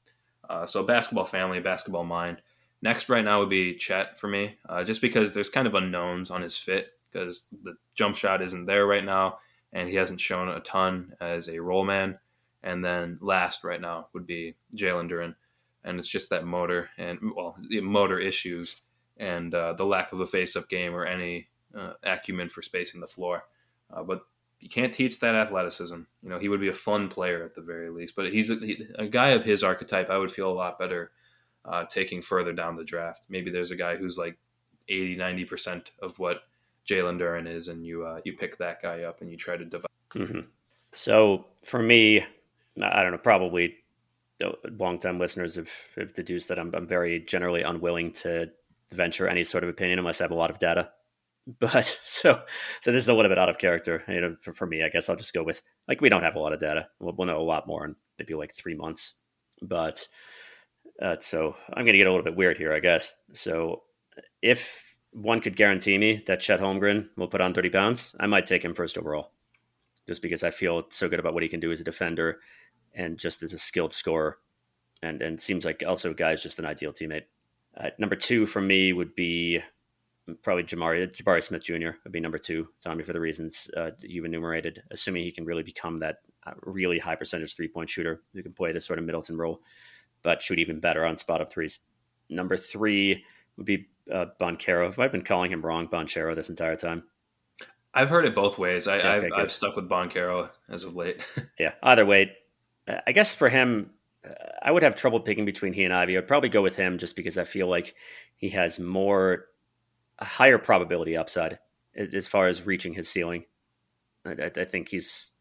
Uh, 0.49 0.65
so 0.65 0.81
a 0.81 0.85
basketball 0.85 1.25
family, 1.25 1.59
basketball 1.59 2.03
mind. 2.03 2.41
Next, 2.83 3.09
right 3.09 3.25
now 3.25 3.39
would 3.39 3.49
be 3.49 3.75
Chet 3.75 4.19
for 4.19 4.27
me, 4.27 4.57
uh, 4.67 4.83
just 4.83 5.01
because 5.01 5.33
there's 5.33 5.49
kind 5.49 5.65
of 5.67 5.73
unknowns 5.73 6.29
on 6.29 6.41
his 6.41 6.57
fit 6.57 6.89
because 7.11 7.47
the 7.63 7.75
jump 7.95 8.15
shot 8.15 8.41
isn't 8.41 8.65
there 8.65 8.85
right 8.85 9.05
now, 9.05 9.37
and 9.71 9.89
he 9.89 9.95
hasn't 9.95 10.19
shown 10.19 10.49
a 10.49 10.59
ton 10.59 11.15
as 11.21 11.47
a 11.47 11.59
roll 11.59 11.85
man. 11.85 12.19
And 12.61 12.83
then 12.83 13.17
last 13.21 13.63
right 13.63 13.81
now 13.81 14.07
would 14.13 14.27
be 14.27 14.55
Jalen 14.75 15.09
Duren 15.09 15.35
and 15.83 15.99
it's 15.99 16.07
just 16.07 16.29
that 16.29 16.45
motor 16.45 16.89
and 16.97 17.19
well, 17.35 17.55
motor 17.81 18.19
issues 18.19 18.77
and 19.17 19.53
uh, 19.53 19.73
the 19.73 19.85
lack 19.85 20.11
of 20.11 20.19
a 20.19 20.25
face-up 20.25 20.69
game 20.69 20.93
or 20.93 21.05
any 21.05 21.47
uh, 21.75 21.93
acumen 22.03 22.49
for 22.49 22.61
spacing 22.61 23.01
the 23.01 23.07
floor. 23.07 23.43
Uh, 23.91 24.03
but 24.03 24.21
you 24.59 24.69
can't 24.69 24.93
teach 24.93 25.19
that 25.19 25.35
athleticism. 25.35 25.95
You 26.21 26.29
know, 26.29 26.39
he 26.39 26.49
would 26.49 26.61
be 26.61 26.69
a 26.69 26.73
fun 26.73 27.09
player 27.09 27.43
at 27.43 27.53
the 27.53 27.61
very 27.61 27.89
least. 27.89 28.15
But 28.15 28.31
he's 28.31 28.49
a, 28.49 28.55
he, 28.55 28.87
a 28.95 29.07
guy 29.07 29.29
of 29.29 29.43
his 29.43 29.63
archetype. 29.63 30.09
I 30.09 30.17
would 30.17 30.31
feel 30.31 30.49
a 30.49 30.53
lot 30.53 30.79
better 30.79 31.11
uh, 31.65 31.85
taking 31.85 32.21
further 32.21 32.53
down 32.53 32.75
the 32.75 32.83
draft. 32.83 33.25
Maybe 33.29 33.51
there's 33.51 33.71
a 33.71 33.75
guy 33.75 33.95
who's 33.95 34.17
like 34.17 34.37
80, 34.89 35.15
90 35.15 35.45
percent 35.45 35.91
of 36.01 36.17
what 36.19 36.41
Jalen 36.89 37.19
Duren 37.19 37.47
is, 37.47 37.67
and 37.67 37.85
you 37.85 38.05
uh, 38.05 38.19
you 38.23 38.33
pick 38.33 38.57
that 38.57 38.81
guy 38.81 39.03
up 39.03 39.21
and 39.21 39.29
you 39.29 39.37
try 39.37 39.57
to 39.57 39.65
develop. 39.65 39.91
Mm-hmm. 40.13 40.41
So 40.93 41.45
for 41.63 41.81
me, 41.81 42.23
I 42.81 43.01
don't 43.01 43.11
know, 43.11 43.17
probably 43.17 43.75
longtime 44.77 45.19
listeners 45.19 45.55
have, 45.55 45.69
have 45.95 46.13
deduced 46.13 46.49
that 46.49 46.59
I'm, 46.59 46.73
I'm 46.73 46.87
very 46.87 47.19
generally 47.19 47.61
unwilling 47.61 48.11
to 48.13 48.49
venture 48.91 49.27
any 49.27 49.43
sort 49.43 49.63
of 49.63 49.69
opinion 49.69 49.99
unless 49.99 50.21
I 50.21 50.25
have 50.25 50.31
a 50.31 50.35
lot 50.35 50.49
of 50.49 50.59
data. 50.59 50.91
But 51.59 51.99
so 52.05 52.41
so 52.79 52.91
this 52.93 53.03
is 53.03 53.09
a 53.09 53.13
little 53.13 53.27
bit 53.27 53.37
out 53.37 53.49
of 53.49 53.57
character, 53.57 54.01
you 54.07 54.21
know, 54.21 54.37
for, 54.39 54.53
for 54.53 54.65
me. 54.65 54.81
I 54.81 54.87
guess 54.87 55.09
I'll 55.09 55.17
just 55.17 55.33
go 55.33 55.43
with 55.43 55.61
like 55.89 55.99
we 55.99 56.07
don't 56.07 56.23
have 56.23 56.37
a 56.37 56.39
lot 56.39 56.53
of 56.53 56.61
data. 56.61 56.87
We'll, 57.01 57.15
we'll 57.17 57.27
know 57.27 57.41
a 57.41 57.43
lot 57.43 57.67
more 57.67 57.83
in 57.83 57.97
maybe 58.17 58.33
like 58.33 58.55
three 58.55 58.75
months. 58.75 59.15
But 59.61 60.07
uh, 61.01 61.15
so 61.19 61.55
I'm 61.69 61.83
going 61.83 61.93
to 61.93 61.97
get 61.97 62.07
a 62.07 62.11
little 62.11 62.23
bit 62.23 62.35
weird 62.35 62.57
here, 62.57 62.73
I 62.73 62.79
guess. 62.79 63.15
So 63.33 63.83
if 64.41 64.97
one 65.11 65.41
could 65.41 65.55
guarantee 65.55 65.97
me 65.97 66.23
that 66.27 66.39
Chet 66.39 66.59
Holmgren 66.59 67.09
will 67.17 67.27
put 67.27 67.41
on 67.41 67.53
30 67.53 67.69
pounds, 67.69 68.15
I 68.19 68.27
might 68.27 68.45
take 68.45 68.63
him 68.63 68.73
first 68.73 68.97
overall, 68.97 69.31
just 70.07 70.21
because 70.21 70.43
I 70.43 70.51
feel 70.51 70.83
so 70.89 71.07
good 71.07 71.19
about 71.19 71.33
what 71.33 71.43
he 71.43 71.49
can 71.49 71.59
do 71.59 71.71
as 71.71 71.81
a 71.81 71.83
defender 71.83 72.39
and 72.93 73.17
just 73.17 73.43
as 73.43 73.53
a 73.53 73.57
skilled 73.57 73.93
scorer, 73.93 74.37
and 75.01 75.21
and 75.21 75.41
seems 75.41 75.65
like 75.65 75.83
also 75.85 76.11
a 76.11 76.13
guy's 76.13 76.43
just 76.43 76.59
an 76.59 76.65
ideal 76.65 76.93
teammate. 76.93 77.23
Uh, 77.75 77.89
number 77.97 78.15
two 78.15 78.45
for 78.45 78.61
me 78.61 78.93
would 78.93 79.15
be 79.15 79.59
probably 80.41 80.63
Jamari 80.63 81.11
Jabari 81.11 81.43
Smith 81.43 81.63
Jr. 81.63 81.91
would 82.03 82.13
be 82.13 82.19
number 82.19 82.37
two, 82.37 82.67
Tommy, 82.81 83.03
for 83.03 83.13
the 83.13 83.19
reasons 83.19 83.69
uh, 83.75 83.91
you 83.99 84.25
enumerated. 84.25 84.83
Assuming 84.91 85.23
he 85.23 85.31
can 85.31 85.45
really 85.45 85.63
become 85.63 85.99
that 85.99 86.17
uh, 86.45 86.51
really 86.61 86.99
high 86.99 87.15
percentage 87.15 87.55
three 87.55 87.67
point 87.67 87.89
shooter 87.89 88.21
who 88.33 88.43
can 88.43 88.53
play 88.53 88.71
this 88.71 88.85
sort 88.85 88.99
of 88.99 89.05
Middleton 89.05 89.37
role, 89.37 89.61
but 90.23 90.41
shoot 90.41 90.59
even 90.59 90.79
better 90.79 91.05
on 91.05 91.17
spot 91.17 91.41
up 91.41 91.51
threes. 91.51 91.79
Number 92.29 92.57
three 92.57 93.23
would 93.57 93.65
be 93.65 93.87
uh, 94.11 94.25
Banchero. 94.39 94.87
If 94.87 94.99
I've 94.99 95.11
been 95.11 95.23
calling 95.23 95.51
him 95.51 95.61
wrong, 95.61 95.87
Banchero, 95.87 96.35
this 96.35 96.49
entire 96.49 96.75
time. 96.75 97.03
I've 97.93 98.09
heard 98.09 98.25
it 98.25 98.33
both 98.33 98.57
ways. 98.57 98.87
I, 98.87 98.99
have 98.99 99.31
I've 99.35 99.51
stuck 99.51 99.75
with 99.75 99.87
Banchero 99.87 100.49
as 100.69 100.83
of 100.83 100.95
late. 100.95 101.23
yeah, 101.59 101.73
either 101.83 102.05
way, 102.05 102.31
I 103.05 103.11
guess 103.11 103.33
for 103.33 103.49
him, 103.49 103.91
I 104.61 104.71
would 104.71 104.83
have 104.83 104.95
trouble 104.95 105.19
picking 105.19 105.45
between 105.45 105.73
he 105.73 105.83
and 105.83 105.93
Ivey. 105.93 106.17
I'd 106.17 106.27
probably 106.27 106.49
go 106.49 106.61
with 106.61 106.75
him 106.75 106.97
just 106.97 107.15
because 107.15 107.37
I 107.37 107.43
feel 107.43 107.67
like 107.67 107.93
he 108.35 108.49
has 108.49 108.79
more, 108.79 109.45
a 110.17 110.25
higher 110.25 110.57
probability 110.57 111.15
upside 111.15 111.59
as 111.95 112.27
far 112.27 112.47
as 112.47 112.65
reaching 112.65 112.93
his 112.93 113.07
ceiling. 113.07 113.45
I, 114.25 114.49
I 114.55 114.65
think 114.65 114.89
he's 114.89 115.33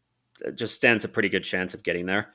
uh, 0.45 0.51
just 0.51 0.75
stands 0.75 1.05
a 1.05 1.09
pretty 1.09 1.29
good 1.29 1.43
chance 1.43 1.73
of 1.73 1.83
getting 1.83 2.05
there, 2.05 2.33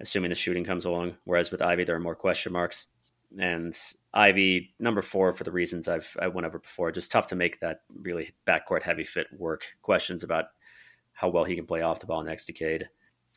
assuming 0.00 0.30
the 0.30 0.34
shooting 0.34 0.64
comes 0.64 0.84
along. 0.84 1.16
Whereas 1.24 1.50
with 1.50 1.62
Ivey, 1.62 1.84
there 1.84 1.96
are 1.96 2.00
more 2.00 2.14
question 2.14 2.52
marks. 2.52 2.86
And 3.38 3.76
Ivey, 4.12 4.74
number 4.78 5.02
four, 5.02 5.32
for 5.32 5.44
the 5.44 5.50
reasons 5.50 5.88
I've 5.88 6.16
I 6.20 6.28
went 6.28 6.46
over 6.46 6.58
before, 6.58 6.92
just 6.92 7.10
tough 7.10 7.26
to 7.28 7.36
make 7.36 7.60
that 7.60 7.80
really 8.00 8.30
backcourt 8.46 8.82
heavy 8.82 9.04
fit 9.04 9.26
work. 9.36 9.66
Questions 9.82 10.22
about 10.22 10.46
how 11.12 11.28
well 11.28 11.44
he 11.44 11.56
can 11.56 11.66
play 11.66 11.82
off 11.82 12.00
the 12.00 12.06
ball 12.06 12.22
next 12.22 12.46
decade 12.46 12.88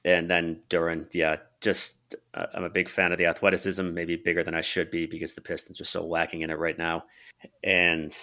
and 0.06 0.30
then 0.30 0.62
Duren, 0.70 1.14
yeah, 1.14 1.38
just 1.60 2.16
uh, 2.34 2.46
I'm 2.54 2.64
a 2.64 2.70
big 2.70 2.90
fan 2.90 3.12
of 3.12 3.18
the 3.18 3.26
athleticism, 3.26 3.94
maybe 3.94 4.16
bigger 4.16 4.44
than 4.44 4.54
I 4.54 4.62
should 4.62 4.92
be 4.92 5.06
because 5.06 5.34
the 5.34 5.42
Pistons 5.42 5.82
are 5.82 5.86
so 5.86 6.06
lacking 6.06 6.42
in 6.42 6.50
it 6.50 6.58
right 6.58 6.78
now. 6.78 7.06
And 7.64 8.16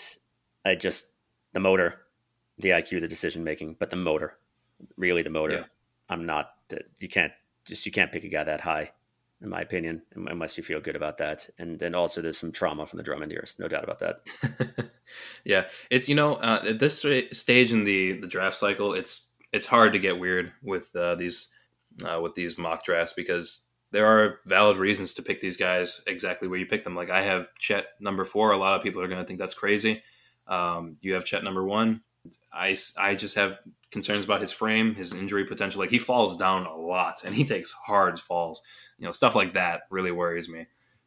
I 0.64 0.76
just 0.76 1.08
the 1.52 1.60
motor, 1.60 2.06
the 2.58 2.70
IQ, 2.70 3.00
the 3.00 3.08
decision 3.08 3.44
making, 3.44 3.76
but 3.78 3.90
the 3.90 3.96
motor, 3.96 4.38
really 4.96 5.22
the 5.22 5.30
motor. 5.30 5.56
Yeah. 5.56 5.64
I'm 6.08 6.26
not. 6.26 6.52
You 6.98 7.08
can't 7.08 7.32
just 7.64 7.86
you 7.86 7.92
can't 7.92 8.12
pick 8.12 8.24
a 8.24 8.28
guy 8.28 8.44
that 8.44 8.60
high, 8.60 8.90
in 9.42 9.48
my 9.48 9.60
opinion, 9.60 10.02
unless 10.14 10.56
you 10.56 10.64
feel 10.64 10.80
good 10.80 10.96
about 10.96 11.18
that. 11.18 11.48
And 11.58 11.78
then 11.78 11.94
also 11.94 12.20
there's 12.22 12.38
some 12.38 12.52
trauma 12.52 12.86
from 12.86 12.98
the 12.98 13.02
Drummond 13.02 13.32
years, 13.32 13.56
no 13.58 13.68
doubt 13.68 13.84
about 13.84 14.00
that. 14.00 14.90
yeah, 15.44 15.64
it's 15.90 16.08
you 16.08 16.14
know 16.14 16.34
uh, 16.34 16.64
at 16.68 16.78
this 16.78 17.04
stage 17.32 17.72
in 17.72 17.84
the 17.84 18.20
the 18.20 18.26
draft 18.26 18.56
cycle, 18.56 18.94
it's 18.94 19.28
it's 19.52 19.66
hard 19.66 19.92
to 19.92 19.98
get 19.98 20.18
weird 20.18 20.52
with 20.62 20.94
uh, 20.96 21.14
these 21.14 21.48
uh, 22.06 22.20
with 22.20 22.34
these 22.34 22.58
mock 22.58 22.84
drafts 22.84 23.12
because 23.12 23.66
there 23.94 24.06
are 24.06 24.40
valid 24.44 24.76
reasons 24.76 25.12
to 25.14 25.22
pick 25.22 25.40
these 25.40 25.56
guys 25.56 26.02
exactly 26.08 26.48
where 26.48 26.58
you 26.58 26.66
pick 26.66 26.82
them. 26.82 26.96
Like 26.96 27.10
I 27.10 27.22
have 27.22 27.54
Chet 27.58 27.86
number 28.00 28.24
four. 28.24 28.50
A 28.50 28.56
lot 28.56 28.76
of 28.76 28.82
people 28.82 29.00
are 29.00 29.06
going 29.06 29.20
to 29.20 29.24
think 29.24 29.38
that's 29.38 29.54
crazy. 29.54 30.02
Um, 30.48 30.96
you 31.00 31.14
have 31.14 31.24
Chet 31.24 31.44
number 31.44 31.64
one. 31.64 32.02
I, 32.52 32.76
I 32.98 33.14
just 33.14 33.36
have 33.36 33.58
concerns 33.94 34.24
about 34.24 34.40
his 34.40 34.52
frame, 34.52 34.96
his 34.96 35.14
injury 35.14 35.44
potential. 35.44 35.80
Like 35.80 35.90
he 35.90 35.98
falls 35.98 36.36
down 36.36 36.66
a 36.66 36.76
lot 36.76 37.22
and 37.24 37.32
he 37.32 37.44
takes 37.44 37.70
hard 37.70 38.18
falls. 38.18 38.60
You 38.98 39.06
know, 39.06 39.12
stuff 39.12 39.36
like 39.36 39.54
that 39.54 39.82
really 39.88 40.10
worries 40.10 40.48
me. 40.48 40.66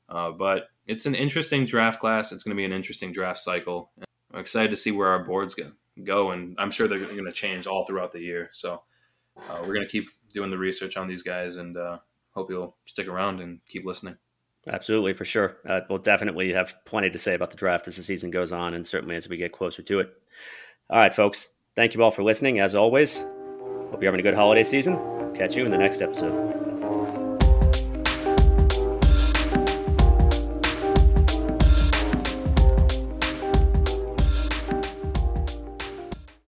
Uh, 0.10 0.32
but 0.32 0.70
it's 0.88 1.06
an 1.06 1.14
interesting 1.14 1.66
draft 1.66 2.00
class. 2.00 2.32
It's 2.32 2.44
going 2.44 2.56
to 2.56 2.60
be 2.60 2.64
an 2.64 2.72
interesting 2.72 3.12
draft 3.12 3.40
cycle. 3.40 3.92
I'm 4.34 4.40
excited 4.40 4.72
to 4.72 4.78
see 4.78 4.92
where 4.92 5.10
our 5.10 5.26
boards 5.26 5.54
go, 5.54 5.72
go 6.04 6.32
and 6.32 6.56
I'm 6.58 6.72
sure 6.72 6.88
they're 6.88 6.98
going 6.98 7.26
to 7.26 7.32
change 7.34 7.68
all 7.68 7.86
throughout 7.86 8.14
the 8.14 8.22
year. 8.22 8.50
So 8.54 8.82
uh, 9.38 9.58
we're 9.60 9.74
going 9.74 9.86
to 9.86 9.92
keep 9.92 10.08
doing 10.34 10.50
the 10.50 10.58
research 10.58 10.96
on 10.96 11.08
these 11.08 11.24
guys, 11.24 11.58
and 11.58 11.76
uh, 11.76 11.98
hope 12.32 12.50
you'll 12.50 12.78
stick 12.86 13.08
around 13.08 13.42
and 13.42 13.60
keep 13.68 13.86
listening. 13.86 14.16
Absolutely, 14.70 15.14
for 15.14 15.26
sure. 15.26 15.58
Uh, 15.68 15.82
we'll 15.90 16.00
definitely 16.00 16.54
have 16.54 16.76
plenty 16.86 17.10
to 17.10 17.18
say 17.18 17.34
about 17.34 17.52
the 17.52 17.58
draft 17.58 17.88
as 17.88 17.98
the 17.98 18.04
season 18.04 18.32
goes 18.32 18.52
on, 18.52 18.74
and 18.74 18.88
certainly 18.88 19.16
as 19.16 19.28
we 19.28 19.38
get 19.38 19.52
closer 19.52 19.82
to 19.84 20.00
it. 20.00 20.10
All 20.90 21.00
right, 21.00 21.14
folks. 21.14 21.50
Thank 21.78 21.94
you 21.94 22.02
all 22.02 22.10
for 22.10 22.24
listening. 22.24 22.60
As 22.60 22.74
always, 22.74 23.22
hope 23.22 24.02
you're 24.02 24.12
having 24.12 24.20
a 24.20 24.24
good 24.24 24.34
holiday 24.34 24.64
season. 24.64 24.98
Catch 25.36 25.56
you 25.56 25.64
in 25.64 25.70
the 25.70 25.78
next 25.78 26.02
episode. 26.02 26.77